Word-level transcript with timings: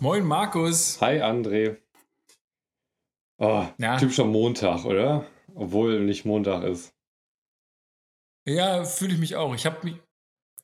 Moin 0.00 0.24
Markus. 0.24 1.00
Hi 1.00 1.20
André. 1.20 1.76
Oh, 3.38 3.66
Ja. 3.78 3.98
typischer 3.98 4.24
Montag, 4.24 4.84
oder? 4.84 5.26
Obwohl 5.54 6.00
nicht 6.04 6.24
Montag 6.24 6.64
ist. 6.64 6.94
Ja, 8.46 8.84
fühle 8.84 9.14
ich 9.14 9.20
mich 9.20 9.36
auch. 9.36 9.54
Ich 9.54 9.66
habe 9.66 9.78
mich. 9.84 9.96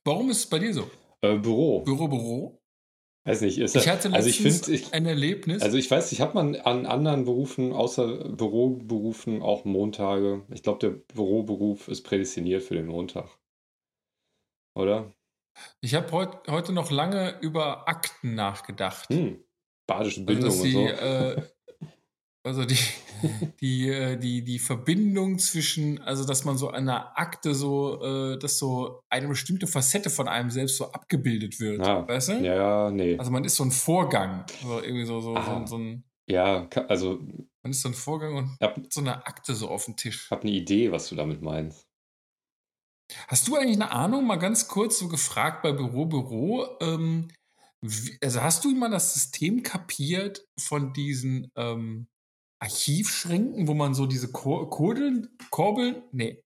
Warum 0.04 0.30
ist 0.30 0.38
es 0.38 0.46
bei 0.46 0.58
dir 0.58 0.72
so? 0.72 0.90
Äh, 1.20 1.36
Büro. 1.36 1.80
Büro, 1.82 2.08
Büro? 2.08 2.58
Weiß 3.24 3.40
nicht, 3.40 3.58
ist 3.58 3.74
Ich 3.74 3.88
hatte 3.88 4.12
also 4.12 4.28
ich 4.28 4.40
finde, 4.40 4.72
ich, 4.72 4.94
ein 4.94 5.04
Erlebnis. 5.04 5.60
also 5.62 5.76
ich 5.76 5.90
weiß, 5.90 6.12
ich 6.12 6.20
habe 6.20 6.34
man 6.34 6.54
an 6.54 6.86
anderen 6.86 7.24
Berufen, 7.24 7.72
außer 7.72 8.28
Büroberufen, 8.30 9.42
auch 9.42 9.64
Montage. 9.64 10.44
Ich 10.54 10.62
glaube, 10.62 10.78
der 10.78 10.90
Büroberuf 10.90 11.88
ist 11.88 12.02
prädestiniert 12.02 12.62
für 12.62 12.74
den 12.76 12.86
Montag. 12.86 13.28
Oder? 14.76 15.12
Ich 15.80 15.94
habe 15.94 16.10
heut, 16.12 16.48
heute 16.48 16.72
noch 16.72 16.90
lange 16.90 17.38
über 17.40 17.88
Akten 17.88 18.34
nachgedacht. 18.34 19.08
Hm. 19.10 19.42
Badische 19.86 20.20
Also, 20.20 20.26
Bildung 20.26 20.44
dass 20.44 20.56
und 20.58 20.64
die, 20.64 20.72
so. 20.72 20.86
äh, 20.86 21.42
also 22.44 22.64
die, 22.64 22.78
die, 23.60 23.88
äh, 23.88 24.16
die, 24.16 24.42
die 24.44 24.58
Verbindung 24.58 25.38
zwischen, 25.38 26.00
also 26.02 26.24
dass 26.24 26.44
man 26.44 26.56
so 26.58 26.70
einer 26.70 27.18
Akte 27.18 27.54
so, 27.54 28.02
äh, 28.02 28.38
dass 28.38 28.58
so 28.58 29.02
eine 29.08 29.28
bestimmte 29.28 29.66
Facette 29.66 30.10
von 30.10 30.28
einem 30.28 30.50
selbst 30.50 30.76
so 30.76 30.90
abgebildet 30.92 31.58
wird. 31.60 31.80
Ah, 31.80 32.06
weißt 32.06 32.28
du? 32.30 32.32
Ja, 32.44 32.90
nee. 32.90 33.16
Also 33.18 33.30
man 33.30 33.44
ist 33.44 33.56
so 33.56 33.64
ein 33.64 33.70
Vorgang. 33.70 34.44
So 34.62 34.80
irgendwie 34.80 35.04
so, 35.06 35.20
so, 35.20 35.34
so, 35.34 35.38
Ah. 35.40 35.66
so 35.66 35.78
ein, 35.78 36.04
Ja, 36.28 36.68
also 36.88 37.20
man 37.62 37.70
ist 37.70 37.82
so 37.82 37.88
ein 37.88 37.94
Vorgang 37.94 38.36
und 38.36 38.56
ich 38.60 38.66
habe 38.66 38.80
hat 38.82 38.92
so 38.92 39.00
eine 39.00 39.26
Akte 39.26 39.54
so 39.54 39.68
auf 39.68 39.84
dem 39.86 39.96
Tisch. 39.96 40.30
hab 40.30 40.42
eine 40.42 40.50
Idee, 40.52 40.92
was 40.92 41.08
du 41.08 41.14
damit 41.16 41.42
meinst. 41.42 41.85
Hast 43.28 43.48
du 43.48 43.56
eigentlich 43.56 43.76
eine 43.76 43.90
Ahnung, 43.92 44.26
mal 44.26 44.36
ganz 44.36 44.68
kurz 44.68 44.98
so 44.98 45.08
gefragt 45.08 45.62
bei 45.62 45.72
Büro, 45.72 46.06
Büro, 46.06 46.66
ähm, 46.80 47.28
wie, 47.80 48.18
also 48.22 48.42
hast 48.42 48.64
du 48.64 48.74
mal 48.74 48.90
das 48.90 49.14
System 49.14 49.62
kapiert 49.62 50.44
von 50.58 50.92
diesen 50.92 51.50
ähm, 51.56 52.08
Archivschränken, 52.60 53.68
wo 53.68 53.74
man 53.74 53.94
so 53.94 54.06
diese 54.06 54.32
Kur 54.32 54.70
Kurdeln, 54.70 55.28
Korbeln, 55.50 56.02
nee, 56.12 56.42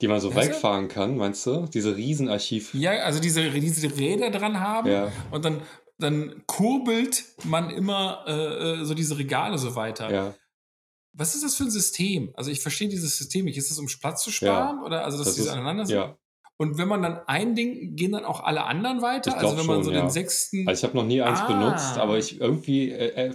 Die 0.00 0.08
man 0.08 0.20
so 0.20 0.34
wegfahren 0.34 0.88
kann, 0.88 1.16
meinst 1.16 1.46
du? 1.46 1.66
Diese 1.66 1.96
Riesenarchiv. 1.96 2.74
ja, 2.74 2.92
also 3.02 3.20
diese, 3.20 3.48
diese 3.50 3.96
Räder 3.96 4.30
dran 4.30 4.60
haben 4.60 4.90
Ja, 4.90 5.12
und 5.30 5.44
dann, 5.44 5.62
dann 5.98 6.42
kurbelt 6.46 7.24
man 7.44 7.70
immer 7.70 8.24
äh, 8.26 8.80
äh, 8.80 8.84
so 8.84 8.94
diese 8.94 9.18
Regale 9.18 9.58
so 9.58 9.74
weiter. 9.74 10.12
ja. 10.12 10.34
Was 11.12 11.34
ist 11.34 11.42
das 11.44 11.56
für 11.56 11.64
ein 11.64 11.70
System? 11.70 12.30
Also 12.34 12.50
ich 12.50 12.60
verstehe 12.60 12.88
dieses 12.88 13.16
System 13.16 13.44
nicht. 13.44 13.56
Ist 13.58 13.70
das, 13.70 13.78
um 13.78 13.86
Platz 13.86 14.22
zu 14.22 14.30
sparen? 14.30 14.82
Oder 14.82 15.04
also, 15.04 15.18
dass 15.18 15.28
Das 15.28 15.36
diese 15.36 15.52
aneinander 15.52 15.86
sind? 15.86 15.96
Ja, 15.96 16.16
Und 16.56 16.78
wenn 16.78 16.88
man 16.88 17.02
dann 17.02 17.20
ein 17.26 17.54
Ding, 17.54 17.96
gehen 17.96 18.12
dann 18.12 18.24
auch 18.24 18.40
alle 18.44 18.64
anderen 18.64 19.02
weiter? 19.02 19.36
Also 19.36 19.56
wenn 19.58 19.66
man 19.66 19.76
schon, 19.76 19.84
so 19.84 19.92
ja. 19.92 20.00
den 20.02 20.10
sechsten. 20.10 20.68
Also 20.68 20.80
ich 20.80 20.84
habe 20.88 20.96
noch 20.96 21.06
nie 21.06 21.20
eins 21.22 21.40
Ah. 21.40 21.46
benutzt, 21.46 21.98
aber 21.98 22.18
ich 22.18 22.40
irgendwie, 22.40 22.90
äh, 22.90 23.28
äh, 23.28 23.34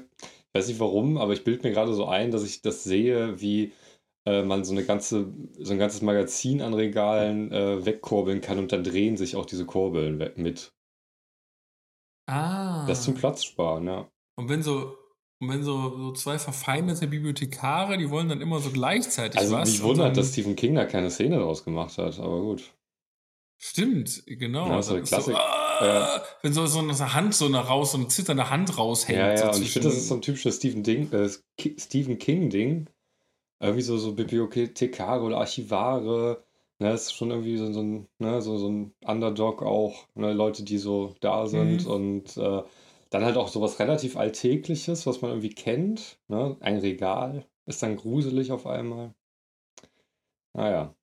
weiß 0.54 0.68
nicht 0.68 0.80
warum, 0.80 1.18
aber 1.18 1.34
ich 1.34 1.44
bilde 1.44 1.68
mir 1.68 1.74
gerade 1.74 1.94
so 1.94 2.06
ein, 2.06 2.32
dass 2.32 2.44
ich 2.44 2.62
das 2.62 2.84
sehe, 2.84 3.42
wie 3.42 3.74
äh, 4.26 4.42
man 4.44 4.64
so 4.64 4.72
eine 4.72 4.86
ganze, 4.86 5.34
so 5.60 5.74
ein 5.74 5.80
ganzes 5.80 6.02
Magazin 6.02 6.62
an 6.62 6.74
Regalen 6.74 7.52
äh, 7.52 7.86
wegkurbeln 7.86 8.42
kann 8.42 8.58
und 8.58 8.72
dann 8.72 8.84
drehen 8.84 9.18
sich 9.18 9.36
auch 9.36 9.46
diese 9.46 9.66
Kurbeln 9.66 10.18
mit. 10.38 10.72
ah. 12.28 12.86
Das 12.88 13.04
zum 13.04 13.16
Platz 13.16 13.44
sparen, 13.44 13.86
ja. 13.88 14.10
Und 14.38 14.50
wenn 14.50 14.64
so, 14.64 14.98
und 15.40 15.50
wenn 15.50 15.64
so, 15.64 15.98
so 15.98 16.14
zwei 16.14 16.40
verfeindete 16.40 17.08
Bibliothekare, 17.08 17.98
die 17.98 18.10
wollen 18.10 18.30
dann 18.30 18.42
immer 18.42 18.60
so 18.60 18.70
gleichzeitig 18.70 19.40
Also 19.40 19.56
was. 19.56 19.70
mich 19.70 19.82
und 19.82 19.90
wundert, 19.90 20.16
dass 20.18 20.32
Stephen 20.32 20.56
King 20.56 20.76
da 20.76 20.86
keine 20.86 21.12
Szene 21.12 21.40
draus 21.40 21.64
gemacht 21.64 21.98
hat, 21.98 22.20
aber 22.20 22.42
gut. 22.42 22.72
Stimmt, 23.58 24.24
genau. 24.26 24.68
Ja, 24.68 24.80
ist 24.80 24.88
so, 24.88 25.34
ah, 25.34 26.22
Wenn 26.42 26.54
so, 26.54 26.66
so 26.68 26.80
eine 26.80 27.14
Hand 27.14 27.34
so 27.34 27.46
eine 27.46 27.58
raus, 27.58 27.94
so 27.94 27.98
eine 27.98 28.08
zitternde 28.08 28.50
Hand 28.50 28.78
raushängt. 28.78 29.18
Ja, 29.18 29.32
ja, 29.32 29.38
so 29.54 29.58
und 29.58 29.66
ich 29.66 29.72
finde, 29.72 29.90
das 29.90 29.98
ist 29.98 30.08
so 30.08 30.16
ein 30.16 30.22
typisches 30.22 30.58
Stephen, 30.58 30.84
Ding, 30.84 31.12
äh, 31.12 31.30
Stephen 31.78 32.18
King-Ding. 32.18 32.90
Irgendwie 33.62 33.82
so, 33.82 33.98
so 33.98 34.14
Bibliothekare 34.14 35.24
oder 35.24 35.38
Archivare. 35.38 36.44
Ne, 36.80 36.90
das 36.90 37.04
ist 37.04 37.14
schon 37.14 37.32
irgendwie 37.32 37.58
so, 37.58 37.72
so, 37.72 37.82
ein, 37.82 38.08
ne, 38.20 38.42
so, 38.42 38.58
so 38.58 38.70
ein 38.70 38.94
Underdog 39.06 39.64
auch. 39.64 40.08
Ne, 40.16 40.34
Leute, 40.34 40.64
die 40.64 40.78
so 40.78 41.16
da 41.22 41.48
sind. 41.48 41.86
Mhm. 41.86 41.92
Und 41.92 42.38
äh, 42.38 42.64
dann 43.16 43.26
halt 43.26 43.38
auch 43.38 43.48
sowas 43.48 43.80
relativ 43.80 44.18
Alltägliches, 44.18 45.06
was 45.06 45.22
man 45.22 45.32
irgendwie 45.32 45.54
kennt. 45.54 46.20
Ne? 46.28 46.58
Ein 46.60 46.78
Regal 46.80 47.46
ist 47.66 47.82
dann 47.82 47.96
gruselig 47.96 48.52
auf 48.52 48.68
einmal. 48.68 49.16
Naja, 50.54 50.96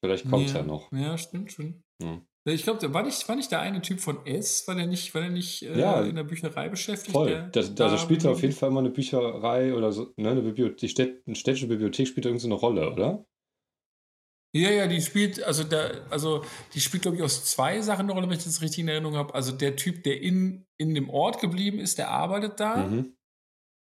vielleicht 0.00 0.28
kommt 0.28 0.46
es 0.46 0.54
ja. 0.54 0.62
noch. 0.62 0.90
Ja, 0.92 1.16
stimmt, 1.16 1.52
stimmt. 1.52 1.82
Hm. 2.02 2.22
Ich 2.44 2.64
glaube, 2.64 2.92
war 2.92 3.04
nicht, 3.04 3.28
war 3.28 3.36
nicht 3.36 3.52
der 3.52 3.60
eine 3.60 3.80
Typ 3.80 4.00
von 4.00 4.26
S, 4.26 4.66
war 4.66 4.74
der 4.74 4.88
nicht, 4.88 5.14
war 5.14 5.22
der 5.22 5.30
nicht 5.30 5.62
äh, 5.62 5.78
Ja, 5.78 6.02
in 6.02 6.16
der 6.16 6.24
Bücherei 6.24 6.68
beschäftigt? 6.68 7.12
Voll. 7.12 7.28
Der, 7.28 7.46
Da, 7.48 7.62
da, 7.62 7.88
da 7.90 7.98
spielt 7.98 8.26
auf 8.26 8.42
jeden 8.42 8.54
Fall 8.54 8.70
immer 8.70 8.80
eine 8.80 8.90
Bücherei 8.90 9.72
oder 9.72 9.92
so, 9.92 10.12
ne, 10.16 10.30
eine 10.30 10.42
Bibliothek, 10.42 10.78
die 10.78 10.88
Städt, 10.88 11.22
eine 11.26 11.36
städtische 11.36 11.68
Bibliothek 11.68 12.08
spielt 12.08 12.24
da 12.24 12.30
irgendwie 12.30 12.42
so 12.42 12.48
eine 12.48 12.56
Rolle, 12.56 12.90
oder? 12.90 13.24
Ja, 14.54 14.70
ja, 14.70 14.86
die 14.86 15.00
spielt, 15.00 15.42
also 15.42 15.64
da, 15.64 15.90
also 16.10 16.44
die 16.74 16.80
spielt, 16.80 17.02
glaube 17.02 17.16
ich, 17.16 17.22
aus 17.22 17.44
zwei 17.46 17.80
Sachen 17.80 18.02
eine 18.02 18.12
Rolle, 18.12 18.28
wenn 18.28 18.36
ich 18.36 18.44
das 18.44 18.60
richtig 18.60 18.80
in 18.80 18.88
Erinnerung 18.88 19.16
habe. 19.16 19.34
Also 19.34 19.52
der 19.52 19.76
Typ, 19.76 20.04
der 20.04 20.20
in, 20.20 20.66
in 20.76 20.94
dem 20.94 21.08
Ort 21.08 21.40
geblieben 21.40 21.78
ist, 21.78 21.96
der 21.96 22.10
arbeitet 22.10 22.60
da. 22.60 22.76
Mhm. 22.76 23.16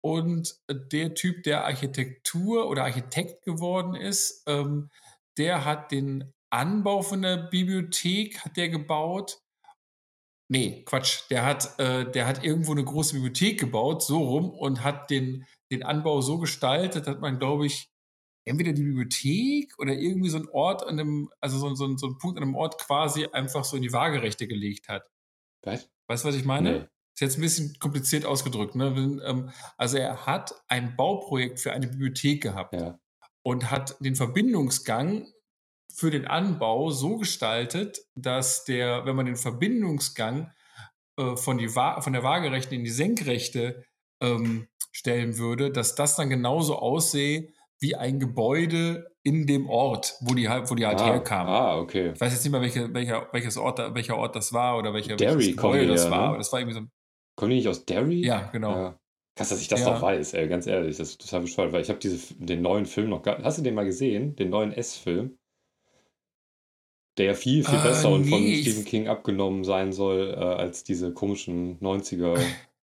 Und 0.03 0.60
der 0.70 1.14
Typ, 1.14 1.42
der 1.42 1.64
Architektur 1.64 2.69
oder 2.69 2.84
Architekt 2.84 3.44
geworden 3.44 3.94
ist, 3.94 4.44
ähm, 4.47 4.91
der 5.36 5.64
hat 5.64 5.91
den 5.91 6.32
Anbau 6.50 7.03
von 7.03 7.22
der 7.22 7.36
Bibliothek, 7.36 8.44
hat 8.44 8.56
der 8.56 8.69
gebaut. 8.69 9.41
Nee, 10.48 10.84
Quatsch. 10.84 11.28
Der 11.30 11.44
hat, 11.44 11.78
äh, 11.78 12.10
der 12.10 12.26
hat 12.26 12.44
irgendwo 12.44 12.72
eine 12.72 12.84
große 12.84 13.14
Bibliothek 13.14 13.59
gebaut, 13.59 14.03
so 14.03 14.19
rum, 14.19 14.50
und 14.50 14.82
hat 14.84 15.10
den, 15.10 15.47
den 15.70 15.82
Anbau 15.82 16.20
so 16.22 16.38
gestaltet, 16.38 17.06
dass 17.06 17.19
man, 17.19 17.38
glaube 17.38 17.66
ich, 17.66 17.91
entweder 18.45 18.73
die 18.73 18.83
Bibliothek 18.83 19.78
oder 19.78 19.93
irgendwie 19.93 20.31
so 20.31 20.39
ein 20.39 20.49
Ort 20.49 20.83
an 20.87 20.99
einem, 20.99 21.31
also 21.41 21.59
so, 21.59 21.75
so, 21.75 21.97
so 21.97 22.06
ein 22.06 22.19
Punkt 22.19 22.39
an 22.39 22.45
einem 22.45 22.55
Ort 22.55 22.78
quasi 22.78 23.27
einfach 23.27 23.65
so 23.65 23.77
in 23.77 23.83
die 23.83 23.93
Waagerechte 23.93 24.47
gelegt 24.47 24.89
hat. 24.89 25.05
Was? 25.62 25.89
Weißt 26.06 26.25
du, 26.25 26.28
was 26.28 26.37
ich 26.37 26.45
meine? 26.45 26.73
Nee. 26.73 26.87
Ist 27.15 27.21
jetzt 27.21 27.39
ein 27.39 27.43
bisschen 27.43 27.78
kompliziert 27.78 28.25
ausgedrückt. 28.25 28.75
Ne? 28.77 29.21
Ähm, 29.25 29.51
also 29.77 29.99
er 29.99 30.27
hat 30.27 30.55
ein 30.69 30.97
Bauprojekt 30.97 31.61
für 31.61 31.73
eine 31.73 31.89
Bibliothek 31.89 32.43
gehabt 32.43 32.75
Ja. 32.75 32.99
und 33.43 33.71
hat 33.71 33.97
den 34.01 34.17
Verbindungsgang 34.17 35.27
für 35.93 36.11
den 36.11 36.27
Anbau 36.27 36.91
so 36.91 37.19
gestaltet, 37.19 38.01
dass 38.15 38.65
der, 38.65 39.05
wenn 39.07 39.17
man 39.17 39.27
den 39.27 39.37
Verbindungsgang 39.37 40.51
äh, 41.17 41.37
von, 41.37 41.59
die 41.59 41.75
Wa 41.75 42.01
von 42.01 42.12
der 42.12 42.22
Waagerechten 42.22 42.78
in 42.78 42.84
die 42.84 42.91
Senkrechte 42.91 43.84
ähm, 44.21 44.69
stellen 44.93 45.37
würde, 45.37 45.71
dass 45.71 45.95
das 45.95 46.17
dann 46.17 46.31
genauso 46.31 46.78
aussehe 46.78 47.53
wie 47.80 47.96
ein 47.96 48.20
Gebäude 48.20 49.10
in 49.22 49.46
dem 49.46 49.68
Ort, 49.68 50.16
wo 50.20 50.34
die 50.34 50.48
halt, 50.48 50.70
wo 50.70 50.74
die 50.74 50.86
halt 50.86 51.00
ah, 51.00 51.06
herkamen. 51.06 51.52
Ah, 51.52 51.78
okay. 51.78 52.12
Ich 52.14 52.20
weiß 52.20 52.32
jetzt 52.32 52.44
nicht 52.44 52.52
mehr, 52.52 52.60
welche, 52.60 52.92
welcher, 52.94 53.28
welches 53.32 53.56
Ort, 53.56 53.78
da- 53.78 53.94
welcher 53.94 54.16
Ort 54.16 54.36
das 54.36 54.52
war 54.52 54.78
oder 54.78 54.94
welcher, 54.94 55.16
Derry 55.16 55.52
Gebäude 55.52 55.86
das 55.88 56.04
ja, 56.04 56.10
war. 56.10 56.20
ne? 56.20 56.26
Aber 56.28 56.38
das 56.38 56.52
war 56.52 56.60
irgendwie 56.60 56.78
so. 56.78 56.86
Kommen 57.36 57.50
die 57.50 57.56
nicht 57.56 57.68
aus 57.68 57.84
Derry? 57.84 58.24
Ja, 58.24 58.48
genau. 58.52 58.70
Ja. 58.72 59.00
Krass, 59.36 59.48
dass 59.50 59.60
ich 59.60 59.68
das 59.68 59.80
Ja. 59.80 59.92
noch 59.94 60.02
weiß, 60.02 60.34
ey, 60.34 60.48
ganz 60.48 60.66
ehrlich. 60.66 60.96
Das 60.98 61.10
ist 61.10 61.20
total 61.20 61.41
bescheuert, 61.42 61.72
weil 61.72 61.80
ich 61.82 61.88
habe 61.88 61.98
diese, 61.98 62.34
den 62.34 62.60
neuen 62.62 62.84
Film 62.86 63.08
noch 63.08 63.22
gar 63.22 63.42
Hast 63.42 63.58
du 63.58 63.62
den 63.62 63.74
mal 63.74 63.84
gesehen? 63.86 64.36
Den 64.36 64.50
neuen 64.50 64.72
S-Film? 64.72 65.38
Der 67.18 67.26
ja 67.26 67.34
viel, 67.34 67.64
viel 67.64 67.78
Äh, 67.78 67.82
besser 67.82 68.10
und 68.10 68.24
von 68.26 68.41
nee, 68.41 68.62
Stephen 68.62 68.84
King 68.84 69.08
abgenommen 69.08 69.64
sein 69.64 69.92
soll, 69.92 70.30
äh, 70.30 70.36
als 70.36 70.84
diese 70.84 71.12
komischen 71.12 71.78
90er, 71.80 72.38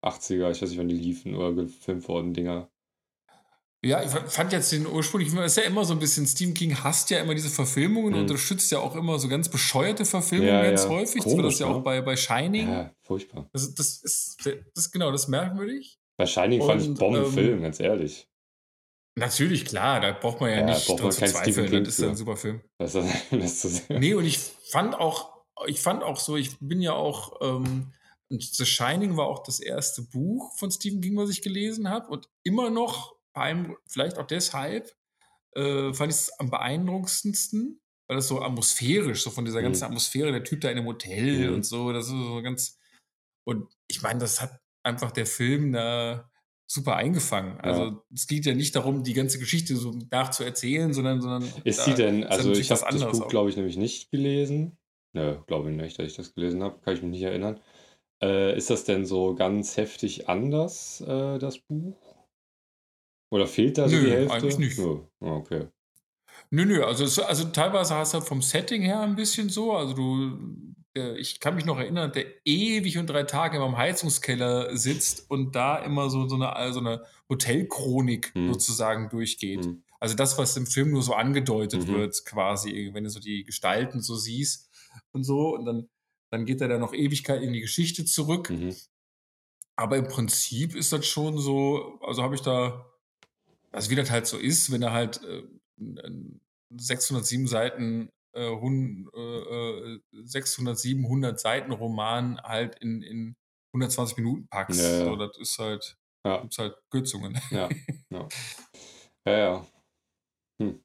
80er, 0.02 0.50
ich 0.50 0.62
weiß 0.62 0.70
nicht, 0.70 0.78
wann 0.78 0.88
die 0.88 0.96
liefen 0.96 1.34
oder 1.34 1.52
gefilmt 1.52 2.08
wurden, 2.08 2.32
Dinger. 2.34 2.68
Ja, 3.86 4.02
ich 4.02 4.10
fand 4.10 4.52
jetzt 4.52 4.72
den 4.72 4.86
ursprünglichen, 4.86 5.38
es 5.38 5.56
ist 5.56 5.62
ja 5.62 5.68
immer 5.68 5.84
so 5.84 5.92
ein 5.92 5.98
bisschen, 5.98 6.26
Stephen 6.26 6.54
King 6.54 6.74
hasst 6.82 7.10
ja 7.10 7.18
immer 7.20 7.34
diese 7.34 7.48
Verfilmungen 7.50 8.10
Mhm. 8.12 8.14
und 8.14 8.20
unterstützt 8.22 8.70
ja 8.72 8.78
auch 8.80 8.94
immer 8.96 9.18
so 9.18 9.28
ganz 9.28 9.48
bescheuerte 9.48 10.04
Verfilmungen 10.04 10.52
Ja, 10.52 10.62
ganz 10.62 10.84
ja. 10.84 10.88
häufig. 10.90 11.24
war 11.24 11.32
Komisch, 11.32 11.54
das 11.54 11.58
ja 11.60 11.68
ne? 11.68 11.74
auch 11.76 11.82
bei, 11.82 12.00
bei 12.02 12.16
Shining. 12.16 12.68
Ja, 12.68 12.90
furchtbar. 13.02 13.48
Das, 13.52 13.74
das, 13.74 14.02
ist, 14.02 14.36
das 14.46 14.84
ist 14.86 14.92
genau, 14.92 15.10
das 15.12 15.22
ist 15.22 15.28
merkwürdig. 15.28 15.98
Bei 16.18 16.26
Shining 16.26 16.62
fand 16.62 16.82
ich 16.82 16.88
Und, 16.88 16.98
Bombenfilm, 16.98 17.54
ähm, 17.58 17.62
ganz 17.62 17.78
ehrlich. 17.80 18.26
Natürlich, 19.18 19.64
klar, 19.64 20.00
da 20.00 20.12
braucht 20.12 20.40
man 20.40 20.50
ja, 20.50 20.58
Ja, 20.60 20.66
nicht 20.66 20.88
dran 20.88 21.10
zu 21.10 21.24
zweifeln. 21.24 21.84
Das 21.84 21.94
ist 21.94 22.00
ja 22.00 22.08
ein 22.10 22.16
super 22.16 22.36
Film. 22.36 22.60
Das, 22.78 22.92
das 23.30 23.60
zu 23.60 23.68
sehen. 23.68 23.98
Nee, 24.00 24.14
und 24.14 24.24
ich 24.26 24.38
fand 24.38 24.94
auch, 24.94 25.32
ich 25.66 25.80
fand 25.80 26.02
auch 26.02 26.18
so, 26.18 26.36
ich 26.36 26.58
bin 26.60 26.82
ja 26.82 26.92
auch, 26.92 27.40
ähm, 27.40 27.92
The 28.28 28.66
Shining 28.66 29.16
war 29.16 29.26
auch 29.26 29.42
das 29.44 29.60
erste 29.60 30.02
Buch 30.02 30.52
von 30.58 30.70
Stephen 30.70 31.00
King, 31.00 31.16
was 31.16 31.30
ich 31.30 31.40
gelesen 31.42 31.88
habe. 31.88 32.08
Und 32.08 32.28
immer 32.42 32.68
noch, 32.70 33.15
beim, 33.36 33.76
vielleicht 33.86 34.18
auch 34.18 34.26
deshalb, 34.26 34.96
äh, 35.54 35.94
fand 35.94 36.12
ich 36.12 36.18
es 36.18 36.40
am 36.40 36.50
beeindruckendsten, 36.50 37.80
weil 38.08 38.16
das 38.16 38.28
so 38.28 38.42
atmosphärisch, 38.42 39.22
so 39.22 39.30
von 39.30 39.44
dieser 39.44 39.62
ganzen 39.62 39.84
Mhm. 39.84 39.88
Atmosphäre, 39.88 40.32
der 40.32 40.44
Typ 40.44 40.62
da 40.62 40.70
in 40.70 40.76
dem 40.78 40.86
Hotel 40.86 41.48
Mhm. 41.50 41.54
und 41.56 41.66
so, 41.66 41.92
das 41.92 42.06
ist 42.06 42.12
so 42.12 42.42
ganz. 42.42 42.78
Und 43.44 43.68
ich 43.88 44.02
meine, 44.02 44.20
das 44.20 44.40
hat 44.40 44.60
einfach 44.82 45.12
der 45.12 45.26
Film 45.26 45.72
da 45.72 46.30
super 46.68 46.96
eingefangen. 46.96 47.60
Also 47.60 48.02
es 48.12 48.26
geht 48.26 48.46
ja 48.46 48.54
nicht 48.54 48.74
darum, 48.74 49.04
die 49.04 49.12
ganze 49.14 49.38
Geschichte 49.38 49.76
so 49.76 49.92
nachzuerzählen, 50.10 50.92
sondern, 50.92 51.20
sondern 51.20 51.44
Ist 51.64 51.84
sie 51.84 51.94
denn, 51.94 52.22
ist 52.22 52.30
also 52.30 52.52
ich 52.52 52.70
habe 52.70 52.82
das 52.90 53.00
Buch, 53.12 53.28
glaube 53.28 53.50
ich, 53.50 53.56
nämlich 53.56 53.76
nicht 53.76 54.10
gelesen. 54.10 54.78
Nö, 55.12 55.38
glaube 55.46 55.70
ich 55.70 55.76
nicht, 55.76 55.98
dass 55.98 56.06
ich 56.06 56.16
das 56.16 56.34
gelesen 56.34 56.62
habe. 56.62 56.80
Kann 56.80 56.94
ich 56.94 57.02
mich 57.02 57.12
nicht 57.12 57.22
erinnern. 57.22 57.60
Äh, 58.22 58.56
ist 58.56 58.70
das 58.70 58.84
denn 58.84 59.06
so 59.06 59.34
ganz 59.34 59.76
heftig 59.76 60.28
anders, 60.28 61.00
äh, 61.02 61.38
das 61.38 61.58
Buch? 61.58 62.05
Oder 63.30 63.46
fehlt 63.46 63.78
da 63.78 63.88
so 63.88 63.96
die 63.96 64.02
Nö, 64.02 64.10
Hälfte? 64.10 64.34
eigentlich 64.34 64.58
nicht. 64.58 64.78
Nö. 64.78 65.00
Ah, 65.20 65.36
Okay. 65.36 65.66
Nö, 66.50 66.64
nö, 66.64 66.84
also, 66.84 67.04
es, 67.04 67.18
also 67.18 67.44
teilweise 67.46 67.94
hast 67.94 68.14
du 68.14 68.20
vom 68.20 68.42
Setting 68.42 68.82
her 68.82 69.00
ein 69.00 69.16
bisschen 69.16 69.48
so. 69.48 69.72
Also 69.72 69.94
du, 69.94 70.38
äh, 70.94 71.16
ich 71.18 71.40
kann 71.40 71.54
mich 71.56 71.64
noch 71.64 71.78
erinnern, 71.78 72.12
der 72.12 72.26
ewig 72.44 72.98
und 72.98 73.08
drei 73.08 73.24
Tage 73.24 73.56
immer 73.56 73.66
im 73.66 73.76
Heizungskeller 73.76 74.76
sitzt 74.76 75.28
und 75.30 75.56
da 75.56 75.78
immer 75.78 76.08
so, 76.10 76.28
so 76.28 76.36
eine, 76.36 76.72
so 76.72 76.80
eine 76.80 77.02
Hotelchronik 77.28 78.32
Hm. 78.34 78.52
sozusagen 78.52 79.08
durchgeht. 79.08 79.64
Hm. 79.64 79.82
Also 79.98 80.14
das, 80.14 80.36
was 80.38 80.56
im 80.56 80.66
Film 80.66 80.90
nur 80.90 81.02
so 81.02 81.14
angedeutet 81.14 81.88
Mhm. 81.88 81.92
wird, 81.94 82.24
quasi, 82.26 82.90
wenn 82.92 83.04
du 83.04 83.10
so 83.10 83.18
die 83.18 83.44
Gestalten 83.44 84.00
so 84.02 84.14
siehst 84.14 84.70
und 85.12 85.24
so. 85.24 85.54
Und 85.56 85.64
dann, 85.64 85.88
dann 86.30 86.44
geht 86.44 86.60
er 86.60 86.68
da 86.68 86.78
noch 86.78 86.92
Ewigkeit 86.92 87.42
in 87.42 87.54
die 87.54 87.60
Geschichte 87.62 88.04
zurück. 88.04 88.50
Mhm. 88.50 88.74
Aber 89.74 89.96
im 89.96 90.06
Prinzip 90.08 90.74
ist 90.76 90.92
das 90.92 91.06
schon 91.06 91.38
so, 91.38 91.98
also 92.02 92.22
habe 92.22 92.34
ich 92.34 92.42
da, 92.42 92.86
also 93.76 93.90
wie 93.90 93.94
das 93.94 94.10
halt 94.10 94.26
so 94.26 94.38
ist, 94.38 94.72
wenn 94.72 94.82
er 94.82 94.92
halt 94.92 95.22
äh, 95.22 95.42
n- 95.78 96.40
607 96.76 97.46
Seiten, 97.46 98.10
äh, 98.32 98.48
hun, 98.50 99.08
äh, 99.14 99.20
äh, 99.94 100.00
607, 100.24 101.04
100 101.04 101.38
Seiten 101.38 101.72
Roman 101.72 102.40
halt 102.42 102.76
in, 102.80 103.02
in 103.02 103.36
120 103.72 104.16
Minuten 104.16 104.48
packst. 104.48 104.80
Ja, 104.80 104.98
ja. 104.98 105.04
So, 105.04 105.16
das 105.16 105.38
ist 105.38 105.58
halt, 105.58 105.96
Ja, 106.24 106.40
gibt's 106.40 106.58
halt 106.58 106.74
Kürzungen. 106.90 107.38
ja, 107.50 107.68
ja. 108.10 108.28
Ja, 109.26 109.38
ja. 109.38 109.66
Hm. 110.60 110.82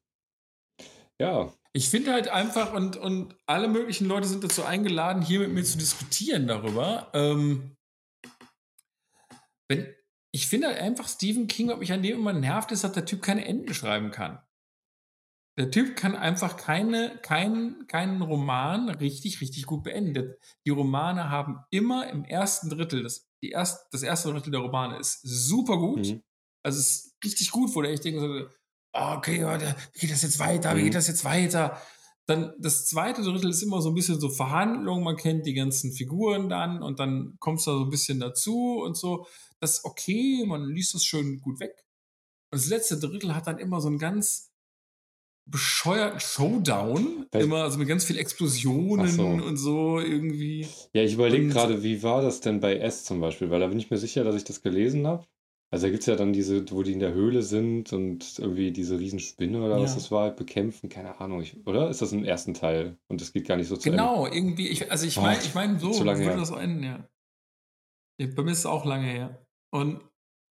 Ja, 1.20 1.54
Ich 1.74 1.90
finde 1.90 2.12
halt 2.14 2.28
einfach, 2.28 2.74
und, 2.74 2.98
und 2.98 3.36
alle 3.46 3.68
möglichen 3.68 4.08
Leute 4.08 4.28
sind 4.28 4.44
dazu 4.44 4.64
eingeladen, 4.64 5.22
hier 5.22 5.40
mit 5.40 5.52
mir 5.52 5.64
zu 5.64 5.78
diskutieren 5.78 6.48
darüber. 6.48 7.10
Ähm, 7.14 7.76
wenn, 9.70 9.94
ich 10.34 10.48
finde 10.48 10.68
halt 10.68 10.80
einfach, 10.80 11.08
Stephen 11.08 11.48
King, 11.48 11.70
was 11.70 11.80
mich 11.80 11.92
an 11.92 12.02
dem 12.04 12.18
immer 12.20 12.34
nervt, 12.34 12.72
ist, 12.72 12.84
dass 12.84 12.94
der 12.94 13.06
Typ 13.06 13.22
keine 13.22 13.46
Enden 13.46 13.74
schreiben 13.74 14.12
kann. 14.12 14.40
Der 15.58 15.70
Typ 15.70 15.98
kann 15.98 16.16
einfach 16.16 16.56
keine, 16.56 17.18
keinen, 17.22 17.86
keinen 17.88 18.22
Roman 18.22 18.90
richtig, 18.90 19.42
richtig 19.42 19.66
gut 19.66 19.84
beenden. 19.84 20.34
Die 20.66 20.70
Romane 20.70 21.30
haben 21.30 21.60
immer 21.70 22.10
im 22.10 22.24
ersten 22.24 22.70
Drittel, 22.70 23.04
das, 23.04 23.28
die 23.44 23.50
erst, 23.50 23.88
das 23.92 24.02
erste 24.02 24.32
Drittel 24.32 24.52
der 24.52 24.62
Romane 24.62 24.98
ist 24.98 25.20
super 25.24 25.78
gut. 25.78 26.08
Mhm. 26.08 26.24
Also 26.64 26.80
es 26.80 26.88
ist 27.06 27.18
richtig 27.24 27.52
gut, 27.52 27.76
wo 27.76 27.82
der 27.82 27.92
ich 27.92 28.00
denke, 28.00 28.22
so, 28.22 28.50
ah, 28.94 29.18
okay, 29.18 29.46
wie 29.94 30.00
geht 30.00 30.12
das 30.12 30.22
jetzt 30.22 30.40
weiter? 30.40 30.76
Wie 30.76 30.80
Mhm. 30.82 30.86
geht 30.86 30.96
das 30.96 31.08
jetzt 31.08 31.26
weiter? 31.26 31.82
Dann 32.28 32.54
das 32.60 32.86
zweite 32.86 33.24
Drittel 33.24 33.50
ist 33.50 33.64
immer 33.64 33.82
so 33.82 33.90
ein 33.90 33.96
bisschen 33.96 34.20
so 34.20 34.30
Verhandlung, 34.30 35.04
man 35.04 35.18
kennt 35.18 35.46
die 35.46 35.54
ganzen 35.54 35.92
Figuren 35.92 36.50
dann 36.50 36.82
und 36.82 37.00
dann 37.00 37.36
kommst 37.40 37.66
du 37.68 37.72
da 37.72 37.78
so 37.78 37.84
ein 37.84 37.90
bisschen 37.90 38.20
dazu 38.20 38.82
und 38.84 38.96
so. 38.96 39.26
Das 39.60 39.78
ist 39.78 39.86
okay, 39.86 40.46
man 40.46 40.66
liest 40.70 40.94
das 40.94 41.04
schön 41.04 41.42
gut 41.42 41.60
weg. 41.60 41.84
Und 42.52 42.62
das 42.62 42.68
letzte 42.68 43.00
Drittel 43.00 43.36
hat 43.36 43.48
dann 43.48 43.58
immer 43.58 43.82
so 43.82 43.88
einen 43.88 43.98
ganz 43.98 44.52
bescheuerten 45.50 46.20
Showdown, 46.20 47.26
Weil- 47.32 47.44
immer 47.44 47.64
also 47.64 47.80
mit 47.80 47.88
ganz 47.88 48.06
viel 48.06 48.18
Explosionen 48.18 49.08
so. 49.08 49.26
und 49.26 49.58
so 49.58 50.00
irgendwie. 50.00 50.68
Ja, 50.94 51.02
ich 51.02 51.14
überlege 51.14 51.48
gerade, 51.48 51.84
wie 51.84 52.04
war 52.04 52.22
das 52.22 52.42
denn 52.42 52.60
bei 52.60 52.78
S 52.78 53.04
zum 53.04 53.20
Beispiel? 53.20 53.50
Weil 53.50 53.60
da 53.60 53.68
bin 53.68 53.80
ich 53.80 53.90
mir 53.90 53.98
sicher, 53.98 54.24
dass 54.24 54.36
ich 54.36 54.44
das 54.44 54.62
gelesen 54.62 55.08
habe. 55.08 55.26
Also 55.74 55.86
da 55.86 55.90
gibt 55.90 56.02
es 56.02 56.08
ja 56.08 56.18
dann 56.18 56.34
diese, 56.34 56.70
wo 56.72 56.84
die 56.84 56.92
in 56.92 57.00
der 57.00 57.14
Höhle 57.14 57.42
sind 57.44 57.94
und 57.94 58.38
irgendwie 58.40 58.72
diese 58.72 59.00
Riesenspinne 59.00 59.64
oder 59.64 59.80
was 59.82 59.92
Ja. 59.92 59.96
das 59.96 60.12
war, 60.12 60.32
bekämpfen. 60.32 60.90
Keine 60.90 61.20
Ahnung, 61.22 61.42
ich, 61.42 61.66
oder? 61.66 61.90
Ist 61.90 62.02
das 62.02 62.12
im 62.12 62.26
ersten 62.26 62.54
Teil? 62.54 62.98
Und 63.08 63.22
das 63.22 63.32
geht 63.32 63.48
gar 63.48 63.56
nicht 63.56 63.70
so 63.70 63.78
zu 63.78 63.88
Ende? 63.90 63.98
Genau, 64.04 64.28
irgendwie, 64.28 64.68
ich, 64.68 64.92
also 64.92 65.08
ich 65.08 65.18
Ach, 65.18 65.22
meine, 65.24 65.40
ich 65.40 65.56
meine, 65.56 65.80
so 65.80 65.92
zu 65.92 66.04
lange 66.04 66.26
würde 66.26 66.40
das 66.40 66.50
so 66.50 66.56
enden, 66.56 66.84
ja. 66.84 67.08
Bei 68.36 68.44
mir 68.44 68.52
ist 68.52 68.60
es 68.60 68.66
auch 68.66 68.84
lange 68.86 69.08
her. 69.08 69.46
Und, 69.72 70.02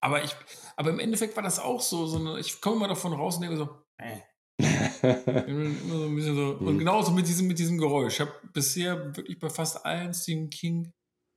aber 0.02 0.24
ich, 0.24 0.32
aber 0.78 0.90
im 0.92 1.00
Endeffekt 1.00 1.36
war 1.36 1.44
das 1.44 1.60
auch 1.60 1.82
so, 1.82 2.08
so 2.08 2.18
eine, 2.18 2.40
ich 2.40 2.62
komme 2.62 2.78
immer 2.78 2.88
davon 2.88 3.12
raus 3.12 3.36
und 3.36 3.42
denke 3.42 3.58
so, 3.58 3.70
äh, 3.98 4.20
so 4.62 6.06
ein 6.06 6.16
bisschen 6.16 6.36
so, 6.36 6.52
und 6.66 6.76
Mhm. 6.76 6.80
genauso 6.80 7.12
mit 7.12 7.28
diesem, 7.28 7.48
mit 7.48 7.60
diesem 7.60 7.78
Geräusch. 7.78 8.14
Ich 8.16 8.22
habe 8.22 8.34
bisher 8.54 9.16
wirklich 9.18 9.38
bei 9.38 9.50
fast 9.50 9.86
allen 9.86 10.14
Stephen 10.14 10.50
King 10.50 10.94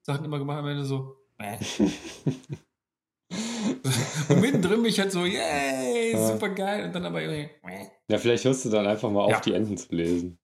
Sachen 0.06 0.24
immer 0.24 0.38
gemacht, 0.38 0.58
am 0.58 0.68
Ende 0.68 0.84
so, 0.84 1.16
äh. 1.38 1.58
und 4.28 4.40
mittendrin 4.40 4.82
bin 4.82 4.86
ich 4.86 4.98
halt 5.00 5.12
so, 5.12 5.24
yay, 5.24 6.14
super 6.16 6.48
geil, 6.50 6.86
und 6.86 6.94
dann 6.94 7.04
aber 7.06 7.22
irgendwie, 7.22 7.48
ja, 8.08 8.18
vielleicht 8.18 8.44
hörst 8.44 8.64
du 8.64 8.70
dann 8.70 8.86
einfach 8.86 9.10
mal 9.10 9.22
auf, 9.24 9.30
Ja. 9.30 9.40
die 9.40 9.52
Enden 9.54 9.76
zu 9.76 9.94
lesen. 9.94 10.38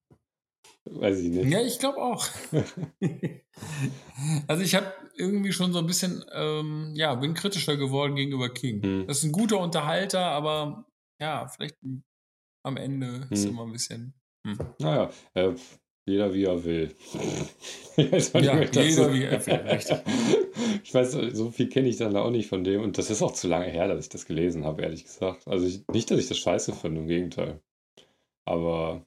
Weiß 0.90 1.18
ich 1.20 1.28
nicht. 1.30 1.50
Ja, 1.50 1.60
ich 1.60 1.78
glaube 1.78 1.98
auch. 1.98 2.26
also 4.46 4.62
ich 4.62 4.74
habe 4.74 4.92
irgendwie 5.16 5.52
schon 5.52 5.72
so 5.72 5.78
ein 5.80 5.86
bisschen, 5.86 6.24
ähm, 6.32 6.92
ja, 6.94 7.14
bin 7.14 7.34
kritischer 7.34 7.76
geworden 7.76 8.16
gegenüber 8.16 8.48
King. 8.48 8.82
Hm. 8.82 9.06
Das 9.06 9.18
ist 9.18 9.24
ein 9.24 9.32
guter 9.32 9.58
Unterhalter, 9.60 10.20
aber 10.20 10.86
ja, 11.20 11.46
vielleicht 11.48 11.76
am 12.64 12.76
Ende 12.76 13.26
ist 13.30 13.44
Hm. 13.44 13.50
immer 13.50 13.62
ein 13.66 13.72
bisschen. 13.72 14.14
Hm. 14.46 14.58
Naja, 14.78 15.10
äh, 15.34 15.52
jeder 16.08 16.34
wie 16.34 16.44
er 16.44 16.64
will. 16.64 16.94
Ja, 18.34 18.60
jeder 18.62 18.90
so- 18.92 19.12
wie 19.12 19.24
er 19.24 19.44
will, 19.46 19.54
richtig. 19.54 19.98
Ich 20.84 20.94
weiß, 20.94 21.12
so 21.32 21.50
viel 21.50 21.68
kenne 21.68 21.88
ich 21.88 21.96
dann 21.98 22.16
auch 22.16 22.30
nicht 22.30 22.48
von 22.48 22.62
dem. 22.64 22.82
Und 22.82 22.96
das 22.96 23.10
ist 23.10 23.22
auch 23.22 23.32
zu 23.32 23.48
lange 23.48 23.66
her, 23.66 23.88
dass 23.88 24.04
ich 24.04 24.08
das 24.08 24.24
gelesen 24.24 24.64
habe, 24.64 24.82
ehrlich 24.82 25.04
gesagt. 25.04 25.46
Also 25.48 25.66
ich, 25.66 25.86
nicht, 25.88 26.10
dass 26.10 26.18
ich 26.18 26.28
das 26.28 26.38
scheiße 26.38 26.72
finde, 26.72 27.00
im 27.02 27.08
Gegenteil. 27.08 27.60
Aber 28.46 29.04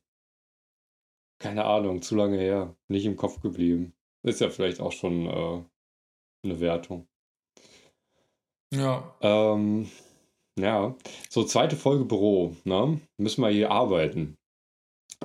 keine 1.40 1.66
Ahnung, 1.66 2.02
zu 2.02 2.16
lange 2.16 2.38
her. 2.38 2.76
Nicht 2.90 3.06
im 3.06 3.16
Kopf 3.16 3.42
geblieben. 3.42 3.94
Ist 4.24 4.42
ja 4.42 4.50
vielleicht 4.50 4.80
auch 4.82 4.92
schon 4.92 5.26
äh, 5.26 5.64
eine 6.44 6.60
Wertung. 6.60 7.08
Ja, 8.74 9.16
Ähm, 9.22 9.90
ja, 10.60 10.96
so 11.30 11.44
zweite 11.44 11.76
Folge 11.76 12.06
Büro, 12.06 12.56
ne? 12.64 13.00
Müssen 13.18 13.42
wir 13.42 13.50
hier 13.50 13.72
arbeiten. 13.72 14.38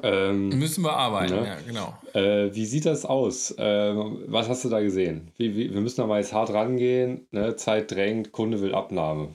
Ähm, 0.03 0.51
müssen 0.51 0.85
wir 0.85 0.93
arbeiten, 0.93 1.37
Ne? 1.37 1.47
ja, 1.47 1.61
genau. 1.61 1.99
Äh, 2.13 2.55
wie 2.55 2.67
sieht 2.67 2.85
das 2.85 3.05
aus? 3.05 3.55
Ähm, 3.59 4.25
was 4.27 4.49
hast 4.49 4.65
du 4.65 4.69
da 4.69 4.81
gesehen? 4.81 5.33
Wie, 5.37 5.57
wie, 5.57 5.73
wir 5.73 5.81
müssen 5.81 6.03
da 6.03 6.07
mal 6.07 6.21
jetzt 6.21 6.33
hart 6.33 6.51
rangehen. 6.51 7.27
Ne? 7.31 7.57
Zeit 7.57 7.91
drängt, 7.91 8.33
Kunde 8.33 8.61
will 8.61 8.75
Abnahme. 8.75 9.35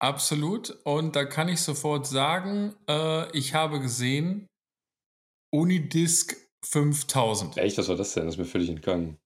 Absolut. 0.00 0.70
Und 0.84 1.14
da 1.14 1.24
kann 1.24 1.48
ich 1.48 1.60
sofort 1.60 2.06
sagen, 2.06 2.74
äh, 2.88 3.30
ich 3.36 3.54
habe 3.54 3.80
gesehen 3.80 4.48
Unidisc 5.52 6.36
5000. 6.64 7.56
Echt, 7.58 7.78
was 7.78 7.88
war 7.88 7.96
das 7.96 8.14
denn? 8.14 8.24
Das 8.24 8.34
ist 8.34 8.38
mir 8.38 8.44
völlig 8.44 8.70
entgangen. 8.70 9.18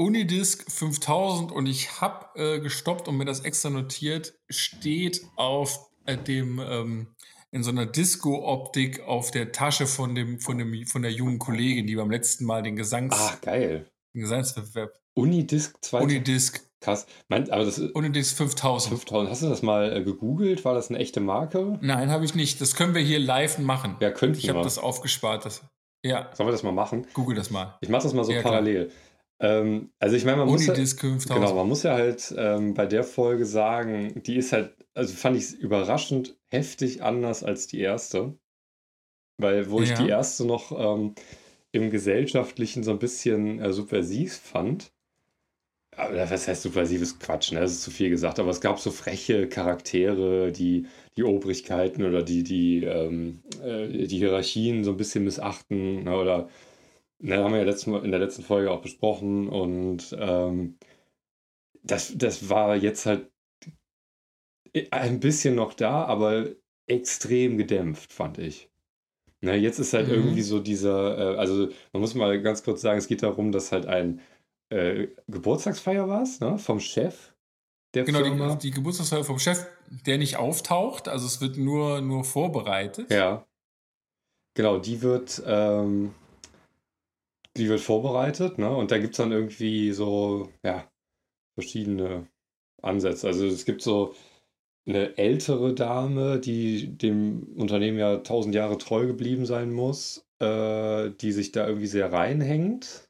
Unidisc 0.00 0.70
5000 0.70 1.52
und 1.52 1.66
ich 1.66 2.00
habe 2.00 2.38
äh, 2.38 2.60
gestoppt 2.60 3.08
und 3.08 3.16
mir 3.16 3.24
das 3.24 3.40
extra 3.40 3.70
notiert, 3.70 4.34
steht 4.48 5.22
auf 5.36 5.90
äh, 6.06 6.16
dem 6.16 6.60
ähm, 6.60 7.14
in 7.50 7.62
so 7.62 7.70
einer 7.70 7.86
Disco-Optik 7.86 9.00
auf 9.06 9.30
der 9.30 9.52
Tasche 9.52 9.86
von 9.86 10.14
dem 10.14 10.38
von 10.40 10.58
dem 10.58 10.86
von 10.86 11.02
der 11.02 11.12
jungen 11.12 11.38
Kollegin, 11.38 11.86
die 11.86 11.96
beim 11.96 12.10
letzten 12.10 12.44
Mal 12.44 12.62
den 12.62 12.76
Gesangs 12.76 13.14
Ah, 13.18 13.38
geil. 13.42 13.86
den 14.14 14.22
Gesangswettbewerb 14.22 14.98
Unidisc 15.14 15.76
2. 15.82 16.00
Unidisc 16.02 16.60
Krass. 16.80 17.06
Meint, 17.28 17.50
aber 17.50 17.64
das 17.64 17.80
Unidisc 17.80 18.36
5000. 18.36 18.94
5000. 19.00 19.30
Hast 19.32 19.42
du 19.42 19.48
das 19.48 19.62
mal 19.62 19.96
äh, 19.96 20.04
gegoogelt? 20.04 20.64
War 20.64 20.74
das 20.74 20.90
eine 20.90 20.98
echte 21.00 21.18
Marke? 21.18 21.76
Nein, 21.82 22.08
habe 22.08 22.24
ich 22.24 22.36
nicht. 22.36 22.60
Das 22.60 22.76
können 22.76 22.94
wir 22.94 23.02
hier 23.02 23.18
live 23.18 23.58
machen. 23.58 23.96
Ja, 23.98 24.12
könnten 24.12 24.38
ich 24.38 24.48
habe 24.48 24.62
das 24.62 24.78
aufgespart. 24.78 25.44
Das, 25.44 25.62
ja, 26.04 26.30
Sollen 26.34 26.46
wir 26.46 26.52
das 26.52 26.62
mal 26.62 26.70
machen? 26.70 27.04
google 27.14 27.34
das 27.34 27.50
mal. 27.50 27.76
Ich 27.80 27.88
mache 27.88 28.04
das 28.04 28.14
mal 28.14 28.22
so 28.22 28.30
Ja, 28.30 28.42
parallel. 28.42 28.92
Ähm, 29.40 29.90
also 29.98 30.14
ich 30.14 30.24
meine, 30.24 30.36
man 30.38 30.46
muss 30.48 30.66
ja, 30.66 30.72
Unidisc 30.72 31.00
5000. 31.00 31.34
genau, 31.40 31.54
man 31.56 31.66
muss 31.68 31.82
ja 31.82 31.94
halt 31.94 32.32
ähm, 32.38 32.74
bei 32.74 32.86
der 32.86 33.02
Folge 33.02 33.44
sagen, 33.44 34.22
die 34.24 34.36
ist 34.36 34.52
halt, 34.52 34.72
also 34.98 35.14
fand 35.14 35.36
ich 35.36 35.54
überraschend 35.54 36.36
heftig 36.48 37.02
anders 37.02 37.44
als 37.44 37.68
die 37.68 37.80
erste. 37.80 38.36
Weil, 39.40 39.70
wo 39.70 39.80
ich 39.80 39.90
Ja. 39.90 40.02
die 40.02 40.08
erste 40.08 40.44
noch 40.44 40.72
ähm, 40.72 41.14
im 41.70 41.90
Gesellschaftlichen 41.90 42.82
so 42.82 42.90
ein 42.90 42.98
bisschen 42.98 43.60
äh, 43.60 43.72
subversiv 43.72 44.34
fand. 44.36 44.92
Aber 45.96 46.30
was 46.30 46.48
heißt 46.48 46.62
subversives 46.62 47.18
Quatsch, 47.18 47.52
ne? 47.52 47.60
Das 47.60 47.72
ist 47.72 47.82
zu 47.82 47.90
viel 47.90 48.10
gesagt. 48.10 48.38
Aber 48.40 48.50
es 48.50 48.60
gab 48.60 48.78
so 48.80 48.90
freche 48.90 49.48
Charaktere, 49.48 50.50
die 50.52 50.86
die 51.16 51.24
Obrigkeiten 51.24 52.04
oder 52.04 52.22
die, 52.22 52.42
die, 52.42 52.84
ähm, 52.84 53.42
äh, 53.62 54.06
die 54.06 54.18
Hierarchien 54.18 54.84
so 54.84 54.92
ein 54.92 54.96
bisschen 54.96 55.24
missachten. 55.24 56.04
Ne? 56.04 56.16
Oder 56.16 56.48
ne, 57.20 57.38
haben 57.38 57.52
wir 57.52 57.60
ja 57.60 57.64
letzten, 57.64 57.92
Mal- 57.92 58.04
in 58.04 58.10
der 58.10 58.20
letzten 58.20 58.42
Folge 58.42 58.70
auch 58.70 58.82
besprochen. 58.82 59.48
Und 59.48 60.16
ähm, 60.18 60.78
das, 61.82 62.12
das 62.16 62.48
war 62.48 62.76
jetzt 62.76 63.06
halt 63.06 63.30
ein 64.90 65.20
bisschen 65.20 65.54
noch 65.54 65.74
da, 65.74 66.04
aber 66.04 66.46
extrem 66.86 67.58
gedämpft, 67.58 68.12
fand 68.12 68.38
ich. 68.38 68.70
Na, 69.40 69.54
jetzt 69.54 69.78
ist 69.78 69.92
halt 69.92 70.08
Mhm. 70.08 70.14
irgendwie 70.14 70.42
so 70.42 70.58
dieser, 70.58 71.34
äh, 71.34 71.38
also 71.38 71.68
man 71.92 72.00
muss 72.00 72.14
mal 72.14 72.40
ganz 72.42 72.62
kurz 72.64 72.80
sagen, 72.80 72.98
es 72.98 73.06
geht 73.06 73.22
darum, 73.22 73.52
dass 73.52 73.72
halt 73.72 73.86
ein 73.86 74.20
äh, 74.70 75.08
Geburtstagsfeier 75.28 76.08
war 76.08 76.22
es, 76.22 76.40
ne, 76.40 76.58
vom 76.58 76.80
Chef 76.80 77.34
der 77.94 78.04
Genau, 78.04 78.20
Firma. 78.20 78.54
die, 78.56 78.68
die 78.68 78.70
Geburtstagsfeier 78.72 79.24
vom 79.24 79.38
Chef, 79.38 79.64
der 80.06 80.18
nicht 80.18 80.36
auftaucht, 80.36 81.08
also 81.08 81.26
es 81.26 81.40
wird 81.40 81.56
nur, 81.56 82.00
nur 82.00 82.24
vorbereitet. 82.24 83.10
Ja. 83.10 83.46
Genau, 84.54 84.78
die 84.78 85.02
wird, 85.02 85.42
ähm, 85.46 86.14
die 87.56 87.68
wird 87.68 87.80
vorbereitet, 87.80 88.58
ne? 88.58 88.74
Und 88.74 88.90
da 88.90 88.98
gibt 88.98 89.14
es 89.14 89.18
dann 89.18 89.32
irgendwie 89.32 89.92
so, 89.92 90.50
ja, 90.64 90.90
verschiedene 91.54 92.26
Ansätze. 92.82 93.26
Also 93.28 93.46
es 93.46 93.64
gibt 93.64 93.82
so 93.82 94.14
eine 94.88 95.18
ältere 95.18 95.74
Dame, 95.74 96.40
die 96.40 96.96
dem 96.96 97.42
Unternehmen 97.56 97.98
ja 97.98 98.18
tausend 98.18 98.54
Jahre 98.54 98.78
treu 98.78 99.06
geblieben 99.06 99.44
sein 99.44 99.72
muss, 99.72 100.26
äh, 100.40 101.10
die 101.20 101.32
sich 101.32 101.52
da 101.52 101.66
irgendwie 101.66 101.86
sehr 101.86 102.12
reinhängt. 102.12 103.08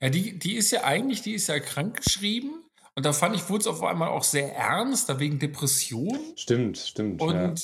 Ja, 0.00 0.10
die, 0.10 0.38
die 0.38 0.56
ist 0.56 0.72
ja 0.72 0.84
eigentlich, 0.84 1.22
die 1.22 1.34
ist 1.34 1.46
ja 1.48 1.58
krankgeschrieben. 1.58 2.64
Und 2.94 3.04
da 3.04 3.12
fand 3.12 3.36
ich, 3.36 3.48
wurde 3.48 3.60
es 3.60 3.66
auf 3.66 3.82
einmal 3.82 4.08
auch 4.08 4.24
sehr 4.24 4.54
ernst, 4.54 5.08
da 5.08 5.20
wegen 5.20 5.38
Depression. 5.38 6.18
Stimmt, 6.34 6.78
stimmt. 6.78 7.20
Und, 7.20 7.34
ja. 7.34 7.54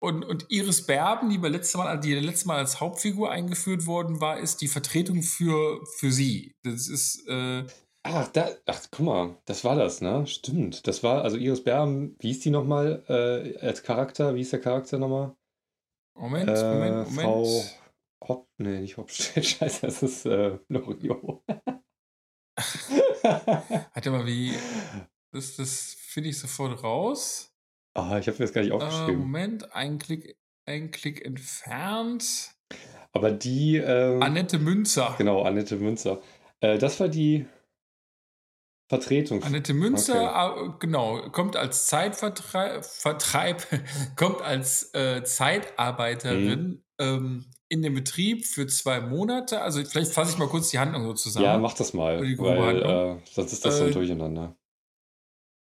und, 0.00 0.24
und 0.24 0.46
Iris 0.50 0.84
Berben, 0.84 1.30
die, 1.30 1.36
letzte 1.36 1.78
Mal, 1.78 1.98
die 2.00 2.14
letzte 2.14 2.48
Mal 2.48 2.58
als 2.58 2.80
Hauptfigur 2.80 3.30
eingeführt 3.30 3.86
worden 3.86 4.20
war, 4.20 4.40
ist 4.40 4.60
die 4.60 4.68
Vertretung 4.68 5.22
für, 5.22 5.80
für 5.96 6.12
sie. 6.12 6.52
Das 6.64 6.88
ist. 6.88 7.26
Äh, 7.28 7.64
Ach, 8.06 8.28
da, 8.28 8.50
ach, 8.66 8.82
guck 8.90 9.06
mal, 9.06 9.36
das 9.46 9.64
war 9.64 9.76
das, 9.76 10.02
ne? 10.02 10.26
Stimmt. 10.26 10.86
Das 10.86 11.02
war, 11.02 11.22
also 11.22 11.38
Iris 11.38 11.64
Berben, 11.64 12.16
wie 12.20 12.32
ist 12.32 12.44
die 12.44 12.50
nochmal 12.50 13.02
äh, 13.08 13.58
als 13.64 13.82
Charakter? 13.82 14.34
Wie 14.34 14.42
ist 14.42 14.52
der 14.52 14.60
Charakter 14.60 14.98
nochmal? 14.98 15.34
Moment, 16.14 16.50
äh, 16.50 16.74
Moment, 16.74 17.10
Moment. 17.10 17.22
Frau 17.22 17.64
Hopp, 18.28 18.48
nee, 18.58 18.80
nicht 18.80 18.98
Hopstedt, 18.98 19.46
scheiße, 19.46 19.86
das 19.86 20.02
ist 20.02 20.26
äh, 20.26 20.58
Loriot. 20.68 21.42
Warte 23.22 24.10
mal, 24.10 24.26
wie. 24.26 24.52
Das, 25.32 25.56
das 25.56 25.96
finde 25.98 26.28
ich 26.28 26.38
sofort 26.38 26.82
raus. 26.82 27.54
Ah, 27.94 28.18
ich 28.18 28.26
habe 28.26 28.38
mir 28.38 28.44
das 28.44 28.52
gar 28.52 28.60
nicht 28.60 28.70
äh, 28.70 28.74
aufgeschrieben. 28.74 29.14
Äh, 29.14 29.24
Moment, 29.24 29.74
ein 29.74 29.98
Klick, 29.98 30.36
ein 30.66 30.90
Klick 30.90 31.24
entfernt. 31.24 32.54
Aber 33.12 33.30
die. 33.32 33.76
Ähm, 33.76 34.22
Annette 34.22 34.58
Münzer. 34.58 35.14
Genau, 35.16 35.42
Annette 35.42 35.76
Münzer. 35.76 36.20
Äh, 36.60 36.76
das 36.78 37.00
war 37.00 37.08
die 37.08 37.46
Vertretung. 38.88 39.42
Annette 39.42 39.72
Münzer, 39.72 40.56
okay. 40.56 40.76
genau, 40.80 41.30
kommt 41.30 41.56
als 41.56 41.86
Zeitvertreib, 41.86 42.84
Vertreib, 42.84 43.66
kommt 44.16 44.42
als 44.42 44.94
äh, 44.94 45.24
Zeitarbeiterin 45.24 46.60
mhm. 46.60 46.82
ähm, 46.98 47.44
in 47.68 47.82
den 47.82 47.94
Betrieb 47.94 48.44
für 48.44 48.66
zwei 48.66 49.00
Monate. 49.00 49.62
Also 49.62 49.82
vielleicht 49.84 50.12
fasse 50.12 50.32
ich 50.32 50.38
mal 50.38 50.48
kurz 50.48 50.70
die 50.70 50.78
Handlung 50.78 51.04
so 51.04 51.14
zusammen. 51.14 51.46
Ja, 51.46 51.58
mach 51.58 51.74
das 51.74 51.94
mal, 51.94 52.20
weil 52.20 52.82
äh, 52.82 53.20
sonst 53.32 53.52
ist 53.52 53.64
das 53.64 53.78
so 53.78 53.84
ein 53.84 53.90
äh, 53.90 53.92
Durcheinander. 53.92 54.56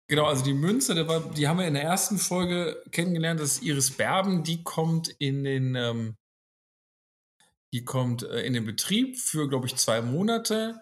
Genau, 0.09 0.27
also 0.27 0.45
die 0.45 0.55
Münze, 0.55 0.95
die 1.37 1.47
haben 1.47 1.59
wir 1.59 1.69
in 1.69 1.75
der 1.75 1.85
ersten 1.85 2.19
Folge 2.19 2.83
kennengelernt. 2.91 3.39
Das 3.39 3.53
ist 3.53 3.63
Iris 3.63 3.93
Berben. 3.93 4.43
Die 4.43 4.65
kommt 4.65 5.09
in 5.19 5.45
den, 5.45 5.77
ähm, 5.77 6.17
die 7.73 7.85
kommt 7.85 8.25
äh, 8.25 8.41
in 8.41 8.53
den 8.53 8.65
Betrieb 8.65 9.19
für, 9.19 9.49
glaube 9.49 9.67
ich, 9.67 9.77
zwei 9.77 10.01
Monate 10.01 10.81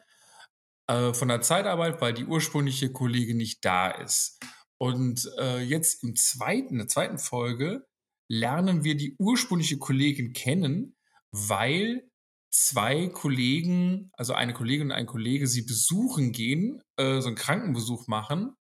äh, 0.89 1.13
von 1.15 1.29
der 1.29 1.41
Zeitarbeit, 1.41 2.01
weil 2.01 2.15
die 2.15 2.25
ursprüngliche 2.25 2.91
Kollegin 2.93 3.37
nicht 3.37 3.65
da 3.65 3.91
ist. 3.91 4.39
Und 4.81 5.31
äh, 5.39 5.61
jetzt 5.61 6.03
im 6.03 6.17
zweiten, 6.17 6.75
in 6.75 6.79
der 6.79 6.89
zweiten 6.89 7.19
Folge 7.19 7.87
lernen 8.31 8.85
wir 8.85 8.97
die 8.97 9.17
ursprüngliche 9.19 9.79
Kollegin 9.79 10.33
kennen, 10.33 10.97
weil 11.33 12.09
zwei 12.51 13.09
Kollegen, 13.09 14.11
also 14.15 14.35
eine 14.35 14.55
Kollegin 14.55 14.89
und 14.89 14.93
ein 14.93 15.07
Kollege, 15.07 15.47
sie 15.47 15.63
besuchen 15.63 16.33
gehen, 16.33 16.81
äh, 16.97 17.21
so 17.21 17.29
einen 17.29 17.37
Krankenbesuch 17.37 18.07
machen. 18.07 18.55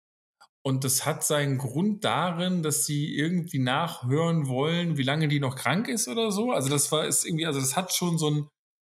Und 0.65 0.83
das 0.83 1.07
hat 1.07 1.23
seinen 1.23 1.59
Grund 1.59 2.05
darin, 2.05 2.65
dass 2.65 2.87
sie 2.87 3.15
irgendwie 3.15 3.61
nachhören 3.61 4.49
wollen, 4.49 4.97
wie 4.97 5.05
lange 5.05 5.29
die 5.29 5.39
noch 5.39 5.55
krank 5.55 5.87
ist 5.87 6.09
oder 6.09 6.33
so. 6.33 6.51
Also 6.51 6.69
das 6.69 6.91
war 6.91 7.07
ist 7.07 7.25
irgendwie, 7.25 7.47
also 7.47 7.61
das 7.61 7.77
hat 7.77 7.95
schon 7.95 8.19
so 8.19 8.31
ein, 8.31 8.49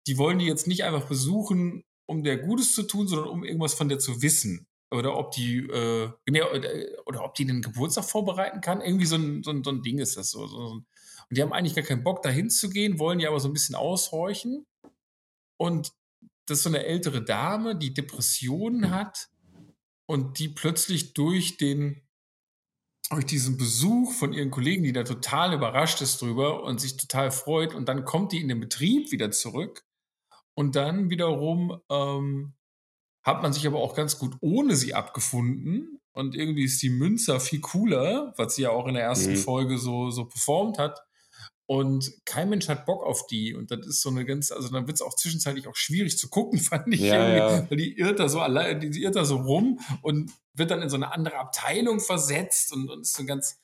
die 0.08 0.18
wollen 0.18 0.40
die 0.40 0.46
jetzt 0.46 0.68
nicht 0.68 0.86
einfach 0.86 1.10
besuchen, 1.10 1.84
um 2.08 2.24
der 2.24 2.38
Gutes 2.38 2.74
zu 2.74 2.84
tun, 2.84 3.08
sondern 3.08 3.30
um 3.30 3.44
irgendwas 3.44 3.76
von 3.76 3.90
der 3.90 4.00
zu 4.00 4.22
wissen. 4.22 4.66
Oder 4.90 5.18
ob 5.18 5.32
die, 5.32 5.58
äh, 5.58 6.10
oder, 7.06 7.24
ob 7.24 7.36
die 7.36 7.46
den 7.46 7.62
Geburtstag 7.62 8.06
vorbereiten 8.06 8.62
kann. 8.62 8.82
Irgendwie 8.82 9.06
so 9.06 9.18
ein, 9.18 9.44
so 9.44 9.52
ein, 9.52 9.64
so 9.64 9.70
ein 9.70 9.84
Ding 9.84 10.00
ist 10.00 10.16
das 10.16 10.32
so. 10.32 10.48
so 10.48 10.58
und 10.58 11.38
die 11.38 11.42
haben 11.42 11.52
eigentlich 11.52 11.76
gar 11.76 11.84
keinen 11.84 12.04
Bock, 12.04 12.22
dahin 12.22 12.50
zu 12.50 12.70
gehen, 12.70 13.00
wollen 13.00 13.20
die 13.20 13.28
aber 13.28 13.40
so 13.40 13.50
ein 13.50 13.54
bisschen 13.54 13.76
aushorchen. 13.76 14.66
Und 15.58 15.92
das 16.46 16.60
ist 16.60 16.64
so 16.64 16.70
eine 16.70 16.86
ältere 16.86 17.22
Dame, 17.22 17.76
die 17.76 17.94
Depressionen 17.94 18.92
hat 18.92 19.28
und 20.06 20.40
die 20.40 20.48
plötzlich 20.48 21.14
durch 21.14 21.58
den 21.58 22.02
durch 23.10 23.26
diesen 23.26 23.58
Besuch 23.58 24.12
von 24.12 24.34
ihren 24.34 24.52
Kollegen, 24.52 24.84
die 24.84 24.92
da 24.92 25.04
total 25.04 25.54
überrascht 25.54 26.02
ist 26.02 26.22
drüber 26.22 26.64
und 26.64 26.82
sich 26.82 26.98
total 26.98 27.32
freut 27.32 27.74
und 27.74 27.88
dann 27.88 28.04
kommt 28.04 28.34
die 28.34 28.42
in 28.42 28.50
den 28.50 28.60
Betrieb 28.60 29.12
wieder 29.12 29.32
zurück 29.32 29.87
und 30.58 30.76
dann 30.76 31.12
wiederum 31.12 31.80
ähm, 31.92 32.54
hat 33.22 33.44
man 33.44 33.54
sich 33.54 33.68
aber 33.68 33.78
auch 33.78 33.94
ganz 33.94 34.18
gut 34.18 34.36
ohne 34.42 34.76
sie 34.76 34.96
abgefunden. 34.96 36.00
Und 36.14 36.34
irgendwie 36.34 36.64
ist 36.64 36.82
die 36.82 36.90
Münzer 36.90 37.40
viel 37.40 37.62
cooler, 37.62 38.34
was 38.38 38.56
sie 38.56 38.64
ja 38.64 38.72
auch 38.72 38.88
in 38.88 38.96
der 38.96 39.04
ersten 39.04 39.34
mhm. 39.34 39.38
Folge 39.38 39.78
so, 39.78 40.10
so 40.10 40.26
performt 40.26 40.80
hat. 40.80 41.00
Und 41.68 42.12
kein 42.26 42.50
Mensch 42.50 42.70
hat 42.70 42.88
Bock 42.88 43.06
auf 43.06 43.28
die. 43.28 43.54
Und 43.54 43.70
das 43.70 43.86
ist 43.86 44.02
so 44.02 44.10
eine 44.10 44.26
ganz, 44.26 44.52
also 44.52 44.70
dann 44.70 44.88
wird 44.88 44.96
es 44.96 45.04
auch 45.04 45.16
zwischenzeitlich 45.16 45.68
auch 45.68 45.76
schwierig 45.76 46.18
zu 46.18 46.28
gucken, 46.28 46.58
fand 46.60 46.92
ich. 46.92 47.02
Ja, 47.02 47.36
ja. 47.36 47.70
Weil 47.70 47.78
die 47.78 47.96
irrt 47.96 48.20
da 48.20 48.28
so 48.28 48.40
allein, 48.40 48.80
die 48.80 49.04
irrt 49.04 49.16
da 49.16 49.26
so 49.26 49.38
rum 49.38 49.80
und 50.02 50.32
wird 50.56 50.72
dann 50.72 50.82
in 50.82 50.90
so 50.90 50.96
eine 50.96 51.14
andere 51.14 51.38
Abteilung 51.38 52.00
versetzt 52.00 52.74
und, 52.74 52.90
und 52.90 53.02
ist 53.02 53.16
so 53.16 53.26
ganz, 53.26 53.60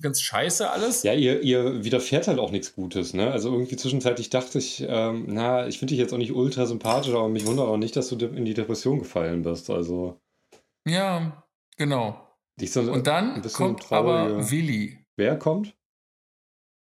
ganz 0.00 0.20
scheiße 0.20 0.70
alles. 0.70 1.02
Ja, 1.02 1.12
ihr, 1.12 1.42
ihr 1.42 1.84
widerfährt 1.84 2.28
halt 2.28 2.38
auch 2.38 2.50
nichts 2.50 2.74
Gutes, 2.74 3.14
ne? 3.14 3.30
Also 3.30 3.52
irgendwie 3.52 3.76
zwischenzeitlich 3.76 4.30
dachte 4.30 4.58
ich, 4.58 4.84
ähm, 4.86 5.26
na, 5.28 5.66
ich 5.68 5.78
finde 5.78 5.92
dich 5.92 5.98
jetzt 5.98 6.12
auch 6.12 6.18
nicht 6.18 6.32
ultra 6.32 6.66
sympathisch, 6.66 7.12
aber 7.12 7.28
mich 7.28 7.46
wundert 7.46 7.68
auch 7.68 7.76
nicht, 7.76 7.96
dass 7.96 8.08
du 8.08 8.16
in 8.26 8.44
die 8.44 8.54
Depression 8.54 8.98
gefallen 8.98 9.42
bist. 9.42 9.70
Also. 9.70 10.20
Ja, 10.86 11.44
genau. 11.76 12.26
So 12.60 12.80
Und 12.80 13.06
dann 13.06 13.40
kommt 13.52 13.80
traurige... 13.84 14.34
aber 14.34 14.50
Willi. 14.50 14.98
Wer 15.16 15.38
kommt? 15.38 15.74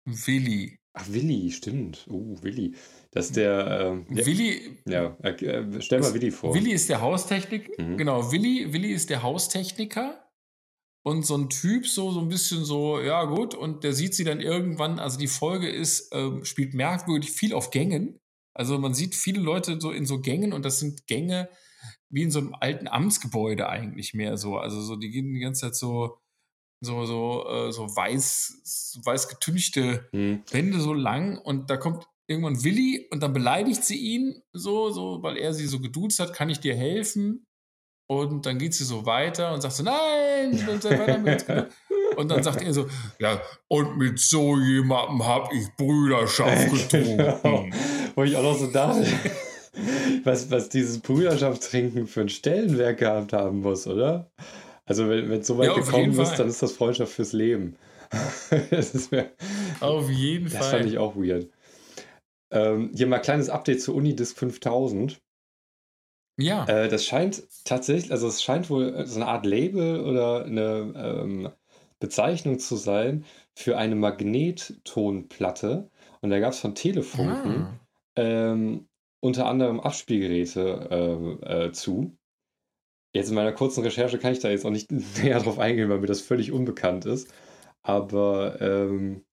Willi. 0.06 0.78
Ach, 0.94 1.06
Willi, 1.10 1.52
stimmt. 1.52 2.06
Uh, 2.08 2.38
Willi. 2.42 2.76
Das 3.12 3.28
ist 3.28 3.36
der. 3.36 3.82
Ähm, 3.82 4.06
Willi. 4.10 4.78
Ja, 4.88 5.18
äh, 5.24 5.82
stell 5.82 6.00
mal 6.00 6.14
Willi 6.14 6.32
vor. 6.32 6.54
Willi 6.54 6.72
ist 6.72 6.90
der 6.90 7.02
Haustechnik. 7.02 7.78
Mhm. 7.80 7.98
Genau, 7.98 8.32
Willi, 8.32 8.72
Willi 8.72 8.92
ist 8.92 9.10
der 9.10 9.24
Haustechniker 9.24 10.25
und 11.06 11.24
so 11.24 11.38
ein 11.38 11.50
Typ 11.50 11.88
so, 11.88 12.12
so 12.12 12.20
ein 12.20 12.30
bisschen 12.30 12.66
so, 12.66 13.00
ja 13.00 13.26
gut, 13.26 13.54
und 13.54 13.84
der 13.84 13.94
sieht 13.94 14.16
sie 14.16 14.24
dann 14.24 14.42
irgendwann, 14.42 14.98
also 14.98 15.20
die 15.20 15.28
Folge 15.28 15.70
ist, 15.70 16.10
ähm, 16.14 16.44
spielt 16.44 16.74
merkwürdig 16.74 17.32
viel 17.32 17.54
auf 17.54 17.70
Gängen. 17.70 18.20
Also 18.56 18.80
man 18.80 18.96
sieht 18.96 19.14
viele 19.14 19.40
Leute 19.40 19.80
so 19.80 19.92
in 19.92 20.08
so 20.08 20.20
Gängen 20.20 20.52
und 20.52 20.66
das 20.66 20.80
sind 20.80 21.06
Gänge 21.06 21.48
wie 22.10 22.24
in 22.24 22.32
so 22.32 22.40
einem 22.40 22.56
alten 22.60 22.88
Amtsgebäude 22.88 23.70
eigentlich 23.70 24.16
mehr 24.16 24.38
so. 24.38 24.58
Also 24.58 24.82
so, 24.82 24.96
die 24.96 25.12
gehen 25.12 25.32
die 25.32 25.42
ganze 25.42 25.62
Zeit 25.68 25.76
so, 25.76 26.18
so, 26.82 27.06
so, 27.06 27.48
äh, 27.50 27.72
so 27.72 27.84
weiß, 27.84 28.62
so 28.64 29.06
weiß 29.06 29.28
getünchte 29.28 30.10
hm. 30.12 30.42
Wände 30.50 30.80
so 30.80 30.94
lang 30.94 31.38
und 31.38 31.70
da 31.70 31.78
kommt 31.78 32.08
irgendwann 32.26 32.64
Willi 32.64 33.08
und 33.12 33.22
dann 33.22 33.34
beleidigt 33.34 33.84
sie 33.84 33.98
ihn 33.98 34.42
so, 34.54 34.90
so, 34.90 35.22
weil 35.22 35.38
er 35.38 35.54
sie 35.54 35.68
so 35.68 35.80
geduzt 35.80 36.20
hat, 36.20 36.34
kann 36.34 36.50
ich 36.50 36.62
dir 36.62 36.76
helfen? 36.76 37.46
Und 38.08 38.46
dann 38.46 38.60
geht 38.60 38.74
sie 38.74 38.84
so 38.84 39.06
weiter 39.06 39.54
und 39.54 39.62
sagt 39.62 39.74
so, 39.74 39.84
nein, 39.84 40.54
ich 40.54 40.66
will 40.66 40.84
weiter 40.84 41.18
mit. 41.18 41.46
Und 42.16 42.30
dann 42.30 42.44
sagt 42.44 42.62
er 42.62 42.74
so, 42.74 42.88
ja, 43.20 43.42
und 43.68 43.98
mit 43.98 44.20
so 44.20 44.58
jemandem 44.58 45.26
habe 45.26 45.54
ich 45.54 45.68
Brüderschaft 45.76 46.72
getrunken. 46.72 47.18
genau. 47.18 47.66
Wo 48.16 48.24
ich 48.24 48.38
auch 48.38 48.44
noch 48.44 48.58
so 48.58 48.68
dachte, 48.68 49.06
was, 50.24 50.50
was 50.50 50.70
dieses 50.70 51.00
Brüderschaft 51.00 51.64
trinken 51.64 52.08
für 52.08 52.22
ein 52.22 52.30
Stellenwerk 52.30 53.00
gehabt 53.00 53.34
haben 53.34 53.62
muss, 53.62 53.86
oder? 53.88 54.32
Also 54.86 55.10
wenn 55.10 55.32
es 55.32 55.48
so 55.48 55.58
weit 55.58 55.70
ja, 55.70 55.74
gekommen 55.76 56.12
ist, 56.12 56.30
Fall. 56.30 56.38
dann 56.38 56.48
ist 56.48 56.62
das 56.62 56.72
Freundschaft 56.74 57.12
fürs 57.12 57.34
Leben. 57.34 57.76
mir, 59.12 59.32
auf 59.82 60.10
jeden 60.10 60.46
das 60.46 60.54
Fall. 60.54 60.62
Das 60.62 60.70
fand 60.70 60.86
ich 60.86 60.98
auch 60.98 61.16
weird. 61.16 61.50
Ähm, 62.52 62.92
hier 62.96 63.08
mal 63.08 63.18
ein 63.18 63.22
kleines 63.24 63.50
Update 63.50 63.82
zu 63.82 63.96
Unidisc 63.96 64.38
5000. 64.38 65.20
Ja. 66.38 66.66
Äh, 66.66 66.90
das 66.90 67.06
scheint 67.06 67.44
tatsächlich, 67.64 68.12
also 68.12 68.28
es 68.28 68.44
scheint 68.44 68.70
wohl 68.70 69.06
so 69.06 69.16
eine 69.16 69.28
Art 69.28 69.46
Label 69.46 70.02
oder 70.02 70.46
eine 70.46 70.94
ähm, 70.96 71.50
Bezeichnung 72.00 72.60
zu 72.60 72.76
sein 72.76 73.26
für 73.54 73.78
eine 73.78 73.96
Magnettonplatte. 73.96 75.90
Und 76.22 76.30
da 76.30 76.40
gab 76.40 76.54
es 76.54 76.60
von 76.60 76.76
Telefunken 76.76 77.64
ah. 77.64 77.80
ähm, 78.16 78.88
unter 79.22 79.46
anderem 79.46 79.80
Abspielgeräte 79.80 81.40
äh, 81.46 81.66
äh, 81.66 81.72
zu. 81.72 82.18
Jetzt 83.14 83.30
in 83.30 83.36
meiner 83.36 83.54
kurzen 83.54 83.84
Recherche 83.84 84.20
kann 84.20 84.34
ich 84.34 84.40
da 84.40 84.50
jetzt 84.50 84.66
auch 84.66 84.72
nicht 84.72 84.92
näher 85.24 85.40
drauf 85.40 85.58
eingehen, 85.58 85.90
weil 85.90 86.00
mir 86.00 86.08
das 86.08 86.22
völlig 86.22 86.52
unbekannt 86.52 87.06
ist. 87.06 87.34
Aber 87.82 88.60
ähm, 88.62 89.24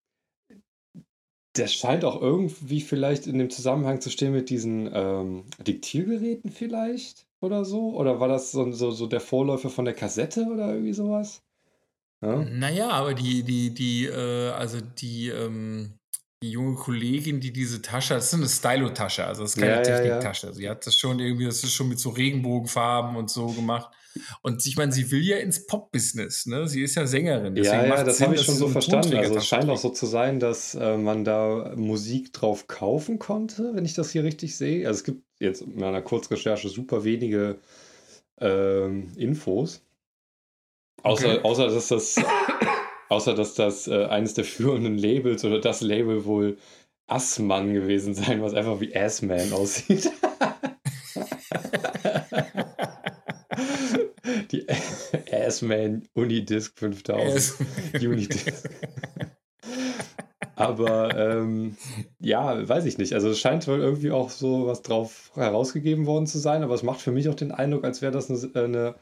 das 1.55 1.75
scheint 1.75 2.05
auch 2.05 2.21
irgendwie 2.21 2.81
vielleicht 2.81 3.27
in 3.27 3.39
dem 3.39 3.51
Zusammenhang 3.51 4.01
zu 4.01 4.11
stehen 4.11 4.33
mit 4.33 4.49
diesen 4.51 4.91
ähm, 4.93 5.45
Diktiergeräten 5.67 6.51
vielleicht 6.51 7.27
oder 7.41 7.65
so? 7.65 7.95
Oder 7.95 8.21
war 8.21 8.29
das 8.29 8.53
so, 8.53 8.71
so, 8.73 8.91
so 8.91 9.07
der 9.07 9.21
Vorläufer 9.21 9.69
von 9.69 9.85
der 9.85 9.95
Kassette 9.95 10.47
oder 10.47 10.73
irgendwie 10.73 10.95
sowas? 10.95 11.43
Ja? 12.23 12.37
Naja, 12.37 12.91
aber 12.91 13.15
die, 13.15 13.43
die, 13.43 13.75
die, 13.75 14.07
äh, 14.07 14.51
also 14.51 14.79
die, 14.81 15.29
ähm, 15.29 15.99
die 16.43 16.51
junge 16.51 16.75
Kollegin, 16.77 17.41
die 17.41 17.53
diese 17.53 17.81
Tasche, 17.81 18.15
das 18.15 18.27
ist 18.27 18.35
eine 18.35 18.49
Stylo-Tasche, 18.49 19.25
also 19.25 19.43
das 19.43 19.53
ist 19.55 19.61
keine 19.61 19.77
Ja, 19.77 19.83
ja, 19.83 19.89
ja. 19.89 19.97
Techniktasche. 19.99 20.53
Sie 20.53 20.69
hat 20.69 20.87
das 20.87 20.97
schon 20.97 21.19
irgendwie, 21.21 21.45
das 21.47 21.63
ist 21.63 21.73
schon 21.73 21.89
mit 21.89 21.99
so 21.99 22.11
Regenbogenfarben 22.11 23.17
und 23.17 23.31
so 23.31 23.47
gemacht. 23.47 23.91
Und 24.43 24.67
ich 24.67 24.77
meine, 24.77 24.93
sie 24.93 25.11
will 25.11 25.23
ja 25.27 25.39
ins 25.39 25.67
Pop-Business, 25.67 26.45
ne? 26.45 26.69
Sie 26.69 26.83
ist 26.83 26.97
ja 26.97 27.07
Sängerin. 27.07 27.57
Ja, 27.57 27.83
ja, 27.85 28.05
das 28.05 28.21
habe 28.21 28.35
ich 28.35 28.43
schon 28.43 28.57
so 28.57 28.69
verstanden. 28.69 29.17
Also 29.17 29.37
es 29.37 29.47
scheint 29.47 29.71
auch 29.71 29.79
so 29.79 29.89
zu 29.89 30.05
sein, 30.05 30.39
dass 30.39 30.75
äh, 30.75 30.99
man 30.99 31.25
da 31.25 31.73
Musik 31.77 32.33
drauf 32.35 32.67
kaufen 32.67 33.19
konnte, 33.19 33.71
wenn 33.75 33.87
ich 33.87 33.95
das 33.95 34.11
hier 34.11 34.23
richtig 34.25 34.57
sehe. 34.57 34.87
Also 34.87 34.99
es 34.99 35.05
gibt 35.05 35.23
jetzt 35.39 35.63
in 35.63 35.79
meiner 35.79 36.03
Kurzrecherche 36.03 36.69
super 36.69 37.05
wenige 37.05 37.59
ähm, 38.39 39.13
Infos. 39.17 39.81
Außer, 41.03 41.29
Okay. 41.37 41.41
außer 41.43 41.69
dass 41.69 41.89
das, 41.89 42.17
außer 43.13 43.35
dass 43.35 43.55
das 43.55 43.87
äh, 43.89 44.07
eines 44.07 44.35
der 44.35 44.45
führenden 44.45 44.97
Labels 44.99 45.45
oder 45.45 45.61
das 45.61 45.83
Label 45.83 46.25
wohl 46.25 46.57
Assmann 47.07 47.75
gewesen 47.75 48.15
sein, 48.15 48.43
was 48.43 48.55
einfach 48.55 48.81
wie 48.81 48.97
Assman 48.97 49.53
aussieht. 49.53 50.11
Die 54.51 54.67
Assman 55.33 56.09
Unidisc 56.15 56.79
5000. 56.79 57.69
Unidisc. 58.03 58.53
Aber 60.55 61.17
ähm, 61.17 61.77
ja, 62.19 62.69
weiß 62.69 62.85
ich 62.87 62.97
nicht. 62.99 63.15
Also 63.15 63.31
es 63.31 63.41
scheint 63.41 63.67
wohl 63.69 63.81
irgendwie 63.81 64.11
auch 64.11 64.31
so 64.31 64.67
was 64.67 64.83
drauf 64.83 65.33
herausgegeben 65.35 66.07
worden 66.07 66.27
zu 66.27 66.39
sein, 66.39 66.63
aber 66.63 66.75
es 66.75 66.83
macht 66.83 67.01
für 67.01 67.13
mich 67.13 67.29
auch 67.29 67.35
den 67.35 67.53
Eindruck, 67.53 67.85
als 67.85 68.01
wäre 68.01 68.13
das 68.13 68.31
eine, 68.31 68.51
eine 68.55 68.95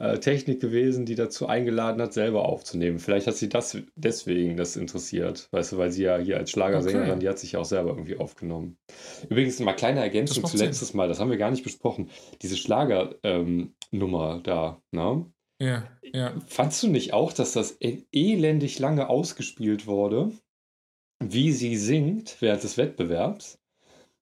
äh, 0.00 0.18
Technik 0.18 0.60
gewesen, 0.60 1.04
die 1.04 1.14
dazu 1.14 1.46
eingeladen 1.46 2.00
hat, 2.00 2.14
selber 2.14 2.46
aufzunehmen. 2.48 2.98
Vielleicht 2.98 3.26
hat 3.26 3.36
sie 3.36 3.50
das 3.50 3.76
deswegen 3.96 4.56
das 4.56 4.76
interessiert, 4.76 5.48
weißt 5.52 5.72
du, 5.72 5.76
weil 5.76 5.92
sie 5.92 6.04
ja 6.04 6.16
hier 6.16 6.38
als 6.38 6.50
Schlagersängerin, 6.50 7.10
Okay. 7.10 7.18
die 7.20 7.28
hat 7.28 7.38
sich 7.38 7.52
ja 7.52 7.60
auch 7.60 7.66
selber 7.66 7.90
irgendwie 7.90 8.16
aufgenommen. 8.16 8.78
Übrigens 9.28 9.60
mal 9.60 9.74
kleine 9.74 10.00
Ergänzung 10.00 10.44
zu 10.44 10.56
letztes 10.56 10.94
Mal, 10.94 11.06
das 11.06 11.20
haben 11.20 11.30
wir 11.30 11.36
gar 11.36 11.50
nicht 11.50 11.64
besprochen. 11.64 12.08
Diese 12.40 12.56
Schlagernummer 12.56 14.40
da, 14.42 14.82
ne? 14.90 15.26
Ja, 15.60 15.86
ja. 16.14 16.34
Fandst 16.46 16.82
du 16.82 16.88
nicht 16.88 17.12
auch, 17.12 17.34
dass 17.34 17.52
das 17.52 17.76
e- 17.80 18.04
elendig 18.12 18.78
lange 18.78 19.10
ausgespielt 19.10 19.86
wurde, 19.86 20.32
wie 21.22 21.52
sie 21.52 21.76
singt 21.76 22.40
während 22.40 22.62
des 22.62 22.78
Wettbewerbs? 22.78 23.58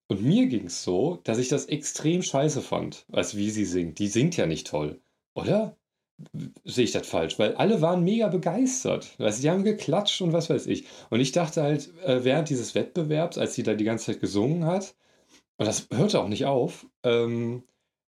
Und 0.09 0.23
mir 0.23 0.47
ging 0.47 0.67
es 0.67 0.83
so, 0.83 1.21
dass 1.23 1.39
ich 1.39 1.49
das 1.49 1.67
extrem 1.67 2.23
scheiße 2.23 2.63
fand, 2.63 3.07
als 3.13 3.37
wie 3.37 3.51
sie 3.51 3.67
singt. 3.67 4.01
Die 4.01 4.09
singt 4.09 4.37
ja 4.37 4.47
nicht 4.47 4.67
toll, 4.67 5.01
oder? 5.42 5.76
Sehe 6.64 6.85
ich 6.85 6.92
das 6.92 7.07
falsch? 7.09 7.38
Weil 7.38 7.54
alle 7.57 7.80
waren 7.80 8.02
mega 8.04 8.28
begeistert. 8.28 9.14
Also 9.18 9.40
die 9.42 9.50
haben 9.50 9.64
geklatscht 9.64 10.21
und 10.21 10.33
was 10.33 10.50
weiß 10.50 10.66
ich. 10.66 10.87
Und 11.11 11.21
ich 11.21 11.33
dachte 11.33 11.62
halt, 11.62 11.92
äh, 12.04 12.25
während 12.25 12.50
dieses 12.50 12.75
Wettbewerbs, 12.75 13.38
als 13.38 13.54
sie 13.54 13.62
da 13.62 13.75
die 13.75 13.85
ganze 13.85 14.07
Zeit 14.07 14.21
gesungen 14.21 14.64
hat, 14.66 14.97
und 15.59 15.66
das 15.66 15.88
hörte 15.92 16.21
auch 16.21 16.28
nicht 16.28 16.47
auf, 16.47 16.87
ähm, 17.04 17.64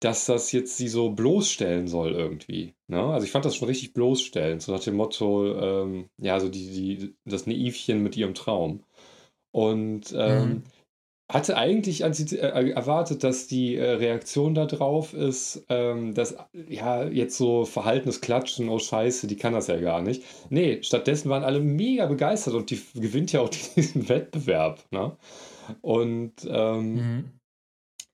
dass 0.01 0.27
das 0.27 0.53
jetzt 0.53 0.77
sie 0.77 0.89
so 0.89 1.11
bloßstellen 1.11 1.87
soll 1.89 2.13
irgendwie. 2.13 2.75
Ne? 2.89 3.01
Also 3.03 3.25
ich 3.25 3.33
fand 3.33 3.45
das 3.45 3.57
schon 3.57 3.69
richtig 3.69 3.95
bloßstellen, 3.95 4.61
so 4.61 4.73
nach 4.73 4.83
dem 4.83 4.97
Motto, 4.97 5.55
ähm, 5.55 6.09
ja, 6.19 6.41
so 6.41 6.49
die, 6.49 6.71
die, 6.99 7.15
das 7.25 7.47
Naivchen 7.47 8.03
mit 8.03 8.17
ihrem 8.17 8.35
Traum. 8.35 8.85
Und 9.53 10.13
ähm, 10.17 10.49
Mhm. 10.51 10.63
Hatte 11.33 11.57
eigentlich 11.57 12.05
antizi- 12.05 12.39
äh, 12.39 12.71
erwartet, 12.71 13.25
dass 13.25 13.47
die 13.47 13.77
äh, 13.77 13.91
Reaktion 13.93 14.55
darauf 14.55 15.15
ist, 15.15 15.65
ähm, 15.69 16.15
dass 16.15 16.37
ja 16.69 17.05
jetzt 17.09 17.37
so 17.39 17.65
verhaltenes 17.65 18.21
Klatschen, 18.21 18.69
oh 18.69 18.79
Scheiße, 18.79 19.27
die 19.27 19.37
kann 19.37 19.55
das 19.55 19.67
ja 19.69 19.79
gar 19.79 20.03
nicht. 20.03 20.23
Nee, 20.51 20.83
stattdessen 20.83 21.31
waren 21.31 21.45
alle 21.45 21.61
mega 21.61 22.07
begeistert 22.07 22.55
und 22.55 22.71
die 22.71 22.81
gewinnt 22.95 23.33
ja 23.33 23.41
auch 23.41 23.49
diesen 23.77 24.09
Wettbewerb. 24.09 24.85
Ne? 24.91 25.17
Und 25.81 26.35
ähm, 26.49 26.95
Mhm. 26.95 27.25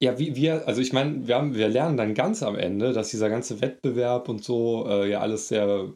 ja, 0.01 0.19
wie 0.19 0.37
wir, 0.37 0.67
also 0.69 0.81
ich 0.81 0.93
meine, 0.93 1.27
wir, 1.27 1.35
haben, 1.37 1.55
wir 1.55 1.69
lernen 1.69 1.97
dann 1.97 2.15
ganz 2.15 2.43
am 2.43 2.57
Ende, 2.57 2.93
dass 2.93 3.11
dieser 3.11 3.29
ganze 3.31 3.61
Wettbewerb 3.61 4.29
und 4.29 4.45
so 4.45 4.87
äh, 4.89 5.11
ja 5.11 5.21
alles 5.21 5.49
sehr 5.49 5.93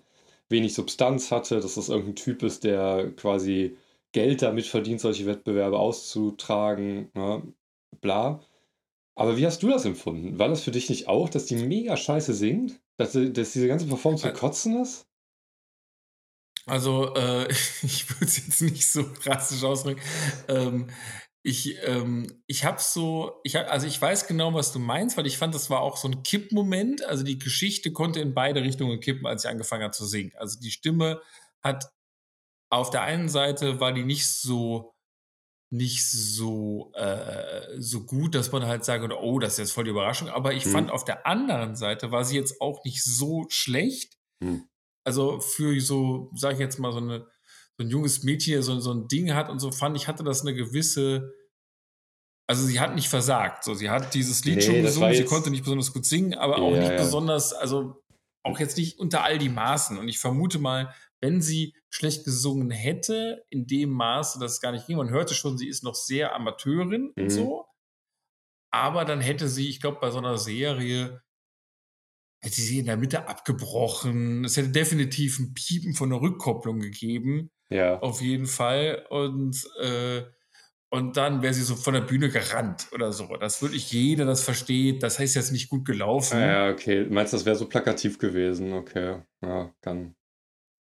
wenig 0.48 0.74
Substanz 0.74 1.30
hatte, 1.30 1.60
dass 1.60 1.76
das 1.76 1.88
irgendein 1.88 2.16
Typ 2.16 2.42
ist, 2.42 2.64
der 2.64 3.12
quasi 3.16 3.76
Geld 4.12 4.42
damit 4.42 4.66
verdient, 4.66 5.00
solche 5.00 5.26
Wettbewerbe 5.26 5.78
auszutragen, 5.78 7.10
ne? 7.14 7.42
bla. 8.00 8.42
Aber 9.14 9.36
wie 9.36 9.46
hast 9.46 9.62
du 9.62 9.68
das 9.68 9.84
empfunden? 9.84 10.38
War 10.38 10.48
das 10.48 10.62
für 10.62 10.70
dich 10.70 10.88
nicht 10.88 11.08
auch, 11.08 11.28
dass 11.28 11.46
die 11.46 11.56
mega 11.56 11.96
scheiße 11.96 12.32
singt? 12.32 12.80
Dass, 12.96 13.12
dass 13.12 13.52
diese 13.52 13.68
ganze 13.68 13.86
Performance 13.86 14.26
zu 14.26 14.32
kotzen 14.32 14.80
ist? 14.80 15.06
Also, 16.66 17.14
äh, 17.14 17.48
ich 17.82 18.08
würde 18.10 18.24
es 18.24 18.36
jetzt 18.36 18.62
nicht 18.62 18.90
so 18.90 19.04
drastisch 19.22 19.64
ausdrücken. 19.64 20.00
Ähm, 20.48 20.88
ich 21.44 21.76
ähm, 21.82 22.28
ich 22.46 22.64
habe 22.64 22.80
so, 22.80 23.40
ich 23.42 23.56
hab, 23.56 23.68
also 23.68 23.86
ich 23.86 24.00
weiß 24.00 24.28
genau, 24.28 24.54
was 24.54 24.72
du 24.72 24.78
meinst, 24.78 25.16
weil 25.16 25.26
ich 25.26 25.38
fand, 25.38 25.54
das 25.54 25.70
war 25.70 25.80
auch 25.80 25.96
so 25.96 26.08
ein 26.08 26.22
Kippmoment. 26.22 27.04
Also 27.04 27.24
die 27.24 27.38
Geschichte 27.38 27.92
konnte 27.92 28.20
in 28.20 28.32
beide 28.32 28.62
Richtungen 28.62 29.00
kippen, 29.00 29.26
als 29.26 29.42
sie 29.42 29.48
angefangen 29.48 29.82
hat 29.84 29.94
zu 29.94 30.06
singen. 30.06 30.32
Also 30.36 30.60
die 30.60 30.70
Stimme 30.70 31.20
hat 31.60 31.90
auf 32.72 32.90
der 32.90 33.02
einen 33.02 33.28
Seite 33.28 33.80
war 33.80 33.92
die 33.92 34.04
nicht 34.04 34.26
so 34.26 34.94
nicht 35.70 36.06
so 36.10 36.92
äh, 36.94 37.80
so 37.80 38.04
gut, 38.04 38.34
dass 38.34 38.52
man 38.52 38.66
halt 38.66 38.84
sagen 38.84 39.02
würde, 39.02 39.18
oh, 39.22 39.38
das 39.38 39.54
ist 39.54 39.58
jetzt 39.58 39.72
voll 39.72 39.84
die 39.84 39.90
Überraschung. 39.90 40.28
Aber 40.28 40.52
ich 40.52 40.66
Mhm. 40.66 40.70
fand 40.70 40.90
auf 40.90 41.04
der 41.04 41.26
anderen 41.26 41.76
Seite 41.76 42.10
war 42.10 42.24
sie 42.24 42.36
jetzt 42.36 42.60
auch 42.60 42.84
nicht 42.84 43.02
so 43.02 43.46
schlecht. 43.48 44.18
Hm. 44.42 44.68
Also 45.04 45.40
für 45.40 45.80
so, 45.80 46.30
sag 46.34 46.54
ich 46.54 46.58
jetzt 46.60 46.78
mal, 46.78 46.92
so, 46.92 46.98
eine, 46.98 47.26
so 47.78 47.84
ein 47.84 47.88
junges 47.90 48.22
Mädchen, 48.22 48.62
so, 48.62 48.78
so 48.80 48.92
ein 48.92 49.08
Ding 49.08 49.34
hat 49.34 49.48
und 49.50 49.60
so, 49.60 49.72
fand 49.72 49.96
ich, 49.96 50.08
hatte 50.08 50.24
das 50.24 50.42
eine 50.42 50.54
gewisse. 50.54 51.32
Also 52.48 52.64
sie 52.66 52.80
hat 52.80 52.94
nicht 52.94 53.08
versagt. 53.08 53.64
So, 53.64 53.74
sie 53.74 53.88
hat 53.88 54.14
dieses 54.14 54.44
Lied 54.44 54.56
Nee, 54.56 54.62
schon 54.62 54.82
gesungen, 54.82 55.14
sie 55.14 55.24
konnte 55.24 55.50
nicht 55.50 55.64
besonders 55.64 55.92
gut 55.92 56.04
singen, 56.04 56.34
aber 56.34 56.58
auch 56.60 56.72
Ja, 56.74 56.80
nicht 56.80 56.90
ja. 56.92 57.04
besonders, 57.04 57.52
also 57.54 58.02
auch 58.44 58.58
jetzt 58.60 58.76
nicht 58.76 58.98
unter 58.98 59.24
all 59.24 59.38
die 59.38 59.48
Maßen. 59.48 59.96
Und 59.98 60.08
ich 60.08 60.18
vermute 60.18 60.58
mal, 60.58 60.94
wenn 61.22 61.40
sie 61.40 61.74
schlecht 61.88 62.24
gesungen 62.24 62.70
hätte, 62.70 63.44
in 63.48 63.66
dem 63.66 63.90
Maße, 63.90 64.38
dass 64.38 64.52
es 64.54 64.60
gar 64.60 64.72
nicht 64.72 64.86
ging, 64.86 64.96
man 64.98 65.08
hörte 65.10 65.34
schon, 65.34 65.56
sie 65.56 65.68
ist 65.68 65.82
noch 65.84 65.94
sehr 65.94 66.34
Amateurin 66.34 67.12
Mhm. 67.16 67.22
und 67.22 67.30
so. 67.30 67.66
Aber 68.70 69.04
dann 69.04 69.20
hätte 69.20 69.48
sie, 69.48 69.68
ich 69.68 69.80
glaube, 69.80 69.98
bei 70.00 70.10
so 70.10 70.18
einer 70.18 70.36
Serie, 70.38 71.22
hätte 72.42 72.60
sie 72.60 72.80
in 72.80 72.86
der 72.86 72.96
Mitte 72.96 73.28
abgebrochen. 73.28 74.44
Es 74.44 74.56
hätte 74.56 74.70
definitiv 74.70 75.38
ein 75.38 75.54
Piepen 75.54 75.94
von 75.94 76.10
der 76.10 76.20
Rückkopplung 76.20 76.80
gegeben, 76.80 77.50
Ja. 77.70 78.00
auf 78.00 78.20
jeden 78.20 78.46
Fall. 78.46 79.06
Und, 79.10 79.64
äh, 79.80 80.24
und 80.90 81.16
dann 81.16 81.40
wäre 81.42 81.54
sie 81.54 81.62
so 81.62 81.76
von 81.76 81.94
der 81.94 82.00
Bühne 82.00 82.30
gerannt 82.30 82.88
oder 82.92 83.12
so. 83.12 83.36
Das 83.36 83.62
würde 83.62 83.76
ich 83.76 83.92
jeder, 83.92 84.24
das 84.24 84.42
versteht. 84.42 85.02
Das 85.02 85.18
heißt 85.18 85.36
jetzt 85.36 85.52
nicht 85.52 85.68
gut 85.70 85.84
gelaufen. 85.84 86.40
Ja, 86.40 86.70
okay. 86.70 87.06
Meinst 87.08 87.32
du, 87.32 87.36
das 87.36 87.46
wäre 87.46 87.56
so 87.56 87.68
plakativ 87.68 88.18
gewesen? 88.18 88.72
Okay. 88.72 89.22
Ja, 89.42 89.72
kann, 89.80 90.16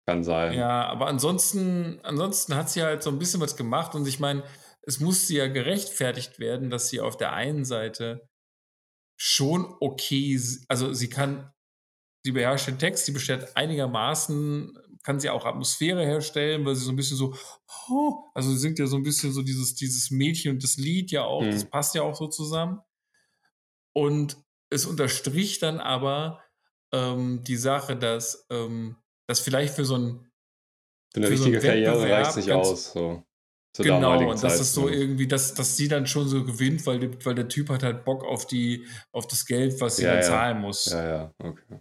kann 0.09 0.25
sein. 0.25 0.55
Ja, 0.55 0.87
aber 0.87 1.07
ansonsten, 1.07 2.01
ansonsten 2.03 2.55
hat 2.55 2.71
sie 2.71 2.83
halt 2.83 3.03
so 3.03 3.11
ein 3.11 3.19
bisschen 3.19 3.41
was 3.43 3.57
gemacht 3.57 3.95
und 3.95 4.09
ich 4.09 4.19
meine, 4.21 4.43
es 4.83 5.01
musste 5.01 5.35
ja 5.35 5.49
gerechtfertigt 5.49 6.39
werden, 6.39 6.71
dass 6.71 6.89
sie 6.89 7.01
auf 7.01 7.19
der 7.19 7.35
einen 7.35 7.67
Seite 7.67 8.27
schon 9.19 9.75
okay, 9.81 10.41
also 10.69 10.95
sie 10.95 11.11
kann, 11.11 11.53
sie 12.25 12.33
beherrscht 12.33 12.69
den 12.69 12.79
Text, 12.79 13.05
sie 13.05 13.13
bestellt 13.13 13.55
einigermaßen, 13.55 14.79
kann 15.03 15.21
sie 15.21 15.29
auch 15.29 15.45
Atmosphäre 15.45 16.05
herstellen, 16.07 16.65
weil 16.65 16.75
sie 16.75 16.85
so 16.85 16.93
ein 16.93 16.97
bisschen 16.97 17.19
so, 17.19 17.35
oh, 17.91 18.25
also 18.35 18.51
sie 18.51 18.59
singt 18.59 18.79
ja 18.79 18.87
so 18.87 18.97
ein 18.97 19.03
bisschen 19.03 19.33
so 19.33 19.43
dieses, 19.43 19.75
dieses 19.75 20.11
Mädchen 20.11 20.53
und 20.53 20.65
das 20.65 20.77
Lied 20.79 21.11
ja 21.11 21.25
auch, 21.25 21.43
Mhm. 21.43 21.51
das 21.51 21.67
passt 21.69 21.95
ja 21.95 22.03
auch 22.03 22.15
so 22.15 22.29
zusammen. 22.29 22.81
Und 23.95 24.39
es 24.71 24.87
unterstrich 24.87 25.59
dann 25.59 25.81
aber 25.81 26.43
ähm, 26.93 27.43
die 27.45 27.57
Sache, 27.57 27.97
dass 27.97 28.47
ähm, 28.51 28.97
das 29.29 29.41
vielleicht 29.41 29.75
für 29.75 29.85
so 29.85 29.97
ein 29.97 30.31
Für 31.13 31.21
eine 31.21 31.27
für 31.29 31.37
so 31.37 31.45
richtige 31.45 31.67
Karriere 31.67 31.95
Wettbewerb 32.01 32.27
reicht 32.27 32.37
nicht 32.37 32.49
ganz- 32.49 32.69
aus. 32.69 32.93
So. 32.93 33.23
Genau, 33.81 34.19
und 34.19 34.43
das 34.43 34.55
Zeit 34.55 34.61
ist 34.61 34.75
so 34.75 34.81
zumindest. 34.83 35.03
irgendwie, 35.05 35.29
dass, 35.29 35.55
dass 35.55 35.77
sie 35.77 35.87
dann 35.87 36.07
schon 36.09 36.27
so 36.27 36.43
gewinnt, 36.45 36.85
weil, 36.87 37.25
weil 37.25 37.35
der 37.37 37.47
Typ 37.49 37.69
hat 37.69 37.85
halt 37.85 38.05
Bock 38.05 38.25
auf 38.25 38.47
die, 38.47 38.85
auf 39.13 39.29
das 39.29 39.47
Geld, 39.47 39.81
was 39.81 39.97
sie 39.97 40.03
Ja, 40.05 40.15
dann 40.15 40.23
ja. 40.23 40.27
zahlen 40.27 40.61
muss. 40.61 40.87
Ja, 40.87 41.07
ja, 41.09 41.35
okay. 41.39 41.79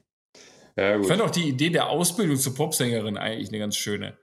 Ja, 0.78 1.00
Ich 1.00 1.08
fand 1.08 1.22
auch 1.24 1.32
die 1.32 1.48
Idee 1.50 1.72
der 1.72 1.90
Ausbildung 1.90 2.36
zur 2.38 2.54
Popsängerin 2.54 3.18
eigentlich 3.18 3.48
eine 3.50 3.58
ganz 3.58 3.78
schöne. 3.78 4.16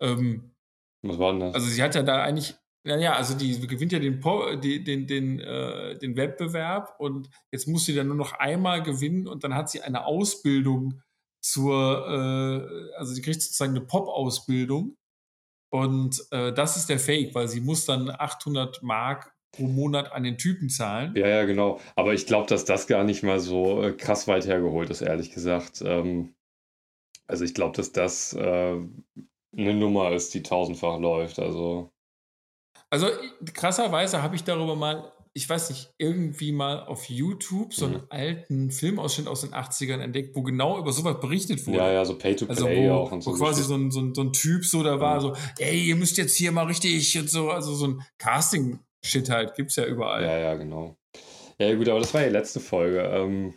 Ähm, 0.00 0.54
Was 1.02 1.18
war 1.18 1.32
denn 1.32 1.40
das? 1.40 1.54
also 1.56 1.66
sie 1.66 1.82
hat 1.82 1.96
ja 1.96 2.02
da 2.04 2.22
eigentlich, 2.22 2.54
naja, 2.84 3.14
also 3.16 3.34
die 3.36 3.58
gewinnt 3.66 3.90
ja 3.90 3.98
den, 3.98 4.20
Po- 4.20 4.54
die, 4.54 4.84
den, 4.84 5.08
den, 5.08 5.40
äh, 5.40 5.98
den 5.98 6.16
Wettbewerb 6.16 6.94
und 7.00 7.28
jetzt 7.50 7.66
muss 7.66 7.86
sie 7.86 7.94
dann 7.96 8.06
nur 8.06 8.16
noch 8.16 8.34
einmal 8.34 8.84
gewinnen 8.84 9.26
und 9.26 9.42
dann 9.42 9.54
hat 9.54 9.68
sie 9.68 9.80
eine 9.82 10.04
Ausbildung 10.04 11.02
zur, 11.40 12.06
äh, 12.06 12.96
also 12.96 13.12
sie 13.12 13.22
kriegt 13.22 13.42
sozusagen 13.42 13.76
eine 13.76 13.84
Pop-Ausbildung 13.84 14.96
und 15.72 16.24
äh, 16.32 16.52
das 16.52 16.76
ist 16.76 16.88
der 16.88 16.98
Fake, 16.98 17.34
weil 17.34 17.48
sie 17.48 17.60
muss 17.60 17.86
dann 17.86 18.10
800 18.10 18.82
Mark 18.82 19.32
pro 19.52 19.64
Monat 19.64 20.12
an 20.12 20.22
den 20.22 20.38
Typen 20.38 20.68
zahlen. 20.68 21.14
Ja, 21.16 21.28
ja, 21.28 21.44
genau. 21.44 21.80
Aber 21.96 22.14
ich 22.14 22.26
glaube, 22.26 22.48
dass 22.48 22.64
das 22.64 22.86
gar 22.86 23.04
nicht 23.04 23.22
mal 23.22 23.40
so 23.40 23.82
äh, 23.82 23.92
krass 23.92 24.28
weit 24.28 24.46
hergeholt 24.46 24.90
ist, 24.90 25.00
ehrlich 25.00 25.32
gesagt. 25.32 25.82
Ähm, 25.84 26.34
also 27.26 27.44
ich 27.44 27.54
glaube, 27.54 27.76
dass 27.76 27.92
das 27.92 28.32
äh, 28.32 28.76
eine 29.56 29.74
Nummer 29.74 30.12
ist, 30.12 30.34
die 30.34 30.42
tausendfach 30.42 30.98
läuft. 30.98 31.38
Also 31.38 31.90
Also 32.90 33.08
krasserweise 33.54 34.22
habe 34.22 34.36
ich 34.36 34.44
darüber 34.44 34.76
mal, 34.76 35.12
ich 35.40 35.48
weiß 35.48 35.70
nicht, 35.70 35.90
irgendwie 35.98 36.52
mal 36.52 36.84
auf 36.84 37.08
YouTube 37.08 37.72
so 37.74 37.86
einen 37.86 37.94
Mhm. 37.94 38.06
alten 38.10 38.70
Filmausschnitt 38.70 39.26
aus 39.26 39.40
den 39.40 39.54
80ern 39.54 40.00
entdeckt, 40.00 40.36
wo 40.36 40.42
genau 40.42 40.78
über 40.78 40.92
sowas 40.92 41.18
berichtet 41.20 41.66
wurde. 41.66 41.78
Ja, 41.78 41.92
ja, 41.92 42.04
so 42.04 42.16
Pay-to-Play 42.18 42.88
Also 42.88 42.92
auch 42.94 43.12
und 43.12 43.22
so. 43.22 43.30
wo 43.32 43.36
quasi 43.36 43.62
so 43.62 43.74
ein, 43.74 43.90
so, 43.90 44.00
ein, 44.00 44.14
so 44.14 44.20
ein 44.22 44.32
Typ 44.32 44.64
so 44.64 44.82
da 44.82 45.00
war, 45.00 45.16
Mhm. 45.16 45.20
so, 45.20 45.36
ey, 45.58 45.82
ihr 45.82 45.96
müsst 45.96 46.16
jetzt 46.18 46.36
hier 46.36 46.52
mal 46.52 46.66
richtig 46.66 47.18
und 47.18 47.30
so, 47.30 47.50
also 47.50 47.74
so 47.74 47.86
ein 47.86 48.02
Casting-Shit 48.18 49.30
halt, 49.30 49.54
gibt's 49.54 49.76
ja 49.76 49.86
überall. 49.86 50.22
Ja, 50.22 50.38
ja, 50.38 50.54
genau. 50.54 50.96
Ja, 51.58 51.74
gut, 51.74 51.88
aber 51.88 52.00
das 52.00 52.12
war 52.14 52.22
die 52.22 52.28
letzte 52.30 52.60
Folge. 52.60 53.00
Ähm, 53.00 53.54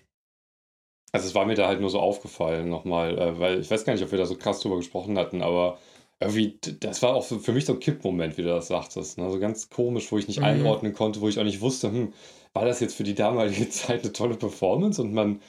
also 1.12 1.28
es 1.28 1.36
war 1.36 1.46
mir 1.46 1.56
da 1.56 1.68
halt 1.68 1.80
nur 1.80 1.90
so 1.90 2.00
aufgefallen 2.00 2.70
nochmal, 2.70 3.18
äh, 3.20 3.40
weil 3.40 3.60
ich 3.60 3.70
weiß 3.70 3.86
gar 3.86 3.94
nicht, 3.94 4.04
ob 4.04 4.12
wir 4.12 4.18
da 4.18 4.26
so 4.26 4.36
krass 4.36 4.60
drüber 4.62 4.78
gesprochen 4.78 5.18
hatten, 5.18 5.42
aber 5.44 5.78
irgendwie, 6.24 6.60
das 6.80 7.02
war 7.02 7.16
auch 7.16 7.26
für 7.26 7.52
mich 7.54 7.66
so 7.66 7.74
ein 7.74 7.80
Kippmoment, 7.80 8.38
wie 8.38 8.44
du 8.44 8.50
das 8.50 8.68
sagtest. 8.68 9.18
Ne? 9.18 9.30
So 9.32 9.40
ganz 9.40 9.70
komisch, 9.70 10.12
wo 10.12 10.18
ich 10.18 10.28
nicht 10.28 10.42
Mhm. 10.42 10.44
einordnen 10.44 10.94
konnte, 10.94 11.22
wo 11.22 11.30
ich 11.30 11.40
auch 11.40 11.44
nicht 11.44 11.62
wusste, 11.62 11.90
hm, 11.92 12.14
war 12.54 12.66
das 12.66 12.80
jetzt 12.80 12.96
für 12.96 13.04
die 13.04 13.16
damalige 13.16 13.70
Zeit 13.72 14.04
eine 14.04 14.14
tolle 14.14 14.36
Performance 14.36 15.02
und 15.02 15.14
man 15.14 15.42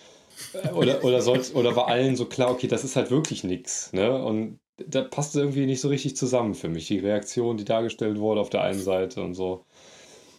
äh, 0.52 0.70
oder, 0.72 1.04
oder, 1.04 1.22
sollt, 1.22 1.54
oder 1.54 1.76
war 1.76 1.88
allen 1.88 2.16
so 2.16 2.26
klar, 2.26 2.50
okay, 2.50 2.68
das 2.68 2.84
ist 2.84 2.96
halt 2.96 3.10
wirklich 3.10 3.44
nix. 3.44 3.92
Ne? 3.92 4.12
Und 4.24 4.60
da 4.78 5.02
passte 5.02 5.40
irgendwie 5.40 5.66
nicht 5.66 5.80
so 5.80 5.88
richtig 5.88 6.16
zusammen 6.16 6.54
für 6.54 6.68
mich. 6.68 6.87
Die 6.88 6.98
Reaktion, 6.98 7.56
die 7.56 7.64
dargestellt 7.64 8.18
wurde 8.18 8.40
auf 8.40 8.50
der 8.50 8.62
einen 8.62 8.82
Seite 8.82 9.22
und 9.22 9.34
so. 9.34 9.66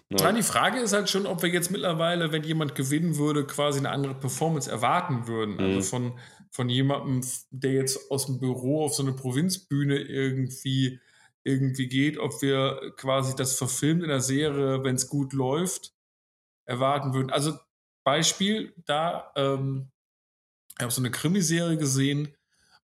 Ne? 0.10 0.20
Ja, 0.20 0.32
die 0.32 0.44
Frage 0.44 0.80
ist 0.80 0.94
halt 0.94 1.10
schon, 1.10 1.26
ob 1.26 1.42
wir 1.42 1.50
jetzt 1.50 1.72
mittlerweile, 1.72 2.32
wenn 2.32 2.44
jemand 2.44 2.74
gewinnen 2.76 3.18
würde, 3.18 3.46
quasi 3.46 3.80
eine 3.80 3.90
andere 3.90 4.14
Performance 4.16 4.72
erwarten 4.72 5.28
würden. 5.28 5.60
Also 5.60 5.82
Mhm. 5.82 5.82
von, 5.82 6.18
von 6.56 6.70
jemandem, 6.70 7.22
der 7.52 7.74
jetzt 7.74 8.10
aus 8.10 8.28
dem 8.28 8.40
Büro 8.40 8.86
auf 8.86 8.94
so 8.96 9.04
eine 9.04 9.12
Provinzbühne 9.12 9.98
irgendwie, 9.98 11.02
irgendwie 11.44 11.88
geht, 11.88 12.18
ob 12.18 12.42
wir 12.42 12.94
quasi 12.96 13.36
das 13.36 13.58
verfilmt 13.58 14.04
in 14.04 14.08
der 14.08 14.22
Serie, 14.22 14.82
wenn 14.86 14.96
es 14.96 15.10
gut 15.10 15.34
läuft, 15.34 15.94
erwarten 16.64 17.14
würden. 17.14 17.30
Also 17.30 17.60
Beispiel, 18.06 18.74
da, 18.86 19.34
ähm, 19.36 19.92
ich 20.78 20.82
habe 20.82 20.94
so 20.94 21.02
eine 21.02 21.12
Krimiserie 21.12 21.78
gesehen 21.78 22.34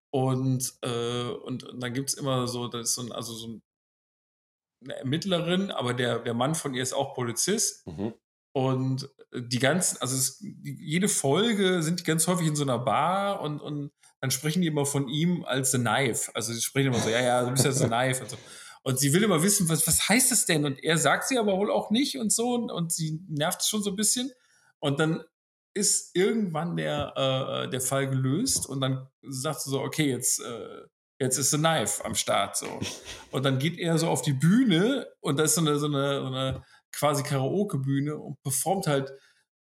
und, 0.10 0.74
äh, 0.82 1.30
und, 1.30 1.64
und 1.64 1.80
dann 1.80 1.94
gibt 1.94 2.10
es 2.10 2.16
immer 2.16 2.50
so, 2.50 2.68
das 2.68 2.90
ist 2.90 2.96
so 2.96 3.04
ein, 3.04 3.14
also 3.14 3.34
so 3.34 3.48
ein, 3.48 3.64
eine 4.84 4.98
Ermittlerin, 4.98 5.72
aber 5.72 5.94
der, 5.94 6.20
der 6.20 6.34
Mann 6.34 6.56
von 6.56 6.74
ihr 6.74 6.84
ist 6.84 6.94
auch 6.94 7.14
Polizist. 7.14 7.88
Mhm. 7.88 8.14
Und 8.54 9.10
die 9.34 9.60
ganzen, 9.60 9.98
also 10.02 10.16
es, 10.16 10.44
jede 10.62 11.08
Folge 11.08 11.82
sind 11.84 12.02
die 12.02 12.04
ganz 12.04 12.28
häufig 12.28 12.48
in 12.48 12.56
so 12.56 12.64
einer 12.64 12.80
Bar 12.80 13.42
und, 13.42 13.62
und 13.62 13.92
dann 14.20 14.32
sprechen 14.32 14.62
die 14.62 14.68
immer 14.68 14.86
von 14.86 15.08
ihm 15.08 15.46
als 15.46 15.72
The 15.72 15.80
Knife. 15.80 16.32
Also 16.36 16.54
sie 16.54 16.62
sprechen 16.62 16.88
immer 16.88 17.00
so, 17.00 17.10
ja, 17.10 17.22
ja, 17.22 17.44
du 17.44 17.52
bist 17.52 17.66
ja 17.66 17.72
The 17.72 17.86
Knife 17.86 18.24
und 18.24 18.30
so. 18.30 18.38
Und 18.84 19.00
sie 19.00 19.14
will 19.14 19.24
immer 19.24 19.44
wissen, 19.44 19.70
was, 19.70 19.86
was 19.88 20.10
heißt 20.10 20.32
das 20.32 20.46
denn? 20.46 20.66
Und 20.66 20.84
er 20.84 20.98
sagt 20.98 21.28
sie 21.28 21.38
aber 21.38 21.58
wohl 21.58 21.72
auch 21.72 21.92
nicht 21.92 22.18
und 22.18 22.32
so. 22.32 22.54
Und, 22.56 22.72
und 22.72 22.92
sie 22.92 23.20
nervt 23.28 23.64
schon 23.64 23.84
so 23.84 23.92
ein 23.92 23.96
bisschen. 23.96 24.32
Und 24.80 25.00
dann 25.00 25.24
ist 25.74 26.16
irgendwann 26.16 26.76
der, 26.76 27.14
äh, 27.16 27.70
der 27.70 27.82
Fall 27.82 28.10
gelöst 28.10 28.68
und 28.68 28.82
dann 28.82 29.08
sagt 29.22 29.62
sie 29.62 29.70
so, 29.70 29.82
okay, 29.82 30.10
jetzt, 30.10 30.42
äh, 30.42 30.82
jetzt 31.20 31.38
ist 31.38 31.52
The 31.52 31.58
Knife 31.58 32.04
am 32.04 32.16
Start 32.16 32.58
so. 32.58 32.80
Und 33.32 33.46
dann 33.46 33.60
geht 33.60 33.78
er 33.78 33.98
so 33.98 34.08
auf 34.08 34.22
die 34.22 34.34
Bühne 34.34 35.08
und 35.22 35.38
da 35.38 35.44
ist 35.44 35.56
so 35.56 35.62
eine, 35.62 35.80
so 35.80 35.86
eine, 35.86 36.20
so 36.20 36.28
eine 36.28 36.64
quasi 36.92 37.24
Karaoke-Bühne 37.24 38.16
und 38.18 38.42
performt 38.44 38.88
halt 38.88 39.12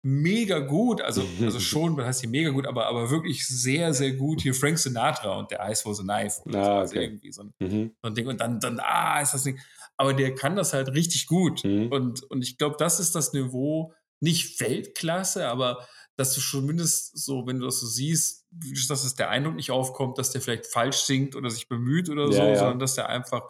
mega 0.03 0.59
gut. 0.59 1.01
Also, 1.01 1.25
also 1.41 1.59
schon, 1.61 1.97
was 1.97 2.07
heißt 2.07 2.21
hier 2.21 2.29
mega 2.29 2.51
gut, 2.51 2.67
aber, 2.67 2.87
aber 2.87 3.11
wirklich 3.11 3.47
sehr, 3.47 3.95
sehr 3.95 4.13
gut. 4.13 4.43
Hier 4.43 4.55
Frank 4.55 4.79
Sinatra 4.79 5.39
und 5.39 5.51
der 5.51 5.61
Eyes 5.61 5.83
for 5.83 5.95
the 5.95 6.03
Knife. 6.03 6.43
Oder 6.45 6.59
Ah, 6.59 6.65
so. 6.65 6.71
Also 6.81 6.93
okay. 6.97 7.05
irgendwie 7.05 7.33
so 7.33 7.43
ein, 7.43 7.55
Mhm. 7.61 7.93
so 8.03 8.09
ein 8.09 8.15
Ding. 8.15 8.27
Und 8.27 8.41
dann, 8.41 8.61
dann, 8.61 8.79
ah, 8.81 9.21
ist 9.21 9.33
das 9.33 9.45
Ding. 9.45 9.59
Aber 9.97 10.13
der 10.13 10.35
kann 10.35 10.57
das 10.57 10.73
halt 10.75 10.89
richtig 10.95 11.27
gut. 11.27 11.65
Mhm. 11.65 11.91
Und, 11.91 12.23
und 12.25 12.43
ich 12.43 12.59
glaube, 12.59 12.77
das 12.79 13.01
ist 13.01 13.15
das 13.15 13.33
Niveau, 13.33 13.95
nicht 14.21 14.61
Weltklasse, 14.61 15.49
aber 15.49 15.87
dass 16.17 16.35
du 16.35 16.41
schon 16.41 16.67
mindestens 16.67 17.25
so, 17.25 17.47
wenn 17.47 17.59
du 17.59 17.65
das 17.67 17.81
so 17.81 17.87
siehst, 17.87 18.45
dass 18.89 19.05
es 19.05 19.15
der 19.17 19.31
Eindruck 19.31 19.55
nicht 19.57 19.71
aufkommt, 19.71 20.19
dass 20.19 20.31
der 20.31 20.41
vielleicht 20.41 20.67
falsch 20.67 20.99
singt 20.99 21.35
oder 21.35 21.51
sich 21.51 21.67
bemüht 21.69 22.09
oder 22.11 22.27
Ja, 22.27 22.33
so, 22.33 22.43
ja. 22.43 22.57
sondern 22.57 22.79
dass 22.79 22.95
der 22.95 23.09
einfach 23.09 23.43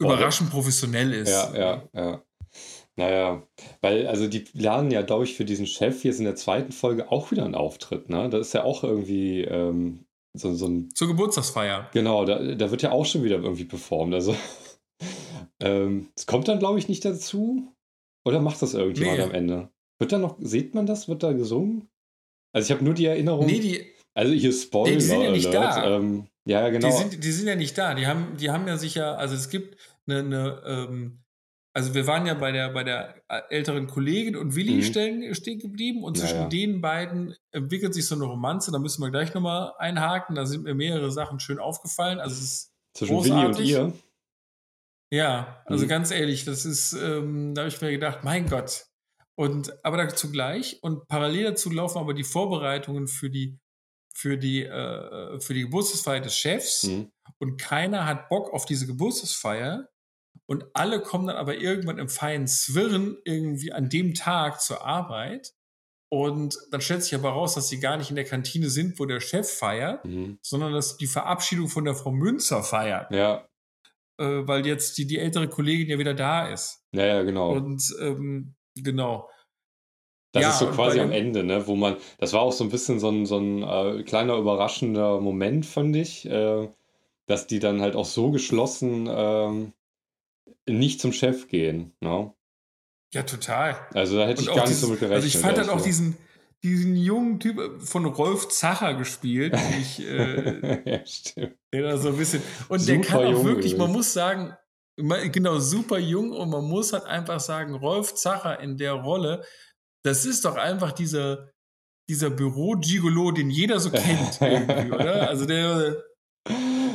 überraschend 0.00 0.50
professionell 0.50 1.12
ist. 1.12 1.28
Ja, 1.30 1.54
ja, 1.54 1.88
ja. 1.92 2.22
Naja, 2.96 3.46
weil, 3.80 4.06
also 4.06 4.26
die 4.26 4.40
planen 4.40 4.90
ja, 4.90 5.02
glaube 5.02 5.24
ich, 5.24 5.34
für 5.36 5.44
diesen 5.44 5.66
Chef 5.66 6.04
jetzt 6.04 6.18
in 6.18 6.24
der 6.24 6.34
zweiten 6.36 6.72
Folge 6.72 7.10
auch 7.10 7.30
wieder 7.30 7.44
einen 7.44 7.54
Auftritt, 7.54 8.10
ne? 8.10 8.28
Das 8.28 8.48
ist 8.48 8.52
ja 8.52 8.64
auch 8.64 8.84
irgendwie 8.84 9.42
ähm, 9.42 10.04
so, 10.36 10.54
so 10.54 10.66
ein, 10.66 10.90
Zur 10.94 11.08
Geburtstagsfeier. 11.08 11.88
genau, 11.92 12.24
da, 12.24 12.54
da 12.54 12.70
wird 12.70 12.82
ja 12.82 12.92
auch 12.92 13.06
schon 13.06 13.22
wieder 13.24 13.36
irgendwie 13.36 13.64
performt. 13.64 14.12
Also, 14.14 14.34
ähm, 15.62 16.08
es 16.16 16.26
kommt 16.26 16.48
dann, 16.48 16.58
glaube 16.58 16.78
ich, 16.78 16.88
nicht 16.88 17.04
dazu. 17.04 17.72
Oder 18.24 18.40
macht 18.40 18.60
das 18.60 18.74
irgendjemand 18.74 19.18
Nee. 19.18 19.24
am 19.24 19.32
Ende? 19.32 19.70
Wird 19.98 20.12
da 20.12 20.18
noch, 20.18 20.36
sieht 20.40 20.74
man 20.74 20.86
das? 20.86 21.08
Wird 21.08 21.22
da 21.22 21.32
gesungen? 21.32 21.88
Also 22.52 22.66
ich 22.66 22.72
habe 22.72 22.84
nur 22.84 22.94
die 22.94 23.06
Erinnerung, 23.06 23.46
Nee, 23.46 23.60
die, 23.60 23.86
also 24.14 24.32
hier 24.32 24.52
Spoiler 24.52 24.90
Nee, 24.90 24.96
die 24.96 25.02
sind 25.04 25.22
ja 25.22 25.30
nicht 25.30 25.46
Alert. 25.46 25.76
da. 25.76 25.96
Ähm, 25.96 26.26
ja, 26.44 26.62
ja, 26.62 26.68
genau. 26.70 26.88
die, 26.88 26.92
sind, 26.94 27.24
die 27.24 27.32
sind 27.32 27.46
ja 27.48 27.54
nicht 27.56 27.78
da. 27.78 27.94
Die 27.94 28.06
haben, 28.06 28.36
die 28.38 28.50
haben 28.50 28.66
ja 28.66 28.76
sicher, 28.76 29.18
also 29.18 29.34
es 29.34 29.48
gibt 29.48 29.76
eine, 30.06 30.18
eine 30.18 30.62
ähm, 30.66 31.20
also 31.72 31.94
wir 31.94 32.06
waren 32.06 32.26
ja 32.26 32.34
bei 32.34 32.50
der, 32.52 32.70
bei 32.70 32.82
der 32.84 33.22
älteren 33.50 33.86
Kollegin 33.86 34.36
und 34.36 34.54
Willi 34.56 34.74
Mhm. 34.76 34.82
stehen, 34.82 35.34
stehen 35.34 35.58
geblieben 35.60 36.02
und 36.04 36.18
zwischen 36.18 36.36
ja. 36.38 36.48
den 36.48 36.80
beiden 36.80 37.34
entwickelt 37.52 37.94
sich 37.94 38.06
so 38.06 38.14
eine 38.16 38.24
Romanze, 38.24 38.72
da 38.72 38.78
müssen 38.78 39.02
wir 39.02 39.10
gleich 39.10 39.32
nochmal 39.34 39.72
einhaken, 39.78 40.34
da 40.34 40.46
sind 40.46 40.64
mir 40.64 40.74
mehrere 40.74 41.10
Sachen 41.12 41.38
schön 41.40 41.58
aufgefallen. 41.58 42.18
Also 42.20 42.34
es 42.36 42.42
ist 42.42 42.72
Zwischen 42.96 43.16
Willi 43.22 43.30
und 43.30 43.44
großartig. 43.56 43.68
ihr. 43.70 43.92
Ja, 45.12 45.62
also 45.66 45.84
Mhm. 45.84 45.88
ganz 45.88 46.10
ehrlich, 46.10 46.44
das 46.44 46.64
ist, 46.64 46.92
ähm, 46.92 47.54
da 47.54 47.62
habe 47.62 47.68
ich 47.68 47.80
mir 47.80 47.90
gedacht, 47.90 48.20
mein 48.24 48.48
Gott. 48.48 48.86
Und 49.36 49.72
aber 49.84 49.96
dazu 49.96 50.30
gleich 50.30 50.78
und 50.82 51.08
parallel 51.08 51.44
dazu 51.44 51.70
laufen 51.70 51.98
aber 51.98 52.14
die 52.14 52.24
Vorbereitungen 52.24 53.08
für 53.08 53.30
die 53.30 53.58
für 54.12 54.36
die 54.36 54.64
äh, 54.64 55.40
für 55.40 55.54
die 55.54 55.62
Geburtstagsfeier 55.62 56.20
des 56.20 56.36
Chefs 56.36 56.82
Mhm. 56.84 57.10
und 57.38 57.56
keiner 57.60 58.06
hat 58.06 58.28
Bock 58.28 58.52
auf 58.52 58.66
diese 58.66 58.86
Geburtstagsfeier 58.86 59.88
und 60.50 60.66
alle 60.74 61.00
kommen 61.00 61.28
dann 61.28 61.36
aber 61.36 61.58
irgendwann 61.58 61.98
im 61.98 62.08
feinen 62.08 62.48
Zwirren 62.48 63.16
irgendwie 63.24 63.72
an 63.72 63.88
dem 63.88 64.14
Tag 64.14 64.60
zur 64.60 64.84
Arbeit 64.84 65.52
und 66.12 66.58
dann 66.72 66.80
stellt 66.80 67.04
sich 67.04 67.14
aber 67.14 67.30
raus, 67.30 67.54
dass 67.54 67.68
sie 67.68 67.78
gar 67.78 67.96
nicht 67.96 68.10
in 68.10 68.16
der 68.16 68.24
Kantine 68.24 68.68
sind, 68.68 68.98
wo 68.98 69.06
der 69.06 69.20
Chef 69.20 69.48
feiert, 69.48 70.04
Mhm. 70.04 70.38
sondern 70.42 70.72
dass 70.72 70.96
die 70.96 71.06
Verabschiedung 71.06 71.68
von 71.68 71.84
der 71.84 71.94
Frau 71.94 72.10
Münzer 72.10 72.64
feiert 72.64 73.12
Ja, 73.12 73.46
äh, 74.18 74.24
weil 74.48 74.66
jetzt 74.66 74.98
die, 74.98 75.06
die 75.06 75.18
ältere 75.18 75.48
Kollegin 75.48 75.88
ja 75.88 75.98
wieder 76.00 76.14
da 76.14 76.48
ist. 76.48 76.82
ja, 76.92 77.06
ja, 77.06 77.22
genau. 77.22 77.52
Und 77.52 77.82
ähm, 78.00 78.56
genau. 78.74 79.30
Das 80.32 80.42
Ja, 80.42 80.50
ist 80.50 80.58
so 80.58 80.66
quasi 80.66 80.98
am 81.00 81.12
Ende, 81.12 81.44
ne? 81.44 81.66
Wo 81.68 81.76
man, 81.76 81.96
das 82.18 82.32
war 82.32 82.40
auch 82.40 82.52
so 82.52 82.64
ein 82.64 82.70
bisschen 82.70 82.98
so 82.98 83.08
ein, 83.08 83.24
so 83.26 83.38
ein 83.38 83.62
äh, 83.62 84.02
kleiner 84.02 84.36
überraschender 84.36 85.20
Moment, 85.20 85.64
fand 85.66 85.94
ich, 85.96 86.26
äh, 86.26 86.68
dass 87.26 87.46
die 87.46 87.60
dann 87.60 87.80
halt 87.80 87.94
auch 87.94 88.04
so 88.04 88.30
geschlossen 88.32 89.08
ähm, 89.08 89.72
nicht 90.78 91.00
zum 91.00 91.12
Chef 91.12 91.48
gehen. 91.48 91.92
Ne? 92.00 92.32
Ja, 93.12 93.22
total. 93.22 93.76
Also 93.94 94.18
da 94.18 94.26
hätte 94.26 94.42
ich 94.42 94.48
Und 94.48 94.54
gar 94.54 94.64
auch 94.64 94.68
nicht 94.68 94.78
so 94.78 94.88
mit 94.88 95.00
gerechnet. 95.00 95.24
Also 95.24 95.26
ich 95.26 95.38
fand 95.38 95.58
halt 95.58 95.68
auch 95.68 95.80
diesen, 95.80 96.16
diesen 96.62 96.94
jungen 96.96 97.40
Typ 97.40 97.58
von 97.82 98.04
Rolf 98.04 98.48
Zacher 98.48 98.94
gespielt, 98.94 99.56
ich, 99.80 100.00
äh, 100.06 100.82
ja, 100.90 101.06
stimmt. 101.06 101.56
der 101.72 101.82
da 101.82 101.98
so 101.98 102.10
ein 102.10 102.16
bisschen. 102.16 102.42
Und 102.68 102.86
der 102.86 102.96
Super 102.96 103.08
kann 103.08 103.34
auch 103.34 103.44
wirklich, 103.44 103.76
man 103.76 103.90
muss 103.90 104.12
sagen, 104.12 104.54
genau, 104.96 105.58
super 105.58 105.98
jung 105.98 106.32
und 106.32 106.50
man 106.50 106.64
muss 106.64 106.92
halt 106.92 107.04
einfach 107.04 107.40
sagen, 107.40 107.74
Rolf 107.74 108.14
Zacher 108.14 108.60
in 108.60 108.76
der 108.76 108.94
Rolle, 108.94 109.44
das 110.04 110.24
ist 110.24 110.44
doch 110.44 110.56
einfach 110.56 110.92
dieser, 110.92 111.50
dieser 112.08 112.30
Büro-Gigolo, 112.30 113.32
den 113.32 113.50
jeder 113.50 113.80
so 113.80 113.90
kennt, 113.90 114.40
irgendwie, 114.40 114.92
oder? 114.92 115.28
Also 115.28 115.46
der, 115.46 116.02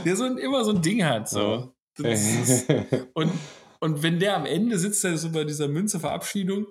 der 0.05 0.15
so 0.15 0.25
ein, 0.25 0.37
immer 0.37 0.63
so 0.63 0.71
ein 0.71 0.81
Ding 0.81 1.03
hat. 1.03 1.29
So. 1.29 1.73
Das 1.97 2.21
ist, 2.21 2.69
und, 3.13 3.31
und 3.79 4.03
wenn 4.03 4.19
der 4.19 4.35
am 4.37 4.45
Ende 4.45 4.77
sitzt, 4.79 5.03
der 5.03 5.17
so 5.17 5.31
bei 5.31 5.43
dieser 5.43 5.67
Münze-Verabschiedung 5.67 6.67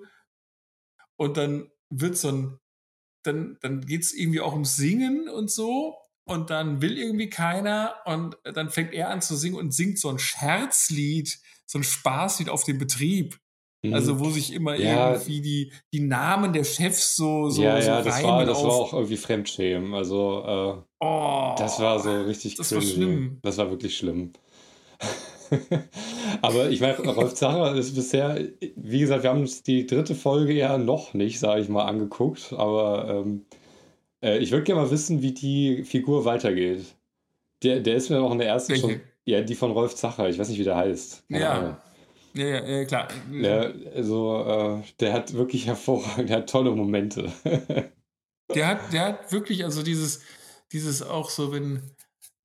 und 1.17 1.37
dann 1.37 1.69
wird 1.89 2.17
so 2.17 2.29
ein, 2.29 2.59
dann, 3.23 3.57
dann 3.61 3.81
geht 3.85 4.03
es 4.03 4.13
irgendwie 4.13 4.41
auch 4.41 4.53
ums 4.53 4.75
Singen 4.75 5.29
und 5.29 5.49
so 5.51 5.95
und 6.27 6.49
dann 6.49 6.81
will 6.81 6.97
irgendwie 6.97 7.29
keiner 7.29 7.95
und 8.05 8.37
dann 8.43 8.69
fängt 8.69 8.93
er 8.93 9.09
an 9.09 9.21
zu 9.21 9.35
singen 9.35 9.55
und 9.55 9.73
singt 9.73 9.99
so 9.99 10.09
ein 10.09 10.19
Scherzlied, 10.19 11.37
so 11.65 11.79
ein 11.79 11.83
Spaßlied 11.83 12.49
auf 12.49 12.63
dem 12.63 12.77
Betrieb. 12.77 13.39
Also 13.91 14.19
wo 14.19 14.31
sich 14.31 14.51
immer 14.51 14.75
Mhm. 14.79 14.81
Ja. 14.83 15.11
irgendwie 15.11 15.41
die, 15.41 15.71
die 15.93 15.99
Namen 15.99 16.53
der 16.53 16.63
Chefs 16.63 17.15
so, 17.15 17.51
so, 17.51 17.61
ja, 17.61 17.79
so 17.79 17.87
ja, 17.87 18.01
das 18.01 18.23
war, 18.23 18.43
das 18.43 18.57
war 18.63 18.71
auch 18.71 18.93
irgendwie 18.93 19.15
Fremdschämen. 19.17 19.93
Also 19.93 20.43
äh, 20.43 21.05
oh, 21.05 21.55
Das 21.59 21.79
war 21.79 21.99
so 21.99 22.23
richtig 22.23 22.55
das 22.55 22.71
war 22.71 22.79
cringy. 22.79 22.93
schlimm. 22.93 23.39
Das 23.43 23.57
war 23.59 23.69
wirklich 23.69 23.95
schlimm. 23.95 24.33
Aber 26.41 26.69
ich 26.69 26.81
meine, 26.81 26.97
Rolf 26.97 27.33
Zacher 27.33 27.75
ist 27.75 27.95
bisher, 27.95 28.39
wie 28.75 28.99
gesagt, 28.99 29.23
wir 29.23 29.29
haben 29.29 29.41
uns 29.41 29.63
die 29.63 29.85
dritte 29.85 30.15
Folge 30.15 30.53
ja 30.53 30.77
noch 30.77 31.13
nicht, 31.13 31.39
sage 31.39 31.61
ich 31.61 31.69
mal, 31.69 31.85
angeguckt. 31.85 32.53
Aber 32.53 33.07
ähm, 33.09 33.45
äh, 34.21 34.37
ich 34.39 34.51
würde 34.51 34.63
gerne 34.63 34.81
mal 34.81 34.91
wissen, 34.91 35.21
wie 35.21 35.33
die 35.33 35.83
Figur 35.83 36.25
weitergeht. 36.25 36.95
Der, 37.63 37.79
der 37.79 37.95
ist 37.95 38.09
mir 38.09 38.21
auch 38.21 38.31
in 38.31 38.39
der 38.39 38.47
ersten 38.47 38.73
Welche? 38.73 38.89
schon. 38.89 39.01
Ja, 39.25 39.41
die 39.41 39.55
von 39.55 39.71
Rolf 39.71 39.95
Zacher. 39.95 40.29
Ich 40.29 40.37
weiß 40.37 40.49
nicht, 40.49 40.59
wie 40.59 40.63
der 40.63 40.75
heißt. 40.75 41.23
Ja. 41.29 41.79
Ja, 42.35 42.45
ja, 42.45 42.65
ja 42.65 42.85
klar. 42.85 43.07
Ja, 43.31 43.71
also, 43.95 44.81
äh, 44.83 44.83
der 44.99 45.13
hat 45.13 45.33
wirklich 45.33 45.67
hervorragend, 45.67 46.29
der 46.29 46.37
hat 46.37 46.49
tolle 46.49 46.71
Momente. 46.71 47.31
der 48.53 48.67
hat, 48.67 48.93
der 48.93 49.01
hat 49.05 49.31
wirklich, 49.31 49.63
also 49.63 49.83
dieses, 49.83 50.21
dieses 50.73 51.01
auch 51.01 51.29
so, 51.29 51.53
wenn, 51.53 51.81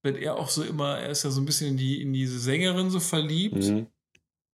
wenn 0.02 0.16
er 0.16 0.36
auch 0.36 0.48
so 0.48 0.62
immer, 0.62 0.98
er 0.98 1.10
ist 1.10 1.24
ja 1.24 1.30
so 1.30 1.40
ein 1.40 1.44
bisschen 1.44 1.68
in, 1.68 1.76
die, 1.76 2.00
in 2.02 2.12
diese 2.12 2.38
Sängerin 2.38 2.90
so 2.90 3.00
verliebt. 3.00 3.64
Mhm. 3.64 3.86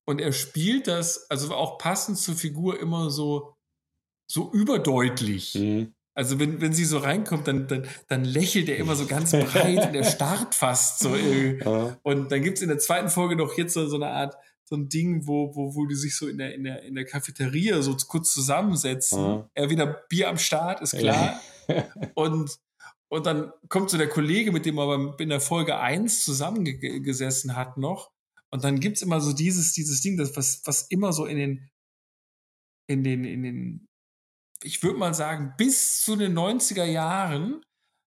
Und 0.08 0.20
er 0.20 0.32
spielt 0.32 0.86
das, 0.86 1.30
also 1.30 1.52
auch 1.54 1.78
passend 1.78 2.18
zur 2.18 2.36
Figur, 2.36 2.80
immer 2.80 3.10
so, 3.10 3.54
so 4.30 4.50
überdeutlich. 4.52 5.54
Mhm. 5.54 5.94
Also 6.14 6.38
wenn, 6.38 6.60
wenn 6.62 6.72
sie 6.72 6.86
so 6.86 6.98
reinkommt, 6.98 7.46
dann, 7.46 7.68
dann, 7.68 7.86
dann 8.08 8.24
lächelt 8.24 8.68
er 8.70 8.78
immer 8.78 8.96
so 8.96 9.06
ganz 9.06 9.32
breit 9.32 9.88
und 9.88 9.94
er 9.94 10.04
starrt 10.10 10.54
fast 10.54 11.00
so. 11.00 11.14
Ja. 11.14 11.98
Und 12.02 12.32
dann 12.32 12.42
gibt 12.42 12.56
es 12.56 12.62
in 12.62 12.68
der 12.68 12.78
zweiten 12.78 13.10
Folge 13.10 13.36
noch 13.36 13.56
jetzt 13.58 13.74
so, 13.74 13.86
so 13.86 13.96
eine 13.96 14.08
Art, 14.08 14.34
so 14.64 14.76
ein 14.76 14.88
Ding, 14.88 15.26
wo, 15.26 15.54
wo, 15.54 15.74
wo 15.74 15.86
die 15.86 15.94
sich 15.94 16.16
so 16.16 16.26
in 16.26 16.38
der, 16.38 16.54
in 16.54 16.64
der, 16.64 16.82
in 16.82 16.94
der 16.94 17.04
Cafeteria 17.04 17.82
so 17.82 17.94
kurz 18.08 18.32
zusammensetzen. 18.32 19.18
Ja. 19.18 19.50
Er 19.54 19.70
wieder 19.70 19.86
Bier 20.08 20.28
am 20.28 20.38
Start, 20.38 20.80
ist 20.80 20.96
klar. 20.96 21.40
und, 22.14 22.58
und 23.08 23.26
dann 23.26 23.52
kommt 23.68 23.90
so 23.90 23.98
der 23.98 24.08
Kollege, 24.08 24.52
mit 24.52 24.66
dem 24.66 24.78
er 24.78 25.18
in 25.18 25.28
der 25.28 25.40
Folge 25.40 25.78
1 25.78 26.24
zusammengesessen 26.24 27.56
hat 27.56 27.76
noch. 27.76 28.10
Und 28.50 28.64
dann 28.64 28.80
gibt 28.80 28.96
es 28.96 29.02
immer 29.02 29.20
so 29.20 29.32
dieses, 29.32 29.72
dieses 29.72 30.00
Ding, 30.00 30.16
das, 30.16 30.36
was, 30.36 30.62
was 30.64 30.82
immer 30.88 31.12
so 31.12 31.26
in 31.26 31.36
den, 31.36 31.70
in 32.88 33.04
den, 33.04 33.24
in 33.24 33.42
den 33.42 33.86
ich 34.62 34.82
würde 34.82 34.98
mal 34.98 35.14
sagen, 35.14 35.54
bis 35.56 36.00
zu 36.00 36.16
den 36.16 36.36
90er 36.36 36.84
Jahren 36.84 37.62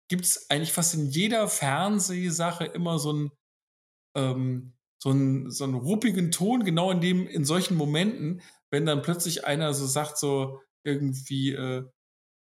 gibt 0.09 0.25
es 0.25 0.49
eigentlich 0.49 0.71
fast 0.71 0.93
in 0.93 1.07
jeder 1.07 1.47
Fernsehsache 1.47 2.65
immer 2.65 2.99
so 2.99 3.09
einen, 3.09 3.31
ähm, 4.15 4.73
so 5.01 5.09
einen, 5.09 5.51
so 5.51 5.63
einen 5.63 5.75
ruppigen 5.75 6.31
Ton, 6.31 6.63
genau 6.63 6.91
in 6.91 7.01
dem, 7.01 7.27
in 7.27 7.45
solchen 7.45 7.75
Momenten, 7.75 8.41
wenn 8.71 8.85
dann 8.85 9.01
plötzlich 9.01 9.45
einer 9.45 9.73
so 9.73 9.85
sagt, 9.85 10.17
so 10.17 10.61
irgendwie, 10.83 11.51
äh, 11.51 11.85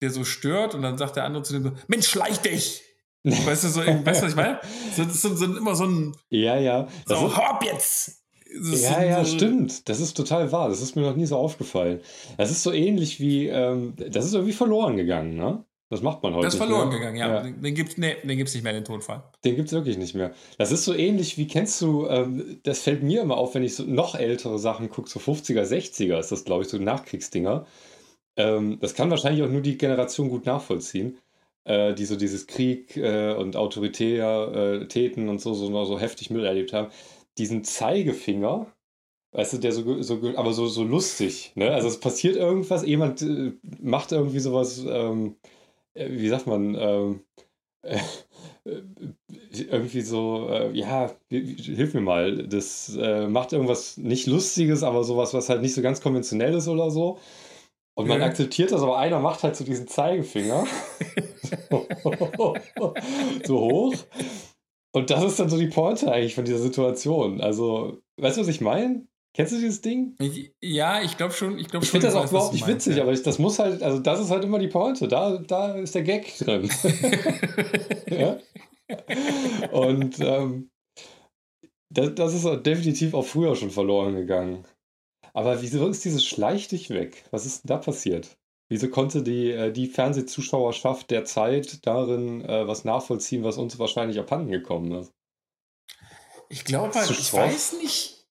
der 0.01 0.11
so 0.11 0.23
stört 0.23 0.75
und 0.75 0.81
dann 0.81 0.97
sagt 0.97 1.15
der 1.15 1.25
andere 1.25 1.43
zu 1.43 1.53
dem 1.53 1.63
so, 1.63 1.71
Mensch, 1.87 2.07
schleich 2.07 2.39
dich! 2.39 2.83
Weißt 3.23 3.65
du, 3.65 3.67
so, 3.67 3.81
weißt 3.81 4.21
du, 4.21 4.25
was 4.25 4.31
ich 4.31 4.35
meine? 4.35 4.61
So, 4.95 5.03
das 5.03 5.21
sind, 5.21 5.37
sind 5.37 5.57
immer 5.57 5.75
so 5.75 5.83
ein. 5.83 6.15
Ja, 6.29 6.57
ja. 6.57 6.87
Das 7.05 7.19
so, 7.19 7.35
hopp 7.35 7.61
jetzt! 7.65 8.23
ja, 8.49 9.03
ja, 9.03 9.25
so 9.25 9.35
stimmt. 9.35 9.89
Das 9.89 9.99
ist 9.99 10.15
total 10.15 10.51
wahr. 10.51 10.69
Das 10.69 10.81
ist 10.81 10.95
mir 10.95 11.01
noch 11.01 11.15
nie 11.15 11.25
so 11.25 11.35
aufgefallen. 11.35 11.99
Das 12.37 12.49
ist 12.49 12.63
so 12.63 12.71
ähnlich 12.71 13.19
wie, 13.19 13.47
ähm, 13.47 13.93
das 13.97 14.25
ist 14.25 14.33
irgendwie 14.33 14.53
verloren 14.53 14.95
gegangen, 14.97 15.35
ne? 15.35 15.63
Das 15.89 16.03
macht 16.03 16.21
man 16.21 16.35
heute. 16.35 16.45
Das 16.45 16.53
ist 16.53 16.59
verloren 16.59 16.91
gegangen, 16.91 17.17
ja. 17.17 17.27
ja. 17.27 17.41
Den, 17.41 17.63
den 17.63 17.73
gibt 17.73 17.89
es 17.89 17.97
nee, 17.97 18.15
nicht 18.23 18.63
mehr, 18.63 18.73
den 18.73 18.85
Tonfall. 18.85 19.23
Den 19.43 19.55
gibt 19.55 19.69
es 19.69 19.73
wirklich 19.73 19.97
nicht 19.97 20.13
mehr. 20.13 20.33
Das 20.59 20.71
ist 20.71 20.85
so 20.85 20.93
ähnlich 20.93 21.37
wie, 21.37 21.47
kennst 21.47 21.81
du, 21.81 22.07
ähm, 22.07 22.59
das 22.63 22.79
fällt 22.79 23.01
mir 23.01 23.21
immer 23.21 23.37
auf, 23.37 23.55
wenn 23.55 23.63
ich 23.63 23.75
so 23.75 23.83
noch 23.83 24.13
ältere 24.13 24.59
Sachen 24.59 24.89
gucke, 24.89 25.09
so 25.09 25.19
50er, 25.19 25.63
60er 25.63 26.19
ist 26.19 26.31
das, 26.31 26.45
glaube 26.45 26.63
ich, 26.63 26.69
so 26.69 26.77
Nachkriegsdinger. 26.77 27.65
Ähm, 28.37 28.79
das 28.81 28.93
kann 28.93 29.09
wahrscheinlich 29.09 29.43
auch 29.43 29.49
nur 29.49 29.61
die 29.61 29.77
Generation 29.77 30.29
gut 30.29 30.45
nachvollziehen, 30.45 31.17
äh, 31.65 31.93
die 31.93 32.05
so 32.05 32.15
dieses 32.15 32.47
Krieg 32.47 32.95
äh, 32.97 33.33
und 33.35 33.55
Autoritäten 33.55 35.27
äh, 35.27 35.29
und 35.29 35.41
so, 35.41 35.53
so, 35.53 35.85
so 35.85 35.99
heftig 35.99 36.29
miterlebt 36.29 36.73
haben 36.73 36.91
diesen 37.37 37.63
Zeigefinger, 37.63 38.67
weißt 39.33 39.53
du, 39.53 39.57
der 39.59 39.71
so, 39.73 40.01
so 40.01 40.21
aber 40.37 40.53
so, 40.53 40.67
so 40.67 40.83
lustig, 40.83 41.53
ne? 41.55 41.71
Also 41.71 41.87
es 41.89 41.99
passiert 41.99 42.35
irgendwas, 42.37 42.85
jemand 42.85 43.21
äh, 43.21 43.53
macht 43.81 44.11
irgendwie 44.11 44.39
sowas, 44.39 44.83
ähm, 44.87 45.35
äh, 45.95 46.09
wie 46.11 46.29
sagt 46.29 46.47
man, 46.47 46.75
ähm, 46.79 47.21
äh, 47.83 47.99
irgendwie 49.51 50.01
so, 50.01 50.47
äh, 50.49 50.71
ja, 50.77 51.11
hilf 51.29 51.93
mir 51.93 52.01
mal, 52.01 52.47
das 52.47 52.95
äh, 52.99 53.27
macht 53.27 53.53
irgendwas 53.53 53.97
nicht 53.97 54.27
Lustiges, 54.27 54.83
aber 54.83 55.03
sowas, 55.03 55.33
was 55.33 55.49
halt 55.49 55.61
nicht 55.61 55.73
so 55.73 55.81
ganz 55.81 56.01
konventionell 56.01 56.53
ist 56.55 56.67
oder 56.67 56.91
so. 56.91 57.19
Und 57.99 58.07
man 58.07 58.21
ja. 58.21 58.27
akzeptiert 58.27 58.71
das, 58.71 58.81
aber 58.81 58.97
einer 58.97 59.19
macht 59.19 59.43
halt 59.43 59.57
so 59.57 59.65
diesen 59.65 59.89
Zeigefinger 59.89 60.65
so 63.45 63.59
hoch 63.59 63.93
und 64.91 65.09
das 65.09 65.23
ist 65.23 65.37
dann 65.37 65.49
so 65.49 65.57
die 65.57 65.67
Pointe 65.67 66.09
eigentlich 66.09 66.33
von 66.33 66.45
dieser 66.45 66.59
Situation. 66.59 67.41
Also, 67.41 68.01
weißt 68.17 68.37
du, 68.37 68.41
was 68.41 68.47
ich 68.47 68.61
meine? 68.61 69.05
Kennst 69.35 69.51
du 69.51 69.57
dieses 69.57 69.81
Ding? 69.81 70.15
ja, 70.61 71.01
ich 71.01 71.17
glaube 71.17 71.33
schon. 71.33 71.59
Ich, 71.59 71.67
glaub 71.67 71.83
ich 71.83 71.91
finde 71.91 72.07
das 72.07 72.15
auch 72.15 72.29
überhaupt 72.29 72.53
nicht 72.53 72.67
witzig, 72.67 72.95
ja. 72.95 73.03
aber 73.03 73.11
ich, 73.11 73.21
das 73.21 73.37
muss 73.37 73.59
halt, 73.59 73.83
also 73.83 73.99
das 73.99 74.21
ist 74.21 74.31
halt 74.31 74.45
immer 74.45 74.59
die 74.59 74.69
Pointe. 74.69 75.09
Da, 75.09 75.37
da 75.37 75.75
ist 75.75 75.93
der 75.93 76.03
Gag 76.03 76.35
drin. 76.37 76.69
ja? 78.09 78.39
Und 79.71 80.21
ähm, 80.21 80.71
das, 81.89 82.15
das 82.15 82.33
ist 82.33 82.65
definitiv 82.65 83.13
auch 83.13 83.25
früher 83.25 83.57
schon 83.57 83.71
verloren 83.71 84.15
gegangen. 84.15 84.65
Aber 85.33 85.61
wieso 85.61 85.87
ist 85.87 86.05
dieses 86.05 86.25
Schleich 86.25 86.67
dich 86.67 86.89
weg? 86.89 87.25
Was 87.31 87.45
ist 87.45 87.63
denn 87.63 87.69
da 87.69 87.77
passiert? 87.77 88.37
Wieso 88.69 88.89
konnte 88.89 89.23
die, 89.23 89.51
äh, 89.51 89.71
die 89.71 89.87
Fernsehzuschauerschaft 89.87 91.09
der 91.09 91.25
Zeit 91.25 91.85
darin 91.87 92.45
äh, 92.45 92.67
was 92.67 92.85
nachvollziehen, 92.85 93.43
was 93.43 93.57
uns 93.57 93.79
wahrscheinlich 93.79 94.19
abhanden 94.19 94.51
gekommen 94.51 94.91
ist? 94.91 95.11
Ich 96.49 96.65
glaube, 96.65 96.93
halt, 96.93 97.09
ich 97.09 97.33
weiß 97.33 97.73
nicht. 97.81 98.27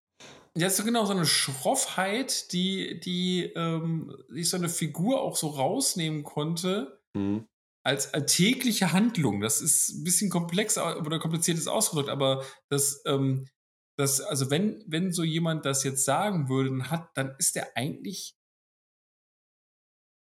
Ja, 0.56 0.70
so 0.70 0.82
genau 0.82 1.04
so 1.04 1.12
eine 1.12 1.26
Schroffheit, 1.26 2.52
die, 2.52 2.98
die 3.00 3.44
ähm, 3.54 4.16
sich 4.28 4.48
so 4.48 4.56
eine 4.56 4.68
Figur 4.68 5.22
auch 5.22 5.36
so 5.36 5.48
rausnehmen 5.48 6.24
konnte 6.24 7.00
mhm. 7.14 7.46
als 7.84 8.14
alltägliche 8.14 8.92
Handlung. 8.92 9.40
Das 9.40 9.60
ist 9.60 9.90
ein 9.90 10.04
bisschen 10.04 10.30
komplex 10.30 10.78
oder 10.78 11.18
kompliziertes 11.20 11.68
ausgedrückt, 11.68 12.08
aber 12.08 12.44
das, 12.70 13.02
ähm, 13.06 13.46
das, 13.98 14.20
also 14.20 14.50
wenn, 14.50 14.84
wenn 14.86 15.12
so 15.12 15.24
jemand 15.24 15.64
das 15.66 15.82
jetzt 15.84 16.04
sagen 16.04 16.48
würde, 16.48 16.70
dann 16.70 16.90
hat, 16.90 17.10
dann 17.14 17.34
ist 17.38 17.56
er 17.56 17.76
eigentlich 17.76 18.38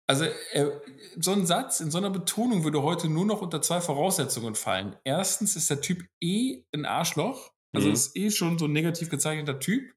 also 0.09 0.25
er, 0.53 0.81
so 1.21 1.33
ein 1.33 1.47
Satz 1.47 1.81
in 1.81 1.91
so 1.91 1.99
einer 1.99 2.09
Betonung 2.09 2.65
würde 2.65 2.83
heute 2.83 3.09
nur 3.09 3.27
noch 3.27 3.43
unter 3.43 3.61
zwei 3.61 3.83
Voraussetzungen 3.83 4.55
fallen. 4.55 4.97
Erstens 5.05 5.55
ist 5.55 5.69
der 5.69 5.83
Typ 5.83 6.03
eh 6.21 6.65
ein 6.73 6.87
Arschloch, 6.87 7.53
also 7.75 7.89
mhm. 7.89 7.95
ist 7.95 8.17
eh 8.17 8.31
schon 8.31 8.59
so 8.59 8.65
ein 8.65 8.73
negativ 8.73 9.11
gezeichneter 9.11 9.61
Typ. 9.61 9.95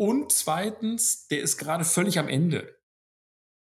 Und 0.00 0.32
zweitens, 0.32 1.28
der 1.28 1.42
ist 1.42 1.58
gerade 1.58 1.84
völlig 1.84 2.18
am 2.18 2.28
Ende. 2.28 2.74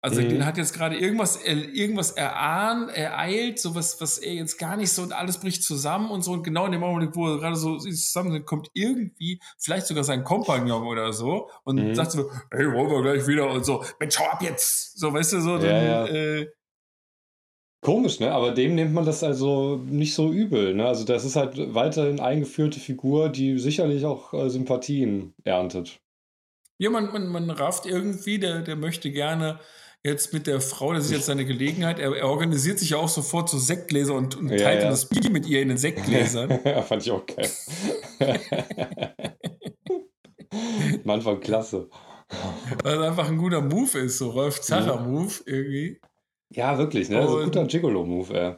Also 0.03 0.21
mhm. 0.21 0.45
hat 0.45 0.57
jetzt 0.57 0.73
gerade 0.73 0.97
irgendwas, 0.97 1.43
irgendwas 1.45 2.13
erahnt, 2.13 2.91
ereilt, 2.91 3.59
so 3.59 3.75
was, 3.75 4.01
was 4.01 4.19
er 4.19 4.35
jetzt 4.35 4.59
gar 4.59 4.77
nicht 4.77 4.93
so 4.93 5.03
und 5.03 5.13
alles 5.13 5.39
bricht 5.39 5.65
zusammen 5.65 6.11
und 6.11 6.23
so. 6.23 6.33
Und 6.33 6.45
genau 6.45 6.67
in 6.67 6.73
dem 6.73 6.85
Augenblick, 6.85 7.17
wo 7.17 7.27
er 7.27 7.39
gerade 7.39 7.57
so 7.57 7.77
zusammen 7.77 8.31
sind, 8.31 8.47
kommt 8.47 8.71
irgendwie 8.75 9.41
vielleicht 9.59 9.87
sogar 9.87 10.05
sein 10.05 10.23
Kompagnon 10.23 10.87
oder 10.87 11.13
so 11.13 11.51
und 11.65 11.77
mhm. 11.77 11.95
sagt 11.95 12.13
so, 12.13 12.31
hey, 12.53 12.67
wollen 12.73 12.91
wir 12.91 13.03
gleich 13.03 13.27
wieder 13.27 13.51
und 13.51 13.65
so, 13.65 13.85
Mensch, 13.99 14.19
hau 14.19 14.27
ab 14.27 14.43
jetzt! 14.43 14.99
So, 14.99 15.13
weißt 15.13 15.33
du, 15.33 15.41
so, 15.41 15.59
dann, 15.59 15.67
ja, 15.67 16.07
ja. 16.07 16.07
Äh, 16.07 16.47
Komisch, 17.87 18.19
ne? 18.19 18.33
Aber 18.33 18.53
dem 18.53 18.75
nimmt 18.75 18.95
man 18.95 19.05
das 19.05 19.23
also 19.23 19.77
nicht 19.77 20.15
so 20.15 20.33
übel, 20.33 20.75
ne? 20.75 20.87
Also 20.87 21.05
das 21.05 21.25
ist 21.25 21.37
halt 21.37 21.75
weiterhin 21.75 22.19
eingeführte 22.19 22.81
Figur, 22.81 23.29
die 23.29 23.59
sicherlich 23.59 24.05
auch 24.05 24.35
äh, 24.35 24.51
Sympathien 24.51 25.35
erntet. 25.45 26.01
Ja, 26.79 26.91
man, 26.91 27.13
man, 27.13 27.29
man 27.29 27.49
rafft 27.51 27.87
irgendwie, 27.87 28.39
der, 28.39 28.63
der 28.63 28.77
möchte 28.77 29.11
gerne 29.11 29.61
jetzt 30.07 30.33
mit 30.33 30.47
der 30.47 30.61
Frau, 30.61 30.93
das 30.93 31.07
ist 31.07 31.11
jetzt 31.11 31.27
seine 31.27 31.45
Gelegenheit. 31.45 31.99
Er, 31.99 32.17
er 32.17 32.29
organisiert 32.29 32.79
sich 32.79 32.91
ja 32.91 32.99
auch 32.99 33.09
sofort 33.09 33.49
so 33.49 33.59
Sektgläser 33.59 34.15
und, 34.15 34.37
und 34.37 34.49
ja, 34.49 34.57
teilt 34.57 34.83
ja. 34.83 34.91
das 34.91 35.09
Bier 35.09 35.31
mit 35.31 35.47
ihr 35.47 35.61
in 35.61 35.69
den 35.69 35.79
Sektgläsern. 35.79 36.61
ja, 36.65 36.83
fand 36.83 37.03
ich 37.03 37.11
auch 37.11 37.25
geil. 37.27 37.51
Manchmal 41.05 41.41
klasse. 41.41 41.89
Was 42.83 42.99
einfach 42.99 43.29
ein 43.29 43.37
guter 43.37 43.61
Move 43.61 43.99
ist, 43.99 44.19
so 44.19 44.31
Rolf 44.31 44.61
Zacher-Move 44.61 45.35
irgendwie. 45.45 46.01
Ja, 46.51 46.79
wirklich, 46.79 47.09
ne? 47.09 47.27
So 47.27 47.39
ein 47.39 47.45
guter 47.45 47.67
Gigolo-Move, 47.67 48.35
ey. 48.35 48.55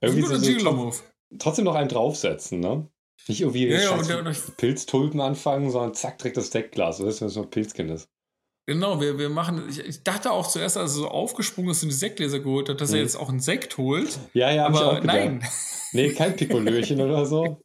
Irgendwie 0.00 0.26
so, 0.26 0.40
Gigolo-Move. 0.40 0.96
Trotzdem 1.38 1.64
noch 1.64 1.74
einen 1.74 1.88
draufsetzen, 1.88 2.60
ne? 2.60 2.88
Nicht 3.28 3.42
irgendwie 3.42 3.68
ja, 3.68 3.80
ja, 3.80 4.32
Pilztulpen 4.56 5.20
anfangen, 5.20 5.70
sondern 5.70 5.94
zack, 5.94 6.18
direkt 6.18 6.38
das 6.38 6.50
Sektglas. 6.50 6.96
Du 6.96 7.06
weißt, 7.06 7.20
wenn 7.20 7.28
es 7.28 7.36
noch 7.36 7.50
Pilzkind 7.50 7.90
ist. 7.90 8.08
Genau, 8.70 9.00
wir, 9.00 9.18
wir 9.18 9.30
machen. 9.30 9.64
Ich, 9.68 9.80
ich, 9.80 10.04
dachte 10.04 10.30
auch 10.30 10.46
zuerst, 10.46 10.76
als 10.76 10.92
er 10.92 11.00
so 11.00 11.08
aufgesprungen 11.08 11.72
ist 11.72 11.82
und 11.82 11.88
die 11.88 11.94
Sektgläser 11.96 12.38
geholt 12.38 12.68
hat, 12.68 12.80
dass 12.80 12.90
mhm. 12.90 12.98
er 12.98 13.02
jetzt 13.02 13.16
auch 13.16 13.28
einen 13.28 13.40
Sekt 13.40 13.78
holt. 13.78 14.20
Ja, 14.32 14.48
ja, 14.52 14.66
aber 14.66 15.00
nein. 15.02 15.42
Nee, 15.92 16.12
kein 16.12 16.36
Pikolöchen 16.36 17.00
oder 17.00 17.26
so. 17.26 17.60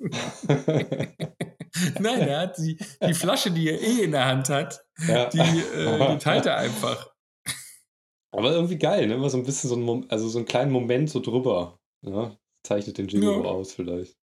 nein, 1.99 2.21
er 2.21 2.39
hat 2.39 2.57
die, 2.57 2.79
die 3.05 3.13
Flasche, 3.13 3.51
die 3.51 3.69
er 3.69 3.79
eh 3.79 4.03
in 4.05 4.13
der 4.13 4.25
Hand 4.25 4.49
hat, 4.49 4.83
ja. 5.07 5.29
die, 5.29 5.37
äh, 5.37 6.13
die 6.13 6.17
teilt 6.17 6.47
er 6.47 6.57
einfach. 6.57 7.11
Aber 8.31 8.53
irgendwie 8.53 8.79
geil, 8.79 9.05
ne? 9.05 9.13
Immer 9.13 9.29
so 9.29 9.37
ein 9.37 9.45
bisschen 9.45 9.69
so 9.69 9.75
ein, 9.75 10.09
also 10.09 10.27
so 10.27 10.39
einen 10.39 10.47
kleinen 10.47 10.71
Moment 10.71 11.11
so 11.11 11.19
drüber. 11.19 11.77
Ne? 12.01 12.35
Zeichnet 12.63 12.97
den 12.97 13.09
Jingle 13.09 13.29
ja. 13.29 13.41
aus, 13.41 13.73
vielleicht. 13.73 14.17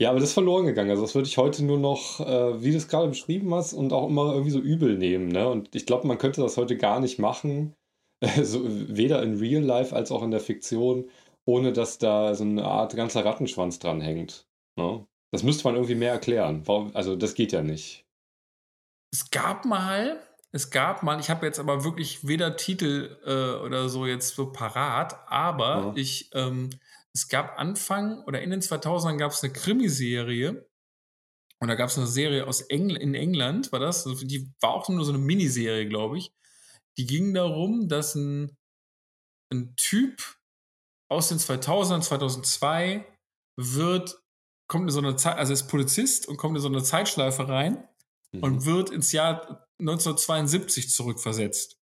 Ja, 0.00 0.10
aber 0.10 0.18
das 0.18 0.30
ist 0.30 0.34
verloren 0.34 0.66
gegangen. 0.66 0.90
Also 0.90 1.02
das 1.02 1.14
würde 1.14 1.28
ich 1.28 1.38
heute 1.38 1.64
nur 1.64 1.78
noch, 1.78 2.20
äh, 2.20 2.62
wie 2.62 2.72
du 2.72 2.76
es 2.76 2.88
gerade 2.88 3.08
beschrieben 3.08 3.54
hast, 3.54 3.72
und 3.72 3.92
auch 3.92 4.08
immer 4.08 4.32
irgendwie 4.32 4.50
so 4.50 4.58
übel 4.58 4.98
nehmen. 4.98 5.28
Ne? 5.28 5.48
Und 5.48 5.74
ich 5.74 5.86
glaube, 5.86 6.06
man 6.08 6.18
könnte 6.18 6.40
das 6.40 6.56
heute 6.56 6.76
gar 6.76 7.00
nicht 7.00 7.18
machen, 7.18 7.74
so, 8.42 8.62
weder 8.64 9.22
in 9.22 9.38
Real 9.38 9.62
Life 9.62 9.94
als 9.94 10.10
auch 10.10 10.22
in 10.22 10.30
der 10.32 10.40
Fiktion, 10.40 11.10
ohne 11.46 11.72
dass 11.72 11.98
da 11.98 12.34
so 12.34 12.42
eine 12.44 12.64
Art 12.64 12.96
ganzer 12.96 13.24
Rattenschwanz 13.24 13.78
dran 13.78 14.00
hängt. 14.00 14.48
Ne? 14.76 15.06
Das 15.30 15.42
müsste 15.42 15.64
man 15.64 15.74
irgendwie 15.74 15.94
mehr 15.94 16.12
erklären. 16.12 16.62
Warum, 16.66 16.94
also 16.94 17.16
das 17.16 17.34
geht 17.34 17.52
ja 17.52 17.62
nicht. 17.62 18.04
es 19.12 19.30
gab 19.30 19.64
mal, 19.64 20.20
es 20.52 20.70
gab 20.70 21.02
mal, 21.02 21.20
ich 21.20 21.30
habe 21.30 21.46
jetzt 21.46 21.58
aber 21.60 21.84
wirklich 21.84 22.26
weder 22.26 22.56
Titel 22.56 23.16
äh, 23.24 23.64
oder 23.64 23.88
so 23.88 24.06
jetzt 24.06 24.34
so 24.34 24.50
parat, 24.52 25.16
aber 25.28 25.76
Ja. 25.76 25.92
ich, 25.96 26.30
ähm, 26.34 26.70
es 27.14 27.28
gab 27.28 27.58
Anfang 27.58 28.22
oder 28.24 28.42
in 28.42 28.50
den 28.50 28.60
2000ern 28.60 29.18
gab 29.18 29.32
es 29.32 29.42
eine 29.42 29.52
Krimiserie 29.52 30.68
und 31.60 31.68
da 31.68 31.74
gab 31.76 31.88
es 31.88 31.96
eine 31.96 32.06
Serie 32.06 32.46
aus 32.46 32.62
Engl 32.62 32.96
in 32.96 33.14
England, 33.14 33.72
war 33.72 33.80
das? 33.80 34.06
Also 34.06 34.24
Die 34.26 34.52
war 34.60 34.74
auch 34.74 34.88
nur 34.88 35.04
so 35.04 35.12
eine 35.12 35.20
Miniserie, 35.22 35.88
glaube 35.88 36.18
ich. 36.18 36.32
Die 36.98 37.06
ging 37.06 37.32
darum, 37.34 37.88
dass 37.88 38.14
ein, 38.14 38.56
ein 39.52 39.74
Typ 39.76 40.36
aus 41.10 41.28
den 41.28 41.38
2000ern, 41.38 42.02
2002 42.02 43.06
wird, 43.56 44.20
kommt 44.68 44.84
in 44.84 44.90
so 44.90 45.00
eine 45.00 45.16
Zeit, 45.16 45.36
also 45.36 45.52
ist 45.52 45.68
Polizist 45.68 46.26
und 46.26 46.36
kommt 46.36 46.56
in 46.56 46.62
so 46.62 46.68
eine 46.68 46.82
Zeitschleife 46.82 47.48
rein 47.48 47.88
Mhm. 48.34 48.42
und 48.42 48.64
wird 48.66 48.90
ins 48.90 49.12
Jahr 49.12 49.66
1972 49.78 50.90
zurückversetzt. 50.90 51.78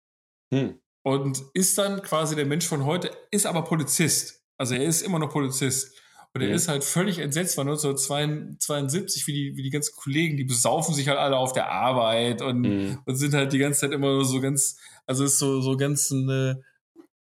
Hm. 0.53 0.81
Und 1.05 1.43
ist 1.55 1.79
dann 1.79 2.03
quasi 2.03 2.37
der 2.37 2.47
Mensch 2.47 2.67
von 2.67 2.85
heute, 2.85 3.11
ist 3.31 3.47
aber 3.47 3.65
Polizist. 3.65 4.42
Also 4.59 4.75
er 4.75 4.85
ist 4.85 5.03
immer 5.03 5.19
noch 5.19 5.31
Polizist. 5.31 5.99
Und 6.35 6.41
er 6.41 6.49
Mhm. 6.49 6.55
ist 6.55 6.69
halt 6.69 6.83
völlig 6.85 7.19
entsetzt 7.19 7.55
von 7.57 7.67
1972, 7.67 9.27
wie 9.27 9.33
die, 9.33 9.57
wie 9.57 9.63
die 9.63 9.71
ganzen 9.71 9.95
Kollegen, 9.97 10.37
die 10.39 10.45
besaufen 10.45 10.95
sich 10.95 11.09
halt 11.09 11.19
alle 11.19 11.37
auf 11.37 11.53
der 11.53 11.71
Arbeit 11.71 12.41
und, 12.41 12.61
Mhm. 12.63 12.99
und 13.05 13.17
sind 13.17 13.35
halt 13.35 13.53
die 13.53 13.59
ganze 13.59 13.81
Zeit 13.81 13.93
immer 13.93 14.25
so 14.25 14.41
ganz, 14.41 14.79
also 15.07 15.25
es 15.25 15.33
ist 15.35 15.39
so, 15.39 15.61
so 15.61 15.77
ganz 15.77 16.11
eine, 16.11 16.63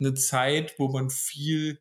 eine 0.00 0.14
Zeit, 0.14 0.74
wo 0.78 0.88
man 0.88 1.10
viel, 1.10 1.78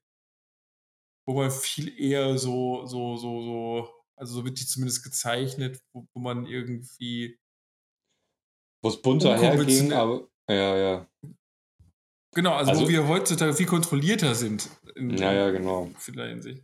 wo 1.25 1.33
man 1.35 1.51
viel 1.51 1.97
eher 1.97 2.37
so, 2.37 2.85
so, 2.85 3.15
so, 3.15 3.41
so, 3.41 3.89
also 4.17 4.33
so 4.35 4.43
wird 4.45 4.59
die 4.59 4.65
zumindest 4.65 5.03
gezeichnet, 5.03 5.81
wo, 5.93 6.05
wo 6.13 6.19
man 6.19 6.45
irgendwie, 6.45 7.39
Wo 8.83 8.89
es 8.89 9.01
bunter 9.01 9.37
herging, 9.39 9.93
aber. 9.93 10.27
Ja, 10.49 10.75
ja. 10.77 11.07
genau, 12.33 12.53
also, 12.55 12.71
Also- 12.71 12.83
wo 12.83 12.89
wir 12.89 13.07
heutzutage 13.07 13.53
viel 13.53 13.67
kontrollierter 13.67 14.35
sind. 14.35 14.69
In, 14.95 15.17
Ja, 15.17 15.33
ja, 15.33 15.51
genau. 15.51 15.85
in 15.85 15.95
vielerlei 15.95 16.29
Hinsicht. 16.31 16.63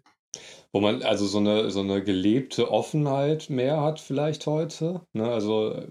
Wo 0.71 0.79
man 0.81 1.01
also 1.01 1.25
so 1.25 1.37
eine, 1.39 1.71
so 1.71 1.79
eine 1.79 2.03
gelebte 2.03 2.69
Offenheit 2.71 3.49
mehr 3.49 3.81
hat, 3.81 3.99
vielleicht 3.99 4.45
heute. 4.45 5.01
Ne? 5.13 5.27
Also 5.29 5.73
äh, 5.73 5.87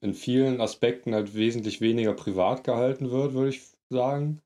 in 0.00 0.14
vielen 0.14 0.60
Aspekten 0.60 1.14
halt 1.14 1.34
wesentlich 1.34 1.80
weniger 1.80 2.14
privat 2.14 2.64
gehalten 2.64 3.10
wird, 3.10 3.34
würde 3.34 3.50
ich 3.50 3.62
sagen. 3.90 4.42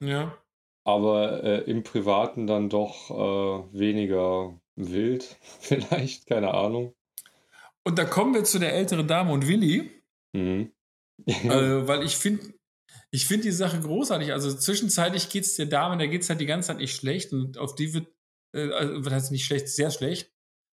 Ja. 0.00 0.36
Aber 0.84 1.44
äh, 1.44 1.70
im 1.70 1.82
Privaten 1.82 2.46
dann 2.46 2.68
doch 2.70 3.10
äh, 3.10 3.78
weniger 3.78 4.58
wild, 4.76 5.36
vielleicht, 5.60 6.26
keine 6.26 6.54
Ahnung. 6.54 6.94
Und 7.84 7.98
da 7.98 8.04
kommen 8.04 8.34
wir 8.34 8.44
zu 8.44 8.58
der 8.58 8.74
älteren 8.74 9.06
Dame 9.06 9.32
und 9.32 9.46
Willi, 9.46 9.90
Mhm. 10.34 10.72
äh, 11.26 11.88
weil 11.88 12.04
ich 12.04 12.16
finde, 12.16 12.42
ich 13.10 13.26
finde 13.26 13.44
die 13.44 13.52
Sache 13.52 13.80
großartig. 13.80 14.32
Also 14.32 14.52
zwischenzeitlich 14.54 15.28
geht 15.28 15.44
es 15.44 15.56
der 15.56 15.66
Dame, 15.66 15.96
der 15.96 16.08
geht 16.08 16.22
es 16.22 16.30
halt 16.30 16.40
die 16.40 16.46
ganze 16.46 16.68
Zeit 16.68 16.78
nicht 16.78 16.94
schlecht 16.94 17.32
und 17.32 17.58
auf 17.58 17.74
die 17.74 17.94
wird, 17.94 18.08
äh, 18.54 18.70
also 18.70 19.04
wird 19.04 19.12
halt 19.12 19.30
nicht 19.30 19.44
schlecht, 19.44 19.68
sehr 19.68 19.90
schlecht, 19.90 20.32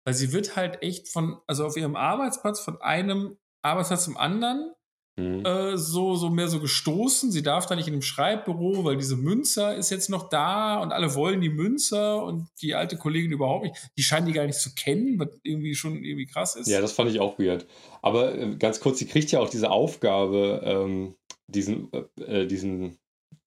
weil 0.04 0.14
sie 0.14 0.32
wird 0.32 0.56
halt 0.56 0.82
echt 0.82 1.08
von, 1.08 1.40
also 1.46 1.66
auf 1.66 1.76
ihrem 1.76 1.96
Arbeitsplatz 1.96 2.60
von 2.60 2.80
einem 2.80 3.36
Arbeitsplatz 3.62 4.04
zum 4.04 4.16
anderen 4.16 4.72
Mhm. 5.20 5.44
äh, 5.44 5.76
so, 5.76 6.14
so 6.14 6.30
mehr 6.30 6.48
so 6.48 6.60
gestoßen. 6.60 7.30
Sie 7.30 7.42
darf 7.42 7.66
da 7.66 7.76
nicht 7.76 7.88
in 7.88 7.94
dem 7.94 8.02
Schreibbüro, 8.02 8.84
weil 8.84 8.96
diese 8.96 9.16
Münzer 9.16 9.74
ist 9.74 9.90
jetzt 9.90 10.08
noch 10.08 10.28
da 10.28 10.78
und 10.80 10.92
alle 10.92 11.14
wollen 11.14 11.40
die 11.40 11.50
Münzer 11.50 12.24
und 12.24 12.48
die 12.62 12.74
alte 12.74 12.96
Kollegin 12.96 13.32
überhaupt 13.32 13.64
nicht. 13.64 13.90
Die 13.98 14.02
scheinen 14.02 14.26
die 14.26 14.32
gar 14.32 14.46
nicht 14.46 14.58
zu 14.58 14.74
kennen, 14.74 15.18
was 15.18 15.28
irgendwie 15.42 15.74
schon 15.74 16.04
irgendwie 16.04 16.26
krass 16.26 16.56
ist. 16.56 16.68
Ja, 16.68 16.80
das 16.80 16.92
fand 16.92 17.10
ich 17.10 17.20
auch 17.20 17.38
weird. 17.38 17.66
Aber 18.02 18.34
äh, 18.36 18.56
ganz 18.56 18.80
kurz, 18.80 18.98
sie 18.98 19.06
kriegt 19.06 19.30
ja 19.30 19.40
auch 19.40 19.50
diese 19.50 19.70
Aufgabe, 19.70 20.62
ähm, 20.64 21.16
diesen, 21.50 21.90
äh, 22.20 22.46
diesen 22.46 22.98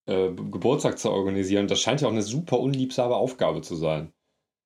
äh, 0.05 0.29
Geburtstag 0.33 0.99
zu 0.99 1.11
organisieren. 1.11 1.67
Das 1.67 1.79
scheint 1.79 2.01
ja 2.01 2.07
auch 2.07 2.11
eine 2.11 2.21
super 2.23 2.59
unliebsame 2.59 3.15
Aufgabe 3.15 3.61
zu 3.61 3.75
sein. 3.75 4.13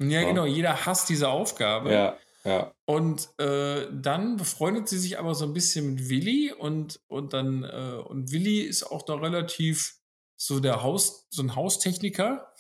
Ja, 0.02 0.22
Ja. 0.22 0.28
genau. 0.28 0.46
Jeder 0.46 0.86
hasst 0.86 1.10
diese 1.10 1.30
Aufgabe. 1.30 1.92
Ja, 1.92 2.18
ja. 2.44 2.72
Und 2.86 3.30
äh, 3.40 3.88
dann 3.92 4.38
befreundet 4.38 4.88
sie 4.88 4.98
sich 5.00 5.20
aber 5.20 5.36
so 5.36 5.46
ein 5.46 5.54
bisschen 5.54 5.94
mit 5.94 6.10
Willi 6.10 6.54
und, 6.54 7.00
und 7.08 7.34
dann, 7.34 7.64
äh, 7.64 8.02
und 8.08 8.32
Willi 8.32 8.62
ist 8.62 8.84
auch 8.84 9.02
da 9.04 9.16
relativ 9.16 9.96
so 10.40 10.60
der 10.60 10.84
Haus, 10.84 11.28
so 11.32 11.42
ein 11.42 11.56
Haustechniker. 11.56 12.54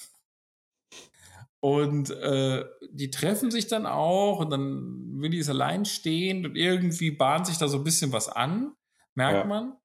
Und 1.59 2.11
äh, 2.11 2.65
die 2.91 3.09
treffen 3.09 3.49
sich 3.51 3.67
dann 3.67 3.85
auch 3.85 4.39
und 4.39 4.51
dann 4.51 5.19
Willi 5.21 5.37
ist 5.39 5.49
alleinstehend 5.49 6.45
und 6.45 6.55
irgendwie 6.55 7.11
bahnt 7.11 7.47
sich 7.47 7.57
da 7.57 7.67
so 7.67 7.77
ein 7.77 7.83
bisschen 7.83 8.11
was 8.13 8.29
an, 8.29 8.73
merkt 9.15 9.39
Ja. 9.39 9.45
man. 9.45 9.75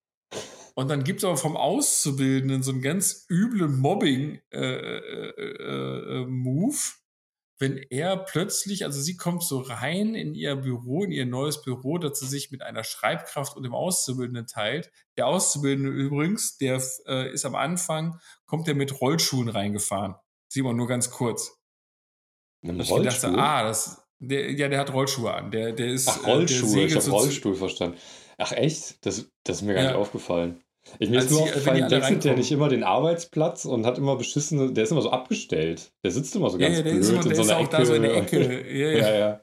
Und 0.75 0.89
dann 0.89 1.05
gibt 1.05 1.19
es 1.19 1.25
aber 1.25 1.37
vom 1.37 1.57
Auszubildenden 1.57 2.63
so 2.63 2.73
einen 2.73 2.83
ganz 2.83 3.27
üblen 3.29 3.79
Mobbing-Move, 3.79 4.41
äh, 4.53 4.67
äh, 5.39 6.21
äh, 6.21 6.27
wenn 7.63 7.79
er 7.91 8.17
plötzlich, 8.17 8.85
also 8.85 9.01
sie 9.01 9.17
kommt 9.17 9.45
so 9.45 9.61
rein 9.61 10.17
in 10.17 10.35
ihr 10.35 10.57
Büro, 10.57 11.05
in 11.05 11.13
ihr 11.13 11.27
neues 11.27 11.63
Büro, 11.63 11.97
das 11.97 12.19
sie 12.19 12.27
sich 12.27 12.51
mit 12.51 12.61
einer 12.61 12.83
Schreibkraft 12.83 13.57
und 13.57 13.63
dem 13.63 13.73
Auszubildenden 13.73 14.49
teilt. 14.49 14.91
Der 15.17 15.29
Auszubildende 15.29 15.91
übrigens, 15.91 16.57
der 16.59 16.83
äh, 17.07 17.33
ist 17.33 17.45
am 17.45 17.55
Anfang, 17.55 18.19
kommt 18.47 18.67
der 18.67 18.75
mit 18.75 19.01
Rollschuhen 19.01 19.49
reingefahren. 19.49 20.17
Sieht 20.49 20.65
man 20.65 20.75
nur 20.75 20.89
ganz 20.89 21.11
kurz. 21.11 21.57
Einem 22.65 22.79
Da 22.79 22.85
hab 22.85 22.85
ich 22.85 22.91
Rollstuhl? 22.91 23.39
ah, 23.39 23.63
das, 23.63 24.09
der, 24.19 24.51
ja, 24.53 24.69
der 24.69 24.81
hat 24.81 24.93
Rollschuhe 24.93 25.33
an. 25.33 25.51
Der, 25.53 25.73
der 25.73 25.87
ist, 25.87 26.09
Ach, 26.09 26.27
äh, 26.27 26.45
der. 26.45 26.87
Ich 26.87 26.97
habe 26.97 27.11
Rollstuhl 27.11 27.55
verstanden. 27.55 27.97
Ach, 28.43 28.53
echt? 28.53 29.05
Das, 29.07 29.29
das 29.45 29.57
ist 29.57 29.63
mir 29.63 29.75
gar 29.75 29.83
Ja. 29.85 29.89
nicht 29.91 29.99
aufgefallen. 29.99 30.61
Ich, 30.99 31.09
mir 31.11 31.19
Als 31.19 31.27
ist 31.27 31.31
nur 31.33 31.43
die 31.43 31.49
aufgefallen, 31.51 31.83
alle 31.85 31.91
wechselt 31.97 32.03
der 32.03 32.11
reinkommen. 32.33 32.39
nicht 32.39 32.51
immer 32.53 32.69
den 32.69 32.83
Arbeitsplatz 32.83 33.65
und 33.67 33.87
hat 33.87 33.99
immer 33.99 34.17
beschissene, 34.17 34.73
der 34.73 34.83
ist 34.85 34.91
immer 34.91 35.03
so 35.03 35.11
abgestellt. 35.11 35.93
Der 36.05 36.11
sitzt 36.11 36.35
immer 36.35 36.51
so 36.51 36.59
Ja, 36.59 36.67
ganz 36.67 36.79
ja, 36.79 36.83
der 36.83 36.91
blöd 36.91 37.03
ist, 37.03 37.11
immer, 37.11 37.23
in 37.23 37.29
der 37.29 37.37
so 37.37 37.43
ist 37.43 37.51
einer 37.51 37.59
auch 37.61 37.65
Ecke. 37.65 37.77
da 37.77 37.85
so 37.87 37.95
in 37.95 38.03
der 38.03 38.17
Ecke. 38.17 38.69
Ja, 38.73 38.89
ja. 38.91 38.99
ja, 38.99 39.19
ja. 39.19 39.41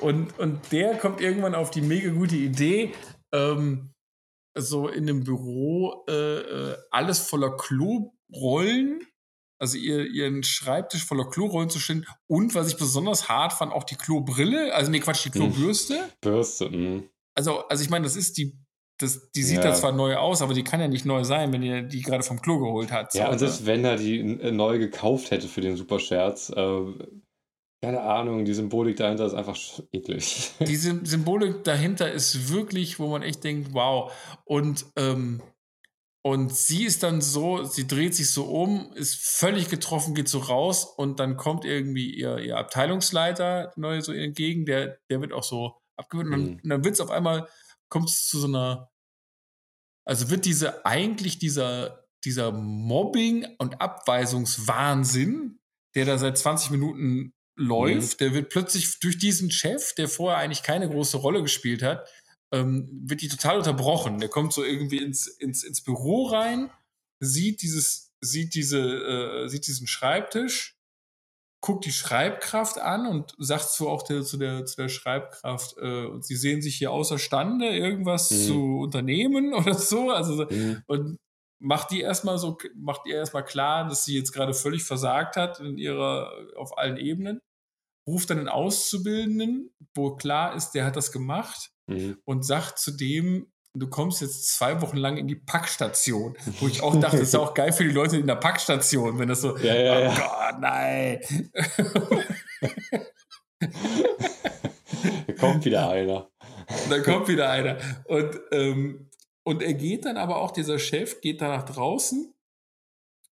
Und, 0.00 0.36
und 0.40 0.60
der 0.72 0.96
kommt 0.96 1.20
irgendwann 1.20 1.54
auf 1.54 1.70
die 1.70 1.82
mega 1.82 2.10
gute 2.10 2.34
Idee, 2.36 2.90
ähm, 3.32 3.92
so 4.58 4.88
in 4.88 5.06
dem 5.06 5.22
Büro 5.22 6.04
äh, 6.08 6.38
äh, 6.40 6.76
alles 6.90 7.20
voller 7.20 7.56
Klorollen, 7.56 9.06
also 9.60 9.76
ihr, 9.76 10.06
ihren 10.06 10.42
Schreibtisch 10.42 11.04
voller 11.04 11.28
Klorollen 11.30 11.70
zu 11.70 11.78
stellen. 11.78 12.06
Und 12.26 12.54
was 12.56 12.68
ich 12.68 12.76
besonders 12.76 13.28
hart 13.28 13.52
fand, 13.52 13.72
auch 13.72 13.84
die 13.84 13.94
Klobrille, 13.96 14.74
also 14.74 14.90
nee, 14.90 14.98
Quatsch, 15.00 15.26
die 15.26 15.38
Hm. 15.38 15.52
Klobürste. 15.52 16.08
Bürste. 16.20 16.70
mh. 16.70 17.02
Also, 17.36 17.66
also 17.68 17.82
ich 17.84 17.90
meine, 17.90 18.04
das 18.04 18.16
ist 18.16 18.36
die, 18.38 18.58
das, 19.00 19.30
die 19.32 19.42
sieht 19.42 19.58
Ja. 19.58 19.70
da 19.70 19.74
zwar 19.74 19.92
neu 19.92 20.16
aus, 20.16 20.42
aber 20.42 20.52
die 20.54 20.64
kann 20.64 20.80
ja 20.80 20.88
nicht 20.88 21.06
neu 21.06 21.24
sein, 21.24 21.52
wenn 21.52 21.62
ihr 21.62 21.82
die 21.82 22.02
gerade 22.02 22.22
vom 22.22 22.40
Klo 22.42 22.58
geholt 22.58 22.92
hat. 22.92 23.14
Ja, 23.14 23.26
So, 23.26 23.32
und 23.32 23.38
selbst 23.38 23.54
also- 23.60 23.66
wenn 23.66 23.84
er 23.84 23.96
die 23.96 24.18
äh, 24.20 24.50
neu 24.50 24.78
gekauft 24.78 25.30
hätte 25.30 25.48
für 25.48 25.60
den 25.62 25.76
Superscherz, 25.76 26.50
äh, 26.50 26.82
keine 27.82 28.02
Ahnung, 28.02 28.44
die 28.44 28.52
Symbolik 28.52 28.96
dahinter 28.98 29.24
ist 29.24 29.32
einfach 29.32 29.56
eklig. 29.92 30.50
die 30.60 30.76
Sym- 30.76 31.06
Symbolik 31.06 31.64
dahinter 31.64 32.12
ist 32.12 32.52
wirklich, 32.52 32.98
wo 32.98 33.08
man 33.08 33.22
echt 33.22 33.42
denkt, 33.42 33.72
wow. 33.72 34.12
Und, 34.44 34.84
ähm, 34.96 35.40
und 36.22 36.54
sie 36.54 36.84
ist 36.84 37.02
dann 37.02 37.22
so, 37.22 37.64
sie 37.64 37.86
dreht 37.86 38.14
sich 38.14 38.30
so 38.30 38.44
um, 38.44 38.92
ist 38.96 39.14
völlig 39.14 39.70
getroffen, 39.70 40.14
geht 40.14 40.28
so 40.28 40.40
raus 40.40 40.84
und 40.84 41.18
dann 41.20 41.38
kommt 41.38 41.64
irgendwie 41.64 42.12
ihr, 42.14 42.36
ihr 42.40 42.58
Abteilungsleiter 42.58 43.72
neu 43.76 44.02
so 44.02 44.12
entgegen, 44.12 44.66
der, 44.66 44.98
der 45.08 45.22
wird 45.22 45.32
auch 45.32 45.42
so 45.44 45.79
abgewöhnt. 46.00 46.26
Und 46.26 46.32
dann, 46.32 46.50
Mhm. 46.54 46.68
dann 46.68 46.84
wird 46.84 46.94
es 46.94 47.00
auf 47.00 47.10
einmal, 47.10 47.48
kommt 47.88 48.08
es 48.08 48.26
zu 48.28 48.38
so 48.40 48.46
einer, 48.48 48.90
also 50.04 50.30
wird 50.30 50.44
diese, 50.44 50.84
eigentlich 50.84 51.38
dieser, 51.38 52.06
dieser 52.24 52.52
Mobbing- 52.52 53.46
und 53.58 53.80
Abweisungswahnsinn, 53.80 55.58
der 55.94 56.04
da 56.04 56.18
seit 56.18 56.38
20 56.38 56.70
Minuten 56.70 57.34
läuft, 57.56 58.20
der 58.20 58.32
wird 58.34 58.48
plötzlich 58.50 59.00
durch 59.00 59.18
diesen 59.18 59.50
Chef, 59.50 59.94
der 59.94 60.08
vorher 60.08 60.38
eigentlich 60.38 60.62
keine 60.62 60.88
große 60.88 61.18
Rolle 61.18 61.42
gespielt 61.42 61.82
hat, 61.82 62.08
ähm, 62.52 62.88
wird 63.04 63.20
die 63.20 63.28
total 63.28 63.58
unterbrochen. 63.58 64.18
Der 64.18 64.28
kommt 64.28 64.52
so 64.52 64.64
irgendwie 64.64 64.98
ins, 64.98 65.26
ins, 65.26 65.62
ins 65.62 65.82
Büro 65.82 66.26
rein, 66.26 66.70
sieht 67.20 67.62
dieses, 67.62 68.12
sieht 68.20 68.54
diese, 68.54 68.80
äh, 69.44 69.48
sieht 69.48 69.66
diesen 69.66 69.86
Schreibtisch, 69.86 70.79
guckt 71.62 71.84
die 71.84 71.92
Schreibkraft 71.92 72.78
an 72.78 73.06
und 73.06 73.34
sagt 73.38 73.68
so 73.70 73.88
auch 73.90 74.02
der, 74.02 74.22
zu, 74.22 74.38
der, 74.38 74.64
zu 74.64 74.76
der 74.76 74.88
Schreibkraft, 74.88 75.76
äh, 75.78 76.06
und 76.06 76.24
sie 76.24 76.36
sehen 76.36 76.62
sich 76.62 76.76
hier 76.76 76.90
außerstande, 76.90 77.66
irgendwas 77.68 78.30
Mhm. 78.30 78.36
zu 78.46 78.78
unternehmen 78.80 79.52
oder 79.74 79.74
so. 79.74 80.10
Also 80.10 80.36
so, 80.36 80.46
Mhm. 80.50 80.82
und 80.86 81.16
macht 81.62 81.90
die 81.90 82.00
erstmal 82.00 82.38
so, 82.38 82.56
macht 82.74 83.02
ihr 83.06 83.16
erstmal 83.16 83.44
klar, 83.44 83.86
dass 83.88 84.04
sie 84.06 84.16
jetzt 84.16 84.32
gerade 84.32 84.54
völlig 84.54 84.82
versagt 84.84 85.36
hat 85.36 85.60
in 85.60 85.76
ihrer, 85.76 86.32
auf 86.56 86.78
allen 86.78 86.96
Ebenen. 86.96 87.40
Ruft 88.08 88.30
dann 88.30 88.38
den 88.38 88.48
Auszubildenden, 88.48 89.70
wo 89.94 90.16
klar 90.16 90.54
ist, 90.56 90.70
der 90.72 90.86
hat 90.86 90.96
das 90.96 91.12
gemacht 91.12 91.70
Mhm. 91.86 92.16
und 92.24 92.44
sagt 92.46 92.78
zu 92.78 92.92
dem, 92.92 93.52
du 93.74 93.88
kommst 93.88 94.20
jetzt 94.20 94.48
zwei 94.48 94.80
Wochen 94.82 94.96
lang 94.96 95.16
in 95.16 95.28
die 95.28 95.36
Packstation. 95.36 96.36
Wo 96.60 96.66
ich 96.66 96.82
auch 96.82 96.98
dachte, 96.98 97.18
das 97.18 97.28
ist 97.28 97.34
ja 97.34 97.40
auch 97.40 97.54
geil 97.54 97.72
für 97.72 97.84
die 97.84 97.90
Leute 97.90 98.16
in 98.16 98.26
der 98.26 98.36
Packstation, 98.36 99.18
wenn 99.18 99.28
das 99.28 99.40
so, 99.40 99.56
Ja, 99.58 99.74
ja, 99.74 99.96
oh 99.96 100.02
ja. 100.02 100.14
Gott, 100.14 100.60
nein. 100.60 101.20
Da 105.26 105.32
kommt 105.34 105.64
wieder 105.64 105.88
einer. 105.88 106.30
Dann 106.88 107.02
kommt 107.02 107.28
wieder 107.28 107.50
einer. 107.50 107.78
Und, 108.04 108.40
ähm, 108.52 109.10
und 109.44 109.62
er 109.62 109.74
geht 109.74 110.04
dann 110.04 110.16
aber 110.16 110.36
auch, 110.40 110.50
dieser 110.50 110.78
Chef 110.78 111.20
geht 111.20 111.40
da 111.40 111.48
nach 111.48 111.64
draußen, 111.64 112.34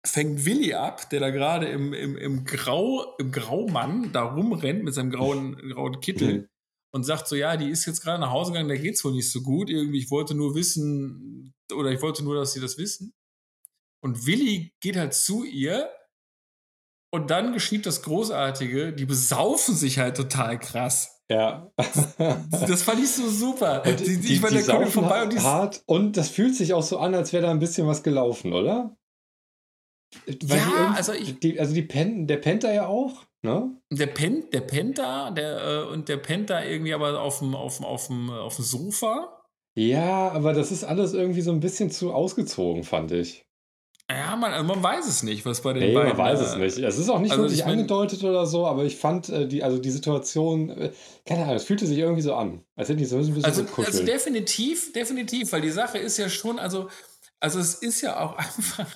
fängt 0.06 0.46
Willi 0.46 0.74
ab, 0.74 1.10
der 1.10 1.20
da 1.20 1.30
gerade 1.30 1.68
im, 1.68 1.94
im, 1.94 2.18
im, 2.18 2.46
Grau, 2.46 3.16
im 3.18 3.32
Graumann 3.32 4.12
da 4.14 4.24
rumrennt 4.24 4.84
mit 4.84 4.94
seinem 4.94 5.12
grauen, 5.12 5.58
grauen 5.58 6.00
Kittel. 6.00 6.50
Und 6.94 7.04
sagt 7.04 7.28
so, 7.28 7.36
ja, 7.36 7.58
die 7.58 7.70
ist 7.70 7.86
jetzt 7.86 8.02
gerade 8.02 8.22
nach 8.22 8.32
Hause 8.32 8.52
gegangen, 8.52 8.70
da 8.70 8.76
geht's 8.76 9.04
wohl 9.04 9.12
nicht 9.12 9.30
so 9.30 9.42
gut. 9.42 9.70
Irgendwie, 9.70 10.00
ich 10.00 10.10
wollte 10.10 10.34
nur 10.34 10.56
wissen, 10.56 11.54
oder 11.74 11.92
ich 11.92 12.02
wollte 12.02 12.24
nur, 12.24 12.36
dass 12.36 12.54
sie 12.54 12.62
das 12.62 12.78
wissen. 12.78 13.14
Und 14.02 14.26
Willi 14.26 14.74
geht 14.80 14.96
halt 14.96 15.14
zu 15.14 15.44
ihr 15.44 15.90
und 17.12 17.30
dann 17.30 17.54
geschieht 17.54 17.86
das 17.86 18.02
Großartige, 18.04 18.94
die 18.94 19.06
besaufen 19.06 19.76
sich 19.76 20.00
halt 20.00 20.18
total 20.18 20.60
krass. 20.60 21.22
Ja. 21.30 21.72
das 21.78 22.84
fand 22.84 23.04
ich 23.04 23.12
so 23.12 23.30
super. 23.30 23.84
Und 23.86 24.00
die, 24.00 24.18
die, 24.18 24.34
ich 24.34 24.42
meine, 24.42 24.62
der 24.62 24.76
kommt 24.76 24.90
vorbei 24.90 25.24
und 25.24 25.34
die 25.34 25.40
hart 25.40 25.84
und 25.86 26.16
das 26.16 26.30
fühlt 26.30 26.56
sich 26.56 26.74
auch 26.74 26.84
so 26.84 27.00
an, 27.00 27.16
als 27.16 27.34
wäre 27.34 27.44
da 27.44 27.52
ein 27.52 27.60
bisschen 27.60 27.88
was 27.88 28.04
gelaufen, 28.04 28.54
oder? 28.54 28.98
Weil 30.26 30.58
ja, 30.58 30.94
also 30.96 31.12
ich. 31.12 31.40
Die, 31.40 31.60
also 31.60 31.74
die 31.74 31.82
Pen, 31.82 32.28
der 32.28 32.38
pennt 32.38 32.64
da 32.64 32.72
ja 32.72 32.88
auch, 32.88 33.27
ne? 33.44 33.80
Der 33.92 34.08
pennt, 34.08 34.54
der 34.54 34.62
pennt 34.62 34.98
da, 34.98 35.32
der, 35.32 35.66
äh, 35.66 35.94
und 35.94 36.10
der 36.10 36.18
pennt 36.18 36.50
da 36.50 36.64
irgendwie 36.64 36.94
aber 36.94 37.22
auf 37.22 37.40
dem, 37.40 37.56
auf 37.56 37.78
dem, 37.78 37.86
auf 37.86 38.08
dem, 38.08 38.30
auf 38.30 38.56
dem 38.56 38.66
Sofa. 38.66 39.44
Ja, 39.76 40.32
aber 40.32 40.54
das 40.54 40.72
ist 40.72 40.84
alles 40.84 41.14
irgendwie 41.14 41.42
so 41.42 41.52
ein 41.52 41.60
bisschen 41.60 41.92
zu 41.92 42.14
ausgezogen, 42.14 42.84
fand 42.84 43.12
ich. 43.12 43.48
Ja, 44.10 44.38
man, 44.38 44.54
also 44.54 44.66
man 44.66 44.82
weiß 44.82 45.06
es 45.06 45.22
nicht, 45.22 45.46
was 45.46 45.62
bei 45.62 45.74
den 45.74 45.84
nee, 45.84 45.94
beiden. 45.94 46.16
man 46.16 46.18
weiß 46.18 46.40
es 46.40 46.54
äh, 46.54 46.60
nicht. 46.60 46.78
Es 46.80 46.98
ist 46.98 47.10
auch 47.10 47.20
nicht 47.20 47.32
also 47.32 47.44
wirklich 47.44 47.66
angedeutet 47.66 48.24
oder 48.24 48.46
so, 48.46 48.66
aber 48.66 48.86
ich 48.86 48.96
fand 48.96 49.28
äh, 49.28 49.48
die, 49.48 49.64
also 49.64 49.80
die 49.80 49.92
Situation, 49.92 50.70
äh, 50.70 50.92
keine 51.26 51.44
Ahnung, 51.44 51.58
es 51.58 51.66
fühlte 51.66 51.86
sich 51.86 51.98
irgendwie 51.98 52.22
so 52.22 52.34
an, 52.34 52.64
als 52.78 52.88
hätten 52.88 53.00
die 53.00 53.06
so 53.06 53.18
ein 53.18 53.26
bisschen 53.26 53.44
also, 53.44 53.66
also 53.76 54.04
definitiv, 54.06 54.94
definitiv, 54.94 55.52
weil 55.52 55.62
die 55.62 55.72
Sache 55.72 55.98
ist 55.98 56.18
ja 56.18 56.30
schon, 56.30 56.58
also 56.58 56.88
also 57.40 57.60
es 57.60 57.76
ist 57.76 58.02
ja 58.02 58.20
auch 58.20 58.36
einfach, 58.38 58.88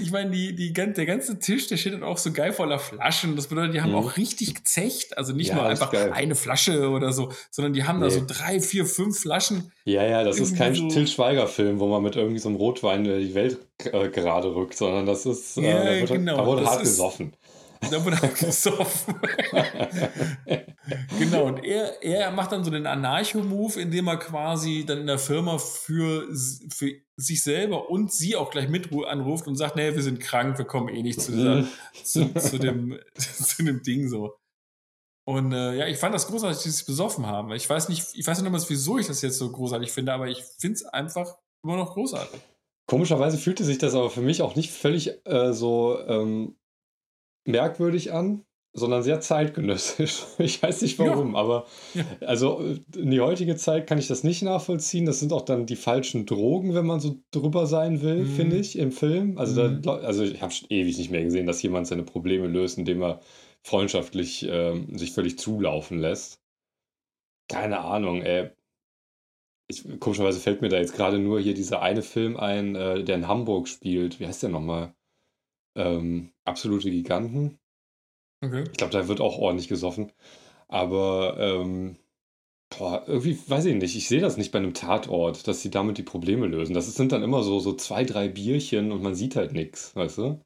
ich 0.00 0.10
meine, 0.10 0.30
die, 0.30 0.54
die, 0.54 0.72
der 0.72 1.06
ganze 1.06 1.38
Tisch, 1.38 1.68
der 1.68 1.76
steht 1.76 1.94
dann 1.94 2.02
auch 2.02 2.18
so 2.18 2.32
geil 2.32 2.52
voller 2.52 2.78
Flaschen. 2.78 3.36
Das 3.36 3.46
bedeutet, 3.46 3.74
die 3.74 3.80
haben 3.80 3.90
mhm. 3.90 3.98
auch 3.98 4.16
richtig 4.16 4.54
gezecht. 4.54 5.16
Also 5.16 5.32
nicht 5.32 5.48
ja, 5.48 5.54
nur 5.54 5.66
einfach 5.66 5.92
eine 5.92 6.34
Flasche 6.34 6.90
oder 6.90 7.12
so, 7.12 7.32
sondern 7.50 7.72
die 7.72 7.84
haben 7.84 8.00
nee. 8.00 8.06
da 8.06 8.10
so 8.10 8.22
drei, 8.26 8.60
vier, 8.60 8.86
fünf 8.86 9.20
Flaschen. 9.20 9.72
Ja, 9.84 10.04
ja, 10.04 10.24
das 10.24 10.38
ist 10.38 10.56
kein 10.56 10.74
so 10.74 10.88
Till 10.88 11.06
Schweiger-Film, 11.06 11.80
wo 11.80 11.88
man 11.88 12.02
mit 12.02 12.16
irgendwie 12.16 12.38
so 12.38 12.48
einem 12.48 12.56
Rotwein 12.56 13.04
die 13.04 13.34
Welt 13.34 13.58
äh, 13.78 14.08
gerade 14.08 14.54
rückt, 14.54 14.76
sondern 14.76 15.06
das 15.06 15.26
ist, 15.26 15.56
äh, 15.56 15.62
ja, 15.62 15.84
da, 15.84 15.90
wird, 16.00 16.10
genau. 16.10 16.36
da 16.36 16.46
wurde 16.46 16.64
hart 16.66 16.82
ist, 16.82 16.90
gesoffen. 16.90 17.32
Da 17.90 18.04
wurde 18.04 18.20
halt 18.20 18.36
gesoffen. 18.36 19.14
genau, 21.18 21.46
und 21.46 21.64
er, 21.64 22.02
er 22.02 22.30
macht 22.30 22.52
dann 22.52 22.62
so 22.62 22.70
den 22.70 22.86
Anarcho-Move, 22.86 23.80
indem 23.80 24.06
er 24.06 24.18
quasi 24.18 24.84
dann 24.86 24.98
in 24.98 25.06
der 25.08 25.18
Firma 25.18 25.58
für, 25.58 26.28
für 26.70 26.92
sich 27.22 27.42
selber 27.42 27.90
und 27.90 28.12
sie 28.12 28.36
auch 28.36 28.50
gleich 28.50 28.68
mit 28.68 28.92
anruft 29.06 29.46
und 29.46 29.56
sagt, 29.56 29.76
nee, 29.76 29.94
wir 29.94 30.02
sind 30.02 30.20
krank, 30.20 30.58
wir 30.58 30.64
kommen 30.64 30.88
eh 30.88 31.02
nicht 31.02 31.20
zu, 31.20 31.32
dieser, 31.32 31.66
zu, 32.04 32.32
zu, 32.34 32.58
dem, 32.58 32.98
zu 33.14 33.64
dem 33.64 33.82
Ding 33.82 34.08
so. 34.08 34.36
Und 35.24 35.52
äh, 35.52 35.76
ja, 35.76 35.86
ich 35.86 35.98
fand 35.98 36.14
das 36.14 36.26
großartig, 36.26 36.56
dass 36.56 36.64
sie 36.64 36.70
sich 36.70 36.86
besoffen 36.86 37.26
haben. 37.26 37.52
Ich 37.52 37.68
weiß 37.68 37.88
nicht, 37.88 38.06
ich 38.14 38.26
weiß 38.26 38.38
nicht 38.38 38.44
nochmal, 38.44 38.68
wieso 38.68 38.98
ich 38.98 39.06
das 39.06 39.22
jetzt 39.22 39.38
so 39.38 39.50
großartig 39.50 39.92
finde, 39.92 40.12
aber 40.12 40.28
ich 40.28 40.42
finde 40.58 40.74
es 40.74 40.84
einfach 40.84 41.36
immer 41.64 41.76
noch 41.76 41.94
großartig. 41.94 42.40
Komischerweise 42.86 43.38
fühlte 43.38 43.64
sich 43.64 43.78
das 43.78 43.94
aber 43.94 44.10
für 44.10 44.20
mich 44.20 44.42
auch 44.42 44.56
nicht 44.56 44.72
völlig 44.72 45.24
äh, 45.24 45.52
so 45.52 45.98
ähm, 46.06 46.56
merkwürdig 47.46 48.12
an, 48.12 48.44
sondern 48.74 49.02
sehr 49.02 49.20
zeitgenössisch. 49.20 50.24
Ich 50.38 50.62
weiß 50.62 50.82
nicht 50.82 50.98
warum, 50.98 51.34
ja. 51.34 51.40
aber 51.40 51.66
ja. 51.94 52.04
also 52.20 52.60
in 52.96 53.10
die 53.10 53.20
heutige 53.20 53.56
Zeit 53.56 53.86
kann 53.86 53.98
ich 53.98 54.08
das 54.08 54.24
nicht 54.24 54.42
nachvollziehen. 54.42 55.06
Das 55.06 55.20
sind 55.20 55.32
auch 55.32 55.42
dann 55.42 55.66
die 55.66 55.76
falschen 55.76 56.26
Drogen, 56.26 56.74
wenn 56.74 56.86
man 56.86 57.00
so 57.00 57.16
drüber 57.30 57.66
sein 57.66 58.02
will, 58.02 58.24
mhm. 58.24 58.34
finde 58.34 58.56
ich, 58.56 58.78
im 58.78 58.92
Film. 58.92 59.38
Also, 59.38 59.62
mhm. 59.62 59.82
da, 59.82 59.96
also 59.96 60.24
ich 60.24 60.40
habe 60.40 60.52
schon 60.52 60.68
ewig 60.70 60.96
nicht 60.98 61.10
mehr 61.10 61.22
gesehen, 61.22 61.46
dass 61.46 61.62
jemand 61.62 61.86
seine 61.86 62.02
Probleme 62.02 62.46
löst, 62.46 62.78
indem 62.78 63.02
er 63.02 63.20
freundschaftlich 63.62 64.48
äh, 64.48 64.80
sich 64.96 65.12
völlig 65.12 65.38
zulaufen 65.38 65.98
lässt. 65.98 66.40
Keine 67.48 67.80
Ahnung, 67.80 68.22
ey. 68.22 68.50
Ich, 69.68 69.84
komischerweise 70.00 70.40
fällt 70.40 70.62
mir 70.62 70.68
da 70.68 70.78
jetzt 70.78 70.94
gerade 70.94 71.18
nur 71.18 71.40
hier 71.40 71.54
dieser 71.54 71.82
eine 71.82 72.02
Film 72.02 72.36
ein, 72.36 72.74
äh, 72.74 73.04
der 73.04 73.16
in 73.16 73.28
Hamburg 73.28 73.68
spielt. 73.68 74.18
Wie 74.18 74.26
heißt 74.26 74.42
der 74.42 74.50
nochmal? 74.50 74.94
Ähm, 75.74 76.32
absolute 76.44 76.90
Giganten. 76.90 77.58
Okay. 78.42 78.64
Ich 78.70 78.78
glaube, 78.78 78.92
da 78.92 79.08
wird 79.08 79.20
auch 79.20 79.38
ordentlich 79.38 79.68
gesoffen. 79.68 80.12
Aber 80.68 81.36
ähm, 81.38 81.96
boah, 82.76 83.04
irgendwie, 83.06 83.38
weiß 83.46 83.66
ich 83.66 83.74
nicht, 83.74 83.96
ich 83.96 84.08
sehe 84.08 84.20
das 84.20 84.36
nicht 84.36 84.52
bei 84.52 84.58
einem 84.58 84.74
Tatort, 84.74 85.46
dass 85.46 85.62
sie 85.62 85.70
damit 85.70 85.98
die 85.98 86.02
Probleme 86.02 86.46
lösen. 86.46 86.74
Das 86.74 86.92
sind 86.94 87.12
dann 87.12 87.22
immer 87.22 87.42
so, 87.42 87.60
so 87.60 87.74
zwei, 87.74 88.04
drei 88.04 88.28
Bierchen 88.28 88.92
und 88.92 89.02
man 89.02 89.14
sieht 89.14 89.36
halt 89.36 89.52
nichts, 89.52 89.94
weißt 89.94 90.18
du? 90.18 90.42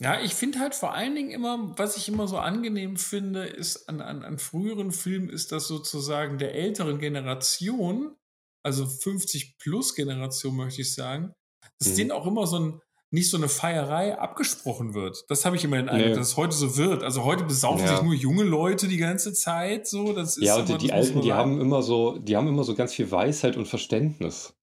Ja, 0.00 0.20
ich 0.20 0.34
finde 0.34 0.58
halt 0.58 0.74
vor 0.74 0.94
allen 0.94 1.14
Dingen 1.14 1.30
immer, 1.30 1.78
was 1.78 1.96
ich 1.96 2.08
immer 2.08 2.26
so 2.26 2.38
angenehm 2.38 2.96
finde, 2.96 3.44
ist 3.44 3.88
an, 3.88 4.00
an, 4.00 4.24
an 4.24 4.38
früheren 4.38 4.90
Filmen, 4.90 5.30
ist 5.30 5.52
das 5.52 5.68
sozusagen 5.68 6.38
der 6.38 6.54
älteren 6.54 6.98
Generation, 6.98 8.16
also 8.64 8.86
50 8.86 9.58
plus 9.58 9.94
Generation 9.94 10.56
möchte 10.56 10.82
ich 10.82 10.92
sagen, 10.92 11.32
dass 11.78 11.92
mhm. 11.92 11.96
denen 11.96 12.10
auch 12.10 12.26
immer 12.26 12.48
so 12.48 12.58
ein, 12.58 12.80
nicht 13.12 13.28
so 13.28 13.36
eine 13.36 13.48
Feierei 13.48 14.18
abgesprochen 14.18 14.94
wird. 14.94 15.26
Das 15.28 15.44
habe 15.44 15.54
ich 15.54 15.64
immer 15.64 15.76
den 15.76 15.90
Eindruck, 15.90 16.10
nee. 16.10 16.16
dass 16.16 16.28
es 16.28 16.36
heute 16.38 16.56
so 16.56 16.78
wird. 16.78 17.02
Also 17.02 17.24
heute 17.24 17.44
besaufen 17.44 17.84
ja. 17.84 17.94
sich 17.94 18.02
nur 18.02 18.14
junge 18.14 18.42
Leute 18.42 18.88
die 18.88 18.96
ganze 18.96 19.34
Zeit 19.34 19.86
so. 19.86 20.14
Das 20.14 20.38
ist 20.38 20.44
ja, 20.44 20.56
und 20.56 20.82
die, 20.82 20.92
Alten, 20.92 21.20
die 21.20 21.34
haben 21.34 21.60
immer 21.60 21.82
so, 21.82 22.18
die 22.18 22.36
haben 22.36 22.48
immer 22.48 22.64
so 22.64 22.74
ganz 22.74 22.94
viel 22.94 23.10
Weisheit 23.10 23.58
und 23.58 23.68
Verständnis. 23.68 24.54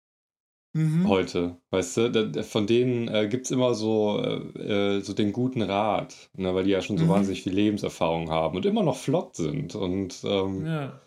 Mhm. 0.72 1.08
Heute, 1.08 1.58
weißt 1.70 1.96
du, 1.96 2.44
von 2.44 2.66
denen 2.66 3.08
äh, 3.08 3.28
gibt 3.28 3.46
es 3.46 3.52
immer 3.52 3.74
so, 3.74 4.20
äh, 4.20 4.96
äh, 4.96 5.00
so 5.00 5.12
den 5.12 5.32
guten 5.32 5.62
Rat, 5.62 6.30
ne, 6.36 6.54
weil 6.54 6.64
die 6.64 6.70
ja 6.70 6.80
schon 6.80 6.98
so 6.98 7.04
mhm. 7.04 7.08
wahnsinnig 7.08 7.42
viel 7.42 7.54
Lebenserfahrung 7.54 8.30
haben 8.30 8.56
und 8.56 8.66
immer 8.66 8.82
noch 8.82 8.96
flott 8.96 9.36
sind. 9.36 9.76
Und 9.76 10.22
ähm, 10.24 10.66
ja. 10.66 11.00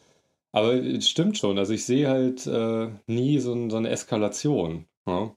aber 0.54 0.74
es 0.74 1.10
stimmt 1.10 1.38
schon, 1.38 1.58
also 1.58 1.74
ich 1.74 1.86
sehe 1.86 2.10
halt 2.10 2.46
äh, 2.48 2.90
nie 3.08 3.40
so, 3.40 3.70
so, 3.70 3.78
eine 3.78 3.90
Eskalation. 3.90 4.86
Ja? 5.06 5.34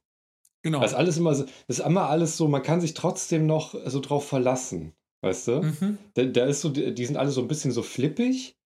Genau. 0.66 0.80
Das 0.80 0.90
ist 0.90 0.96
alles 0.96 1.16
immer 1.16 1.32
so, 1.32 1.44
das 1.68 1.78
ist 1.78 1.86
immer 1.86 2.08
alles 2.08 2.36
so, 2.36 2.48
man 2.48 2.60
kann 2.60 2.80
sich 2.80 2.92
trotzdem 2.92 3.46
noch 3.46 3.76
so 3.86 4.00
drauf 4.00 4.26
verlassen. 4.26 4.96
Weißt 5.22 5.46
du? 5.46 5.62
Mhm. 5.62 5.98
Da, 6.14 6.24
da, 6.24 6.44
ist 6.44 6.60
so, 6.60 6.70
die 6.70 7.06
sind 7.06 7.16
alle 7.16 7.30
so 7.30 7.40
ein 7.40 7.46
bisschen 7.46 7.70
so 7.70 7.84
flippig. 7.84 8.58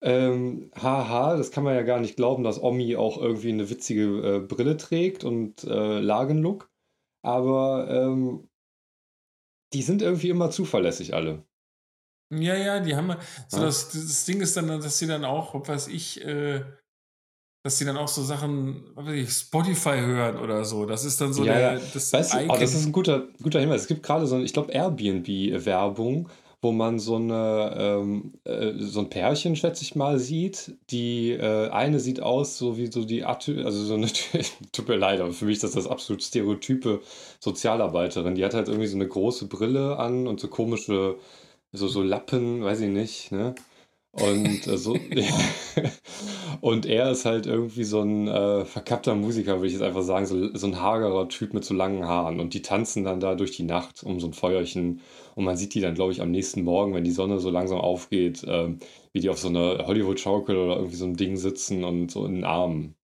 Ähm, 0.00 0.70
haha, 0.80 1.36
das 1.36 1.50
kann 1.50 1.64
man 1.64 1.74
ja 1.74 1.82
gar 1.82 1.98
nicht 1.98 2.14
glauben, 2.14 2.44
dass 2.44 2.62
Omi 2.62 2.94
auch 2.94 3.20
irgendwie 3.20 3.48
eine 3.48 3.70
witzige 3.70 4.36
äh, 4.36 4.38
Brille 4.38 4.76
trägt 4.76 5.24
und 5.24 5.64
äh, 5.64 5.98
Lagenlook. 5.98 6.70
Aber 7.24 7.88
ähm, 7.90 8.48
die 9.72 9.82
sind 9.82 10.00
irgendwie 10.00 10.28
immer 10.28 10.52
zuverlässig 10.52 11.12
alle. 11.12 11.44
Ja, 12.32 12.54
ja, 12.54 12.78
die 12.78 12.94
haben 12.94 13.16
so 13.48 13.56
ja. 13.56 13.64
das, 13.64 13.90
das 13.90 14.24
Ding 14.26 14.40
ist 14.40 14.56
dann, 14.56 14.68
dass 14.68 15.00
sie 15.00 15.08
dann 15.08 15.24
auch, 15.24 15.56
was 15.66 15.88
ich, 15.88 16.24
äh, 16.24 16.64
dass 17.68 17.76
die 17.76 17.84
dann 17.84 17.98
auch 17.98 18.08
so 18.08 18.22
Sachen, 18.22 18.82
was 18.94 19.04
weiß 19.04 19.14
ich, 19.14 19.30
Spotify 19.30 20.00
hören 20.00 20.38
oder 20.38 20.64
so. 20.64 20.86
Das 20.86 21.04
ist 21.04 21.20
dann 21.20 21.34
so 21.34 21.44
ja, 21.44 21.52
der, 21.52 21.80
das 21.92 22.10
weißt 22.14 22.32
du, 22.32 22.38
oh, 22.48 22.56
das 22.58 22.72
ist 22.72 22.86
ein 22.86 22.92
guter, 22.92 23.24
guter 23.42 23.60
Hinweis. 23.60 23.82
Es 23.82 23.88
gibt 23.88 24.02
gerade 24.02 24.26
so, 24.26 24.38
ich 24.38 24.54
glaube, 24.54 24.72
Airbnb-Werbung, 24.72 26.30
wo 26.62 26.72
man 26.72 26.98
so 26.98 27.16
eine 27.16 27.76
ähm, 27.78 28.32
äh, 28.44 28.72
so 28.78 29.00
ein 29.00 29.10
Pärchen, 29.10 29.54
schätze 29.54 29.82
ich 29.82 29.94
mal, 29.96 30.18
sieht. 30.18 30.78
Die 30.88 31.32
äh, 31.32 31.68
eine 31.68 32.00
sieht 32.00 32.22
aus, 32.22 32.56
so 32.56 32.78
wie 32.78 32.90
so 32.90 33.04
die 33.04 33.22
also 33.22 33.84
so 33.84 33.92
eine 33.92 34.08
tut 34.72 34.88
mir 34.88 34.96
leid, 34.96 35.20
aber 35.20 35.32
für 35.32 35.44
mich 35.44 35.56
ist 35.56 35.64
das 35.64 35.72
das 35.72 35.86
absolut 35.86 36.22
stereotype 36.22 37.02
Sozialarbeiterin. 37.38 38.34
Die 38.34 38.46
hat 38.46 38.54
halt 38.54 38.68
irgendwie 38.68 38.86
so 38.86 38.96
eine 38.96 39.08
große 39.08 39.46
Brille 39.46 39.98
an 39.98 40.26
und 40.26 40.40
so 40.40 40.48
komische, 40.48 41.16
so, 41.72 41.86
so 41.86 42.02
Lappen, 42.02 42.64
weiß 42.64 42.80
ich 42.80 42.88
nicht, 42.88 43.30
ne? 43.30 43.54
Und 44.20 44.66
äh, 44.66 44.78
so. 44.78 44.96
Und 46.60 46.86
er 46.86 47.10
ist 47.10 47.24
halt 47.24 47.46
irgendwie 47.46 47.84
so 47.84 48.00
ein 48.00 48.26
äh, 48.26 48.64
verkappter 48.64 49.14
Musiker, 49.14 49.56
würde 49.56 49.68
ich 49.68 49.74
jetzt 49.74 49.82
einfach 49.82 50.02
sagen, 50.02 50.26
so, 50.26 50.54
so 50.56 50.66
ein 50.66 50.80
hagerer 50.80 51.28
Typ 51.28 51.54
mit 51.54 51.64
so 51.64 51.74
langen 51.74 52.04
Haaren. 52.04 52.40
Und 52.40 52.54
die 52.54 52.62
tanzen 52.62 53.04
dann 53.04 53.20
da 53.20 53.36
durch 53.36 53.52
die 53.52 53.62
Nacht 53.62 54.02
um 54.02 54.18
so 54.18 54.26
ein 54.26 54.32
Feuerchen. 54.32 55.00
Und 55.36 55.44
man 55.44 55.56
sieht 55.56 55.74
die 55.74 55.80
dann, 55.80 55.94
glaube 55.94 56.12
ich, 56.12 56.20
am 56.20 56.30
nächsten 56.30 56.62
Morgen, 56.62 56.94
wenn 56.94 57.04
die 57.04 57.12
Sonne 57.12 57.38
so 57.38 57.50
langsam 57.50 57.78
aufgeht, 57.78 58.42
äh, 58.44 58.74
wie 59.12 59.20
die 59.20 59.30
auf 59.30 59.38
so 59.38 59.48
einer 59.48 59.86
Hollywood-Schaukel 59.86 60.56
oder 60.56 60.76
irgendwie 60.76 60.96
so 60.96 61.04
ein 61.04 61.16
Ding 61.16 61.36
sitzen 61.36 61.84
und 61.84 62.10
so 62.10 62.26
in 62.26 62.34
den 62.34 62.44
Armen. 62.44 62.96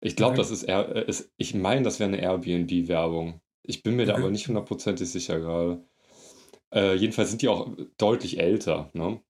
Ich 0.00 0.16
glaube, 0.16 0.36
das 0.36 0.50
ist, 0.50 0.64
äh, 0.64 1.04
ist, 1.06 1.32
ich 1.36 1.54
meine, 1.54 1.82
das 1.82 1.98
wäre 1.98 2.08
eine 2.08 2.20
Airbnb-Werbung. 2.20 3.40
Ich 3.62 3.82
bin 3.82 3.96
mir 3.96 4.06
da 4.06 4.16
aber 4.16 4.30
nicht 4.30 4.46
hundertprozentig 4.46 5.10
sicher 5.10 5.40
gerade. 5.40 5.82
Äh, 6.72 6.94
jedenfalls 6.96 7.30
sind 7.30 7.42
die 7.42 7.48
auch 7.48 7.74
deutlich 7.96 8.38
älter. 8.38 8.90
Ne? 8.92 9.20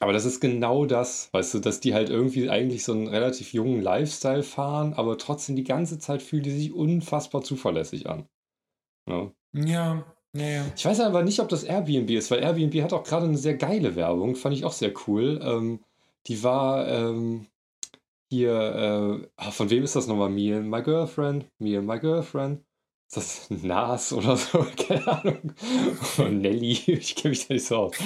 Aber 0.00 0.12
das 0.12 0.24
ist 0.24 0.40
genau 0.40 0.86
das, 0.86 1.28
weißt 1.32 1.54
du, 1.54 1.58
dass 1.58 1.80
die 1.80 1.92
halt 1.94 2.08
irgendwie 2.08 2.48
eigentlich 2.48 2.84
so 2.84 2.92
einen 2.92 3.08
relativ 3.08 3.52
jungen 3.52 3.82
Lifestyle 3.82 4.44
fahren, 4.44 4.94
aber 4.94 5.18
trotzdem 5.18 5.56
die 5.56 5.64
ganze 5.64 5.98
Zeit 5.98 6.22
fühlen 6.22 6.44
die 6.44 6.50
sich 6.50 6.72
unfassbar 6.72 7.42
zuverlässig 7.42 8.08
an. 8.08 8.28
Ja. 9.08 9.32
Ja, 9.54 10.04
ja, 10.34 10.66
Ich 10.76 10.84
weiß 10.84 11.00
aber 11.00 11.22
nicht, 11.22 11.40
ob 11.40 11.48
das 11.48 11.64
Airbnb 11.64 12.10
ist, 12.10 12.30
weil 12.30 12.42
Airbnb 12.42 12.82
hat 12.82 12.92
auch 12.92 13.02
gerade 13.02 13.26
eine 13.26 13.38
sehr 13.38 13.54
geile 13.54 13.96
Werbung, 13.96 14.36
fand 14.36 14.54
ich 14.54 14.64
auch 14.64 14.72
sehr 14.72 14.92
cool. 15.06 15.40
Ähm, 15.42 15.80
die 16.26 16.42
war, 16.44 16.86
ähm, 16.86 17.46
hier, 18.30 19.20
äh, 19.22 19.28
ah, 19.36 19.50
von 19.50 19.70
wem 19.70 19.84
ist 19.84 19.96
das 19.96 20.06
nochmal? 20.06 20.28
Me 20.28 20.54
and 20.56 20.68
my 20.68 20.82
girlfriend, 20.82 21.46
me 21.58 21.78
and 21.78 21.86
my 21.86 21.98
girlfriend. 21.98 22.62
Ist 23.08 23.16
das 23.16 23.50
Nas 23.50 24.12
oder 24.12 24.36
so? 24.36 24.66
Keine 24.76 25.06
Ahnung. 25.08 25.52
Und 26.18 26.42
Nelly, 26.42 26.72
ich 26.86 27.16
kenne 27.16 27.30
mich 27.30 27.48
da 27.48 27.54
nicht 27.54 27.66
so 27.66 27.76
aus. 27.76 27.96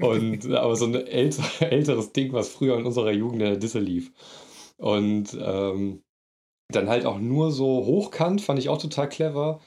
Und, 0.00 0.48
aber 0.52 0.76
so 0.76 0.86
ein 0.86 0.94
älter, 0.94 1.42
älteres 1.60 2.12
Ding, 2.12 2.32
was 2.32 2.48
früher 2.50 2.78
in 2.78 2.86
unserer 2.86 3.10
Jugend 3.10 3.42
in 3.42 3.48
der 3.48 3.56
Disse 3.56 3.80
lief. 3.80 4.12
Und 4.76 5.36
ähm, 5.40 6.02
dann 6.68 6.88
halt 6.88 7.06
auch 7.06 7.18
nur 7.18 7.50
so 7.50 7.84
hochkant, 7.84 8.40
fand 8.40 8.58
ich 8.60 8.68
auch 8.68 8.78
total 8.78 9.08
clever, 9.08 9.60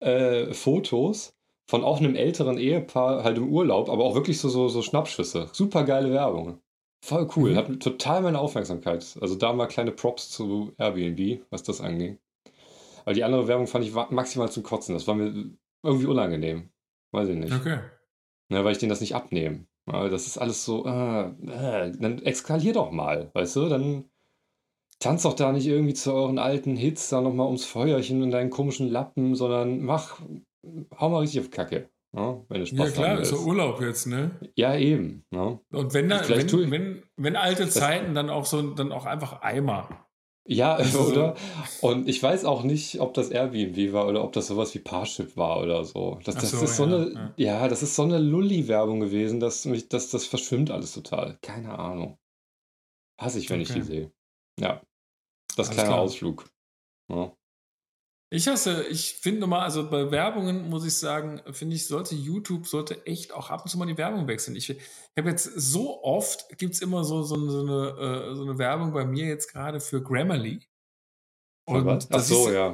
äh, 0.00 0.52
Fotos 0.52 1.34
von 1.70 1.84
auch 1.84 2.00
einem 2.00 2.16
älteren 2.16 2.58
Ehepaar 2.58 3.24
halt 3.24 3.38
im 3.38 3.48
Urlaub, 3.48 3.88
aber 3.88 4.04
auch 4.04 4.14
wirklich 4.14 4.40
so, 4.40 4.48
so, 4.48 4.68
so 4.68 4.82
Schnappschüsse. 4.82 5.50
Super 5.52 5.84
geile 5.84 6.12
Werbung. 6.12 6.60
Voll 7.04 7.28
cool. 7.36 7.52
Mhm. 7.52 7.56
Hat 7.56 7.80
total 7.80 8.22
meine 8.22 8.40
Aufmerksamkeit. 8.40 9.16
Also 9.20 9.36
da 9.36 9.52
mal 9.52 9.66
kleine 9.66 9.92
Props 9.92 10.30
zu 10.30 10.72
Airbnb, 10.78 11.44
was 11.50 11.62
das 11.62 11.80
angeht. 11.80 12.18
Aber 13.04 13.14
die 13.14 13.24
andere 13.24 13.48
Werbung 13.48 13.66
fand 13.66 13.84
ich 13.84 13.92
maximal 13.92 14.50
zum 14.50 14.62
Kotzen. 14.62 14.94
Das 14.94 15.06
war 15.06 15.14
mir 15.14 15.50
irgendwie 15.82 16.06
unangenehm. 16.06 16.70
Weiß 17.12 17.28
ich 17.28 17.36
nicht. 17.36 17.52
Okay. 17.52 17.78
Ja, 18.50 18.64
weil 18.64 18.72
ich 18.72 18.78
denen 18.78 18.90
das 18.90 19.00
nicht 19.00 19.14
abnehme. 19.14 19.66
Das 19.86 20.26
ist 20.26 20.38
alles 20.38 20.64
so, 20.64 20.86
äh, 20.86 21.26
äh, 21.26 21.92
dann 21.98 22.22
eskalier 22.22 22.72
doch 22.72 22.92
mal, 22.92 23.30
weißt 23.34 23.56
du? 23.56 23.68
Dann 23.68 24.04
tanz 25.00 25.24
doch 25.24 25.34
da 25.34 25.50
nicht 25.50 25.66
irgendwie 25.66 25.94
zu 25.94 26.12
euren 26.12 26.38
alten 26.38 26.76
Hits 26.76 27.08
da 27.08 27.20
nochmal 27.20 27.46
ums 27.46 27.64
Feuerchen 27.64 28.22
in 28.22 28.30
deinen 28.30 28.50
komischen 28.50 28.88
Lappen, 28.88 29.34
sondern 29.34 29.82
mach, 29.82 30.20
hau 30.96 31.08
mal 31.08 31.18
richtig 31.18 31.40
auf 31.40 31.50
Kacke. 31.50 31.90
Ja, 32.14 32.44
wenn 32.48 32.60
du 32.60 32.66
Spaß 32.66 32.78
ja 32.78 32.92
klar, 32.92 33.20
ist 33.20 33.32
ja 33.32 33.38
Urlaub 33.38 33.80
jetzt, 33.80 34.06
ne? 34.06 34.38
Ja, 34.54 34.76
eben. 34.76 35.24
Ja. 35.32 35.58
Und 35.72 35.94
wenn, 35.94 36.08
da, 36.08 36.28
wenn, 36.28 36.70
wenn, 36.70 37.02
wenn 37.16 37.36
alte 37.36 37.68
Zeiten, 37.68 38.14
dann 38.14 38.30
auch 38.30 38.44
so, 38.44 38.62
dann 38.74 38.92
auch 38.92 39.06
einfach 39.06 39.40
Eimer. 39.40 40.06
Ja, 40.44 40.78
oder? 41.08 41.36
Und 41.80 42.08
ich 42.08 42.22
weiß 42.22 42.44
auch 42.44 42.64
nicht, 42.64 43.00
ob 43.00 43.14
das 43.14 43.30
Airbnb 43.30 43.92
war 43.92 44.08
oder 44.08 44.24
ob 44.24 44.32
das 44.32 44.48
sowas 44.48 44.74
wie 44.74 44.80
Parship 44.80 45.36
war 45.36 45.60
oder 45.60 45.84
so. 45.84 46.18
Das, 46.24 46.34
das 46.34 46.50
so, 46.50 46.64
ist 46.64 46.76
so 46.76 46.86
ja, 46.86 46.96
eine, 46.96 47.34
ja. 47.36 47.60
ja. 47.60 47.68
das 47.68 47.82
ist 47.82 47.94
so 47.94 48.02
eine 48.02 48.18
Lulli-Werbung 48.18 49.00
gewesen, 49.00 49.38
dass 49.38 49.64
mich, 49.64 49.88
dass 49.88 50.10
das 50.10 50.26
verschwimmt 50.26 50.70
alles 50.70 50.94
total. 50.94 51.38
Keine 51.42 51.78
Ahnung. 51.78 52.18
Hasse 53.20 53.38
ich, 53.38 53.48
wenn 53.50 53.60
okay. 53.60 53.68
ich 53.68 53.74
die 53.74 53.82
sehe. 53.82 54.12
Ja. 54.58 54.82
Das 55.56 55.68
Alles 55.68 55.76
kleine 55.76 55.90
klar. 55.90 56.00
Ausflug. 56.00 56.50
Ja. 57.08 57.32
Ich 58.34 58.48
hasse, 58.48 58.84
ich 58.84 59.12
finde 59.20 59.46
mal, 59.46 59.60
also 59.60 59.90
bei 59.90 60.10
Werbungen 60.10 60.70
muss 60.70 60.86
ich 60.86 60.96
sagen, 60.96 61.42
finde 61.52 61.76
ich, 61.76 61.86
sollte 61.86 62.14
YouTube, 62.14 62.66
sollte 62.66 63.04
echt 63.04 63.30
auch 63.30 63.50
ab 63.50 63.62
und 63.62 63.68
zu 63.68 63.76
mal 63.76 63.84
die 63.84 63.98
Werbung 63.98 64.26
wechseln. 64.26 64.56
Ich, 64.56 64.70
ich 64.70 64.80
habe 65.18 65.28
jetzt 65.28 65.44
so 65.44 66.02
oft, 66.02 66.48
gibt 66.56 66.72
es 66.72 66.80
immer 66.80 67.04
so, 67.04 67.22
so, 67.24 67.36
so, 67.50 67.60
eine, 67.60 68.30
äh, 68.30 68.34
so 68.34 68.42
eine 68.44 68.56
Werbung 68.56 68.94
bei 68.94 69.04
mir 69.04 69.26
jetzt 69.26 69.52
gerade 69.52 69.80
für 69.80 70.02
Grammarly. 70.02 70.60
Und 71.66 71.84
was? 71.84 72.10
Ach 72.10 72.20
so, 72.20 72.46
du, 72.46 72.54
ja. 72.54 72.68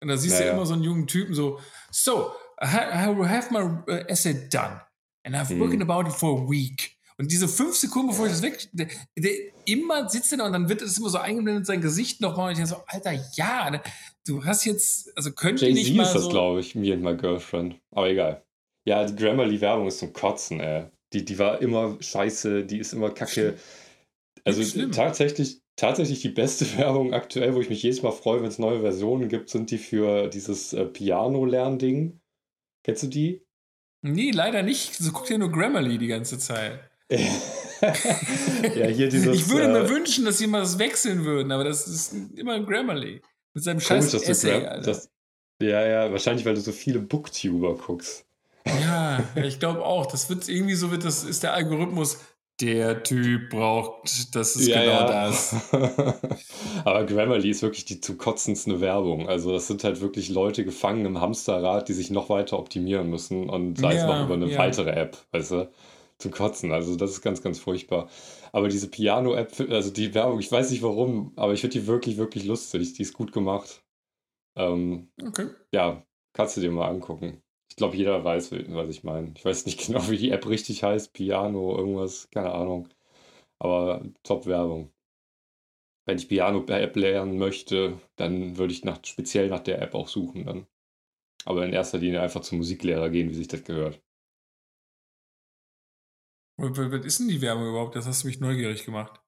Und 0.00 0.08
da 0.08 0.16
siehst 0.16 0.40
ja, 0.40 0.46
du 0.46 0.52
immer 0.52 0.64
so 0.64 0.72
einen 0.72 0.82
jungen 0.82 1.06
Typen 1.06 1.34
so, 1.34 1.60
so, 1.90 2.32
I 2.62 2.66
have 2.68 3.52
my 3.52 3.60
uh, 3.60 4.04
essay 4.08 4.48
done 4.48 4.80
and 5.24 5.36
I've 5.36 5.50
hm. 5.50 5.60
working 5.60 5.82
about 5.82 6.08
it 6.08 6.14
for 6.14 6.40
a 6.40 6.48
week. 6.48 6.96
Und 7.22 7.30
diese 7.30 7.46
fünf 7.46 7.76
Sekunden, 7.76 8.08
bevor 8.08 8.26
ich 8.26 8.32
das 8.32 8.42
weg, 8.42 8.68
der, 8.72 8.88
der 9.16 9.30
immer 9.64 10.08
sitzt 10.08 10.32
er 10.32 10.38
da 10.38 10.46
und 10.46 10.52
dann 10.52 10.68
wird 10.68 10.82
es 10.82 10.98
immer 10.98 11.08
so 11.08 11.18
eingeblendet, 11.18 11.66
sein 11.66 11.80
Gesicht 11.80 12.20
nochmal. 12.20 12.46
Und 12.46 12.50
ich 12.50 12.56
denke 12.56 12.70
so, 12.70 12.82
Alter, 12.88 13.12
ja, 13.36 13.70
ne, 13.70 13.80
du 14.26 14.44
hast 14.44 14.64
jetzt, 14.64 15.16
also 15.16 15.30
könnte 15.30 15.64
ich 15.68 15.74
nicht 15.74 15.94
mal 15.94 16.02
ist 16.02 16.16
das, 16.16 16.24
so 16.24 16.30
glaube 16.30 16.58
ich, 16.58 16.74
me 16.74 16.92
and 16.92 17.00
my 17.00 17.16
girlfriend. 17.16 17.76
Aber 17.92 18.10
egal. 18.10 18.42
Ja, 18.84 19.04
die 19.04 19.14
Grammarly-Werbung 19.14 19.86
ist 19.86 20.00
zum 20.00 20.12
Kotzen, 20.12 20.58
ey. 20.58 20.86
Die, 21.12 21.24
die 21.24 21.38
war 21.38 21.62
immer 21.62 21.96
scheiße, 22.00 22.64
die 22.64 22.78
ist 22.78 22.92
immer 22.92 23.10
kacke. 23.10 23.56
Also 24.42 24.88
tatsächlich, 24.90 25.60
tatsächlich 25.76 26.22
die 26.22 26.30
beste 26.30 26.66
Werbung 26.76 27.14
aktuell, 27.14 27.54
wo 27.54 27.60
ich 27.60 27.70
mich 27.70 27.84
jedes 27.84 28.02
Mal 28.02 28.10
freue, 28.10 28.40
wenn 28.40 28.48
es 28.48 28.58
neue 28.58 28.80
Versionen 28.80 29.28
gibt, 29.28 29.48
sind 29.48 29.70
die 29.70 29.78
für 29.78 30.26
dieses 30.26 30.72
äh, 30.72 30.86
Piano-Lernding. 30.86 32.20
Kennst 32.82 33.04
du 33.04 33.06
die? 33.06 33.46
Nee, 34.04 34.32
leider 34.32 34.64
nicht. 34.64 34.96
So 34.96 35.12
guckt 35.12 35.30
ja 35.30 35.38
nur 35.38 35.52
Grammarly 35.52 35.98
die 35.98 36.08
ganze 36.08 36.40
Zeit. 36.40 36.91
ja, 38.76 38.86
hier 38.86 39.08
dieses, 39.08 39.34
ich 39.34 39.48
würde 39.48 39.68
mir 39.68 39.84
äh, 39.84 39.88
wünschen, 39.88 40.24
dass 40.24 40.38
sie 40.38 40.46
mal 40.46 40.60
das 40.60 40.78
wechseln 40.78 41.24
würden, 41.24 41.50
aber 41.52 41.64
das 41.64 41.86
ist 41.86 42.14
immer 42.36 42.60
Grammarly. 42.60 43.20
Mit 43.54 43.64
seinem 43.64 43.80
scheiß 43.80 44.10
komisch, 44.10 44.28
Essay, 44.28 44.60
Gram 44.60 44.82
das, 44.82 45.10
Ja, 45.60 45.86
ja, 45.86 46.10
wahrscheinlich, 46.10 46.44
weil 46.46 46.54
du 46.54 46.60
so 46.60 46.72
viele 46.72 47.00
Booktuber 47.00 47.76
guckst. 47.76 48.24
Ja, 48.66 49.22
ich 49.42 49.58
glaube 49.58 49.84
auch. 49.84 50.06
Das 50.06 50.30
wird 50.30 50.48
irgendwie 50.48 50.74
so, 50.74 50.90
wird 50.90 51.04
das 51.04 51.24
ist 51.24 51.42
der 51.42 51.54
Algorithmus. 51.54 52.18
Der 52.60 53.02
Typ 53.02 53.50
braucht, 53.50 54.36
das 54.36 54.54
ist 54.54 54.68
ja, 54.68 54.82
genau 54.82 54.92
ja. 54.92 55.06
das. 55.06 55.56
Aber 56.84 57.04
Grammarly 57.04 57.50
ist 57.50 57.62
wirklich 57.62 57.86
die 57.86 58.00
zu 58.00 58.16
kotzendste 58.16 58.80
Werbung. 58.80 59.28
Also, 59.28 59.52
das 59.52 59.66
sind 59.66 59.82
halt 59.82 60.00
wirklich 60.00 60.28
Leute 60.28 60.64
gefangen 60.64 61.04
im 61.04 61.20
Hamsterrad, 61.20 61.88
die 61.88 61.94
sich 61.94 62.10
noch 62.10 62.28
weiter 62.28 62.58
optimieren 62.58 63.10
müssen 63.10 63.50
und 63.50 63.78
sei 63.78 63.94
ja, 63.94 64.02
es 64.02 64.06
noch 64.06 64.24
über 64.26 64.34
eine 64.34 64.56
weitere 64.56 64.90
App, 64.90 65.16
weißt 65.32 65.50
du? 65.50 65.72
Zu 66.22 66.30
kotzen. 66.30 66.72
Also 66.72 66.96
das 66.96 67.10
ist 67.12 67.22
ganz, 67.22 67.42
ganz 67.42 67.58
furchtbar. 67.58 68.08
Aber 68.52 68.68
diese 68.68 68.88
Piano-App, 68.88 69.60
also 69.70 69.90
die 69.90 70.14
Werbung, 70.14 70.40
ich 70.40 70.50
weiß 70.50 70.70
nicht 70.70 70.82
warum, 70.82 71.32
aber 71.36 71.52
ich 71.52 71.60
finde 71.60 71.78
die 71.80 71.86
wirklich, 71.86 72.16
wirklich 72.16 72.44
lustig. 72.44 72.94
Die 72.94 73.02
ist 73.02 73.14
gut 73.14 73.32
gemacht. 73.32 73.82
Ähm, 74.56 75.10
okay. 75.22 75.48
Ja, 75.74 76.04
kannst 76.34 76.56
du 76.56 76.60
dir 76.60 76.70
mal 76.70 76.88
angucken. 76.88 77.42
Ich 77.70 77.76
glaube, 77.76 77.96
jeder 77.96 78.22
weiß, 78.24 78.52
was 78.52 78.88
ich 78.88 79.04
meine. 79.04 79.32
Ich 79.36 79.44
weiß 79.44 79.66
nicht 79.66 79.80
genau, 79.86 80.08
wie 80.10 80.18
die 80.18 80.30
App 80.30 80.48
richtig 80.48 80.82
heißt. 80.84 81.12
Piano, 81.12 81.76
irgendwas, 81.76 82.28
keine 82.30 82.52
Ahnung. 82.52 82.88
Aber 83.58 84.04
Top-Werbung. 84.24 84.92
Wenn 86.04 86.18
ich 86.18 86.28
Piano-App 86.28 86.96
lernen 86.96 87.38
möchte, 87.38 87.98
dann 88.16 88.56
würde 88.58 88.72
ich 88.72 88.84
nach, 88.84 89.00
speziell 89.04 89.48
nach 89.48 89.60
der 89.60 89.80
App 89.80 89.94
auch 89.94 90.08
suchen 90.08 90.44
dann. 90.44 90.66
Aber 91.44 91.64
in 91.64 91.72
erster 91.72 91.98
Linie 91.98 92.20
einfach 92.22 92.42
zum 92.42 92.58
Musiklehrer 92.58 93.10
gehen, 93.10 93.30
wie 93.30 93.34
sich 93.34 93.48
das 93.48 93.64
gehört. 93.64 94.00
Was 96.62 97.04
ist 97.04 97.18
denn 97.18 97.28
die 97.28 97.40
Werbung 97.40 97.68
überhaupt? 97.68 97.96
Das 97.96 98.06
hast 98.06 98.22
du 98.22 98.28
mich 98.28 98.38
neugierig 98.38 98.84
gemacht. 98.84 99.20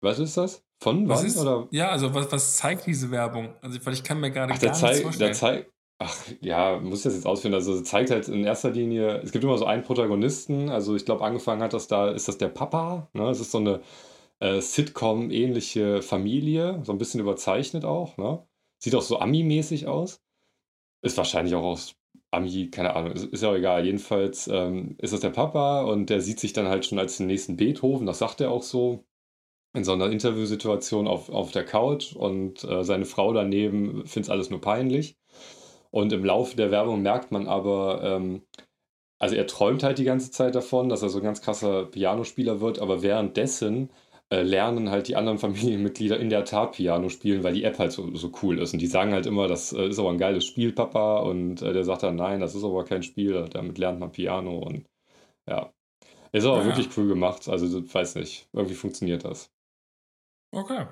Was 0.00 0.18
ist 0.18 0.36
das? 0.36 0.64
Von 0.80 1.08
was? 1.08 1.22
Ist, 1.22 1.38
oder? 1.38 1.68
Ja, 1.70 1.90
also 1.90 2.12
was, 2.14 2.32
was 2.32 2.56
zeigt 2.56 2.86
diese 2.86 3.10
Werbung? 3.10 3.54
Also, 3.60 3.78
weil 3.84 3.92
ich 3.92 4.02
kann 4.02 4.18
mir 4.18 4.30
gerade 4.30 4.52
Ach, 4.52 4.58
gar 4.58 4.70
nichts 4.70 5.00
vorstellen. 5.00 5.18
Der 5.18 5.32
zeigt, 5.32 5.70
ach 5.98 6.16
ja, 6.40 6.80
muss 6.80 7.00
ich 7.00 7.04
das 7.04 7.14
jetzt 7.14 7.26
ausführen. 7.26 7.54
Also 7.54 7.80
zeigt 7.82 8.10
halt 8.10 8.28
in 8.28 8.44
erster 8.44 8.70
Linie, 8.70 9.18
es 9.18 9.30
gibt 9.30 9.44
immer 9.44 9.58
so 9.58 9.66
einen 9.66 9.82
Protagonisten. 9.82 10.70
Also 10.70 10.96
ich 10.96 11.04
glaube, 11.04 11.22
angefangen 11.22 11.62
hat 11.62 11.74
das 11.74 11.86
da, 11.86 12.10
ist 12.10 12.28
das 12.28 12.38
der 12.38 12.48
Papa. 12.48 13.08
Ne? 13.12 13.28
Es 13.28 13.38
ist 13.38 13.52
so 13.52 13.58
eine 13.58 13.82
äh, 14.40 14.60
Sitcom-ähnliche 14.60 16.02
Familie, 16.02 16.80
so 16.82 16.92
ein 16.92 16.98
bisschen 16.98 17.20
überzeichnet 17.20 17.84
auch. 17.84 18.16
Ne? 18.16 18.44
Sieht 18.78 18.94
auch 18.94 19.02
so 19.02 19.20
Ami-mäßig 19.20 19.86
aus. 19.86 20.20
Ist 21.02 21.16
wahrscheinlich 21.16 21.54
auch 21.54 21.64
aus 21.64 21.94
Ami, 22.32 22.70
keine 22.70 22.96
Ahnung, 22.96 23.12
ist, 23.12 23.26
ist 23.26 23.42
ja 23.42 23.50
auch 23.50 23.54
egal. 23.54 23.84
Jedenfalls 23.84 24.48
ähm, 24.48 24.96
ist 24.98 25.12
das 25.12 25.20
der 25.20 25.30
Papa 25.30 25.82
und 25.82 26.08
der 26.10 26.20
sieht 26.20 26.40
sich 26.40 26.52
dann 26.52 26.66
halt 26.68 26.86
schon 26.86 26.98
als 26.98 27.18
den 27.18 27.26
nächsten 27.26 27.56
Beethoven, 27.56 28.06
das 28.06 28.18
sagt 28.18 28.40
er 28.40 28.50
auch 28.50 28.62
so, 28.62 29.04
in 29.74 29.84
so 29.84 29.92
einer 29.92 30.10
Interviewsituation 30.10 31.08
auf, 31.08 31.30
auf 31.30 31.50
der 31.52 31.64
Couch 31.64 32.14
und 32.14 32.64
äh, 32.64 32.84
seine 32.84 33.06
Frau 33.06 33.32
daneben 33.32 34.06
findet 34.06 34.24
es 34.24 34.30
alles 34.30 34.50
nur 34.50 34.60
peinlich. 34.60 35.16
Und 35.90 36.12
im 36.12 36.24
Laufe 36.24 36.56
der 36.56 36.70
Werbung 36.70 37.02
merkt 37.02 37.32
man 37.32 37.46
aber, 37.48 38.02
ähm, 38.02 38.42
also 39.18 39.34
er 39.36 39.46
träumt 39.46 39.82
halt 39.82 39.98
die 39.98 40.04
ganze 40.04 40.30
Zeit 40.30 40.54
davon, 40.54 40.88
dass 40.88 41.02
er 41.02 41.10
so 41.10 41.18
ein 41.18 41.24
ganz 41.24 41.42
krasser 41.42 41.86
Pianospieler 41.86 42.60
wird, 42.60 42.80
aber 42.80 43.02
währenddessen 43.02 43.90
äh, 43.90 43.92
lernen 44.40 44.90
halt 44.90 45.08
die 45.08 45.16
anderen 45.16 45.38
Familienmitglieder 45.38 46.18
in 46.18 46.30
der 46.30 46.44
Tat 46.44 46.72
Piano 46.72 47.10
spielen, 47.10 47.44
weil 47.44 47.54
die 47.54 47.64
App 47.64 47.78
halt 47.78 47.92
so, 47.92 48.14
so 48.16 48.32
cool 48.42 48.58
ist. 48.58 48.72
Und 48.72 48.80
die 48.80 48.86
sagen 48.86 49.12
halt 49.12 49.26
immer, 49.26 49.48
das 49.48 49.72
äh, 49.72 49.88
ist 49.88 49.98
aber 49.98 50.10
ein 50.10 50.18
geiles 50.18 50.46
Spiel, 50.46 50.72
Papa. 50.72 51.18
Und 51.20 51.60
äh, 51.60 51.72
der 51.72 51.84
sagt 51.84 52.02
dann, 52.02 52.16
nein, 52.16 52.40
das 52.40 52.54
ist 52.54 52.64
aber 52.64 52.84
kein 52.84 53.02
Spiel, 53.02 53.48
damit 53.50 53.78
lernt 53.78 54.00
man 54.00 54.12
Piano. 54.12 54.58
Und 54.58 54.88
ja, 55.46 55.72
ist 56.32 56.46
aber 56.46 56.60
ja. 56.60 56.66
wirklich 56.66 56.96
cool 56.96 57.08
gemacht. 57.08 57.48
Also, 57.48 57.92
weiß 57.92 58.14
nicht, 58.16 58.48
irgendwie 58.52 58.74
funktioniert 58.74 59.24
das. 59.24 59.52
Okay. 60.54 60.86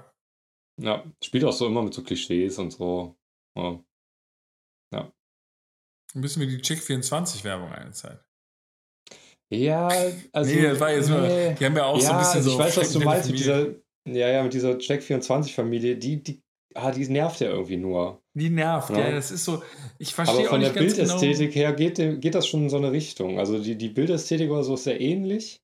Ja, 0.78 1.04
spielt 1.22 1.44
auch 1.44 1.52
so 1.52 1.66
immer 1.66 1.82
mit 1.82 1.94
so 1.94 2.02
Klischees 2.02 2.58
und 2.58 2.72
so. 2.72 3.16
Ja. 3.56 3.82
ja. 4.92 5.12
Ein 6.14 6.20
bisschen 6.20 6.42
wie 6.42 6.46
die 6.46 6.62
Chick24-Werbung 6.62 7.70
eine 7.70 7.92
Zeit. 7.92 8.24
Ja, 9.52 9.88
also. 10.32 10.54
Nee, 10.54 10.62
das 10.62 10.80
war 10.80 10.92
jetzt 10.92 11.08
nur, 11.08 11.20
nee. 11.22 11.54
die 11.58 11.64
haben 11.64 11.76
ja 11.76 11.84
auch 11.84 12.00
ja, 12.00 12.02
so 12.02 12.12
ein 12.12 12.18
bisschen 12.18 12.42
so. 12.42 12.50
Ich 12.52 12.58
weiß, 12.58 12.76
was 12.76 12.92
du 12.92 13.00
meinst 13.00 13.30
mit 13.30 13.38
dieser, 13.40 13.66
ja, 14.06 14.28
ja, 14.28 14.42
mit 14.42 14.54
dieser 14.54 14.72
Check24-Familie, 14.72 15.96
die, 15.96 16.22
die, 16.22 16.42
ah, 16.74 16.92
die 16.92 17.08
nervt 17.08 17.40
ja 17.40 17.50
irgendwie 17.50 17.76
nur. 17.76 18.22
Die 18.34 18.48
nervt, 18.48 18.90
ja, 18.90 19.00
ja 19.00 19.10
das 19.10 19.32
ist 19.32 19.44
so, 19.44 19.62
ich 19.98 20.14
verstehe 20.14 20.50
auch 20.50 20.56
nicht 20.56 20.74
ganz 20.74 20.94
genau. 20.94 21.08
von 21.08 21.20
der 21.20 21.28
Bildästhetik 21.28 21.54
her 21.56 21.72
geht, 21.72 22.20
geht 22.20 22.34
das 22.34 22.46
schon 22.46 22.62
in 22.62 22.70
so 22.70 22.76
eine 22.76 22.92
Richtung. 22.92 23.40
Also 23.40 23.58
die, 23.58 23.76
die 23.76 23.88
Bildästhetik 23.88 24.50
oder 24.50 24.62
so 24.62 24.74
ist 24.74 24.84
sehr 24.84 25.00
ähnlich. 25.00 25.60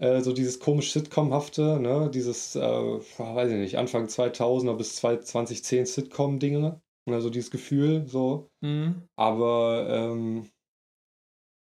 Äh, 0.00 0.22
so 0.22 0.32
dieses 0.32 0.58
komisch 0.58 0.92
Sitcom-hafte, 0.92 1.78
ne, 1.78 2.10
dieses, 2.12 2.56
äh, 2.56 2.60
weiß 2.60 3.50
ich 3.50 3.58
nicht, 3.58 3.78
Anfang 3.78 4.06
2000er 4.06 4.76
bis 4.76 4.96
2010 4.96 5.86
Sitcom-Dinge. 5.86 6.80
Also 7.06 7.28
dieses 7.28 7.50
Gefühl, 7.50 8.06
so. 8.06 8.50
Mhm. 8.62 9.02
Aber, 9.14 9.86
ähm, 9.90 10.48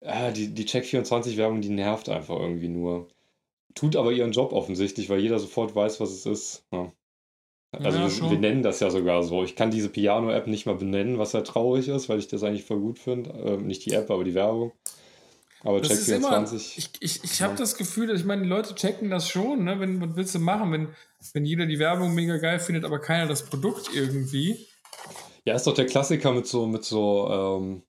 ja, 0.06 0.32
die, 0.32 0.54
die 0.54 0.66
Check24-Werbung, 0.66 1.62
die 1.62 1.70
nervt 1.70 2.10
einfach 2.10 2.40
irgendwie 2.40 2.70
nur. 2.70 3.08
tut 3.74 3.96
aber 3.96 4.12
ihren 4.12 4.32
Job 4.32 4.54
offensichtlich, 4.54 5.10
weil 5.10 5.20
jeder 5.20 5.40
sofort 5.40 5.76
weiß, 5.76 6.00
was 6.00 6.12
es 6.12 6.26
ist. 6.26 6.66
Ja. 6.72 6.92
Also 7.72 7.98
Ja, 7.98 8.10
wir, 8.10 8.32
wir 8.32 8.40
nennen 8.40 8.64
das 8.64 8.80
ja 8.80 8.90
sogar 8.90 9.24
so. 9.24 9.44
Ich 9.44 9.56
kann 9.56 9.72
diese 9.72 9.90
Piano-App 9.90 10.48
nicht 10.48 10.66
mal 10.66 10.76
benennen, 10.76 11.18
was 11.18 11.34
ja 11.34 11.42
traurig 11.42 11.88
ist, 11.88 12.08
weil 12.08 12.20
ich 12.20 12.28
das 12.28 12.44
eigentlich 12.44 12.64
voll 12.64 12.80
gut 12.80 13.00
finde. 13.00 13.32
Ähm, 13.32 13.68
nicht 13.68 13.86
die 13.86 13.94
App, 13.94 14.10
aber 14.12 14.24
die 14.24 14.34
Werbung. 14.34 14.72
Aber 15.62 15.80
Das 15.80 15.90
Check 15.90 15.98
ist 15.98 16.08
immer, 16.10 16.30
24. 16.30 16.78
ich, 16.78 16.90
ich, 17.00 17.24
ich 17.24 17.42
habe 17.42 17.56
das 17.56 17.76
Gefühl, 17.76 18.08
dass 18.08 18.20
ich 18.20 18.26
meine, 18.26 18.44
die 18.44 18.48
Leute 18.48 18.76
checken 18.76 19.10
das 19.10 19.28
schon, 19.28 19.64
ne? 19.64 19.80
Wenn, 19.80 20.00
was 20.00 20.16
willst 20.16 20.36
du 20.36 20.40
machen, 20.40 20.72
wenn, 20.72 20.90
wenn 21.34 21.44
jeder 21.44 21.66
die 21.66 21.80
Werbung 21.80 22.14
mega 22.14 22.38
geil 22.38 22.60
findet, 22.60 22.86
aber 22.86 23.00
keiner 23.00 23.28
das 23.28 23.44
Produkt 23.44 23.90
irgendwie? 23.94 24.68
Ja, 25.44 25.56
ist 25.56 25.66
doch 25.66 25.74
der 25.74 25.88
Klassiker 25.88 26.32
mit 26.32 26.46
so, 26.46 26.68
mit 26.68 26.84
so, 26.86 27.30
ähm, 27.30 27.82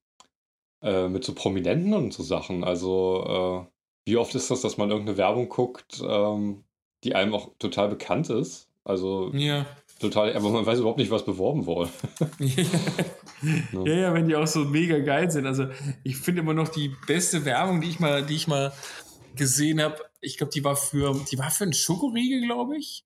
äh, 0.83 1.09
mit 1.09 1.25
so 1.25 1.35
Prominenten 1.35 1.95
und 1.95 2.13
so 2.13 2.23
Sachen. 2.23 2.65
Also, 2.65 3.67
äh, 3.67 3.77
wie 4.07 4.17
oft 4.17 4.35
ist 4.35 4.51
das, 4.51 4.61
dass 4.61 4.77
man 4.77 4.91
irgendeine 4.91 5.19
Werbung 5.19 5.49
guckt, 5.49 6.03
ähm, 6.07 6.65
die 7.05 7.15
einem 7.15 7.35
auch 7.35 7.51
total 7.59 7.89
bekannt 7.89 8.31
ist? 8.31 8.69
Also 8.85 9.33
Ja. 9.35 9.67
total, 10.01 10.35
aber 10.37 10.51
man 10.51 10.65
weiß 10.65 10.79
überhaupt 10.79 10.99
nicht, 10.99 11.11
was 11.11 11.25
beworben 11.25 11.67
wurde. 11.67 11.91
ja, 13.85 13.93
ja, 13.93 14.15
wenn 14.15 14.29
die 14.29 14.37
auch 14.37 14.47
so 14.47 14.61
mega 14.61 14.99
geil 14.99 15.31
sind. 15.31 15.47
Also 15.47 15.67
ich 16.05 16.17
finde 16.17 16.43
immer 16.43 16.55
noch 16.55 16.69
die 16.69 16.95
beste 17.07 17.45
Werbung, 17.45 17.81
die 17.81 17.89
ich 17.89 17.99
mal, 17.99 18.25
die 18.25 18.37
ich 18.37 18.47
mal 18.47 18.73
gesehen 19.35 19.83
habe. 19.83 19.97
Ich 20.21 20.39
glaube, 20.39 20.53
die 20.53 20.63
war 20.63 20.77
für, 20.77 21.21
die 21.31 21.39
war 21.39 21.51
für 21.51 21.65
einen 21.65 21.73
Schokoriegel, 21.73 22.43
glaube 22.43 22.77
ich. 22.77 23.05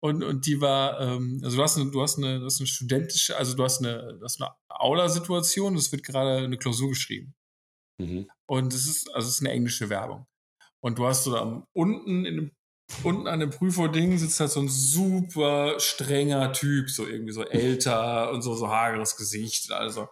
Und, 0.00 0.22
und 0.22 0.46
die 0.46 0.60
war, 0.60 1.00
ähm, 1.00 1.40
also 1.42 1.56
du 1.56 1.62
hast 1.62 1.76
eine, 1.78 1.90
du 1.90 2.02
hast 2.02 2.18
eine, 2.18 2.38
du 2.38 2.44
hast 2.44 2.60
eine 2.60 2.66
studentische, 2.66 3.36
also 3.36 3.56
du 3.56 3.64
hast 3.64 3.78
eine, 3.78 4.20
eine 4.20 4.50
Aula-Situation, 4.68 5.76
es 5.76 5.90
wird 5.90 6.02
gerade 6.02 6.44
eine 6.44 6.58
Klausur 6.58 6.90
geschrieben. 6.90 7.34
Mhm. 7.98 8.28
Und 8.46 8.72
es 8.72 8.86
ist, 8.86 9.12
also 9.14 9.28
es 9.28 9.34
ist 9.34 9.40
eine 9.40 9.52
englische 9.52 9.88
Werbung. 9.88 10.26
Und 10.80 10.98
du 10.98 11.06
hast 11.06 11.24
so 11.24 11.32
da 11.32 11.66
unten 11.72 12.24
in 12.26 12.36
dem, 12.36 12.50
unten 13.02 13.26
an 13.26 13.40
dem 13.40 13.50
Prüferding 13.50 14.18
sitzt 14.18 14.38
halt 14.38 14.50
so 14.50 14.60
ein 14.60 14.68
super 14.68 15.80
strenger 15.80 16.52
Typ, 16.52 16.90
so 16.90 17.06
irgendwie 17.06 17.32
so 17.32 17.44
älter 17.44 18.30
und 18.32 18.42
so, 18.42 18.54
so 18.54 18.68
hageres 18.68 19.16
Gesicht. 19.16 19.72
Also. 19.72 20.08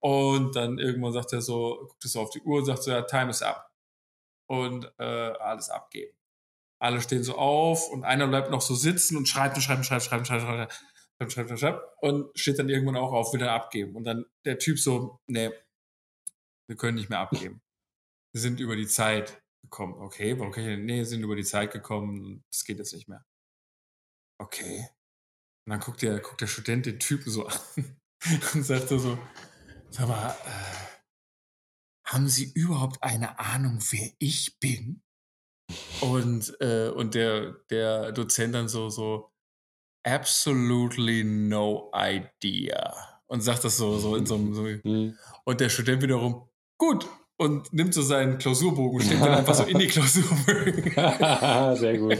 Und 0.00 0.54
dann 0.56 0.78
irgendwann 0.78 1.12
sagt 1.12 1.32
er 1.32 1.40
so, 1.40 1.86
guckt 1.88 2.04
er 2.04 2.10
so 2.10 2.20
auf 2.20 2.30
die 2.30 2.42
Uhr 2.42 2.58
und 2.58 2.66
sagt 2.66 2.82
so, 2.82 2.90
ja, 2.90 3.02
time 3.02 3.30
is 3.30 3.40
up. 3.40 3.70
Und 4.46 4.92
äh, 4.98 5.02
alles 5.02 5.70
abgeben. 5.70 6.14
Alle 6.84 7.00
stehen 7.00 7.24
so 7.24 7.36
auf 7.36 7.88
und 7.88 8.04
einer 8.04 8.28
bleibt 8.28 8.50
noch 8.50 8.60
so 8.60 8.74
sitzen 8.74 9.16
und 9.16 9.26
schreibt 9.26 9.56
und 9.56 9.62
schreibt 9.62 9.78
und 9.78 9.84
schreibt, 9.84 10.04
schreibt, 10.04 10.26
schreibt, 10.26 10.42
schreibt, 10.42 10.72
schreibt, 11.18 11.32
schreibt, 11.32 11.48
schreibt, 11.48 11.60
schreibt 11.60 11.82
und 12.02 12.38
steht 12.38 12.58
dann 12.58 12.68
irgendwann 12.68 12.96
auch 12.96 13.12
auf, 13.12 13.32
will 13.32 13.40
dann 13.40 13.48
abgeben. 13.48 13.96
Und 13.96 14.04
dann 14.04 14.26
der 14.44 14.58
Typ 14.58 14.78
so, 14.78 15.18
nee, 15.26 15.50
wir 16.68 16.76
können 16.76 16.96
nicht 16.96 17.08
mehr 17.10 17.20
abgeben. 17.20 17.62
Wir 18.32 18.40
sind 18.40 18.60
über 18.60 18.76
die 18.76 18.86
Zeit 18.86 19.42
gekommen. 19.62 19.94
Okay, 19.94 20.38
warum 20.38 20.52
kann 20.52 20.64
ich 20.64 20.70
denn? 20.70 20.84
Nee, 20.84 21.04
sind 21.04 21.22
über 21.22 21.36
die 21.36 21.44
Zeit 21.44 21.72
gekommen. 21.72 22.44
Das 22.50 22.64
geht 22.64 22.78
jetzt 22.78 22.92
nicht 22.92 23.08
mehr. 23.08 23.24
Okay. 24.38 24.88
Und 25.66 25.70
dann 25.70 25.80
guckt 25.80 26.02
der, 26.02 26.20
guckt 26.20 26.40
der 26.40 26.48
Student 26.48 26.84
den 26.84 27.00
Typen 27.00 27.30
so 27.30 27.46
an 27.46 27.64
und 28.54 28.62
sagt 28.62 28.88
so 28.88 29.18
sag 29.88 30.08
mal, 30.08 30.30
äh, 30.30 30.84
haben 32.04 32.28
Sie 32.28 32.52
überhaupt 32.52 33.02
eine 33.02 33.38
Ahnung, 33.38 33.78
wer 33.90 34.10
ich 34.18 34.58
bin? 34.58 35.03
Und, 36.00 36.54
äh, 36.60 36.88
und 36.88 37.14
der, 37.14 37.56
der 37.70 38.12
Dozent 38.12 38.54
dann 38.54 38.68
so, 38.68 38.88
so, 38.90 39.30
absolutely 40.04 41.24
no 41.24 41.90
idea. 41.94 42.94
Und 43.26 43.40
sagt 43.40 43.64
das 43.64 43.76
so, 43.76 43.98
so 43.98 44.16
in 44.16 44.26
so 44.26 44.34
einem, 44.34 44.54
so, 44.54 44.62
Mhm. 44.84 45.16
und 45.44 45.60
der 45.60 45.68
Student 45.68 46.02
wiederum, 46.02 46.48
gut, 46.78 47.08
und 47.36 47.72
nimmt 47.72 47.92
so 47.92 48.02
seinen 48.02 48.38
Klausurbogen 48.38 49.00
und 49.00 49.04
steht 49.04 49.20
dann 49.20 49.34
einfach 49.34 49.54
so 49.54 49.64
in 49.64 49.78
die 49.78 49.86
Klausurbögen 49.88 50.92
Sehr 51.76 51.98
gut. 51.98 52.18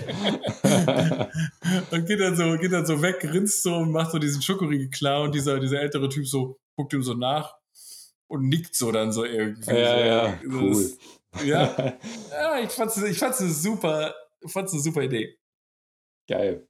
und 1.93 2.07
geht 2.07 2.21
dann 2.21 2.37
so, 2.37 2.57
geht 2.59 2.73
dann 2.73 2.87
so 2.87 3.01
weg, 3.01 3.21
grinst 3.21 3.63
so 3.63 3.77
und 3.77 3.93
macht 3.93 4.11
so 4.11 4.19
diesen 4.19 4.43
Schokoriegel 4.43 4.91
klar 4.91 5.23
und 5.23 5.35
dieser, 5.35 5.61
dieser 5.61 5.81
ältere 5.81 6.09
Typ 6.09 6.27
so 6.27 6.57
guckt 6.77 6.93
ihm 6.95 7.03
so 7.03 7.15
nach 7.15 7.55
und 8.27 8.49
nickt 8.49 8.75
so 8.75 8.91
dann 8.91 9.13
so 9.13 9.25
irgendwie. 9.25 9.71
ja, 9.71 9.99
so, 9.99 10.05
ja, 10.05 10.39
cool. 10.47 10.71
Das, 10.71 10.99
ja, 11.45 11.75
ja, 12.31 12.61
ich 12.61 12.71
fand's, 12.71 13.03
ich 13.03 13.19
fand's 13.19 13.41
eine 13.41 13.51
super, 13.51 14.15
ich 14.41 14.53
fand's 14.53 14.73
eine 14.73 14.83
super 14.83 15.03
Idee. 15.03 15.37
Geil. 16.29 16.67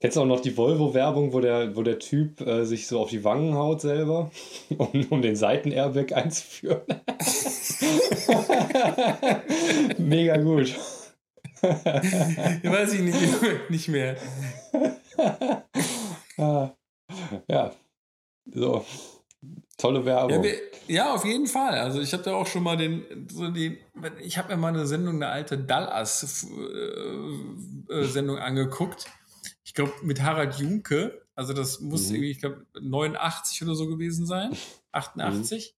Kennst 0.00 0.16
du 0.16 0.22
auch 0.22 0.26
noch 0.26 0.40
die 0.40 0.56
Volvo-Werbung, 0.56 1.32
wo 1.32 1.40
der, 1.40 1.76
wo 1.76 1.82
der 1.82 2.00
Typ 2.00 2.40
äh, 2.40 2.64
sich 2.64 2.88
so 2.88 3.00
auf 3.00 3.10
die 3.10 3.22
Wangen 3.22 3.54
haut 3.54 3.80
selber, 3.80 4.32
um, 4.76 5.06
um 5.10 5.22
den 5.22 5.36
Seitenairbag 5.36 6.12
einzuführen? 6.12 6.82
Mega 9.98 10.36
gut. 10.38 10.74
Weiß 11.60 12.94
ich 12.94 13.00
nicht, 13.00 13.70
nicht 13.70 13.88
mehr. 13.88 14.16
Ah, 16.36 16.70
ja, 17.48 17.72
so. 18.46 18.84
Tolle 19.78 20.00
Ja, 20.00 20.04
Werbung. 20.06 20.42
wir, 20.42 20.54
ja, 20.88 21.14
auf 21.14 21.24
jeden 21.24 21.46
Fall. 21.46 21.78
Also 21.78 22.00
ich 22.00 22.12
habe 22.12 22.24
da 22.24 22.34
auch 22.34 22.46
schon 22.48 22.64
mal 22.64 22.76
den, 22.76 23.28
so 23.30 23.48
den 23.48 23.78
ich 24.20 24.36
habe 24.36 24.48
mir 24.48 24.56
mal 24.56 24.68
eine 24.68 24.86
Sendung, 24.86 25.14
eine 25.16 25.28
alte 25.28 25.56
Dallas-Sendung 25.56 28.38
angeguckt. 28.38 29.06
Ich 29.64 29.74
glaube 29.74 29.92
mit 30.02 30.22
Harald 30.22 30.54
Junke. 30.56 31.22
Also 31.34 31.52
das 31.52 31.80
muss 31.80 32.08
Mhm. 32.08 32.14
irgendwie, 32.16 32.30
ich 32.32 32.40
glaube 32.40 32.66
89 32.80 33.62
oder 33.62 33.74
so 33.74 33.86
gewesen 33.86 34.26
sein, 34.26 34.56
88. 34.92 35.74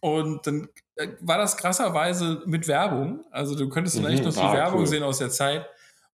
Und 0.00 0.44
dann 0.46 0.68
äh, 0.96 1.08
war 1.20 1.38
das 1.38 1.56
krasserweise 1.56 2.42
mit 2.46 2.66
Werbung. 2.66 3.24
Also 3.30 3.54
du 3.54 3.68
könntest 3.68 3.98
Mhm. 4.00 4.06
echt 4.06 4.24
noch 4.24 4.32
die 4.34 4.40
Ah, 4.40 4.52
Werbung 4.52 4.80
cool. 4.80 4.86
sehen 4.88 5.02
aus 5.04 5.18
der 5.18 5.30
Zeit. 5.30 5.66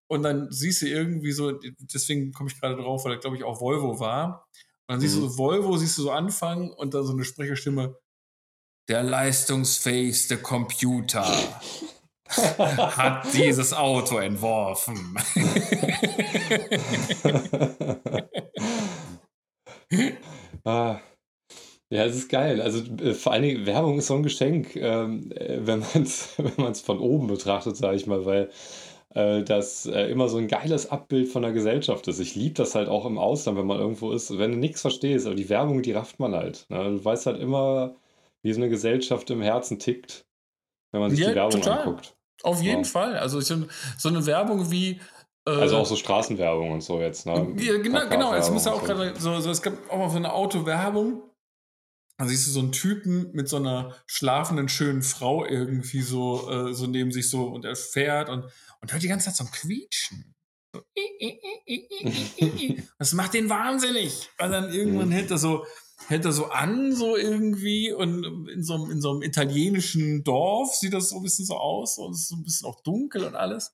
Und 0.07 0.21
dann 0.21 0.51
siehst 0.51 0.83
du 0.83 0.87
irgendwie 0.87 1.31
so, 1.31 1.51
deswegen 1.79 2.31
komme 2.31 2.49
ich 2.51 2.61
gerade 2.61 2.75
drauf, 2.75 3.03
weil 3.05 3.13
er, 3.13 3.17
glaube 3.19 3.37
ich, 3.37 3.43
auch 3.43 3.59
Volvo 3.59 3.99
war. 3.99 4.47
Dann 4.87 4.99
siehst 4.99 5.15
du 5.15 5.21
Mhm. 5.21 5.29
so 5.29 5.37
Volvo, 5.37 5.77
siehst 5.77 5.97
du 5.97 6.03
so 6.03 6.11
anfangen 6.11 6.71
und 6.71 6.93
dann 6.93 7.05
so 7.05 7.13
eine 7.13 7.23
Sprecherstimme. 7.25 7.97
Der 8.87 9.01
leistungsfähigste 9.03 10.37
Computer 10.37 11.25
hat 12.27 13.33
dieses 13.33 13.73
Auto 13.73 14.17
entworfen. 14.19 15.17
ah. 20.65 20.99
Ja, 21.91 22.05
es 22.05 22.15
ist 22.15 22.29
geil. 22.29 22.61
Also 22.61 22.79
äh, 23.03 23.13
vor 23.13 23.33
allen 23.33 23.43
Dingen, 23.43 23.65
Werbung 23.67 23.99
ist 23.99 24.07
so 24.07 24.15
ein 24.15 24.23
Geschenk, 24.23 24.75
ähm, 24.75 25.31
äh, 25.33 25.59
wenn 25.67 25.79
man 25.79 26.03
es 26.03 26.29
wenn 26.37 26.53
man's 26.57 26.81
von 26.81 26.99
oben 26.99 27.27
betrachtet, 27.27 27.77
sage 27.77 27.95
ich 27.97 28.07
mal, 28.07 28.25
weil 28.25 28.49
äh, 29.15 29.43
das 29.43 29.85
äh, 29.87 30.03
immer 30.11 30.29
so 30.29 30.37
ein 30.37 30.47
geiles 30.47 30.91
Abbild 30.91 31.29
von 31.29 31.41
der 31.41 31.51
Gesellschaft 31.53 32.07
ist. 32.07 32.19
Ich 32.19 32.35
liebe 32.35 32.53
das 32.55 32.75
halt 32.75 32.87
auch 32.89 33.05
im 33.05 33.17
Ausland, 33.17 33.57
wenn 33.57 33.65
man 33.65 33.79
irgendwo 33.79 34.11
ist, 34.11 34.37
wenn 34.37 34.51
du 34.51 34.57
nichts 34.57 34.81
verstehst, 34.81 35.25
aber 35.25 35.35
die 35.35 35.49
Werbung, 35.49 35.81
die 35.81 35.93
rafft 35.93 36.19
man 36.19 36.35
halt. 36.35 36.65
Ne? 36.69 36.83
Du 36.83 37.03
weißt 37.03 37.25
halt 37.25 37.39
immer, 37.41 37.95
wie 38.43 38.53
so 38.53 38.61
eine 38.61 38.69
Gesellschaft 38.69 39.29
im 39.31 39.41
Herzen 39.41 39.79
tickt, 39.79 40.25
wenn 40.91 41.01
man 41.01 41.11
sich 41.11 41.21
Ja, 41.21 41.29
die 41.29 41.35
Werbung 41.35 41.61
total. 41.61 41.79
anguckt. 41.79 42.15
Auf 42.43 42.61
jeden 42.61 42.83
Ja. 42.83 42.89
Fall. 42.89 43.17
Also 43.17 43.39
ich, 43.39 43.45
so 43.47 44.09
eine 44.09 44.25
Werbung 44.25 44.69
wie. 44.69 44.99
äh, 45.47 45.51
Also 45.51 45.77
auch 45.77 45.85
so 45.85 45.95
Straßenwerbung 45.95 46.71
und 46.71 46.81
so 46.81 46.99
jetzt. 46.99 47.25
Ne? 47.25 47.55
Ja, 47.57 47.77
genau, 47.77 48.07
genau. 48.07 48.35
Jetzt 48.35 48.51
muss 48.51 48.65
ja 48.65 48.73
auch 48.73 48.83
gerade 48.83 49.13
so, 49.17 49.39
so, 49.39 49.49
es 49.49 49.61
gab 49.61 49.73
auch 49.89 49.97
mal 49.97 50.09
so 50.09 50.17
eine 50.17 50.33
Autowerbung. 50.33 51.23
Da 52.17 52.25
siehst 52.27 52.47
du 52.47 52.51
so 52.51 52.59
einen 52.61 52.71
Typen 52.71 53.31
mit 53.33 53.49
so 53.49 53.57
einer 53.57 53.93
schlafenden, 54.07 54.69
schönen 54.69 55.01
Frau 55.03 55.45
irgendwie 55.45 56.01
so, 56.01 56.49
äh, 56.49 56.73
so 56.73 56.87
neben 56.87 57.11
sich 57.11 57.29
so 57.29 57.47
und 57.47 57.65
er 57.65 57.75
fährt 57.75 58.29
und, 58.29 58.45
und 58.81 58.91
hört 58.93 59.03
die 59.03 59.07
ganze 59.09 59.25
Zeit 59.25 59.35
so 59.35 59.43
ein 59.43 59.51
Quietschen. 59.51 60.33
So, 60.73 60.81
i, 60.97 61.25
i, 61.25 61.39
i, 61.65 61.73
i, 61.73 62.07
i, 62.07 62.45
i, 62.45 62.45
i. 62.67 62.83
Das 62.99 63.11
macht 63.13 63.33
den 63.33 63.49
wahnsinnig. 63.49 64.29
Und 64.39 64.51
dann 64.51 64.71
irgendwann 64.73 65.09
Mhm. 65.09 65.13
hält 65.13 65.31
er 65.31 65.37
so, 65.37 65.65
hält 66.07 66.23
er 66.23 66.31
so 66.31 66.45
an, 66.51 66.95
so 66.95 67.17
irgendwie, 67.17 67.91
und 67.91 68.47
in 68.49 68.63
so, 68.63 68.75
einem- 68.75 68.91
in 68.91 69.01
so 69.01 69.11
einem 69.11 69.21
italienischen 69.21 70.23
Dorf 70.23 70.73
sieht 70.75 70.93
das 70.93 71.09
so 71.09 71.17
ein 71.17 71.23
bisschen 71.23 71.45
so 71.45 71.55
aus. 71.57 71.97
Und 71.97 72.13
es 72.13 72.21
ist 72.21 72.29
so 72.29 72.35
ein 72.37 72.43
bisschen 72.43 72.67
auch 72.69 72.81
dunkel 72.81 73.25
und 73.25 73.35
alles. 73.35 73.73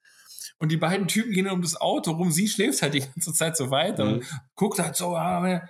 Und 0.57 0.71
die 0.71 0.77
beiden 0.77 1.07
Typen 1.07 1.31
gehen 1.31 1.45
dann 1.45 1.55
um 1.55 1.61
das 1.61 1.79
Auto 1.79 2.11
rum. 2.11 2.31
Sie 2.31 2.47
schläft 2.47 2.81
halt 2.81 2.93
die 2.95 3.01
ganze 3.01 3.33
Zeit 3.33 3.55
so 3.57 3.69
weiter 3.69 4.05
Mhm. 4.05 4.13
und 4.13 4.25
guckt 4.55 4.79
halt 4.79 4.95
so. 4.95 5.15
ah, 5.15 5.61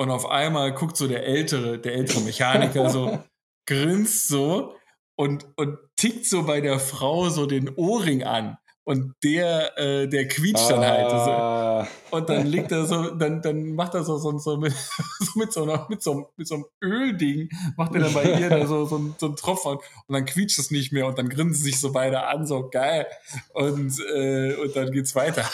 Und 0.00 0.10
auf 0.10 0.30
einmal 0.30 0.72
guckt 0.72 0.96
so 0.96 1.08
der 1.08 1.26
ältere, 1.26 1.78
der 1.78 1.92
ältere 1.92 2.22
Mechaniker 2.22 2.88
so, 2.88 3.22
grinst 3.66 4.28
so 4.28 4.74
und, 5.14 5.46
und 5.56 5.76
tickt 5.96 6.24
so 6.24 6.44
bei 6.44 6.62
der 6.62 6.78
Frau 6.80 7.28
so 7.28 7.44
den 7.44 7.68
Ohrring 7.76 8.22
an. 8.22 8.56
Und 8.90 9.14
der, 9.22 9.78
äh, 9.78 10.08
der 10.08 10.26
quietscht 10.26 10.68
dann 10.68 10.80
halt. 10.80 11.06
Also, 11.12 11.88
und 12.10 12.28
dann 12.28 12.44
liegt 12.44 12.72
er 12.72 12.86
so, 12.86 13.10
dann, 13.14 13.40
dann 13.40 13.74
macht 13.76 13.94
er 13.94 14.02
so, 14.02 14.18
so, 14.18 14.36
so, 14.36 14.56
mit, 14.56 14.72
so 15.20 15.38
mit 15.38 15.52
so 15.52 15.62
einer, 15.62 15.86
mit 15.88 16.02
so, 16.02 16.26
mit 16.36 16.48
so 16.48 16.56
einem 16.56 16.64
Ölding, 16.82 17.48
macht 17.76 17.94
er 17.94 18.00
dann 18.00 18.12
bei 18.12 18.24
ihr 18.24 18.48
da 18.48 18.66
so, 18.66 18.86
so, 18.86 18.96
einen- 18.96 19.14
so 19.16 19.26
einen 19.26 19.36
Tropfen 19.36 19.74
und 19.76 19.80
dann 20.12 20.24
quietscht 20.24 20.58
es 20.58 20.72
nicht 20.72 20.90
mehr 20.92 21.06
und 21.06 21.16
dann 21.18 21.28
grinsen 21.28 21.62
sich 21.62 21.78
so 21.78 21.92
beide 21.92 22.26
an, 22.26 22.48
so 22.48 22.68
geil. 22.68 23.06
Und, 23.54 23.94
äh, 24.12 24.54
und 24.56 24.74
dann 24.74 24.90
geht's 24.90 25.14
weiter. 25.14 25.44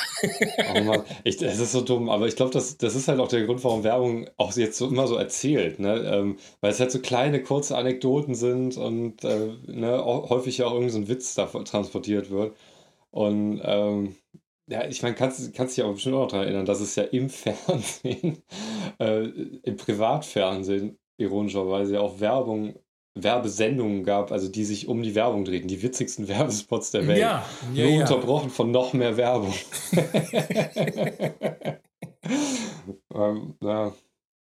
Oh 0.75 0.81
Mann, 0.81 1.03
ich, 1.25 1.43
es 1.43 1.59
ist 1.59 1.73
so 1.73 1.83
dumm, 1.83 2.09
aber 2.09 2.27
ich 2.29 2.37
glaube, 2.37 2.53
das, 2.53 2.79
das 2.79 2.95
ist 2.95 3.07
halt 3.07 3.21
auch 3.21 3.29
der 3.29 3.45
Grund, 3.45 3.63
warum 3.65 3.85
Werbung 3.85 4.31
auch 4.39 4.57
jetzt 4.57 4.79
so 4.79 4.89
immer 4.89 5.07
so 5.09 5.17
erzählt, 5.17 5.79
ne? 5.79 5.95
Ähm, 6.11 6.39
weil 6.63 6.71
es 6.73 6.81
halt 6.81 6.91
so 6.91 7.01
kleine, 7.01 7.43
kurze 7.43 7.77
Anekdoten 7.77 8.35
sind 8.35 8.79
und 8.79 9.23
äh, 9.25 9.51
ne, 9.67 10.03
häufig 10.03 10.57
ja 10.57 10.67
auch 10.69 10.73
irgendein 10.73 10.93
so 10.93 10.99
ein 11.01 11.09
Witz 11.09 11.35
da 11.35 11.45
transportiert 11.45 12.31
wird. 12.31 12.57
Und 13.17 13.63
ähm, 13.65 14.15
ja, 14.69 14.87
ich 14.87 15.03
meine, 15.03 15.15
kannst, 15.15 15.55
kannst 15.55 15.75
dich 15.75 15.83
aber 15.83 15.95
bestimmt 15.95 16.17
auch 16.17 16.25
noch 16.25 16.29
daran 16.29 16.49
erinnern, 16.49 16.67
dass 16.67 16.81
es 16.81 16.97
ja 16.97 17.05
im 17.05 17.31
Fernsehen, 17.31 18.43
äh, 19.01 19.25
im 19.25 19.77
Privatfernsehen, 19.79 20.99
ironischerweise 21.17 21.95
ja 21.95 22.01
auch 22.01 22.21
Werbung, 22.21 22.79
Werbesendungen 23.15 24.05
gab, 24.05 24.33
also 24.33 24.49
die 24.49 24.67
sich 24.67 24.87
um 24.89 25.03
die 25.03 25.15
Werbung 25.15 25.47
drehten, 25.47 25.67
die 25.67 25.83
witzigsten 25.83 26.29
Werbespots 26.29 26.91
der 26.91 27.07
Welt. 27.09 27.19
Ja, 27.19 27.47
ja, 27.73 27.85
Nur 27.85 27.95
ja. 27.95 28.01
unterbrochen 28.03 28.51
von 28.51 28.71
noch 28.71 28.93
mehr 28.93 29.17
Werbung. 29.17 29.55
ähm, 33.15 33.55
ja. 33.63 33.95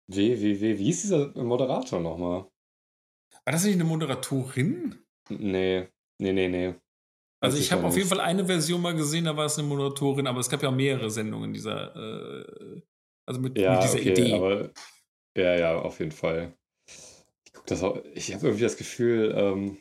W, 0.09 0.41
W, 0.41 0.61
W, 0.61 0.79
wie 0.79 0.85
hieß 0.85 1.03
dieser 1.03 1.43
Moderator 1.43 2.01
nochmal? 2.01 2.47
War 3.45 3.53
das 3.53 3.65
nicht 3.65 3.75
eine 3.75 3.85
Moderatorin? 3.85 4.95
Nee, 5.29 5.89
nee, 6.19 6.33
nee, 6.33 6.49
nee. 6.49 6.75
Also 7.41 7.59
ich 7.59 7.71
habe 7.73 7.87
auf 7.87 7.97
jeden. 7.97 8.09
Fall 8.09 8.21
eine 8.21 8.47
Version 8.47 8.81
mal 8.81 8.95
gesehen, 8.95 9.25
da 9.27 9.37
war 9.37 9.47
es 9.47 9.59
eine 9.59 9.69
Moderatorin, 9.69 10.27
aber 10.27 10.41
es 10.41 10.49
gab 10.49 10.63
ja 10.63 10.71
mehrere 10.71 11.11
Sendungen 11.11 11.53
dieser, 11.53 11.95
äh, 11.95 12.83
also 13.27 13.41
mit, 13.41 13.59
Ja, 13.59 13.73
mit 13.73 13.83
dieser 13.83 13.99
okay, 13.99 14.11
Idee. 14.13 14.33
aber 14.35 14.71
ja, 15.37 15.59
ja, 15.59 15.79
auf 15.79 15.99
jeden 16.01 16.13
Fall. 16.13 16.57
Ich 17.45 17.53
guck 17.53 17.67
das 17.67 17.83
auch, 17.83 18.03
ich 18.15 18.35
habe 18.35 18.47
irgendwie 18.47 18.65
das 18.65 18.77
Gefühl, 18.77 19.35
ähm, 19.37 19.79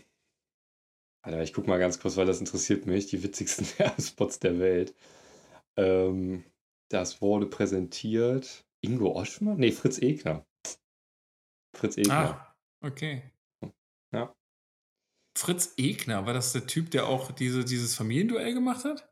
Alter, 1.24 1.42
ich 1.42 1.54
guck 1.54 1.68
mal 1.68 1.80
ganz 1.80 2.00
kurz, 2.00 2.18
weil 2.18 2.28
das 2.28 2.40
interessiert 2.40 2.86
mich, 2.86 3.08
die 3.08 3.24
witzigsten 3.24 3.66
Werbespots 3.80 4.40
der 4.40 4.60
Welt. 4.60 4.96
Ähm, 5.78 6.44
das 6.90 7.22
wurde 7.22 7.48
präsentiert. 7.48 8.66
Ingo 8.82 9.12
Oschmann? 9.16 9.58
Nee, 9.58 9.72
Fritz 9.72 10.00
Egner. 10.00 10.46
Fritz 11.76 11.98
Egner. 11.98 12.40
ah, 12.82 12.88
okay. 12.88 13.24
Fritz 15.38 15.74
Egner, 15.78 16.26
war 16.26 16.34
das 16.34 16.54
der 16.54 16.66
Typ, 16.66 16.92
der 16.92 17.08
auch 17.08 17.32
diese, 17.32 17.66
dieses 17.66 17.96
Familienduell 17.96 18.54
gemacht 18.54 18.86
hat? 18.86 19.10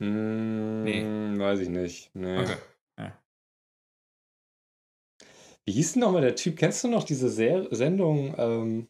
Hm, 0.00 1.38
Weiß 1.38 1.60
ich 1.60 1.68
nicht. 1.68 2.10
Nee. 2.14 2.38
Okay. 2.38 2.56
Ja. 2.98 3.18
Wie 5.64 5.72
hieß 5.72 5.92
denn 5.92 6.00
nochmal 6.00 6.22
der 6.22 6.34
Typ? 6.34 6.56
Kennst 6.56 6.84
du 6.84 6.88
noch 6.88 7.04
diese 7.04 7.28
Ser 7.28 7.68
Sendung 7.74 8.34
ähm, 8.36 8.88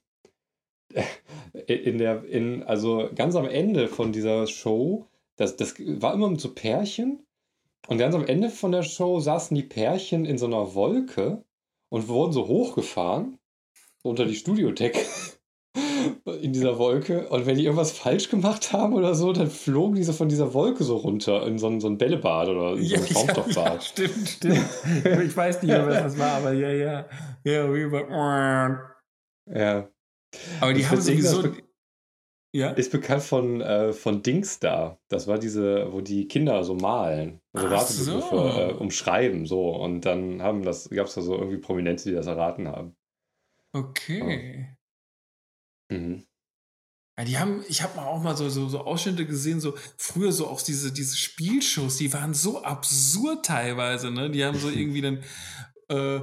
in 1.66 1.98
der, 1.98 2.24
in, 2.24 2.62
also 2.62 3.10
ganz 3.14 3.36
am 3.36 3.46
Ende 3.46 3.88
von 3.88 4.12
dieser 4.12 4.46
Show, 4.46 5.06
das, 5.36 5.56
das 5.56 5.74
war 5.78 6.14
immer 6.14 6.28
mit 6.28 6.40
so 6.40 6.54
Pärchen 6.54 7.24
und 7.88 7.98
ganz 7.98 8.14
am 8.14 8.26
Ende 8.26 8.50
von 8.50 8.72
der 8.72 8.82
Show 8.82 9.20
saßen 9.20 9.54
die 9.54 9.62
Pärchen 9.62 10.24
in 10.24 10.38
so 10.38 10.46
einer 10.46 10.74
Wolke 10.74 11.44
und 11.88 12.08
wurden 12.08 12.32
so 12.32 12.46
hochgefahren 12.46 13.38
unter 14.02 14.24
die 14.24 14.36
Studiodecke 14.36 15.00
in 16.40 16.52
dieser 16.52 16.78
Wolke 16.78 17.28
und 17.28 17.46
wenn 17.46 17.56
die 17.56 17.64
irgendwas 17.64 17.92
falsch 17.92 18.28
gemacht 18.28 18.72
haben 18.72 18.94
oder 18.94 19.14
so, 19.14 19.32
dann 19.32 19.48
flogen 19.48 19.94
die 19.94 20.02
so 20.02 20.12
von 20.12 20.28
dieser 20.28 20.54
Wolke 20.54 20.84
so 20.84 20.96
runter 20.96 21.46
in 21.46 21.58
so 21.58 21.68
ein, 21.68 21.80
so 21.80 21.88
ein 21.88 21.98
Bällebad 21.98 22.48
oder 22.48 22.72
in 22.76 22.84
so 22.84 22.96
ein 22.96 23.06
Schaumstoffbad. 23.06 23.74
ja, 23.74 23.80
stimmt, 23.80 24.28
stimmt. 24.28 24.64
ich 25.24 25.36
weiß 25.36 25.62
nicht 25.62 25.70
mehr, 25.70 25.86
was 25.86 25.96
das 26.02 26.18
war, 26.18 26.32
aber 26.38 26.52
ja, 26.52 26.70
ja. 26.70 27.06
Ja, 27.44 27.72
jeden 27.74 27.90
Fall. 27.90 28.80
Ja. 29.46 29.88
Aber 30.60 30.72
die 30.72 30.80
Ich 30.80 30.90
haben 30.90 31.00
sowieso. 31.00 31.42
das 31.42 31.52
Ja? 32.54 32.70
Ist 32.72 32.92
bekannt 32.92 33.22
von, 33.22 33.60
äh, 33.60 33.92
von 33.92 34.22
Dings 34.22 34.60
da. 34.60 34.98
Das 35.08 35.26
war 35.26 35.38
diese, 35.38 35.92
wo 35.92 36.00
die 36.00 36.28
Kinder 36.28 36.62
so 36.64 36.74
malen. 36.74 37.40
Also 37.54 37.66
Ach 37.68 37.72
Ratebegriffe 37.72 38.28
so. 38.30 38.60
äh, 38.60 38.72
umschreiben, 38.74 39.46
so. 39.46 39.74
Und 39.74 40.02
dann 40.02 40.42
haben 40.42 40.62
das, 40.62 40.88
gab 40.90 41.06
es 41.06 41.14
da 41.14 41.22
so 41.22 41.34
irgendwie 41.34 41.58
Prominente, 41.58 42.04
die 42.04 42.14
das 42.14 42.26
erraten 42.26 42.68
haben. 42.68 42.94
Okay. 43.74 44.68
Mhm. 45.92 46.26
Ja, 47.18 47.24
die 47.24 47.38
haben, 47.38 47.62
ich 47.68 47.82
habe 47.82 47.96
mal 47.96 48.06
auch 48.06 48.22
mal 48.22 48.36
so, 48.36 48.48
so, 48.48 48.68
so 48.68 48.80
Ausschnitte 48.80 49.26
gesehen, 49.26 49.60
so 49.60 49.76
früher 49.98 50.32
so 50.32 50.46
auch 50.48 50.62
diese, 50.62 50.92
diese 50.92 51.16
Spielshows, 51.16 51.98
die 51.98 52.12
waren 52.12 52.32
so 52.32 52.62
absurd 52.62 53.44
teilweise, 53.44 54.10
ne? 54.10 54.30
Die 54.30 54.44
haben 54.44 54.58
so 54.58 54.70
irgendwie 54.70 55.02
dann, 55.02 55.24
äh, 55.88 56.20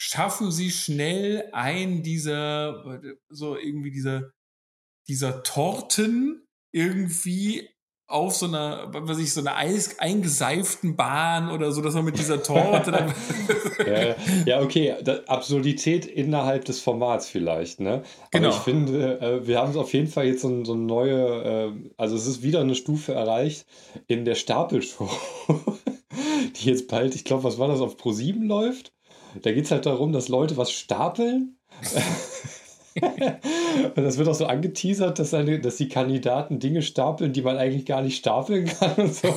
schaffen 0.00 0.50
sie 0.50 0.70
schnell 0.70 1.48
ein 1.52 2.02
dieser, 2.02 3.00
so 3.28 3.56
irgendwie 3.56 3.92
dieser, 3.92 4.32
dieser 5.08 5.42
Torten 5.44 6.46
irgendwie 6.72 7.73
auf 8.06 8.36
so 8.36 8.46
einer, 8.46 8.88
was 8.92 9.18
ich, 9.18 9.32
so 9.32 9.40
einer 9.40 9.56
Eis, 9.56 9.98
eingeseiften 9.98 10.94
Bahn 10.94 11.50
oder 11.50 11.72
so, 11.72 11.80
dass 11.80 11.94
man 11.94 12.04
mit 12.04 12.18
dieser 12.18 12.42
Torte 12.42 12.90
dann. 12.90 13.14
Ja, 13.86 14.14
ja, 14.46 14.62
okay. 14.62 14.94
Absurdität 15.26 16.06
innerhalb 16.06 16.64
des 16.64 16.80
Formats 16.80 17.28
vielleicht, 17.28 17.80
ne? 17.80 18.02
Genau. 18.30 18.48
Aber 18.48 18.56
ich 18.56 18.62
finde, 18.62 19.20
äh, 19.20 19.46
wir 19.46 19.58
haben 19.58 19.76
auf 19.76 19.92
jeden 19.92 20.06
Fall 20.06 20.26
jetzt 20.26 20.42
so, 20.42 20.64
so 20.64 20.72
eine 20.72 20.82
neue, 20.82 21.72
äh, 21.74 21.90
also 21.96 22.16
es 22.16 22.26
ist 22.26 22.42
wieder 22.42 22.60
eine 22.60 22.76
Stufe 22.76 23.12
erreicht 23.12 23.66
in 24.06 24.24
der 24.24 24.36
Stapelshow, 24.36 25.10
die 26.56 26.68
jetzt 26.68 26.88
bald, 26.88 27.14
ich 27.14 27.24
glaube, 27.24 27.44
was 27.44 27.58
war 27.58 27.68
das, 27.68 27.80
auf 27.80 27.96
Pro7 27.96 28.46
läuft. 28.46 28.92
Da 29.42 29.52
geht 29.52 29.64
es 29.64 29.70
halt 29.70 29.86
darum, 29.86 30.12
dass 30.12 30.28
Leute 30.28 30.56
was 30.56 30.70
stapeln. 30.70 31.58
Und 33.00 33.96
das 33.96 34.18
wird 34.18 34.28
auch 34.28 34.34
so 34.34 34.46
angeteasert, 34.46 35.18
dass, 35.18 35.34
eine, 35.34 35.60
dass 35.60 35.76
die 35.76 35.88
Kandidaten 35.88 36.60
Dinge 36.60 36.82
stapeln, 36.82 37.32
die 37.32 37.42
man 37.42 37.56
eigentlich 37.56 37.86
gar 37.86 38.02
nicht 38.02 38.16
stapeln 38.16 38.66
kann 38.66 38.94
und 38.96 39.14
so. 39.14 39.34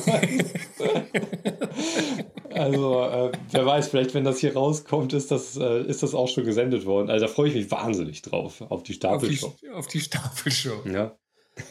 Also, 2.50 3.02
äh, 3.02 3.32
wer 3.50 3.66
weiß, 3.66 3.88
vielleicht, 3.88 4.14
wenn 4.14 4.24
das 4.24 4.38
hier 4.38 4.54
rauskommt, 4.54 5.12
ist 5.12 5.30
das, 5.30 5.56
äh, 5.56 5.82
ist 5.82 6.02
das 6.02 6.14
auch 6.14 6.28
schon 6.28 6.44
gesendet 6.44 6.86
worden. 6.86 7.10
Also, 7.10 7.26
da 7.26 7.32
freue 7.32 7.48
ich 7.48 7.54
mich 7.54 7.70
wahnsinnig 7.70 8.22
drauf, 8.22 8.60
auf 8.62 8.82
die 8.82 9.00
auf, 9.04 9.22
die, 9.22 9.36
Stapelshow. 9.36 9.56
auf 9.74 9.86
die 9.86 10.00
Stapelshow. 10.00 10.82
Ja. 10.86 11.16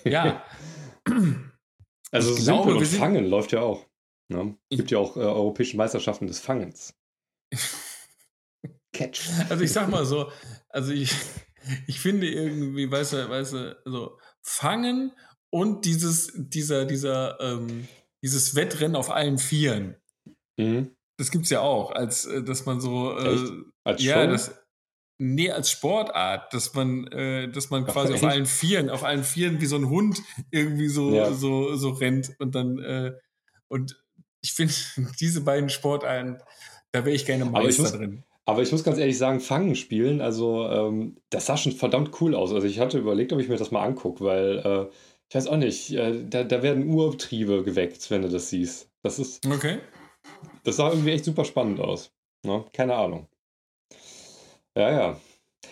Ja. 0.04 0.44
Also, 2.10 2.32
Ich 2.36 2.46
Simpel 2.46 2.64
glaube, 2.64 2.78
und 2.78 2.86
Fangen 2.86 3.26
läuft 3.26 3.52
ja 3.52 3.60
auch. 3.60 3.86
Ne? 4.30 4.56
Gibt 4.70 4.92
ja 4.92 4.98
auch 4.98 5.18
äh, 5.18 5.20
europäische 5.20 5.76
Meisterschaften 5.76 6.26
des 6.26 6.40
Fangens. 6.40 6.96
Catch. 8.94 9.30
Also 9.50 9.64
ich 9.64 9.72
sag 9.72 9.90
mal 9.90 10.06
so, 10.06 10.32
also 10.70 10.92
ich, 10.92 11.14
ich 11.88 12.00
finde 12.00 12.28
irgendwie, 12.30 12.90
weißt 12.90 13.14
du, 13.14 13.30
weißt 13.30 13.54
du, 13.54 13.78
so 13.86 14.20
fangen 14.44 15.12
und 15.50 15.86
dieses, 15.86 16.32
dieser, 16.36 16.86
dieser, 16.86 17.40
ähm, 17.40 17.88
dieses 18.24 18.56
Wettrennen 18.56 18.96
auf 18.96 19.10
allen 19.12 19.38
Vieren. 19.38 19.96
Mhm. 20.58 20.96
Das 21.18 21.32
gibt's 21.32 21.50
ja 21.50 21.62
auch, 21.62 21.92
als 21.92 22.26
äh, 22.26 22.44
dass 22.44 22.66
man 22.66 22.80
so, 22.82 23.18
äh? 23.18 23.40
Als 23.84 24.04
ja, 24.04 24.24
Show? 24.24 24.32
das, 24.32 24.56
nee, 25.20 25.50
als 25.50 25.72
Sportart, 25.72 26.54
dass 26.54 26.74
man, 26.74 27.08
äh, 27.08 27.50
dass 27.50 27.70
man 27.70 27.86
Ach, 27.88 27.94
quasi 27.94 28.14
auf 28.14 28.22
echt? 28.22 28.32
allen 28.32 28.46
Vieren, 28.46 28.90
auf 28.90 29.04
allen 29.04 29.24
Vieren 29.24 29.62
wie 29.62 29.66
so 29.66 29.78
ein 29.78 29.90
Hund 29.90 30.22
irgendwie 30.52 30.90
so, 30.90 31.14
Ja. 31.14 31.32
so, 31.34 31.76
so 31.76 31.90
rennt 31.92 32.36
und 32.40 32.54
dann, 32.56 32.78
äh, 32.80 33.14
und 33.68 34.04
ich 34.42 34.54
finde, 34.54 34.74
diese 35.20 35.42
beiden 35.42 35.70
Sportarten, 35.70 36.38
da 36.92 37.04
wäre 37.06 37.16
ich 37.16 37.26
gerne 37.26 37.46
Aber 37.46 37.62
ich 37.62 37.66
Meister 37.80 37.84
muss- 37.84 37.92
drin. 37.94 38.24
Aber 38.48 38.62
ich 38.62 38.72
muss 38.72 38.86
ganz 38.86 38.98
ehrlich 38.98 39.18
sagen, 39.18 39.42
Fangen 39.42 39.76
spielen, 39.76 40.22
also 40.22 40.66
ähm, 40.70 41.18
das 41.30 41.48
sah 41.48 41.58
schon 41.58 41.74
verdammt 41.74 42.22
cool 42.22 42.34
aus. 42.34 42.54
Also 42.54 42.66
ich 42.66 42.80
hatte 42.80 42.98
überlegt, 42.98 43.34
ob 43.34 43.40
ich 43.40 43.50
mir 43.50 43.58
das 43.58 43.72
mal 43.72 43.84
angucke, 43.84 44.24
weil 44.24 44.60
äh, 44.60 44.86
ich 45.28 45.36
weiß 45.36 45.48
auch 45.48 45.58
nicht, 45.58 45.92
äh, 45.92 46.24
da, 46.26 46.46
da 46.46 46.64
werden 46.64 46.88
Urtriebe 46.88 47.64
geweckt, 47.64 48.10
wenn 48.10 48.22
du 48.22 48.30
das 48.30 48.50
siehst. 48.50 48.90
Das 49.04 49.20
ist, 49.20 49.46
Okay. 49.46 49.80
das 50.64 50.78
sah 50.78 50.90
irgendwie 50.90 51.12
echt 51.12 51.26
super 51.26 51.44
spannend 51.44 51.82
aus. 51.82 52.14
Ne? 52.46 52.64
Keine 52.72 52.96
Ahnung. 52.96 53.28
Ja, 54.78 54.92
ja. 54.92 55.20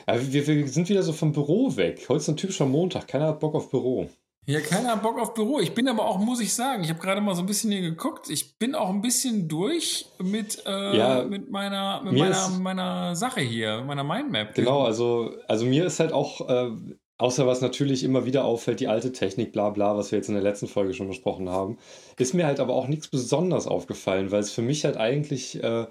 Aber 0.05 0.34
wir, 0.34 0.45
wir 0.45 0.67
sind 0.67 0.89
wieder 0.89 1.03
so 1.03 1.13
vom 1.13 1.32
Büro 1.32 1.78
weg. 1.78 2.05
Heute 2.09 2.17
ist 2.17 2.28
ein 2.28 2.38
typischer 2.38 2.65
Montag. 2.65 3.07
Keiner 3.07 3.28
hat 3.28 3.39
Bock 3.39 3.55
auf 3.55 3.69
Büro. 3.69 4.09
Ja, 4.48 4.60
keiner 4.60 4.96
Bock 4.98 5.20
auf 5.20 5.34
Büro. 5.34 5.60
Ich 5.60 5.74
bin 5.74 5.88
aber 5.88 6.06
auch, 6.06 6.20
muss 6.20 6.39
ich 6.39 6.54
sagen, 6.54 6.84
ich 6.84 6.89
habe 6.89 7.00
gerade 7.00 7.20
mal 7.20 7.34
so 7.34 7.41
ein 7.41 7.48
bisschen 7.48 7.72
hier 7.72 7.82
geguckt. 7.82 8.30
Ich 8.30 8.60
bin 8.60 8.76
auch 8.76 8.89
ein 8.89 9.02
bisschen 9.02 9.48
durch 9.48 10.06
mit, 10.20 10.64
äh, 10.68 10.98
Ja, 10.98 11.24
mit, 11.24 11.50
meiner, 11.50 12.02
mit 12.04 12.14
meiner, 12.14 12.50
meiner 12.50 13.16
Sache 13.16 13.41
hier, 13.41 13.84
meiner 13.84 14.04
Mindmap. 14.04 14.54
Genau, 14.54 14.84
also, 14.84 15.32
also 15.48 15.66
mir 15.66 15.86
ist 15.86 16.00
halt 16.00 16.14
auch, 16.14 16.48
äh, 16.48 16.70
außer 17.18 17.48
was 17.48 17.62
natürlich 17.62 18.04
immer 18.04 18.26
wieder 18.26 18.46
auffällt, 18.46 18.82
die 18.82 18.88
alte 18.88 19.12
Technik, 19.12 19.52
bla 19.52 19.72
bla, 19.72 19.98
was 19.98 20.12
wir 20.12 20.20
jetzt 20.20 20.28
in 20.28 20.36
der 20.36 20.43
letzten 20.43 20.68
Folge 20.68 20.93
schon 20.93 21.08
besprochen 21.08 21.50
haben, 21.50 21.80
ist 22.20 22.36
mir 22.36 22.46
halt 22.46 22.60
aber 22.60 22.76
auch 22.76 22.88
nichts 22.88 23.08
besonders 23.08 23.66
aufgefallen, 23.66 24.32
weil 24.32 24.41
es 24.41 24.52
für 24.52 24.62
mich 24.62 24.86
halt 24.86 24.98
eigentlich 24.98 25.64
äh, 25.64 25.88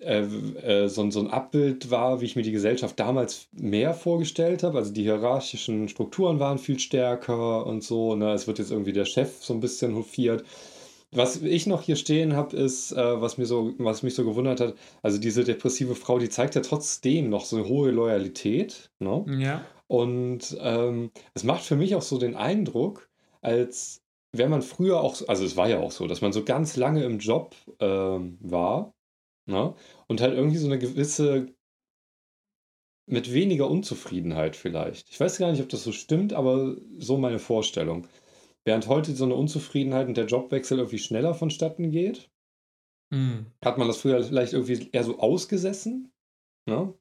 äh, 0.00 0.22
äh, 0.22 0.88
so, 0.88 1.02
ein- 1.02 1.10
so 1.10 1.20
ein 1.20 1.28
Abbild 1.28 1.90
war, 1.90 2.20
wie 2.20 2.24
ich 2.24 2.36
mir 2.36 2.42
die 2.42 2.52
Gesellschaft 2.52 2.98
damals 2.98 3.48
mehr 3.52 3.94
vorgestellt 3.94 4.62
habe. 4.62 4.78
Also 4.78 4.92
die 4.92 5.02
hierarchischen 5.02 5.88
Strukturen 5.88 6.40
waren 6.40 6.58
viel 6.58 6.78
stärker 6.78 7.66
und 7.66 7.82
so. 7.84 8.14
Ne? 8.16 8.32
Es 8.32 8.46
wird 8.46 8.58
jetzt 8.58 8.70
irgendwie 8.70 8.92
der 8.92 9.04
Chef 9.04 9.42
so 9.42 9.54
ein 9.54 9.60
bisschen 9.60 9.94
hofiert. 9.94 10.44
Was 11.12 11.42
ich 11.42 11.66
noch 11.66 11.82
hier 11.82 11.96
stehen 11.96 12.36
habe, 12.36 12.56
ist, 12.56 12.92
äh, 12.92 13.20
was, 13.20 13.36
mir 13.36 13.46
so, 13.46 13.74
was 13.78 14.02
mich 14.04 14.14
so 14.14 14.24
gewundert 14.24 14.60
hat, 14.60 14.74
also 15.02 15.18
diese 15.18 15.42
depressive 15.42 15.96
Frau, 15.96 16.18
die 16.20 16.28
zeigt 16.28 16.54
ja 16.54 16.60
trotzdem 16.60 17.30
noch 17.30 17.44
so 17.44 17.56
eine 17.56 17.68
hohe 17.68 17.90
Loyalität. 17.90 18.90
Ne? 19.00 19.24
Ja. 19.38 19.64
Und 19.88 20.56
ähm, 20.60 21.10
es 21.34 21.42
macht 21.42 21.62
für 21.64 21.74
mich 21.74 21.96
auch 21.96 22.02
so 22.02 22.18
den 22.18 22.36
Eindruck, 22.36 23.08
als 23.42 24.02
wäre 24.32 24.48
man 24.48 24.62
früher 24.62 25.00
auch, 25.00 25.16
also 25.26 25.44
es 25.44 25.56
war 25.56 25.68
ja 25.68 25.80
auch 25.80 25.90
so, 25.90 26.06
dass 26.06 26.20
man 26.20 26.32
so 26.32 26.44
ganz 26.44 26.76
lange 26.76 27.02
im 27.02 27.18
Job 27.18 27.56
ähm, 27.80 28.38
war 28.40 28.94
ne? 29.50 29.74
und 30.08 30.20
halt 30.20 30.34
irgendwie 30.34 30.56
so 30.58 30.66
eine 30.66 30.78
gewisse, 30.78 31.48
mit 33.06 33.32
weniger 33.32 33.68
Unzufriedenheit 33.68 34.56
vielleicht. 34.56 35.10
Ich 35.10 35.18
weiß 35.18 35.38
gar 35.38 35.50
nicht, 35.50 35.60
ob 35.62 35.68
das 35.68 35.82
so 35.84 35.92
stimmt, 35.92 36.32
aber 36.32 36.76
so 36.98 37.18
meine 37.18 37.38
Vorstellung. 37.38 38.06
während 38.64 38.88
heute 38.88 39.14
so 39.16 39.24
eine 39.24 39.34
Unzufriedenheit 39.34 40.06
und 40.06 40.16
der 40.18 40.26
Jobwechsel 40.26 40.78
irgendwie 40.78 40.98
schneller 40.98 41.34
vonstatten 41.34 41.90
geht, 41.90 42.30
Mhm. 43.12 43.46
hat 43.64 43.78
man 43.78 43.88
das 43.88 43.96
früher 43.96 44.22
vielleicht 44.22 44.52
irgendwie 44.52 44.88
eher 44.92 45.02
so 45.02 45.18
ausgesessen. 45.18 46.12
Ne? 46.68 46.94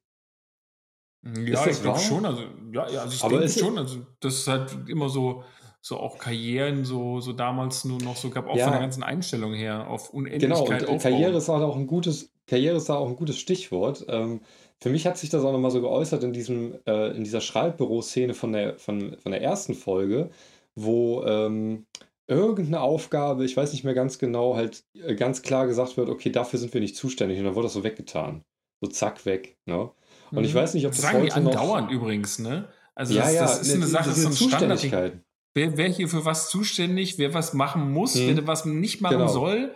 Ja, 1.24 1.66
das 1.66 1.68
ich 1.78 1.82
glaube 1.84 2.00
schon. 2.00 2.26
Also, 2.26 2.44
ja, 2.74 2.90
ja, 2.90 3.02
also 3.02 3.14
ich 3.14 3.22
denke 3.22 3.50
schon. 3.50 3.78
Also, 3.78 4.00
das 4.22 4.36
ist 4.36 4.48
halt 4.48 4.76
immer 4.88 5.10
so, 5.10 5.44
so 5.82 5.98
auch 5.98 6.18
Karrieren, 6.18 6.86
so, 6.86 7.20
so 7.20 7.34
damals 7.34 7.86
nur 7.86 8.00
noch 8.02 8.16
so 8.16 8.30
gab, 8.30 8.48
auch 8.48 8.56
Ja. 8.56 8.64
von 8.64 8.72
der 8.74 8.82
ganzen 8.82 9.04
Einstellung 9.04 9.54
her, 9.54 9.88
auf 9.90 10.12
Genau, 10.12 10.18
Unendlichkeit 10.18 10.84
und 10.84 10.88
äh, 10.88 10.96
aufbauen. 10.96 11.12
Karriere 11.12 11.38
ist 11.38 11.50
auch 11.50 11.76
ein 11.76 11.88
gutes, 11.88 12.34
Karriere 12.50 12.78
ist 12.78 12.90
da 12.90 12.96
auch 12.96 13.08
ein 13.08 13.16
gutes 13.16 13.38
Stichwort. 13.40 14.06
Ähm, 14.10 14.42
für 14.82 14.90
mich 14.90 15.06
hat 15.06 15.18
sich 15.18 15.30
das 15.30 15.44
auch 15.44 15.52
nochmal 15.52 15.72
so 15.72 15.82
geäußert 15.82 16.24
in 16.24 16.34
diesem, 16.34 16.76
äh, 16.86 17.16
in 17.16 17.24
dieser 17.24 17.42
Schreibbüro-Szene 17.42 18.34
von 18.34 18.54
der, 18.54 18.78
von, 18.78 19.16
von 19.18 19.32
der 19.32 19.42
ersten 19.42 19.74
Folge, 19.74 20.30
wo 20.76 21.24
ähm, 21.26 21.86
irgendeine 22.28 22.82
Aufgabe, 22.82 23.44
ich 23.46 23.58
weiß 23.58 23.72
nicht 23.74 23.84
mehr 23.84 23.94
ganz 23.94 24.20
genau, 24.20 24.56
halt 24.56 24.84
äh, 24.94 25.16
ganz 25.16 25.42
klar 25.42 25.68
gesagt 25.68 25.98
wird, 25.98 26.10
okay, 26.10 26.30
dafür 26.32 26.60
sind 26.60 26.74
wir 26.74 26.82
nicht 26.82 26.96
zuständig. 26.96 27.40
Und 27.40 27.46
dann 27.46 27.56
wurde 27.56 27.66
das 27.66 27.74
so 27.74 27.84
weggetan. 27.84 28.44
So 28.82 28.90
zack, 28.90 29.26
weg. 29.26 29.58
Ne? 29.66 29.90
Und 30.32 30.44
ich 30.46 30.54
Mhm. 30.54 30.58
weiß 30.60 30.74
nicht, 30.76 30.86
ob 30.86 30.92
das 30.92 31.02
das 31.02 31.12
sagen 31.12 31.26
die 31.26 31.32
heute 31.32 31.42
noch. 31.42 31.52
andauernd 31.52 31.92
übrigens, 31.92 32.40
ne? 32.40 32.70
Also 32.96 33.14
Ja, 33.14 33.24
das, 33.24 33.34
ja, 33.34 33.42
das 33.42 33.62
ist 33.62 33.72
eine 33.72 33.80
ne, 33.82 33.88
Sache, 33.88 34.10
das 34.10 34.18
ist 34.18 34.24
so 34.24 34.30
diese 34.30 34.46
ein 34.46 34.50
Standard. 34.50 34.80
Zuständigkeit. 34.80 35.24
Wer, 35.56 35.78
wer 35.78 35.88
hier 35.90 36.08
für 36.08 36.24
was 36.26 36.50
zuständig, 36.50 37.18
wer 37.18 37.34
was 37.34 37.54
machen 37.54 37.92
muss, 37.92 38.16
Mhm. 38.16 38.38
wer 38.38 38.48
was 38.48 38.66
nicht 38.66 39.02
machen 39.02 39.18
Genau. 39.18 39.28
soll. 39.28 39.72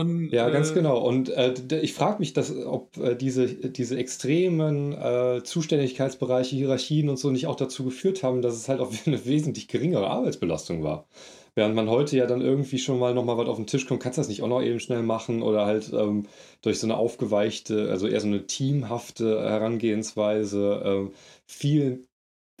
Und, 0.00 0.30
Ja, 0.30 0.48
ganz 0.48 0.70
äh, 0.70 0.74
genau. 0.74 0.98
Und 0.98 1.28
äh, 1.28 1.54
ich 1.80 1.92
frage 1.92 2.18
mich, 2.18 2.32
dass, 2.32 2.54
ob 2.54 2.96
äh, 2.96 3.14
diese, 3.14 3.46
diese 3.46 3.98
extremen 3.98 4.92
äh, 4.92 5.42
Zuständigkeitsbereiche, 5.44 6.56
Hierarchien 6.56 7.08
und 7.08 7.18
so 7.18 7.30
nicht 7.30 7.46
auch 7.46 7.56
dazu 7.56 7.84
geführt 7.84 8.22
haben, 8.22 8.42
dass 8.42 8.54
es 8.54 8.68
halt 8.68 8.80
auch 8.80 8.92
eine 9.06 9.24
wesentlich 9.26 9.68
geringere 9.68 10.08
Arbeitsbelastung 10.08 10.82
war. 10.82 11.06
Während 11.54 11.74
man 11.74 11.90
heute 11.90 12.16
ja 12.16 12.26
dann 12.26 12.40
irgendwie 12.40 12.78
schon 12.78 12.98
mal 12.98 13.12
nochmal 13.12 13.36
was 13.36 13.48
auf 13.48 13.56
den 13.56 13.66
Tisch 13.66 13.86
kommt, 13.86 14.00
kannst 14.00 14.18
du 14.18 14.20
das 14.20 14.28
nicht 14.28 14.42
auch 14.42 14.48
noch 14.48 14.62
eben 14.62 14.80
schnell 14.80 15.02
machen 15.02 15.42
oder 15.42 15.66
halt 15.66 15.92
ähm, 15.92 16.26
durch 16.62 16.78
so 16.78 16.86
eine 16.86 16.96
aufgeweichte, 16.96 17.90
also 17.90 18.06
eher 18.06 18.20
so 18.20 18.28
eine 18.28 18.46
teamhafte 18.46 19.42
Herangehensweise 19.42 20.82
ähm, 20.84 21.12
viel 21.46 22.06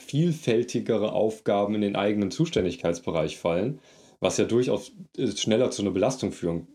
vielfältigere 0.00 1.12
Aufgaben 1.12 1.74
in 1.74 1.82
den 1.82 1.94
eigenen 1.94 2.30
Zuständigkeitsbereich 2.30 3.38
fallen, 3.38 3.80
was 4.18 4.38
ja 4.38 4.44
durchaus 4.44 4.92
äh, 5.16 5.28
schneller 5.28 5.70
zu 5.70 5.82
einer 5.82 5.92
Belastung 5.92 6.32
führen 6.32 6.66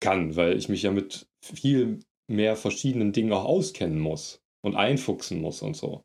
kann, 0.00 0.36
weil 0.36 0.56
ich 0.56 0.68
mich 0.68 0.82
ja 0.82 0.90
mit 0.90 1.26
viel 1.42 2.00
mehr 2.28 2.56
verschiedenen 2.56 3.12
Dingen 3.12 3.32
auch 3.32 3.44
auskennen 3.44 3.98
muss 3.98 4.42
und 4.62 4.76
einfuchsen 4.76 5.40
muss 5.40 5.62
und 5.62 5.76
so. 5.76 6.04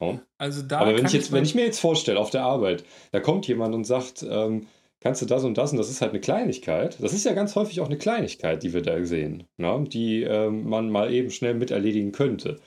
Ja. 0.00 0.20
Also 0.38 0.62
da 0.62 0.80
Aber 0.80 0.96
wenn 0.96 1.06
ich, 1.06 1.12
jetzt, 1.12 1.32
wenn 1.32 1.44
ich 1.44 1.54
mir 1.54 1.64
jetzt 1.64 1.80
vorstelle, 1.80 2.20
auf 2.20 2.30
der 2.30 2.44
Arbeit, 2.44 2.84
da 3.10 3.20
kommt 3.20 3.48
jemand 3.48 3.74
und 3.74 3.84
sagt, 3.84 4.24
ähm, 4.28 4.66
kannst 5.00 5.22
du 5.22 5.26
das 5.26 5.44
und 5.44 5.58
das 5.58 5.72
und 5.72 5.78
das 5.78 5.90
ist 5.90 6.00
halt 6.00 6.10
eine 6.10 6.20
Kleinigkeit. 6.20 6.98
Das 7.00 7.12
ist 7.12 7.24
ja 7.24 7.32
ganz 7.32 7.56
häufig 7.56 7.80
auch 7.80 7.86
eine 7.86 7.98
Kleinigkeit, 7.98 8.62
die 8.62 8.72
wir 8.72 8.82
da 8.82 9.02
sehen, 9.04 9.44
ne? 9.56 9.84
die 9.88 10.22
ähm, 10.22 10.68
man 10.68 10.90
mal 10.90 11.12
eben 11.12 11.30
schnell 11.30 11.54
mit 11.54 11.70
erledigen 11.70 12.12
könnte. 12.12 12.60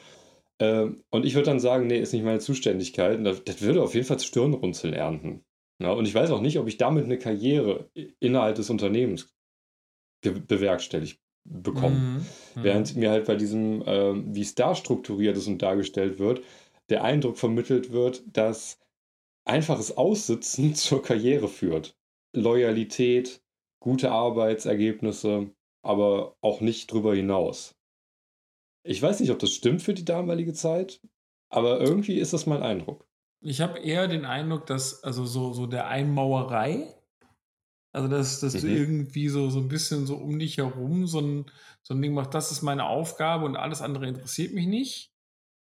Ähm, 0.60 1.04
und 1.10 1.26
ich 1.26 1.36
würde 1.36 1.47
dann 1.47 1.60
sagen, 1.60 1.88
nee, 1.88 1.99
ist 1.99 2.14
nicht 2.14 2.24
meine 2.24 2.39
Zuständigkeit. 2.39 3.18
Und 3.18 3.24
das, 3.24 3.43
das 3.43 3.62
würde 3.62 3.82
auf 3.82 3.95
jeden 3.95 4.06
Fall 4.06 4.20
Stirnrunzeln 4.20 4.93
ernten. 4.93 5.43
Ne? 5.80 5.93
Und 5.93 6.08
ich 6.08 6.14
weiß 6.14 6.32
auch 6.32 6.41
nicht, 6.41 6.60
ob 6.60 6.68
ich 6.68 6.78
damit 6.78 7.06
eine 7.06 7.18
Karriere 7.18 7.89
innerhalb 8.20 8.56
des 8.56 8.70
Unternehmens 8.70 9.34
bewerkstelligt 10.22 11.19
bekomme. 11.43 11.95
Mhm. 11.95 12.26
Mhm. 12.55 12.63
Während 12.63 12.95
mir 12.95 13.11
halt 13.11 13.26
bei 13.26 13.36
diesem, 13.36 13.84
ähm, 13.86 14.36
wie 14.36 14.41
es 14.41 14.55
da 14.55 14.76
strukturiert 14.76 15.38
ist 15.38 15.47
und 15.47 15.61
dargestellt 15.61 16.19
wird, 16.19 16.41
der 16.89 17.03
Eindruck 17.03 17.38
vermittelt 17.38 17.91
wird, 17.91 18.24
dass 18.28 18.80
einfaches 19.45 19.97
Aussitzen 19.97 20.76
zur 20.76 21.01
Karriere 21.01 21.47
führt. 21.47 21.97
Loyalität, 22.34 23.41
gute 23.80 24.11
Arbeitsergebnisse, 24.11 25.51
aber 25.84 26.36
auch 26.41 26.61
nicht 26.61 26.91
drüber 26.91 27.15
hinaus. 27.15 27.76
Ich 28.84 29.01
weiß 29.01 29.19
nicht, 29.19 29.32
ob 29.32 29.39
das 29.39 29.51
stimmt 29.51 29.82
für 29.82 29.93
die 29.93 30.05
damalige 30.05 30.53
Zeit, 30.53 31.01
aber 31.49 31.82
irgendwie 31.82 32.17
ist 32.17 32.34
das 32.34 32.45
mein 32.45 32.63
Eindruck. 32.63 33.05
Ich 33.43 33.61
habe 33.61 33.80
eher 33.80 34.07
den 34.07 34.26
Eindruck, 34.26 34.67
dass, 34.67 35.03
also 35.03 35.26
so, 35.26 35.53
so 35.53 35.65
der 35.65 35.88
Einmauerei, 35.88 36.93
also 37.94 38.08
dass, 38.08 38.39
dass 38.39 38.60
du 38.60 38.68
Mhm. 38.68 38.72
irgendwie 38.72 39.30
so, 39.30 39.50
so 39.50 39.60
ein 39.60 39.68
bisschen 39.68 40.06
so 40.08 40.16
um 40.18 40.39
dich 40.39 40.58
herum 40.58 41.08
so 41.08 41.20
ein, 41.22 41.46
so 41.84 41.94
ein 41.94 42.02
Ding 42.02 42.14
machst, 42.14 42.34
das 42.34 42.52
ist 42.52 42.62
meine 42.62 42.86
Aufgabe 42.86 43.46
und 43.46 43.56
alles 43.58 43.82
andere 43.82 44.08
interessiert 44.08 44.54
mich 44.54 44.68
nicht. 44.68 45.12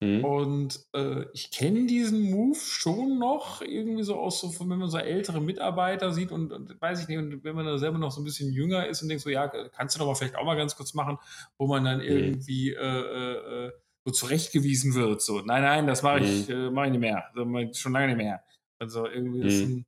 Mhm. 0.01 0.25
Und 0.25 0.83
äh, 0.95 1.25
ich 1.33 1.51
kenne 1.51 1.85
diesen 1.85 2.31
Move 2.31 2.55
schon 2.57 3.19
noch, 3.19 3.61
irgendwie 3.61 4.01
so 4.03 4.15
aus, 4.19 4.39
so, 4.41 4.49
von, 4.49 4.67
wenn 4.71 4.79
man 4.79 4.89
so 4.89 4.97
ältere 4.97 5.39
Mitarbeiter 5.39 6.13
sieht 6.13 6.31
und, 6.31 6.51
und 6.51 6.81
weiß 6.81 7.01
ich 7.03 7.07
nicht, 7.07 7.19
und 7.19 7.43
wenn 7.43 7.55
man 7.55 7.65
da 7.65 7.77
selber 7.77 7.99
noch 7.99 8.11
so 8.11 8.21
ein 8.21 8.23
bisschen 8.23 8.51
jünger 8.51 8.87
ist 8.87 9.03
und 9.03 9.09
denkt 9.09 9.23
so, 9.23 9.29
ja, 9.29 9.47
kannst 9.47 9.95
du 9.95 9.99
doch 9.99 10.07
mal 10.07 10.15
vielleicht 10.15 10.35
auch 10.35 10.45
mal 10.45 10.55
ganz 10.57 10.75
kurz 10.75 10.95
machen, 10.95 11.19
wo 11.59 11.67
man 11.67 11.83
dann 11.85 12.01
irgendwie 12.01 12.71
äh, 12.71 12.79
äh, 12.79 13.67
äh, 13.67 13.71
so 14.05 14.11
zurechtgewiesen 14.11 14.95
wird. 14.95 15.21
So, 15.21 15.41
nein, 15.41 15.61
nein, 15.61 15.85
das 15.87 16.01
mache 16.01 16.21
ich, 16.21 16.49
äh, 16.49 16.71
mach 16.71 16.85
ich 16.85 16.91
nicht 16.91 17.01
mehr. 17.01 17.25
So, 17.35 17.45
mach 17.45 17.59
ich 17.61 17.77
schon 17.77 17.93
lange 17.93 18.07
nicht 18.07 18.17
mehr. 18.17 18.43
Also 18.79 19.05
irgendwie 19.07 19.45
ist 19.45 19.63
Mhm. 19.63 19.65
ein, 19.65 19.85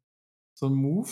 so 0.56 0.68
ein 0.68 0.74
Move. 0.76 1.10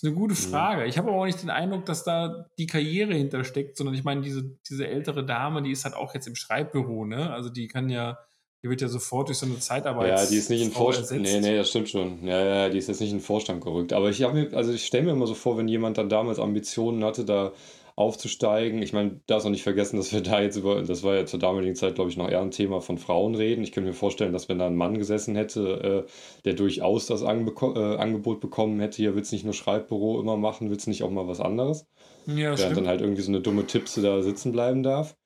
Das 0.00 0.04
ist 0.04 0.10
eine 0.10 0.16
gute. 0.16 0.34
Frage. 0.36 0.86
Ich 0.86 0.96
habe 0.96 1.08
aber 1.08 1.18
auch 1.18 1.26
nicht 1.26 1.42
den 1.42 1.50
Eindruck, 1.50 1.84
dass 1.84 2.04
da 2.04 2.46
die 2.56 2.68
Karriere 2.68 3.14
hintersteckt, 3.14 3.76
sondern 3.76 3.96
ich 3.96 4.04
meine, 4.04 4.20
diese, 4.20 4.56
diese 4.68 4.86
ältere 4.86 5.26
Dame, 5.26 5.60
die 5.60 5.72
ist 5.72 5.84
halt 5.84 5.96
auch 5.96 6.14
jetzt 6.14 6.28
im 6.28 6.36
Schreibbüro, 6.36 7.04
ne? 7.04 7.32
Also 7.32 7.48
die 7.48 7.66
kann 7.66 7.90
ja, 7.90 8.16
die 8.62 8.68
wird 8.68 8.80
ja 8.80 8.86
sofort 8.86 9.26
durch 9.26 9.38
so 9.38 9.46
eine 9.46 9.58
Zeitarbeit. 9.58 10.16
Ja, 10.16 10.24
die 10.24 10.36
ist 10.36 10.50
nicht 10.50 10.62
in 10.62 10.70
Vorstand. 10.70 11.20
Nee, 11.20 11.40
nee, 11.40 11.56
das 11.56 11.70
stimmt 11.70 11.88
schon. 11.88 12.24
Ja, 12.24 12.44
ja, 12.44 12.68
die 12.68 12.78
ist 12.78 12.86
jetzt 12.86 13.00
nicht 13.00 13.10
in 13.10 13.16
den 13.16 13.24
Vorstand 13.24 13.60
gerückt. 13.60 13.92
Aber 13.92 14.08
ich 14.08 14.22
habe 14.22 14.34
mir, 14.34 14.56
also 14.56 14.72
ich 14.72 14.86
stelle 14.86 15.06
mir 15.06 15.10
immer 15.10 15.26
so 15.26 15.34
vor, 15.34 15.58
wenn 15.58 15.66
jemand 15.66 15.98
dann 15.98 16.08
damals 16.08 16.38
Ambitionen 16.38 17.02
hatte, 17.02 17.24
da 17.24 17.52
aufzusteigen. 17.98 18.80
Ich 18.80 18.92
meine, 18.92 19.20
darfst 19.26 19.44
auch 19.44 19.50
nicht 19.50 19.64
vergessen, 19.64 19.96
dass 19.96 20.12
wir 20.12 20.20
da 20.20 20.40
jetzt 20.40 20.56
über, 20.56 20.80
das 20.82 21.02
war 21.02 21.16
ja 21.16 21.26
zur 21.26 21.40
damaligen 21.40 21.74
Zeit, 21.74 21.96
glaube 21.96 22.10
ich, 22.10 22.16
noch 22.16 22.30
eher 22.30 22.40
ein 22.40 22.52
Thema 22.52 22.80
von 22.80 22.96
Frauen 22.96 23.34
reden. 23.34 23.64
Ich 23.64 23.72
könnte 23.72 23.88
mir 23.88 23.94
vorstellen, 23.94 24.32
dass 24.32 24.48
wenn 24.48 24.60
da 24.60 24.66
ein 24.66 24.76
Mann 24.76 24.98
gesessen 24.98 25.34
hätte, 25.34 26.06
äh, 26.06 26.10
der 26.44 26.54
durchaus 26.54 27.06
das 27.06 27.24
Angebeko 27.24 27.74
äh, 27.74 27.96
Angebot 27.96 28.40
bekommen 28.40 28.78
hätte, 28.78 28.98
hier 28.98 29.16
willst 29.16 29.32
du 29.32 29.36
nicht 29.36 29.44
nur 29.44 29.52
Schreibbüro 29.52 30.20
immer 30.20 30.36
machen, 30.36 30.70
willst 30.70 30.86
du 30.86 30.90
nicht 30.90 31.02
auch 31.02 31.10
mal 31.10 31.26
was 31.26 31.40
anderes? 31.40 31.86
Ja, 32.26 32.36
Während 32.36 32.60
stimmt. 32.60 32.76
dann 32.76 32.88
halt 32.88 33.00
irgendwie 33.00 33.22
so 33.22 33.30
eine 33.30 33.40
dumme 33.40 33.66
Tippse 33.66 34.00
da 34.00 34.22
sitzen 34.22 34.52
bleiben 34.52 34.84
darf. 34.84 35.16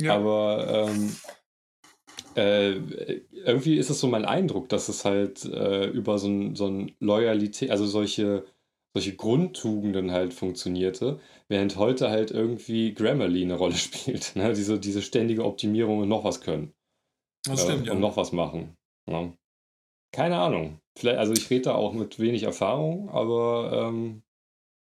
Ja. 0.00 0.14
Aber 0.14 0.88
ähm, 0.88 1.16
äh, 2.36 2.72
irgendwie 3.32 3.76
ist 3.76 3.90
es 3.90 3.98
so 3.98 4.06
mein 4.06 4.24
Eindruck, 4.24 4.68
dass 4.68 4.88
es 4.88 5.04
halt 5.04 5.44
äh, 5.44 5.86
über 5.86 6.18
so 6.18 6.28
ein, 6.28 6.54
so 6.54 6.66
ein 6.66 6.92
Loyalität, 7.00 7.70
also 7.70 7.84
solche, 7.84 8.44
solche 8.94 9.16
Grundtugenden 9.16 10.10
halt 10.10 10.34
funktionierte, 10.34 11.20
während 11.48 11.76
heute 11.76 12.10
halt 12.10 12.30
irgendwie 12.30 12.94
Grammarly 12.94 13.42
eine 13.42 13.54
Rolle 13.54 13.74
spielt. 13.76 14.36
Ne? 14.36 14.52
Diese, 14.52 14.78
diese 14.78 15.02
ständige 15.02 15.44
Optimierung 15.44 16.00
und 16.00 16.08
noch 16.08 16.24
was 16.24 16.40
können. 16.40 16.72
das 17.44 17.62
äh, 17.62 17.64
stimmt, 17.64 17.86
ja. 17.86 17.92
Und 17.92 18.00
noch 18.00 18.16
was 18.16 18.32
machen. 18.32 18.76
Ja. 19.08 19.32
Keine 20.12 20.38
Ahnung. 20.38 20.78
Vielleicht, 20.98 21.18
also 21.18 21.32
ich 21.32 21.48
rede 21.48 21.62
da 21.62 21.74
auch 21.74 21.94
mit 21.94 22.18
wenig 22.18 22.42
Erfahrung, 22.42 23.08
aber 23.08 23.88
ähm, 23.88 24.22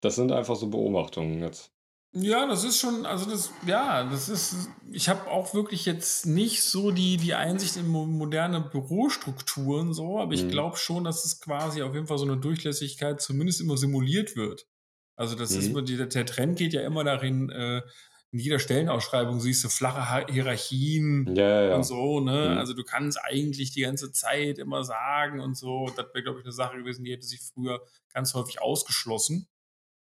das 0.03 0.17
sind 0.17 0.33
einfach 0.33 0.57
so 0.57 0.69
Beobachtungen 0.69 1.41
jetzt. 1.41 1.74
Ja, 2.17 2.47
das 2.47 2.63
ist 2.63 2.79
schon, 2.79 3.07
also 3.07 3.29
das, 3.29 3.51
ja, 3.67 4.05
das 4.09 4.29
ist, 4.29 4.69
ich 4.93 5.09
habe 5.09 5.29
auch 5.29 5.53
wirklich 5.53 5.85
jetzt 5.85 6.27
nicht 6.27 6.63
so 6.63 6.93
die, 6.93 7.17
die 7.17 7.35
Einsicht 7.35 7.77
in 7.77 7.89
mo- 7.89 8.07
moderne 8.07 8.61
Bürostrukturen 8.61 9.93
so, 9.93 10.21
aber 10.21 10.33
ich 10.33 10.45
Mhm. 10.45 10.51
glaube 10.51 10.77
schon, 10.77 11.03
dass 11.03 11.25
es 11.25 11.41
quasi 11.41 11.83
auf 11.83 11.93
jeden 11.93 12.07
Fall 12.07 12.19
so 12.19 12.25
eine 12.25 12.37
Durchlässigkeit 12.37 13.21
zumindest 13.21 13.61
immer 13.61 13.77
simuliert 13.77 14.37
wird. 14.37 14.69
Also 15.17 15.35
das 15.35 15.51
ist 15.51 15.65
Mhm. 15.65 15.71
immer, 15.71 15.83
die, 15.83 15.97
der 15.97 16.27
Trend 16.27 16.57
geht 16.57 16.73
ja 16.73 16.83
immer 16.83 17.03
darin, 17.03 17.51
äh, 17.51 17.83
in 18.31 18.39
jeder 18.39 18.61
Stellenausschreibung 18.61 19.41
siehst 19.41 19.65
du 19.65 19.69
flache 19.69 20.27
Hierarchien 20.33 21.35
Ja, 21.37 21.49
ja, 21.63 21.69
ja. 21.71 21.77
und 21.77 21.85
so, 21.85 22.21
ne? 22.21 22.51
Mhm. 22.51 22.59
Also 22.59 22.75
du 22.75 22.85
kannst 22.85 23.19
eigentlich 23.23 23.73
die 23.73 23.83
ganze 23.83 24.13
Zeit 24.13 24.59
immer 24.59 24.85
sagen 24.85 25.41
und 25.41 25.57
so. 25.57 25.87
Das 25.97 26.07
wäre, 26.15 26.23
glaube 26.23 26.39
ich, 26.41 26.45
eine 26.45 26.53
Sache 26.53 26.77
gewesen, 26.79 27.05
die 27.05 27.13
hätte 27.13 27.27
sich 27.27 27.41
früher 27.43 27.81
ganz 28.13 28.35
häufig 28.35 28.61
ausgeschlossen. 28.61 29.49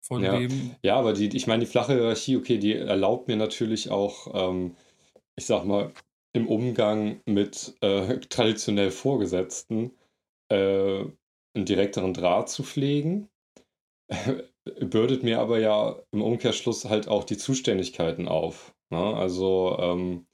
Von 0.07 0.23
Ja. 0.23 0.39
dem, 0.39 0.75
Ja, 0.83 0.95
aber 0.95 1.13
die, 1.13 1.35
ich 1.35 1.47
meine, 1.47 1.65
die 1.65 1.69
flache 1.69 1.93
Hierarchie, 1.93 2.37
okay, 2.37 2.57
die 2.57 2.73
erlaubt 2.73 3.27
mir 3.27 3.35
natürlich 3.35 3.89
auch, 3.89 4.33
ähm, 4.33 4.75
ich 5.35 5.45
sag 5.45 5.65
mal, 5.65 5.93
im 6.33 6.47
Umgang 6.47 7.21
mit 7.25 7.75
äh, 7.81 8.19
traditionell 8.29 8.91
Vorgesetzten 8.91 9.91
äh, 10.49 11.01
einen 11.55 11.65
direkteren 11.65 12.13
Draht 12.13 12.49
zu 12.49 12.63
pflegen. 12.63 13.29
Bürdet 14.79 15.23
mir 15.23 15.39
aber 15.39 15.59
ja 15.59 16.01
im 16.11 16.21
Umkehrschluss 16.21 16.85
halt 16.85 17.07
auch 17.07 17.23
die 17.25 17.37
Zuständigkeiten 17.37 18.27
auf. 18.27 18.73
Ne? 18.89 18.99
Also, 18.99 19.77
ähm, 19.79 20.27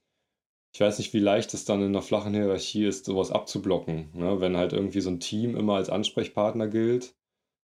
ich 0.74 0.80
weiß 0.80 0.98
nicht, 0.98 1.14
wie 1.14 1.20
leicht 1.20 1.54
es 1.54 1.64
dann 1.64 1.80
in 1.80 1.88
einer 1.88 2.02
flachen 2.02 2.34
Hierarchie 2.34 2.84
ist, 2.84 3.06
sowas 3.06 3.30
abzublocken. 3.32 4.10
Ne? 4.12 4.40
Wenn 4.40 4.56
halt 4.56 4.72
irgendwie 4.72 5.00
so 5.00 5.10
ein 5.10 5.20
Team 5.20 5.56
immer 5.56 5.74
als 5.76 5.90
Ansprechpartner 5.90 6.68
gilt 6.68 7.14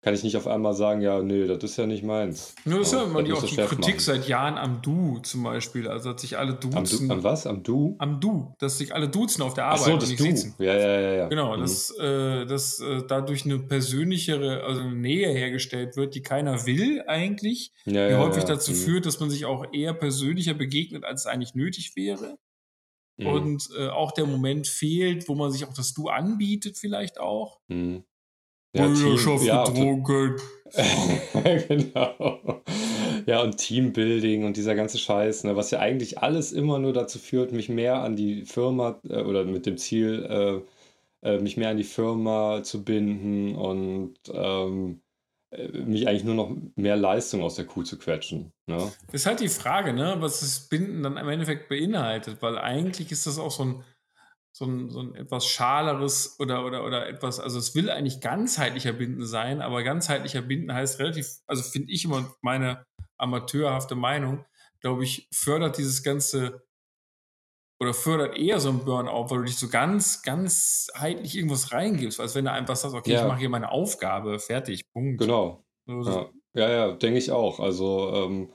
kann 0.02 0.14
ich 0.14 0.22
nicht 0.22 0.36
auf 0.38 0.46
einmal 0.46 0.72
sagen, 0.72 1.02
ja, 1.02 1.22
nee, 1.22 1.46
das 1.46 1.62
ist 1.62 1.76
ja 1.76 1.86
nicht 1.86 2.02
meins. 2.02 2.54
Nur 2.64 2.78
das 2.78 2.92
ja, 2.92 3.00
hört 3.00 3.12
man 3.12 3.26
ja 3.26 3.34
auch 3.34 3.42
die 3.44 3.54
Kritik 3.56 3.78
machen. 3.96 3.98
seit 3.98 4.28
Jahren 4.28 4.56
am 4.56 4.80
Du 4.80 5.18
zum 5.18 5.42
Beispiel. 5.42 5.88
Also, 5.88 6.12
dass 6.12 6.22
sich 6.22 6.38
alle 6.38 6.52
Am, 6.52 6.60
duzen. 6.60 7.08
du, 7.08 7.14
am 7.14 7.22
was? 7.22 7.46
Am 7.46 7.62
Du? 7.62 7.96
Am 7.98 8.18
Du, 8.18 8.54
dass 8.58 8.78
sich 8.78 8.94
alle 8.94 9.08
duzen 9.10 9.42
auf 9.42 9.52
der 9.52 9.66
Ach 9.66 9.72
Arbeit 9.72 9.84
so, 9.84 9.92
und 9.92 10.02
das 10.02 10.08
nicht 10.08 10.20
Du. 10.20 10.24
siezen. 10.24 10.54
Ja, 10.58 10.74
ja, 10.74 11.00
ja, 11.00 11.12
ja. 11.14 11.28
Genau, 11.28 11.54
Mhm. 11.54 11.60
dass, 11.60 11.90
äh, 11.98 12.46
dass 12.46 12.80
äh, 12.80 13.02
dadurch 13.06 13.44
eine 13.44 13.58
persönlichere, 13.58 14.62
also 14.64 14.80
eine 14.80 14.94
Nähe 14.94 15.28
hergestellt 15.32 15.96
wird, 15.96 16.14
die 16.14 16.22
keiner 16.22 16.64
will 16.64 17.02
eigentlich, 17.06 17.72
ja, 17.84 18.06
die 18.06 18.12
ja, 18.14 18.18
häufig 18.20 18.44
dazu 18.44 18.70
Mhm. 18.72 18.76
führt, 18.76 19.04
dass 19.06 19.20
man 19.20 19.28
sich 19.28 19.44
auch 19.44 19.66
eher 19.72 19.92
persönlicher 19.92 20.54
begegnet, 20.54 21.04
als 21.04 21.20
es 21.22 21.26
eigentlich 21.26 21.54
nötig 21.54 21.94
wäre. 21.94 22.38
Mhm. 23.18 23.26
Und 23.26 23.68
äh, 23.78 23.88
auch 23.88 24.12
der 24.12 24.24
Moment 24.24 24.66
fehlt, 24.66 25.28
wo 25.28 25.34
man 25.34 25.52
sich 25.52 25.66
auch 25.66 25.74
das 25.74 25.92
Du 25.92 26.08
anbietet, 26.08 26.78
vielleicht 26.78 27.20
auch. 27.20 27.60
Mhm. 27.68 28.04
Ja, 28.72 28.86
Team, 28.92 29.18
ja, 29.42 29.64
getrunken. 29.64 30.36
genau. 31.68 32.62
Ja, 33.26 33.42
und 33.42 33.56
Teambuilding 33.56 34.44
und 34.44 34.56
dieser 34.56 34.74
ganze 34.74 34.98
Scheiß, 34.98 35.44
ne, 35.44 35.56
was 35.56 35.70
ja 35.70 35.80
eigentlich 35.80 36.18
alles 36.18 36.52
immer 36.52 36.78
nur 36.78 36.92
dazu 36.92 37.18
führt, 37.18 37.52
mich 37.52 37.68
mehr 37.68 37.96
an 37.96 38.16
die 38.16 38.44
Firma 38.44 39.00
äh, 39.08 39.22
oder 39.22 39.44
mit 39.44 39.66
dem 39.66 39.76
Ziel, 39.76 40.64
äh, 41.22 41.28
äh, 41.28 41.38
mich 41.38 41.56
mehr 41.56 41.70
an 41.70 41.76
die 41.76 41.84
Firma 41.84 42.62
zu 42.62 42.84
binden 42.84 43.56
und 43.56 44.14
ähm, 44.32 45.00
äh, 45.50 45.68
mich 45.68 46.06
eigentlich 46.06 46.24
nur 46.24 46.34
noch 46.36 46.56
mehr 46.76 46.96
Leistung 46.96 47.42
aus 47.42 47.56
der 47.56 47.66
Kuh 47.66 47.82
zu 47.82 47.98
quetschen. 47.98 48.52
Ne? 48.66 48.90
Ist 49.12 49.26
halt 49.26 49.40
die 49.40 49.48
Frage, 49.48 49.92
ne, 49.92 50.16
was 50.20 50.40
das 50.40 50.68
Binden 50.68 51.02
dann 51.02 51.16
im 51.16 51.28
Endeffekt 51.28 51.68
beinhaltet, 51.68 52.40
weil 52.40 52.56
eigentlich 52.58 53.10
ist 53.10 53.26
das 53.26 53.38
auch 53.38 53.50
so 53.50 53.64
ein, 53.64 53.84
so 54.52 54.64
ein, 54.66 54.90
so 54.90 55.00
ein 55.00 55.14
etwas 55.14 55.46
schaleres 55.46 56.36
oder, 56.40 56.64
oder, 56.66 56.84
oder 56.84 57.08
etwas, 57.08 57.38
also 57.40 57.58
es 57.58 57.74
will 57.74 57.88
eigentlich 57.90 58.20
ganzheitlicher 58.20 58.92
Binden 58.92 59.24
sein, 59.24 59.62
aber 59.62 59.82
ganzheitlicher 59.82 60.42
Binden 60.42 60.72
heißt 60.74 60.98
relativ, 60.98 61.26
also 61.46 61.62
finde 61.62 61.92
ich 61.92 62.04
immer 62.04 62.34
meine 62.42 62.84
amateurhafte 63.16 63.94
Meinung, 63.94 64.44
glaube 64.80 65.04
ich, 65.04 65.28
fördert 65.32 65.78
dieses 65.78 66.02
ganze 66.02 66.62
oder 67.80 67.94
fördert 67.94 68.36
eher 68.36 68.60
so 68.60 68.68
ein 68.70 68.84
Burnout, 68.84 69.30
weil 69.30 69.38
du 69.38 69.44
dich 69.44 69.56
so 69.56 69.68
ganz, 69.68 70.22
ganzheitlich 70.22 71.34
irgendwas 71.36 71.72
reingibst, 71.72 72.20
als 72.20 72.34
wenn 72.34 72.44
du 72.44 72.52
einfach 72.52 72.76
sagst, 72.76 72.94
okay, 72.94 73.12
Ja. 73.12 73.22
ich 73.22 73.28
mache 73.28 73.38
hier 73.40 73.48
meine 73.48 73.70
Aufgabe, 73.70 74.38
fertig, 74.38 74.82
Punkt. 74.92 75.20
Genau. 75.20 75.64
So, 75.86 76.02
das- 76.02 76.14
Ja, 76.54 76.68
ja, 76.68 76.70
ja 76.88 76.92
denke 76.92 77.18
ich 77.18 77.30
auch. 77.30 77.58
Also, 77.60 78.12
ähm, 78.14 78.52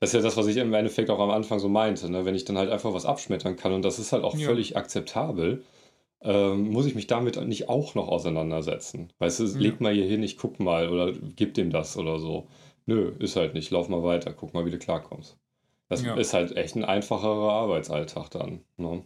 das 0.00 0.10
ist 0.10 0.14
ja 0.14 0.20
das, 0.20 0.36
was 0.36 0.46
ich 0.46 0.56
im 0.58 0.72
Endeffekt 0.74 1.10
auch 1.10 1.18
am 1.20 1.30
Anfang 1.30 1.58
so 1.58 1.68
meinte. 1.68 2.10
Ne? 2.10 2.24
Wenn 2.24 2.34
ich 2.34 2.44
dann 2.44 2.58
halt 2.58 2.70
einfach 2.70 2.92
was 2.92 3.06
abschmettern 3.06 3.56
kann 3.56 3.72
und 3.72 3.82
das 3.82 3.98
ist 3.98 4.12
halt 4.12 4.24
auch 4.24 4.36
Ja. 4.36 4.46
völlig 4.46 4.76
akzeptabel, 4.76 5.62
ähm, 6.22 6.70
muss 6.70 6.86
ich 6.86 6.94
mich 6.94 7.06
damit 7.06 7.36
nicht 7.46 7.68
auch 7.68 7.94
noch 7.94 8.08
auseinandersetzen. 8.08 9.12
Weißt 9.18 9.40
du, 9.40 9.44
Ja. 9.44 9.58
leg 9.58 9.80
mal 9.80 9.92
hier 9.94 10.06
hin, 10.06 10.22
ich 10.22 10.36
guck 10.38 10.60
mal 10.60 10.88
oder 10.88 11.12
gib 11.12 11.54
dem 11.54 11.70
das 11.70 11.96
oder 11.96 12.18
so. 12.18 12.46
Nö, 12.86 13.12
ist 13.18 13.36
halt 13.36 13.54
nicht. 13.54 13.70
Lauf 13.70 13.88
mal 13.88 14.02
weiter, 14.02 14.32
guck 14.32 14.54
mal, 14.54 14.64
wie 14.66 14.70
du 14.70 14.78
klarkommst. 14.78 15.38
Das 15.88 16.02
Ja. 16.04 16.14
ist 16.14 16.34
halt 16.34 16.56
echt 16.56 16.74
ein 16.76 16.84
einfacherer 16.84 17.52
Arbeitsalltag 17.52 18.30
dann. 18.30 18.60
Ne? 18.76 19.02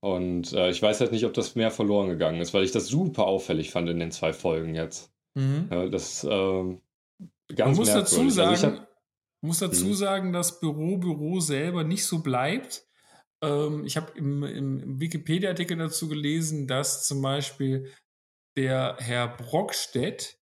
Und 0.00 0.52
äh, 0.52 0.70
ich 0.70 0.80
weiß 0.82 1.00
halt 1.00 1.12
nicht, 1.12 1.24
ob 1.24 1.34
das 1.34 1.54
mehr 1.54 1.70
verloren 1.70 2.08
gegangen 2.08 2.40
ist, 2.40 2.54
weil 2.54 2.64
ich 2.64 2.72
das 2.72 2.86
super 2.86 3.26
auffällig 3.26 3.70
fand 3.70 3.88
in 3.88 3.98
den 3.98 4.10
zwei 4.12 4.32
Folgen 4.32 4.74
jetzt. 4.74 5.10
Mhm. 5.34 5.68
Ja, 5.70 5.86
das 5.88 6.24
ähm, 6.24 6.80
Man 7.18 7.56
ganz 7.56 7.78
muss 7.78 7.88
dazu 7.88 8.16
merkwürdig. 8.16 8.34
sagen, 8.34 8.50
Also 8.50 8.66
ich 8.66 8.72
hab, 8.80 8.88
muss 9.46 9.60
dazu 9.60 9.86
Mhm. 9.86 9.94
sagen, 9.94 10.32
dass 10.32 10.60
Büro 10.60 10.98
Büro 10.98 11.40
selber 11.40 11.84
nicht 11.84 12.04
so 12.06 12.20
bleibt. 12.20 12.84
Ähm, 13.42 13.84
ich 13.84 13.96
habe 13.96 14.12
im, 14.18 14.42
im, 14.44 14.80
im 14.80 15.00
Wikipedia-Artikel 15.00 15.76
dazu 15.78 16.08
gelesen, 16.08 16.66
dass 16.66 17.06
zum 17.06 17.22
Beispiel 17.22 17.92
der 18.56 18.96
Herr 19.00 19.28
Brockstedt 19.36 20.38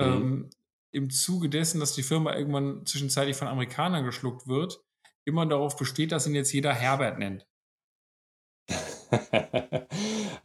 Mhm. 0.00 0.06
ähm, 0.06 0.50
im 0.94 1.10
Zuge 1.10 1.48
dessen, 1.48 1.80
dass 1.80 1.94
die 1.94 2.02
Firma 2.02 2.34
irgendwann 2.36 2.84
zwischenzeitlich 2.86 3.36
von 3.36 3.48
Amerikanern 3.48 4.04
geschluckt 4.04 4.46
wird, 4.46 4.80
immer 5.26 5.46
darauf 5.46 5.76
besteht, 5.76 6.12
dass 6.12 6.26
ihn 6.26 6.34
jetzt 6.34 6.52
jeder 6.52 6.74
Herbert 6.74 7.18
nennt. 7.18 7.46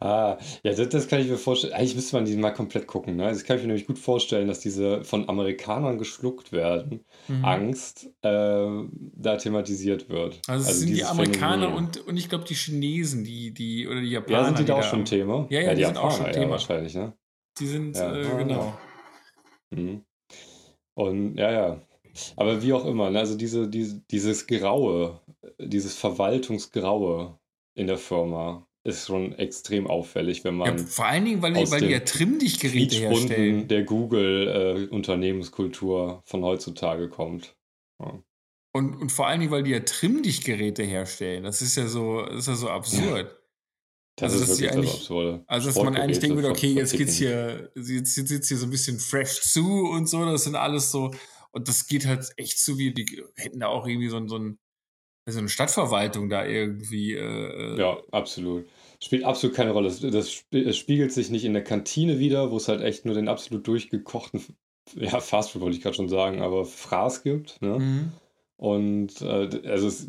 ah, 0.08 0.38
ja, 0.62 0.72
das, 0.74 0.88
das 0.88 1.08
kann 1.08 1.20
ich 1.20 1.28
mir 1.28 1.36
vorstellen. 1.36 1.72
Eigentlich 1.74 1.94
müsste 1.96 2.16
man 2.16 2.24
die 2.24 2.36
mal 2.36 2.50
komplett 2.52 2.86
gucken. 2.86 3.16
Ne? 3.16 3.24
Das 3.24 3.44
kann 3.44 3.56
ich 3.56 3.62
mir 3.62 3.68
nämlich 3.68 3.86
gut 3.86 3.98
vorstellen, 3.98 4.48
dass 4.48 4.60
diese 4.60 5.04
von 5.04 5.28
Amerikanern 5.28 5.98
geschluckt 5.98 6.52
werden, 6.52 7.04
Mhm. 7.28 7.44
Angst, 7.44 8.06
äh, 8.22 8.66
da 9.16 9.36
thematisiert 9.36 10.08
wird. 10.08 10.40
Also 10.48 10.70
es 10.70 10.80
sind 10.80 10.90
die 10.94 11.04
Amerikaner 11.04 11.66
Phänomen. 11.68 11.86
und, 11.86 12.06
und 12.06 12.16
ich 12.16 12.28
glaube 12.28 12.44
die 12.44 12.54
Chinesen, 12.54 13.24
die, 13.24 13.52
die 13.52 13.86
oder 13.86 14.00
die 14.00 14.10
Japaner. 14.10 14.38
Ja, 14.38 14.44
sind 14.46 14.58
die 14.60 14.64
da 14.64 14.74
auch 14.78 14.82
schon 14.82 15.04
Thema? 15.04 15.46
Ja, 15.50 15.60
ja, 15.60 15.74
die 15.74 15.84
sind 15.84 15.98
auch 15.98 16.10
schon 16.10 16.26
ja, 16.26 16.32
Thema. 16.32 16.50
wahrscheinlich, 16.52 16.94
ne? 16.94 17.12
Die 17.58 17.66
sind, 17.66 17.96
Ja. 17.96 18.16
äh, 18.16 18.38
genau. 18.44 18.78
Mhm. 19.70 20.04
Und 20.94 21.36
ja, 21.36 21.50
ja. 21.52 21.82
Aber 22.36 22.62
wie 22.62 22.72
auch 22.72 22.84
immer, 22.84 23.10
ne? 23.10 23.20
also 23.20 23.36
diese, 23.36 23.68
diese, 23.68 24.00
dieses 24.10 24.46
Graue, 24.46 25.20
dieses 25.60 25.94
Verwaltungsgraue 25.96 27.38
in 27.74 27.86
der 27.86 27.98
Firma 27.98 28.66
ist 28.84 29.06
schon 29.06 29.32
extrem 29.34 29.86
auffällig, 29.86 30.44
wenn 30.44 30.58
Ja, 30.60 30.72
man 30.72 30.86
vor 30.86 31.06
allen 31.06 31.24
Dingen, 31.24 31.42
weil, 31.42 31.52
die- 31.52 31.60
aus 31.60 31.70
weil 31.70 31.80
die 31.82 31.88
ja 31.88 32.00
Trimmdichtgeräte 32.00 32.96
herstellen. 32.96 33.68
Der 33.68 33.82
Google-Unternehmenskultur 33.84 36.22
von 36.24 36.44
heutzutage 36.44 37.08
kommt. 37.08 37.54
Und, 38.72 38.94
und 38.96 39.10
vor 39.10 39.26
allen 39.26 39.40
Dingen, 39.40 39.50
weil 39.50 39.62
die 39.62 39.70
ja 39.72 39.80
Trimmdichtgeräte 39.80 40.82
herstellen. 40.84 41.42
Das 41.44 41.62
ist 41.62 41.76
ja 41.76 41.86
so, 41.88 42.22
das 42.22 42.40
ist 42.40 42.48
ja 42.48 42.54
so 42.54 42.68
absurd. 42.70 43.34
Das 44.16 44.32
Also, 44.32 44.44
ist 44.52 44.60
wirklich 44.60 44.84
das 44.86 44.94
Absurde. 44.94 45.44
Also, 45.46 45.68
dass 45.68 45.76
man 45.76 45.96
eigentlich 45.96 46.30
würde, 46.30 46.48
okay, 46.48 46.72
jetzt 46.72 46.96
geht's 46.96 47.14
hier, 47.14 47.70
jetzt 47.76 48.14
sitzt 48.14 48.48
hier 48.48 48.56
so 48.56 48.66
ein 48.66 48.70
bisschen 48.70 48.98
fresh 48.98 49.40
zu 49.42 49.88
und 49.90 50.08
so, 50.08 50.24
das 50.24 50.44
sind 50.44 50.56
alles 50.56 50.90
so, 50.90 51.12
und 51.52 51.68
das 51.68 51.86
geht 51.86 52.06
halt 52.06 52.28
echt 52.36 52.58
zu, 52.58 52.78
wie, 52.78 52.92
die 52.92 53.22
hätten 53.36 53.60
da 53.60 53.68
auch 53.68 53.86
irgendwie 53.86 54.08
so, 54.08 54.26
so, 54.26 54.38
ein, 54.38 54.58
so 55.32 55.38
eine 55.38 55.48
Stadtverwaltung 55.48 56.28
da 56.28 56.44
irgendwie. 56.44 57.14
Äh, 57.14 57.78
Ja, 57.78 57.98
absolut. 58.12 58.66
Spielt 59.02 59.24
absolut 59.24 59.54
keine 59.54 59.70
Rolle. 59.72 59.88
Das, 59.88 60.44
das 60.50 60.76
spiegelt 60.76 61.12
sich 61.12 61.30
nicht 61.30 61.44
in 61.44 61.52
der 61.52 61.64
Kantine 61.64 62.18
wieder, 62.18 62.50
wo 62.50 62.56
es 62.56 62.68
halt 62.68 62.80
echt 62.80 63.04
nur 63.04 63.14
den 63.14 63.28
absolut 63.28 63.66
durchgekochten, 63.66 64.42
ja, 64.94 65.20
Fastfood 65.20 65.62
wollte 65.62 65.76
ich 65.76 65.82
gerade 65.82 65.96
schon 65.96 66.08
sagen, 66.08 66.40
aber 66.40 66.64
Fraß 66.64 67.22
gibt. 67.22 67.60
Ne? 67.60 67.78
mhm. 67.78 68.12
Und 68.56 69.20
äh, 69.22 69.68
also 69.68 69.86
es, 69.86 70.08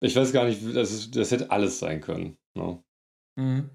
ich 0.00 0.14
weiß 0.14 0.32
gar 0.32 0.44
nicht, 0.44 0.60
das, 0.74 0.92
ist, 0.92 1.16
das 1.16 1.30
hätte 1.30 1.50
alles 1.50 1.78
sein 1.78 2.00
können. 2.00 2.38
Ne? 2.54 2.82
Mhm. 3.36 3.70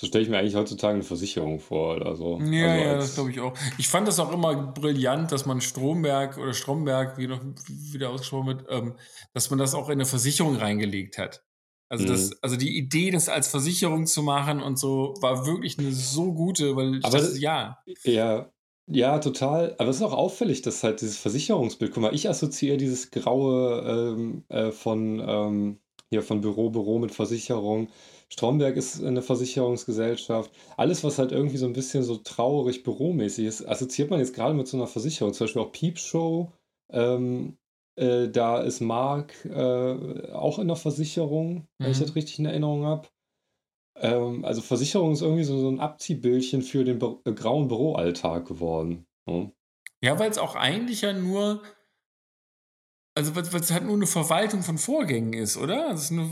So 0.00 0.06
stelle 0.06 0.22
ich 0.22 0.30
mir 0.30 0.38
eigentlich 0.38 0.54
heutzutage 0.54 0.94
eine 0.94 1.02
Versicherung 1.02 1.58
vor 1.58 1.96
oder 1.96 2.14
so. 2.14 2.38
Ja, 2.40 2.68
also 2.70 2.84
ja, 2.84 2.94
das 2.96 3.14
glaube 3.14 3.30
ich 3.32 3.40
auch. 3.40 3.52
Ich 3.78 3.88
fand 3.88 4.06
das 4.06 4.20
auch 4.20 4.32
immer 4.32 4.54
brillant, 4.72 5.32
dass 5.32 5.44
man 5.44 5.60
Stromberg 5.60 6.38
oder 6.38 6.54
Stromberg, 6.54 7.18
wie 7.18 7.26
noch 7.26 7.40
wieder 7.92 8.10
ausgesprochen 8.10 8.46
wird, 8.46 8.64
ähm, 8.68 8.94
dass 9.34 9.50
man 9.50 9.58
das 9.58 9.74
auch 9.74 9.88
in 9.88 9.94
eine 9.94 10.04
Versicherung 10.06 10.54
reingelegt 10.56 11.18
hat. 11.18 11.42
Also, 11.90 12.04
Mhm. 12.04 12.08
das, 12.10 12.42
also 12.42 12.56
die 12.56 12.76
Idee, 12.78 13.10
das 13.10 13.28
als 13.28 13.48
Versicherung 13.48 14.06
zu 14.06 14.22
machen 14.22 14.62
und 14.62 14.78
so, 14.78 15.14
war 15.20 15.46
wirklich 15.46 15.78
eine 15.78 15.90
so 15.92 16.32
gute, 16.32 16.76
weil 16.76 17.00
Aber 17.02 17.18
das- 17.18 17.40
ja. 17.40 17.78
Ja, 18.04 18.52
ja, 18.86 19.18
total. 19.18 19.74
Aber 19.78 19.88
es 19.90 19.96
ist 19.96 20.02
auch 20.02 20.12
auffällig, 20.12 20.62
dass 20.62 20.84
halt 20.84 21.00
dieses 21.00 21.16
Versicherungsbild, 21.18 21.92
guck 21.92 22.02
mal, 22.02 22.14
ich 22.14 22.28
assoziiere 22.28 22.76
dieses 22.76 23.10
graue 23.10 24.14
ähm, 24.16 24.44
äh, 24.48 24.70
von 24.70 25.18
ähm, 25.26 25.80
hier 26.10 26.22
von 26.22 26.40
Büro, 26.40 26.70
Büro 26.70 26.98
mit 26.98 27.12
Versicherung. 27.12 27.88
Stromberg 28.30 28.76
ist 28.76 29.02
eine 29.02 29.22
Versicherungsgesellschaft. 29.22 30.50
Alles, 30.76 31.02
was 31.04 31.18
halt 31.18 31.32
irgendwie 31.32 31.56
so 31.56 31.66
ein 31.66 31.72
bisschen 31.72 32.02
so 32.02 32.16
traurig 32.16 32.82
büromäßig 32.82 33.46
ist, 33.46 33.66
assoziiert 33.68 34.10
man 34.10 34.20
jetzt 34.20 34.34
gerade 34.34 34.54
mit 34.54 34.68
so 34.68 34.76
einer 34.76 34.86
Versicherung. 34.86 35.32
Zum 35.32 35.46
Beispiel 35.46 35.62
auch 35.62 35.72
Piepshow. 35.72 36.52
Ähm, 36.90 37.56
äh, 37.96 38.28
da 38.28 38.60
ist 38.60 38.80
Mark 38.80 39.44
äh, 39.46 40.32
auch 40.32 40.58
in 40.58 40.68
der 40.68 40.76
Versicherung, 40.76 41.66
wenn 41.78 41.90
ich 41.90 41.98
Mhm. 41.98 42.02
das 42.02 42.14
richtig 42.14 42.38
in 42.38 42.46
Erinnerung 42.46 42.84
habe. 42.84 43.08
Ähm, 43.96 44.44
also 44.44 44.60
Versicherung 44.62 45.12
ist 45.12 45.22
irgendwie 45.22 45.44
so, 45.44 45.58
so 45.58 45.68
ein 45.68 45.80
Abziehbildchen 45.80 46.62
für 46.62 46.84
den 46.84 47.00
Bü- 47.00 47.18
äh, 47.28 47.32
grauen 47.32 47.68
Büroalltag 47.68 48.46
geworden. 48.46 49.06
ne? 49.26 49.52
Ja, 50.02 50.18
weil 50.18 50.30
es 50.30 50.38
auch 50.38 50.54
eigentlich 50.54 51.00
ja 51.00 51.12
nur, 51.12 51.62
also 53.18 53.34
weil 53.34 53.42
es 53.60 53.70
halt 53.72 53.84
nur 53.84 53.94
eine 53.96 54.06
Verwaltung 54.06 54.62
von 54.62 54.78
Vorgängen 54.78 55.32
ist, 55.32 55.56
oder? 55.56 55.92
Ist 55.92 56.10
nur, 56.12 56.30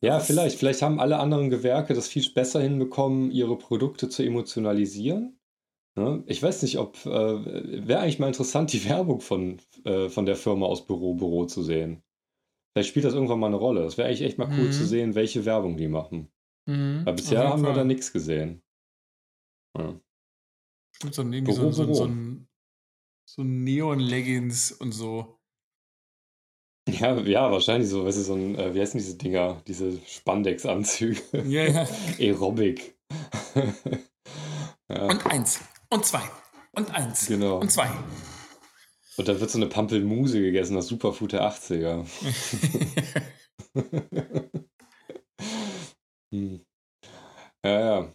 Ja, 0.00 0.18
vielleicht. 0.20 0.58
Vielleicht 0.58 0.82
haben 0.82 0.98
alle 0.98 1.18
anderen 1.18 1.50
Gewerke 1.50 1.92
das 1.94 2.08
viel 2.08 2.26
besser 2.32 2.60
hinbekommen, 2.60 3.30
ihre 3.30 3.56
Produkte 3.58 4.08
zu 4.08 4.22
emotionalisieren. 4.22 5.38
Ne? 5.94 6.22
Ich 6.26 6.42
weiß 6.42 6.62
nicht, 6.62 6.78
ob, 6.78 6.96
äh, 7.06 7.86
wäre 7.86 8.00
eigentlich 8.00 8.18
mal 8.18 8.28
interessant, 8.28 8.72
die 8.72 8.84
Werbung 8.88 9.20
von, 9.20 9.58
äh, 9.84 10.08
von 10.08 10.26
der 10.26 10.36
Firma 10.36 10.66
aus 10.66 10.86
Büro, 10.86 11.14
Büro 11.14 11.44
zu 11.46 11.62
sehen. 11.62 12.02
Vielleicht 12.72 12.88
spielt 12.90 13.04
das 13.04 13.14
irgendwann 13.14 13.40
mal 13.40 13.46
eine 13.46 13.56
Rolle. 13.56 13.82
Das 13.82 13.96
wäre 13.96 14.08
eigentlich 14.08 14.22
echt 14.22 14.38
mal 14.38 14.48
cool 14.58 14.66
Mhm. 14.68 14.72
zu 14.72 14.86
sehen, 14.86 15.14
welche 15.14 15.44
Werbung 15.44 15.76
die 15.76 15.88
machen. 15.88 16.30
Mhm, 16.66 17.02
Weil 17.04 17.14
bisher 17.14 17.48
haben 17.48 17.62
wir 17.62 17.68
Fall. 17.68 17.76
da 17.76 17.84
nichts 17.84 18.12
gesehen. 18.12 18.62
Ja. 19.78 20.00
Stimmt, 20.94 21.14
so, 21.14 21.22
so, 21.22 21.30
Büro, 21.30 21.72
so, 21.72 21.94
so, 21.94 22.04
ein, 22.04 22.48
so 23.28 23.42
ein 23.42 23.64
Neon-Leggings 23.64 24.72
und 24.72 24.92
so. 24.92 25.35
Ja, 26.88 27.18
ja, 27.18 27.50
wahrscheinlich 27.50 27.90
so, 27.90 28.04
weißt 28.04 28.18
du, 28.18 28.22
so 28.22 28.34
ein, 28.34 28.54
äh, 28.56 28.72
wie 28.74 28.80
heißen 28.80 28.98
diese 28.98 29.16
Dinger, 29.16 29.60
diese 29.66 29.98
Spandex-Anzüge? 30.06 31.20
Ja, 31.44 31.64
ja. 31.64 31.86
Aerobic. 32.18 32.96
ja. 34.88 35.06
Und 35.06 35.26
eins. 35.26 35.60
Und 35.90 36.04
zwei. 36.04 36.22
Und 36.72 36.94
eins. 36.94 37.26
Genau. 37.26 37.58
Und 37.58 37.72
zwei. 37.72 37.90
Und 39.16 39.26
dann 39.26 39.40
wird 39.40 39.50
so 39.50 39.58
eine 39.58 39.66
Pampelmuse 39.66 40.40
gegessen, 40.40 40.76
das 40.76 40.86
Superfood 40.86 41.32
der 41.32 41.42
80er. 41.50 42.04
hm. 46.32 46.60
Ja, 47.64 47.80
ja. 47.80 48.12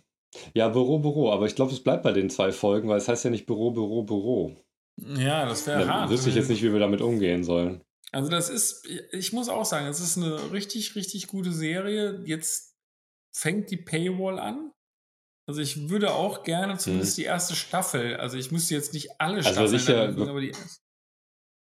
Ja, 0.53 0.69
Büro, 0.69 0.99
Büro. 0.99 1.32
Aber 1.32 1.45
ich 1.45 1.55
glaube, 1.55 1.74
es 1.74 1.84
bleibt 1.84 2.03
bei 2.03 2.13
den 2.13 2.30
zwei 2.30 2.51
Folgen, 2.51 2.88
weil 2.88 2.99
es 2.99 3.07
heißt 3.07 3.26
ja 3.26 3.32
nicht 3.32 3.47
Büro, 3.47 3.72
Büro, 3.72 4.03
Büro. 4.03 4.55
Ja, 5.17 5.45
das 5.45 5.67
wäre 5.67 5.88
hart. 5.88 6.09
wüsste 6.09 6.30
ich 6.30 6.36
jetzt 6.36 6.49
nicht, 6.49 6.63
wie 6.63 6.72
wir 6.72 6.80
damit 6.80 7.01
umgehen 7.01 7.43
sollen. 7.43 7.82
Also 8.14 8.30
das 8.30 8.49
ist, 8.49 8.86
ich 9.12 9.32
muss 9.34 9.47
auch 9.49 9.64
sagen, 9.66 9.88
es 9.88 9.99
ist 9.99 10.18
eine 10.18 10.51
richtig, 10.51 10.95
richtig 10.95 11.28
gute 11.28 11.51
Serie. 11.53 12.22
Jetzt 12.26 12.76
fängt 13.34 13.72
die 13.72 13.78
Paywall 13.78 14.38
an. 14.39 14.72
Also 15.47 15.62
ich 15.62 15.89
würde 15.89 16.14
auch 16.14 16.43
gerne 16.43 16.78
zumindest 16.78 17.18
die 17.18 17.24
erste 17.24 17.55
Staffel, 17.55 18.16
also 18.18 18.38
ich 18.38 18.51
müsste 18.51 18.74
jetzt 18.76 18.93
nicht 18.93 19.20
alle 19.20 19.41
Mhm. 19.41 19.47
Also 19.47 19.51
Staffeln 19.53 19.76
ich 19.76 19.88
ja- 19.88 20.03
angucken, 20.05 20.30
aber 20.30 20.41
die 20.41 20.49
erste. 20.49 20.82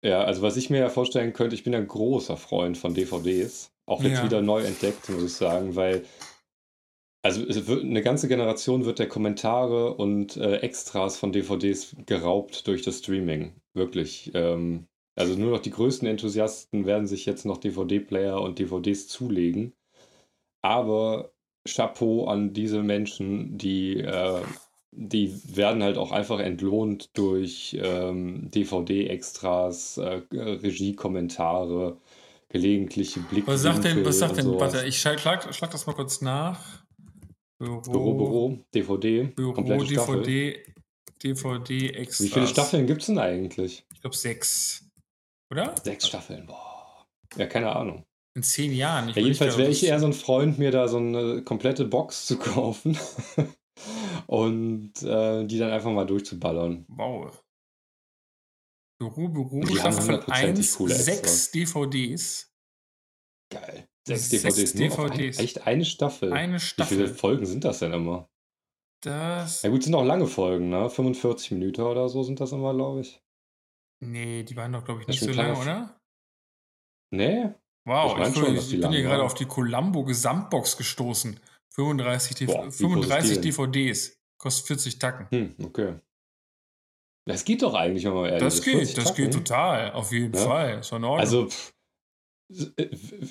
Ja, 0.04 0.24
also 0.24 0.42
was 0.42 0.58
ich 0.58 0.70
mir 0.70 0.80
ja 0.80 0.90
vorstellen 0.90 1.34
könnte, 1.34 1.56
ich 1.56 1.64
bin 1.64 1.76
ein 1.76 1.88
großer 1.88 2.38
Freund 2.38 2.78
von 2.78 2.94
DVDs. 2.94 3.72
Auch 3.86 4.02
jetzt 4.04 4.20
Ja. 4.20 4.24
wieder 4.24 4.42
neu 4.42 4.64
entdeckt, 4.64 5.10
muss 5.10 5.24
ich 5.24 5.34
sagen, 5.34 5.76
weil 5.76 6.06
also 7.22 7.42
wird, 7.68 7.84
eine 7.84 8.02
ganze 8.02 8.28
Generation 8.30 8.86
wird 8.86 9.00
der 9.00 9.10
Kommentare 9.10 9.94
und 9.96 10.38
äh, 10.38 10.58
Extras 10.58 11.18
von 11.18 11.32
DVDs 11.34 11.96
geraubt 12.06 12.66
durch 12.68 12.82
das 12.82 13.00
Streaming. 13.00 13.60
Wirklich. 13.74 14.32
Ähm, 14.34 14.88
also 15.20 15.36
nur 15.36 15.52
noch 15.52 15.60
die 15.60 15.72
größten 15.72 16.08
Enthusiasten 16.08 16.86
werden 16.86 17.06
sich 17.06 17.26
jetzt 17.26 17.46
noch 17.46 17.58
DVD-Player 17.58 18.42
und 18.42 18.58
DVDs 18.58 19.10
zulegen. 19.10 19.74
Aber 20.62 21.34
Chapeau 21.68 22.28
an 22.28 22.54
diese 22.54 22.82
Menschen, 22.84 23.58
die, 23.58 23.98
äh, 23.98 24.42
die 24.92 25.38
werden 25.56 25.84
halt 25.84 25.98
auch 25.98 26.14
einfach 26.14 26.40
entlohnt 26.40 27.10
durch 27.18 27.78
ähm, 27.82 28.50
DVD-Extras, 28.50 29.98
äh, 29.98 30.22
Regiekommentare, 30.32 31.98
gelegentliche 32.48 33.20
Blicke. 33.20 33.48
Was 33.48 33.64
sagt 33.64 33.84
denn, 33.84 34.06
was 34.06 34.20
sagt 34.20 34.38
denn, 34.38 34.46
sowas. 34.46 34.74
warte, 34.74 34.88
ich 34.88 35.02
schlag, 35.02 35.54
schlag 35.54 35.72
das 35.72 35.86
mal 35.86 35.94
kurz 35.94 36.22
nach. 36.22 36.86
Büro, 37.58 37.82
Büro, 37.82 38.14
Büro, 38.14 38.60
DVD, 38.74 39.24
Büro 39.24 39.52
komplette 39.52 39.86
Staffel. 39.86 40.24
DVD, 40.24 40.64
DVD 41.22 41.90
extra. 41.90 42.24
Wie 42.24 42.30
viele 42.30 42.48
Staffeln 42.48 42.88
gibt 42.88 43.02
es 43.02 43.08
denn 43.08 43.18
eigentlich? 43.18 43.86
Ich 43.94 44.00
glaube 44.00 44.16
sechs. 44.16 44.89
Oder? 45.52 45.76
Sechs 45.84 46.08
Staffeln, 46.08 46.46
boah. 46.46 47.08
Ja, 47.36 47.48
keine 47.48 47.76
Ahnung. 47.76 48.06
In 48.36 48.44
zehn 48.44 48.74
Jahren. 48.74 49.10
Ich 49.10 49.16
Ja, 49.16 49.22
jedenfalls 49.22 49.58
wäre 49.58 49.70
ich 49.72 49.84
eher 49.84 50.00
so 50.00 50.06
ein 50.06 50.14
Freund, 50.14 50.60
mir 50.60 50.72
da 50.72 50.88
so 50.88 50.98
eine 50.98 51.44
komplette 51.44 51.86
Box 51.86 52.26
zu 52.28 52.38
kaufen 52.38 52.98
und 54.28 54.94
äh, 55.02 55.46
die 55.46 55.58
dann 55.58 55.72
einfach 55.72 55.92
mal 55.92 56.06
durchzuballern. 56.06 56.86
Wow. 56.88 57.44
Büro, 59.00 59.30
Büro, 59.30 59.62
Die 59.62 59.76
Staffel 59.76 60.02
hundertprozentig 60.04 60.66
1, 60.66 60.76
coole 60.78 60.96
sechs 60.96 61.52
DVDs. 61.52 62.54
Geil. 63.52 63.88
Sechs, 64.06 64.30
Sechs 64.30 64.74
DVDs. 64.74 64.94
auf 64.98 65.10
DVDs. 65.10 65.38
Ein, 65.40 65.46
echt 65.46 65.68
eine 65.68 65.86
Staffel. 65.86 66.34
Eine 66.34 66.56
Wie 66.56 66.60
viele 66.60 66.60
Staffel. 66.60 67.08
Folgen 67.08 67.46
sind 67.46 67.64
das 67.64 67.80
denn 67.80 67.94
immer? 67.94 68.30
Das. 69.02 69.62
Ja 69.62 69.70
gut, 69.70 69.84
sind 69.84 69.96
auch 69.96 70.04
lange 70.04 70.28
Folgen, 70.28 70.70
ne? 70.70 70.90
45 70.90 71.52
Minuten 71.52 71.82
oder 71.82 72.10
so 72.10 72.24
sind 72.24 72.40
das 72.40 72.52
immer, 72.52 72.74
glaube 72.74 73.02
ich. 73.02 73.22
Nee, 74.02 74.44
die 74.44 74.56
waren 74.56 74.72
doch, 74.72 74.84
glaube 74.86 75.02
ich, 75.02 75.08
nicht 75.08 75.20
so 75.22 75.32
lange, 75.32 75.58
oder? 75.58 76.00
Nee? 77.12 77.50
Wow, 77.86 78.18
Ich 78.20 78.28
ich, 78.28 78.36
schon, 78.36 78.56
ich, 78.56 78.82
bin 78.82 78.92
hier 78.92 79.02
gerade 79.04 79.24
auf 79.24 79.34
die 79.34 79.46
Columbo 79.46 80.04
Gesamtbox 80.04 80.78
gestoßen. 80.78 81.40
35, 81.74 82.36
DV 82.36 82.52
Boah, 82.52 82.58
wie 82.60 82.64
groß 82.64 82.68
ist 82.74 82.80
die 82.80 82.84
35 82.84 83.34
denn? 83.36 83.42
DVDs. 83.42 84.20
Kostet 84.38 84.68
40 84.68 85.00
Tacken. 85.00 85.28
Hm, 85.32 85.66
okay. 85.66 85.96
Das 87.28 87.44
geht 87.44 87.62
doch 87.62 87.74
eigentlich, 87.74 88.06
wenn 88.06 88.14
man 88.14 88.26
ehrlich 88.26 88.40
Das 88.44 88.56
ist. 88.56 88.64
geht, 88.64 88.76
40 88.76 88.96
das 88.96 89.16
geht 89.16 89.32
Tacken. 89.32 89.46
total. 89.46 89.92
Auf 89.94 90.12
jeden 90.12 90.34
Ja. 90.34 90.46
Fall. 90.46 90.80
Ist 90.80 90.92
in 90.92 91.04
Ordnung. 91.04 91.20
Also, 91.20 91.48
pff, 91.48 91.74
äh, 92.78 92.90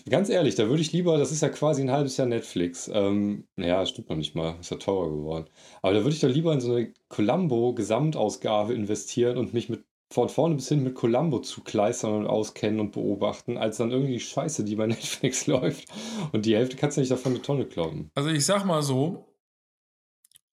ganz 0.09 0.29
ehrlich, 0.29 0.55
da 0.55 0.69
würde 0.69 0.83
ich 0.83 0.93
lieber, 0.93 1.19
das 1.19 1.33
ist 1.33 1.43
ja 1.43 1.49
quasi 1.49 1.83
ein 1.83 1.91
halbes 1.91 2.17
Jahr 2.17 2.27
Netflix. 2.29 2.89
Ähm, 2.93 3.49
naja, 3.57 3.85
stimmt 3.87 4.09
noch 4.11 4.17
nicht 4.17 4.35
mal, 4.35 4.59
ist 4.61 4.71
ja 4.71 4.77
teurer 4.77 5.11
geworden. 5.11 5.49
Aber 5.83 5.93
da 5.95 6.01
würde 6.01 6.15
ich 6.15 6.21
doch 6.21 6.29
lieber 6.29 6.53
in 6.53 6.61
so 6.61 6.75
eine 6.75 6.93
Columbo-Gesamtausgabe 7.09 8.75
investieren 8.75 9.39
und 9.39 9.55
mich 9.55 9.69
mit 9.69 9.85
von 10.11 10.29
vorne 10.29 10.55
bis 10.55 10.69
hin 10.69 10.83
mit 10.83 10.95
Columbo 10.95 11.41
zukleistern 11.41 12.13
und 12.15 12.27
auskennen 12.27 12.81
und 12.81 12.93
beobachten, 12.93 13.59
als 13.59 13.77
dann 13.77 13.91
irgendwie 13.91 14.15
die 14.15 14.21
Scheiße, 14.21 14.65
die 14.65 14.77
bei 14.77 14.87
Netflix 14.87 15.47
läuft. 15.47 15.89
Und 16.33 16.47
die 16.47 16.57
Hälfte 16.57 16.77
kannst 16.77 16.97
du 16.97 17.01
nicht 17.01 17.11
davon 17.11 17.33
eine 17.33 17.43
Tonne 17.43 17.67
kloppen. 17.67 18.11
Also 18.15 18.31
ich 18.31 18.45
sag 18.47 18.65
mal 18.65 18.83
so, 18.83 19.29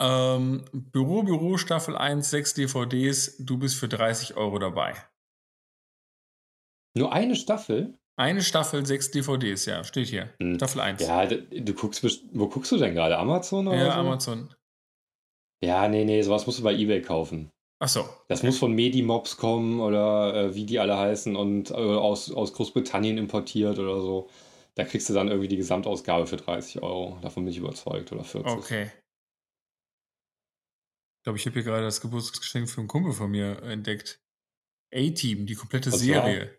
ähm, 0.02 0.66
Büro, 0.74 1.24
Büro, 1.24 1.58
Staffel 1.58 1.96
1, 1.96 2.30
6 2.30 2.54
DVDs, 2.56 3.38
du 3.40 3.58
bist 3.58 3.76
für 3.76 3.88
30 3.88 4.36
Euro 4.36 4.60
dabei. 4.60 4.94
Nur 6.98 7.14
eine 7.14 7.36
Staffel? 7.36 7.98
Eine 8.18 8.42
Staffel, 8.42 8.86
6 8.86 9.12
DVDs, 9.12 9.66
ja, 9.66 9.84
steht 9.84 10.08
hier. 10.08 10.34
Hm. 10.42 10.56
Staffel 10.56 10.82
1. 10.82 11.02
Ja, 11.02 11.26
du 11.26 11.74
guckst, 11.74 12.04
wo 12.34 12.48
guckst 12.48 12.72
du 12.72 12.78
denn 12.78 12.94
gerade? 12.94 13.18
Amazon 13.18 13.68
oder 13.68 13.78
Ja, 13.78 13.94
so? 13.94 14.00
Amazon. 14.00 14.54
Ja, 15.64 15.88
nee, 15.88 16.06
nee, 16.06 16.22
sowas 16.22 16.46
musst 16.46 16.60
du 16.60 16.64
bei 16.64 16.74
Ebay 16.74 17.02
kaufen. 17.02 17.52
Achso. 17.80 18.08
Das 18.30 18.42
muss 18.44 18.58
von 18.58 18.72
Medimobs 18.74 19.38
kommen 19.38 19.82
oder 19.82 20.34
äh, 20.34 20.56
wie 20.56 20.66
die 20.66 20.80
alle 20.80 20.98
heißen 20.98 21.36
und 21.36 21.72
äh, 21.72 21.74
aus, 21.74 22.32
aus 22.32 22.54
Großbritannien 22.54 23.18
importiert 23.18 23.80
oder 23.80 24.02
so. 24.02 24.30
Da 24.76 24.84
kriegst 24.86 25.10
du 25.10 25.14
dann 25.14 25.28
irgendwie 25.28 25.48
die 25.48 25.58
Gesamtausgabe 25.58 26.28
für 26.28 26.38
30 26.38 26.82
Euro. 26.84 27.18
Davon 27.22 27.44
bin 27.46 27.52
ich 27.52 27.60
überzeugt. 27.60 28.12
Oder 28.12 28.24
40. 28.24 28.52
Okay. 28.52 28.92
Ich 31.18 31.24
glaube, 31.24 31.38
ich 31.40 31.46
habe 31.46 31.54
hier 31.54 31.64
gerade 31.64 31.84
das 31.84 32.02
Geburtstagsgeschenk 32.02 32.70
für 32.70 32.82
einen 32.82 32.88
Kumpel 32.88 33.14
von 33.14 33.32
mir 33.32 33.62
entdeckt. 33.64 34.22
A-Team, 34.94 35.46
die 35.46 35.56
komplette 35.56 35.92
Was 35.92 36.00
Serie. 36.00 36.58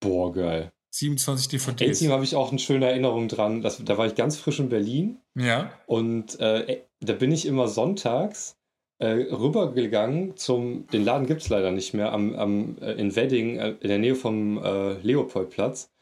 Boah, 0.00 0.32
geil. 0.32 0.72
27 0.94 1.48
DVDs. 1.48 1.98
A-Team 1.98 2.10
habe 2.12 2.24
ich 2.24 2.34
auch 2.36 2.50
eine 2.50 2.58
schöne 2.58 2.86
Erinnerung 2.86 3.28
dran. 3.28 3.60
Das, 3.62 3.84
da 3.84 3.98
war 3.98 4.06
ich 4.06 4.14
ganz 4.14 4.36
frisch 4.38 4.60
in 4.60 4.68
Berlin 4.70 5.20
Ja. 5.34 5.78
und 5.86 6.40
äh, 6.40 6.84
da 7.00 7.12
bin 7.12 7.32
ich 7.32 7.44
immer 7.44 7.68
sonntags 7.68 8.56
äh, 8.98 9.08
rübergegangen 9.08 10.36
zum, 10.36 10.86
den 10.88 11.04
Laden 11.04 11.26
gibt 11.26 11.42
es 11.42 11.48
leider 11.48 11.70
nicht 11.70 11.94
mehr, 11.94 12.12
am, 12.12 12.34
am, 12.34 12.78
äh, 12.80 12.92
in 12.92 13.14
Wedding, 13.14 13.58
äh, 13.58 13.74
in 13.80 13.88
der 13.88 13.98
Nähe 13.98 14.14
vom 14.14 14.62
äh, 14.62 14.94
Leopoldplatz. 15.00 15.92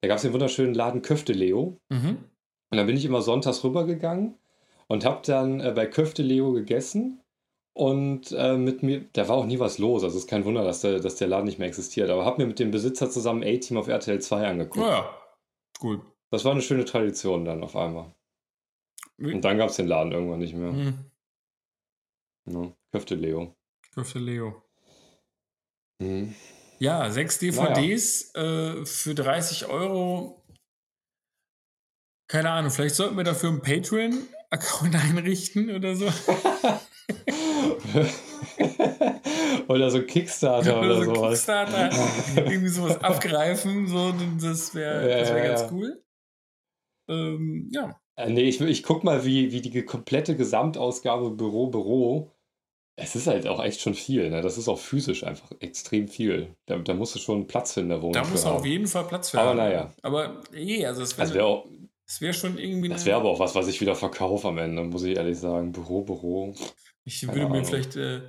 Da 0.00 0.08
gab 0.08 0.16
es 0.16 0.22
den 0.22 0.32
wunderschönen 0.32 0.74
Laden 0.74 1.02
Köfte 1.02 1.32
Leo. 1.32 1.78
Mhm. 1.88 2.18
Und 2.70 2.78
dann 2.78 2.86
bin 2.86 2.96
ich 2.96 3.04
immer 3.04 3.22
sonntags 3.22 3.64
rübergegangen 3.64 4.34
und 4.86 5.04
habe 5.04 5.22
dann 5.24 5.60
äh, 5.60 5.72
bei 5.74 5.86
Köfte 5.86 6.22
Leo 6.22 6.52
gegessen. 6.52 7.20
Und 7.76 8.30
äh, 8.30 8.56
mit 8.56 8.84
mir, 8.84 9.04
da 9.14 9.28
war 9.28 9.36
auch 9.36 9.46
nie 9.46 9.58
was 9.58 9.78
los. 9.78 10.04
Also 10.04 10.16
es 10.16 10.24
ist 10.24 10.30
kein 10.30 10.44
Wunder, 10.44 10.62
dass 10.62 10.80
der, 10.82 11.00
dass 11.00 11.16
der 11.16 11.26
Laden 11.26 11.46
nicht 11.46 11.58
mehr 11.58 11.66
existiert. 11.66 12.08
Aber 12.08 12.24
habe 12.24 12.40
mir 12.40 12.46
mit 12.46 12.60
dem 12.60 12.70
Besitzer 12.70 13.10
zusammen 13.10 13.42
A-Team 13.42 13.76
auf 13.76 13.88
RTL 13.88 14.20
2 14.20 14.46
angeguckt. 14.46 14.86
Oh 14.86 14.88
ja. 14.88 15.10
Gut. 15.80 16.02
Das 16.30 16.44
war 16.44 16.52
eine 16.52 16.62
schöne 16.62 16.84
Tradition 16.84 17.44
dann 17.44 17.64
auf 17.64 17.74
einmal. 17.74 18.12
Und 19.18 19.44
dann 19.44 19.58
gab 19.58 19.70
es 19.70 19.76
den 19.76 19.88
Laden 19.88 20.12
irgendwann 20.12 20.38
nicht 20.38 20.54
mehr. 20.54 20.72
Mhm. 20.72 20.98
Ja, 22.46 22.72
Köfte 22.92 23.14
Leo. 23.14 23.54
Köfte 23.92 24.18
Leo. 24.18 24.62
Mhm. 26.00 26.34
Ja, 26.78 27.10
sechs 27.10 27.38
DVDs 27.38 28.34
äh, 28.34 28.84
für 28.84 29.14
30 29.14 29.66
Euro. 29.66 30.44
Keine 32.28 32.50
Ahnung, 32.50 32.70
vielleicht 32.70 32.94
sollten 32.96 33.16
wir 33.16 33.24
dafür 33.24 33.50
einen 33.50 33.62
Patreon-Account 33.62 34.94
einrichten 35.04 35.70
oder 35.70 35.94
so. 35.94 36.06
oder 39.68 39.90
so 39.90 40.02
Kickstarter 40.02 40.80
oder, 40.80 40.96
so 40.96 41.14
sowas. 41.14 41.30
Kickstarter, 41.30 41.90
irgendwie 42.36 42.68
sowas 42.68 42.98
abgreifen, 43.04 43.86
so, 43.86 44.12
das 44.40 44.74
wäre 44.74 45.10
Ja, 45.10 45.18
das 45.18 45.30
wär 45.30 45.38
ja, 45.38 45.48
ganz 45.48 45.60
ja. 45.62 45.70
cool. 45.72 46.02
Ähm, 47.08 47.68
ja. 47.72 48.00
Äh, 48.16 48.30
nee, 48.30 48.42
ich, 48.42 48.60
ich 48.60 48.82
guck 48.82 49.04
mal, 49.04 49.24
wie, 49.24 49.52
wie 49.52 49.60
die 49.60 49.84
komplette 49.84 50.36
Gesamtausgabe 50.36 51.30
Büro, 51.30 51.68
Büro. 51.68 52.33
Es 52.96 53.16
ist 53.16 53.26
halt 53.26 53.46
auch 53.48 53.62
echt 53.62 53.80
schon 53.80 53.94
viel. 53.94 54.30
Ne? 54.30 54.40
Das 54.40 54.56
ist 54.56 54.68
auch 54.68 54.78
physisch 54.78 55.24
einfach 55.24 55.50
extrem 55.58 56.06
viel. 56.06 56.54
Da, 56.66 56.78
da 56.78 56.94
musst 56.94 57.14
du 57.14 57.18
schon 57.18 57.46
Platz 57.48 57.72
finden 57.72 57.90
in 57.90 57.96
der 57.96 58.02
Wohnung. 58.02 58.12
Da 58.14 58.24
muss 58.24 58.44
auf 58.44 58.64
jeden 58.64 58.86
Fall 58.86 59.04
Platz 59.04 59.30
für 59.30 59.40
Aber 59.40 59.54
naja. 59.54 59.92
Aber 60.02 60.42
eh, 60.52 60.86
also 60.86 61.02
es 61.02 61.16
Das 61.16 61.30
wäre 61.30 61.34
wäre 61.38 61.46
auch- 61.46 61.66
wär 62.20 62.32
schon 62.32 62.56
irgendwie. 62.58 62.88
das 62.88 63.00
eine- 63.00 63.06
wär 63.06 63.16
aber 63.16 63.30
auch 63.30 63.40
was, 63.40 63.54
was 63.56 63.66
ich 63.66 63.80
wieder 63.80 63.96
verkaufe 63.96 64.46
am 64.46 64.58
Ende, 64.58 64.84
muss 64.84 65.02
ich 65.02 65.16
ehrlich 65.16 65.38
sagen. 65.38 65.72
Büro, 65.72 66.02
Büro. 66.02 66.54
Ich 67.04 67.20
keine 67.22 67.32
würde 67.32 67.46
mir 67.48 67.54
Ahnung. 67.56 67.64
vielleicht. 67.64 67.96
Äh, 67.96 68.20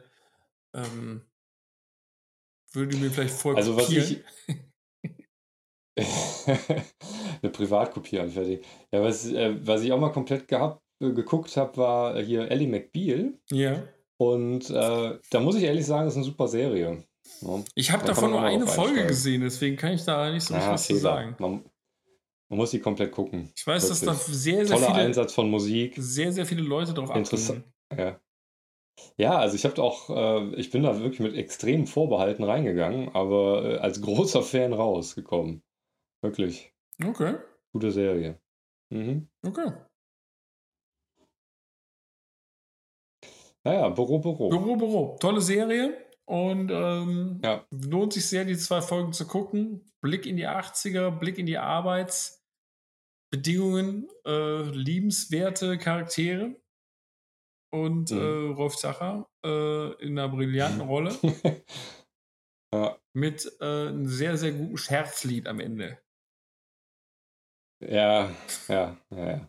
ähm, 0.74 1.22
würde 2.74 2.98
mir 2.98 3.12
vielleicht 3.12 3.36
voll 3.36 3.56
Also 3.56 3.76
was 3.78 3.90
ich. 3.92 4.24
Eine 7.42 7.52
Privatkopie 7.52 8.20
anfertigen. 8.20 8.64
Ja, 8.92 9.02
was, 9.02 9.26
äh, 9.28 9.56
was 9.66 9.82
ich 9.84 9.92
auch 9.92 10.00
mal 10.00 10.12
komplett 10.12 10.48
gehabt, 10.48 10.82
äh, 11.02 11.12
geguckt 11.12 11.56
habe, 11.56 11.78
war 11.78 12.22
hier 12.22 12.50
Ellie 12.52 12.68
McBeal. 12.68 13.34
Ja. 13.52 13.84
Und 14.18 14.70
äh, 14.70 15.20
da 15.30 15.40
muss 15.40 15.56
ich 15.56 15.64
ehrlich 15.64 15.86
sagen, 15.86 16.06
das 16.06 16.14
ist 16.14 16.18
eine 16.18 16.26
super 16.26 16.48
Serie. 16.48 17.04
Ja. 17.42 17.64
Ich 17.74 17.92
habe 17.92 18.04
Da 18.04 18.10
davon 18.10 18.32
nur 18.32 18.42
eine 18.42 18.68
Folge 18.68 19.06
gesehen, 19.08 19.42
deswegen 19.42 19.76
kann 19.76 19.94
ich 19.94 20.04
da 20.06 20.32
nicht 20.32 20.44
so 20.44 20.54
Ah, 20.54 20.72
was 20.72 20.88
zu 20.88 20.96
sagen. 20.96 21.36
Man, 21.40 21.66
man 22.50 22.58
muss 22.60 22.72
die 22.72 22.80
komplett 22.80 23.12
gucken. 23.12 23.52
Ich 23.56 23.66
weiß, 23.66 23.90
dass 23.90 24.02
da 24.02 24.12
Wirklich. 24.14 24.38
sehr, 24.38 24.66
sehr 24.66 24.78
Toller 24.78 24.88
viele, 24.88 25.00
Einsatz 25.08 25.34
von 25.34 25.50
Musik. 25.50 25.96
sehr, 25.98 26.32
sehr 26.32 26.46
viele 26.46 26.62
Leute 26.62 26.94
drauf 26.94 27.14
Interessant. 27.16 27.64
Ja. 27.98 28.20
Ja, 29.18 29.38
also 29.40 29.56
ich 29.56 29.66
habe 29.66 29.82
auch, 29.84 30.10
äh, 30.10 30.56
ich 30.56 30.70
bin 30.72 30.84
da 30.84 30.98
wirklich 31.00 31.20
mit 31.20 31.36
extremen 31.36 31.86
Vorbehalten 31.86 32.44
reingegangen, 32.44 33.10
aber 33.14 33.66
äh, 33.66 33.78
als 33.80 34.02
großer 34.02 34.42
Fan 34.42 34.72
rausgekommen. 34.72 35.64
Wirklich. 36.22 36.74
Okay. 37.04 37.36
Gute 37.74 37.92
Serie. 37.92 38.40
Mhm. 38.90 39.28
Okay. 39.46 39.72
Naja, 43.66 43.90
Büro, 43.90 44.20
Büro. 44.20 44.50
Büro, 44.50 44.76
Büro. 44.76 45.18
Tolle 45.20 45.42
Serie. 45.42 46.06
Und 46.28 46.72
ähm, 46.72 47.40
Ja. 47.44 47.66
lohnt 47.72 48.14
sich 48.14 48.28
sehr, 48.28 48.46
die 48.46 48.58
zwei 48.58 48.82
Folgen 48.82 49.14
zu 49.14 49.28
gucken. 49.28 49.86
Blick 50.02 50.26
in 50.26 50.38
die 50.38 50.48
80er, 50.48 51.12
Blick 51.12 51.38
in 51.38 51.46
die 51.46 51.58
Arbeitsbedingungen, 51.58 54.08
äh, 54.26 54.64
liebenswerte 54.64 55.78
Charaktere. 55.78 56.56
Und 57.74 58.12
Mhm. 58.12 58.18
äh, 58.18 58.54
Rolf 58.54 58.76
Zacher 58.78 59.28
äh, 59.46 59.94
in 60.04 60.18
einer 60.18 60.30
brillanten 60.30 60.82
Rolle 60.90 61.14
ja, 62.74 62.98
mit 63.14 63.46
äh, 63.60 63.88
einem 63.90 64.08
sehr, 64.08 64.38
sehr 64.38 64.54
guten 64.54 64.78
Scherzlied 64.78 65.48
am 65.48 65.60
Ende. 65.60 66.00
ja, 67.82 68.32
ja, 68.70 68.98
ja. 69.12 69.38
ja. 69.38 69.46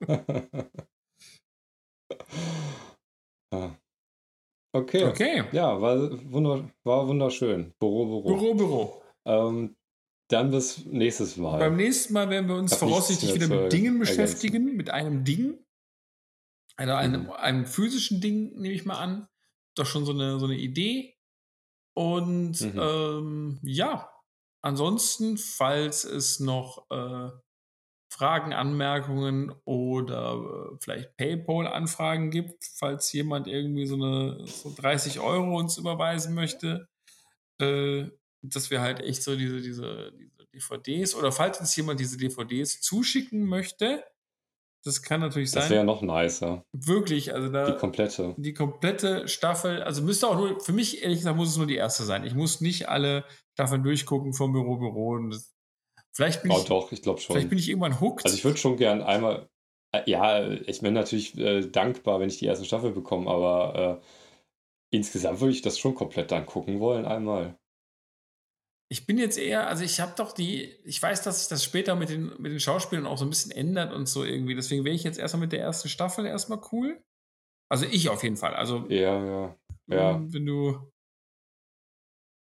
Ja. 3.52 3.76
Okay. 4.74 5.04
Okay. 5.04 5.44
Ja, 5.52 5.80
war, 5.80 5.96
wunder, 6.32 6.70
war 6.84 7.06
wunderschön. 7.06 7.74
Büro, 7.78 8.06
Büro. 8.06 8.22
Büro, 8.36 8.54
Büro. 8.54 9.02
Ähm, 9.26 9.76
dann 10.28 10.50
bis 10.50 10.86
nächstes 10.86 11.36
Mal. 11.36 11.58
Beim 11.58 11.76
nächsten 11.76 12.14
Mal 12.14 12.30
werden 12.30 12.48
wir 12.48 12.56
uns 12.56 12.72
Hab 12.72 12.78
voraussichtlich 12.78 13.34
wieder 13.34 13.48
mit 13.48 13.72
Dingen 13.72 14.00
ergänzen. 14.00 14.16
beschäftigen, 14.16 14.76
mit 14.76 14.88
einem 14.88 15.24
Ding. 15.24 15.58
Also 16.76 16.94
einem, 16.94 17.24
Mhm. 17.24 17.30
einem 17.32 17.66
physischen 17.66 18.20
Ding, 18.22 18.58
nehme 18.58 18.74
ich 18.74 18.86
mal 18.86 18.98
an. 18.98 19.28
Doch 19.76 19.84
schon 19.86 20.06
so 20.06 20.12
eine, 20.12 20.38
so 20.38 20.46
eine 20.46 20.56
Idee. 20.56 21.14
Und 21.94 22.58
Mhm. 22.62 22.78
ähm, 22.80 23.60
ja, 23.62 24.10
ansonsten, 24.62 25.36
falls 25.36 26.04
es 26.04 26.40
noch 26.40 26.86
äh, 26.90 27.30
Fragen, 28.12 28.52
Anmerkungen 28.52 29.52
oder 29.64 30.34
äh, 30.72 30.76
vielleicht 30.80 31.16
PayPal-Anfragen 31.16 32.30
gibt, 32.30 32.64
falls 32.76 33.10
jemand 33.12 33.46
irgendwie 33.48 33.86
so 33.86 33.94
eine 33.94 34.46
so 34.46 34.72
30 34.76 35.20
Euro 35.20 35.58
uns 35.58 35.78
überweisen 35.78 36.34
möchte, 36.34 36.88
äh, 37.60 38.04
dass 38.42 38.70
wir 38.70 38.80
halt 38.82 39.00
echt 39.00 39.22
so 39.22 39.34
diese, 39.36 39.60
diese, 39.62 40.12
diese 40.18 40.46
DVDs 40.54 41.14
oder 41.14 41.32
falls 41.32 41.58
uns 41.60 41.74
jemand 41.76 42.00
diese 42.00 42.18
DVDs 42.18 42.80
zuschicken 42.82 43.46
möchte, 43.46 44.04
das 44.84 45.00
kann 45.02 45.20
natürlich 45.20 45.52
Das 45.52 45.64
sein. 45.64 45.70
wäre 45.72 45.84
noch 45.84 46.02
nicer. 46.02 46.64
Wirklich, 46.72 47.32
also 47.32 47.48
da 47.50 47.70
Die 47.70 47.78
komplette. 47.78 48.34
die 48.36 48.52
komplette 48.52 49.28
Staffel, 49.28 49.82
also 49.84 50.02
müsste 50.02 50.26
auch 50.26 50.36
nur, 50.36 50.60
für 50.60 50.72
mich 50.72 51.02
ehrlich 51.02 51.18
gesagt, 51.20 51.36
muss 51.36 51.50
es 51.50 51.56
nur 51.56 51.68
die 51.68 51.76
erste 51.76 52.02
sein. 52.02 52.24
Ich 52.24 52.34
muss 52.34 52.60
nicht 52.60 52.88
alle 52.88 53.24
Staffeln 53.52 53.84
durchgucken 53.84 54.34
vom 54.34 54.52
Büro, 54.52 54.76
Büro. 54.78 55.14
Und 55.14 55.30
das, 55.30 55.51
vielleicht, 56.12 56.42
bin 56.42 56.52
Oh, 56.52 56.58
ich, 56.58 56.64
doch, 56.64 56.92
ich 56.92 57.02
glaube 57.02 57.20
vielleicht 57.20 57.42
schon. 57.42 57.50
bin 57.50 57.58
ich 57.58 57.68
irgendwann 57.68 58.00
hooked. 58.00 58.24
Also 58.24 58.36
ich 58.36 58.44
würde 58.44 58.58
schon 58.58 58.76
gern 58.76 59.02
einmal. 59.02 59.48
äh, 59.92 60.02
Ja, 60.06 60.48
ich 60.50 60.80
bin 60.80 60.94
natürlich 60.94 61.36
äh, 61.38 61.62
dankbar, 61.68 62.20
wenn 62.20 62.28
ich 62.28 62.38
die 62.38 62.46
erste 62.46 62.64
Staffel 62.64 62.92
bekomme, 62.92 63.30
aber 63.30 64.00
äh, 64.00 64.96
insgesamt 64.96 65.40
würde 65.40 65.52
ich 65.52 65.62
das 65.62 65.78
schon 65.78 65.94
komplett 65.94 66.30
dann 66.30 66.46
gucken 66.46 66.80
wollen, 66.80 67.04
einmal. 67.06 67.56
Ich 68.90 69.06
bin 69.06 69.16
jetzt 69.16 69.38
eher, 69.38 69.68
also 69.68 69.84
ich 69.84 70.00
habe 70.00 70.12
doch 70.16 70.32
die, 70.32 70.64
ich 70.84 71.00
weiß, 71.02 71.22
dass 71.22 71.40
sich 71.40 71.48
das 71.48 71.64
später 71.64 71.96
mit 71.96 72.10
den, 72.10 72.26
mit 72.38 72.52
den 72.52 72.60
Schauspielern 72.60 73.06
auch 73.06 73.16
so 73.16 73.24
ein 73.24 73.30
bisschen 73.30 73.50
ändert 73.50 73.90
und 73.94 74.06
so 74.06 74.22
irgendwie. 74.22 74.54
Deswegen 74.54 74.84
wäre 74.84 74.94
ich 74.94 75.02
jetzt 75.02 75.18
erstmal 75.18 75.40
mit 75.40 75.52
der 75.52 75.60
ersten 75.60 75.88
Staffel 75.88 76.26
erstmal 76.26 76.60
cool. 76.72 77.02
Also 77.70 77.86
ich 77.86 78.10
auf 78.10 78.22
jeden 78.22 78.36
Fall. 78.36 78.54
Also 78.54 78.86
Ja, 78.88 79.24
ja. 79.24 79.56
Ja. 79.88 80.20
wenn 80.30 80.44
du, 80.44 80.92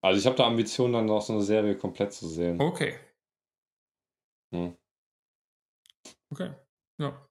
Also 0.04 0.20
ich 0.20 0.26
habe 0.26 0.36
da 0.36 0.46
Ambitionen, 0.46 0.94
dann 0.94 1.06
noch 1.06 1.22
so 1.22 1.34
eine 1.34 1.42
Serie 1.42 1.78
komplett 1.78 2.14
zu 2.14 2.28
sehen. 2.28 2.60
okay. 2.60 2.96
Hm. 4.56 4.78
Okay. 6.32 6.54
Ja. 7.00 7.28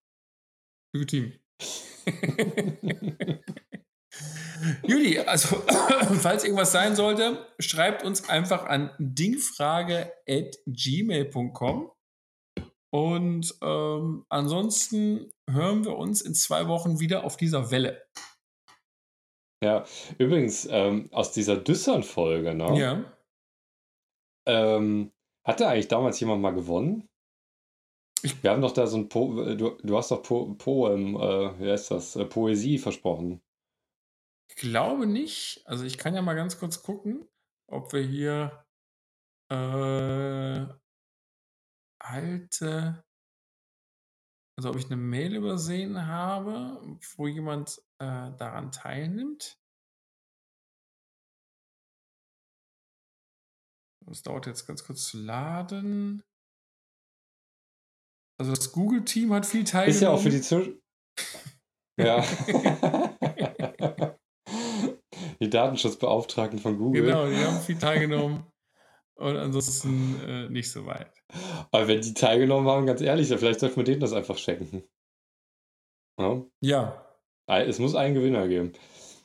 Legitim. 0.95 1.33
Juli, 4.87 5.19
also 5.19 5.57
falls 6.21 6.45
irgendwas 6.45 6.73
sein 6.73 6.97
sollte, 6.97 7.47
schreibt 7.59 8.05
uns 8.05 8.29
einfach 8.29 8.67
an 8.67 8.91
dingfrage.gmail.com. 8.99 11.91
Und 12.93 13.55
ähm, 13.61 14.25
ansonsten 14.29 15.33
hören 15.51 15.85
wir 15.85 15.97
uns 15.97 16.23
in 16.23 16.35
zwei 16.35 16.69
Wochen 16.69 17.01
wieder 17.01 17.25
auf 17.25 17.37
dieser 17.37 17.73
Welle. 17.73 18.07
Ja, 19.65 19.85
übrigens, 20.19 20.69
ähm, 20.71 21.09
aus 21.11 21.33
dieser 21.33 21.57
Düssern-Folge, 21.57 22.55
ne? 22.55 22.79
Ja. 22.79 23.13
Ähm, 24.47 25.11
hat 25.45 25.61
da 25.61 25.71
eigentlich 25.71 25.89
damals 25.89 26.21
jemand 26.21 26.43
mal 26.43 26.55
gewonnen? 26.55 27.09
Wir 28.43 28.51
haben 28.51 28.63
doch 28.63 28.73
da 28.73 28.87
so 28.87 28.97
ein 28.97 29.09
po 29.09 29.55
du, 29.55 29.77
du 29.83 29.97
hast 29.97 30.11
doch 30.11 30.23
po 30.23 30.55
Poem, 30.55 31.17
äh, 31.17 31.61
wie 31.61 31.71
heißt 31.71 31.91
das? 31.91 32.17
Äh, 32.17 32.25
Poesie 32.25 32.79
versprochen. 32.79 33.43
Ich 34.49 34.57
glaube 34.57 35.07
nicht. 35.07 35.63
Also 35.67 35.85
ich 35.85 35.99
kann 35.99 36.15
ja 36.15 36.23
mal 36.23 36.35
ganz 36.35 36.59
kurz 36.59 36.83
gucken, 36.83 37.29
ob 37.67 37.93
wir 37.93 38.03
hier 38.03 38.65
äh, 39.51 40.67
alte, 41.99 43.05
also 44.57 44.71
ob 44.71 44.77
ich 44.77 44.87
eine 44.87 44.97
Mail 44.97 45.37
übersehen 45.37 46.07
habe, 46.07 46.81
wo 47.17 47.27
jemand 47.27 47.83
äh, 47.99 48.31
daran 48.39 48.73
teilnimmt. 48.73 49.59
Das 54.07 54.23
dauert 54.23 54.47
jetzt 54.47 54.67
ganz 54.67 54.85
kurz 54.85 55.07
zu 55.07 55.19
laden. 55.19 56.23
Also 58.39 58.53
das 58.53 58.73
Google-Team 58.73 59.33
hat 59.33 59.47
viel 59.47 59.65
teilgenommen. 59.65 59.95
Ist 59.95 60.03
ja 60.03 60.11
auch 60.11 60.21
für 60.21 60.31
die 60.31 60.41
Zu 60.41 60.81
Ja. 61.99 62.25
die 65.41 65.51
Datenschutzbeauftragten 65.51 66.59
von 66.59 66.77
Google. 66.79 67.03
Genau, 67.03 67.27
die 67.29 67.37
haben 67.37 67.61
viel 67.61 67.79
teilgenommen. 67.79 68.45
Und 69.17 69.37
ansonsten 69.37 70.21
äh, 70.27 70.49
nicht 70.49 70.73
so 70.73 70.87
weit. 70.87 71.13
Aber 71.71 71.87
wenn 71.87 72.01
die 72.01 72.15
teilgenommen 72.15 72.69
haben, 72.69 72.87
ganz 72.87 73.01
ehrlich, 73.01 73.29
vielleicht 73.29 73.61
sollten 73.61 73.77
wir 73.77 73.85
denen 73.85 74.01
das 74.01 74.13
einfach 74.13 74.37
schenken. 74.37 74.83
Ja? 76.19 76.45
Ja. 76.61 77.01
Es 77.47 77.79
muss 77.79 77.95
einen 77.95 78.15
Gewinner 78.15 78.49
geben. 78.49 78.73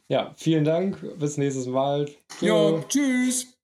Ja, 0.08 0.34
vielen 0.36 0.64
Dank. 0.64 1.00
Bis 1.18 1.38
nächstes 1.38 1.68
Mal. 1.68 2.10
Tschö. 2.40 2.82
tschüss. 2.88 3.59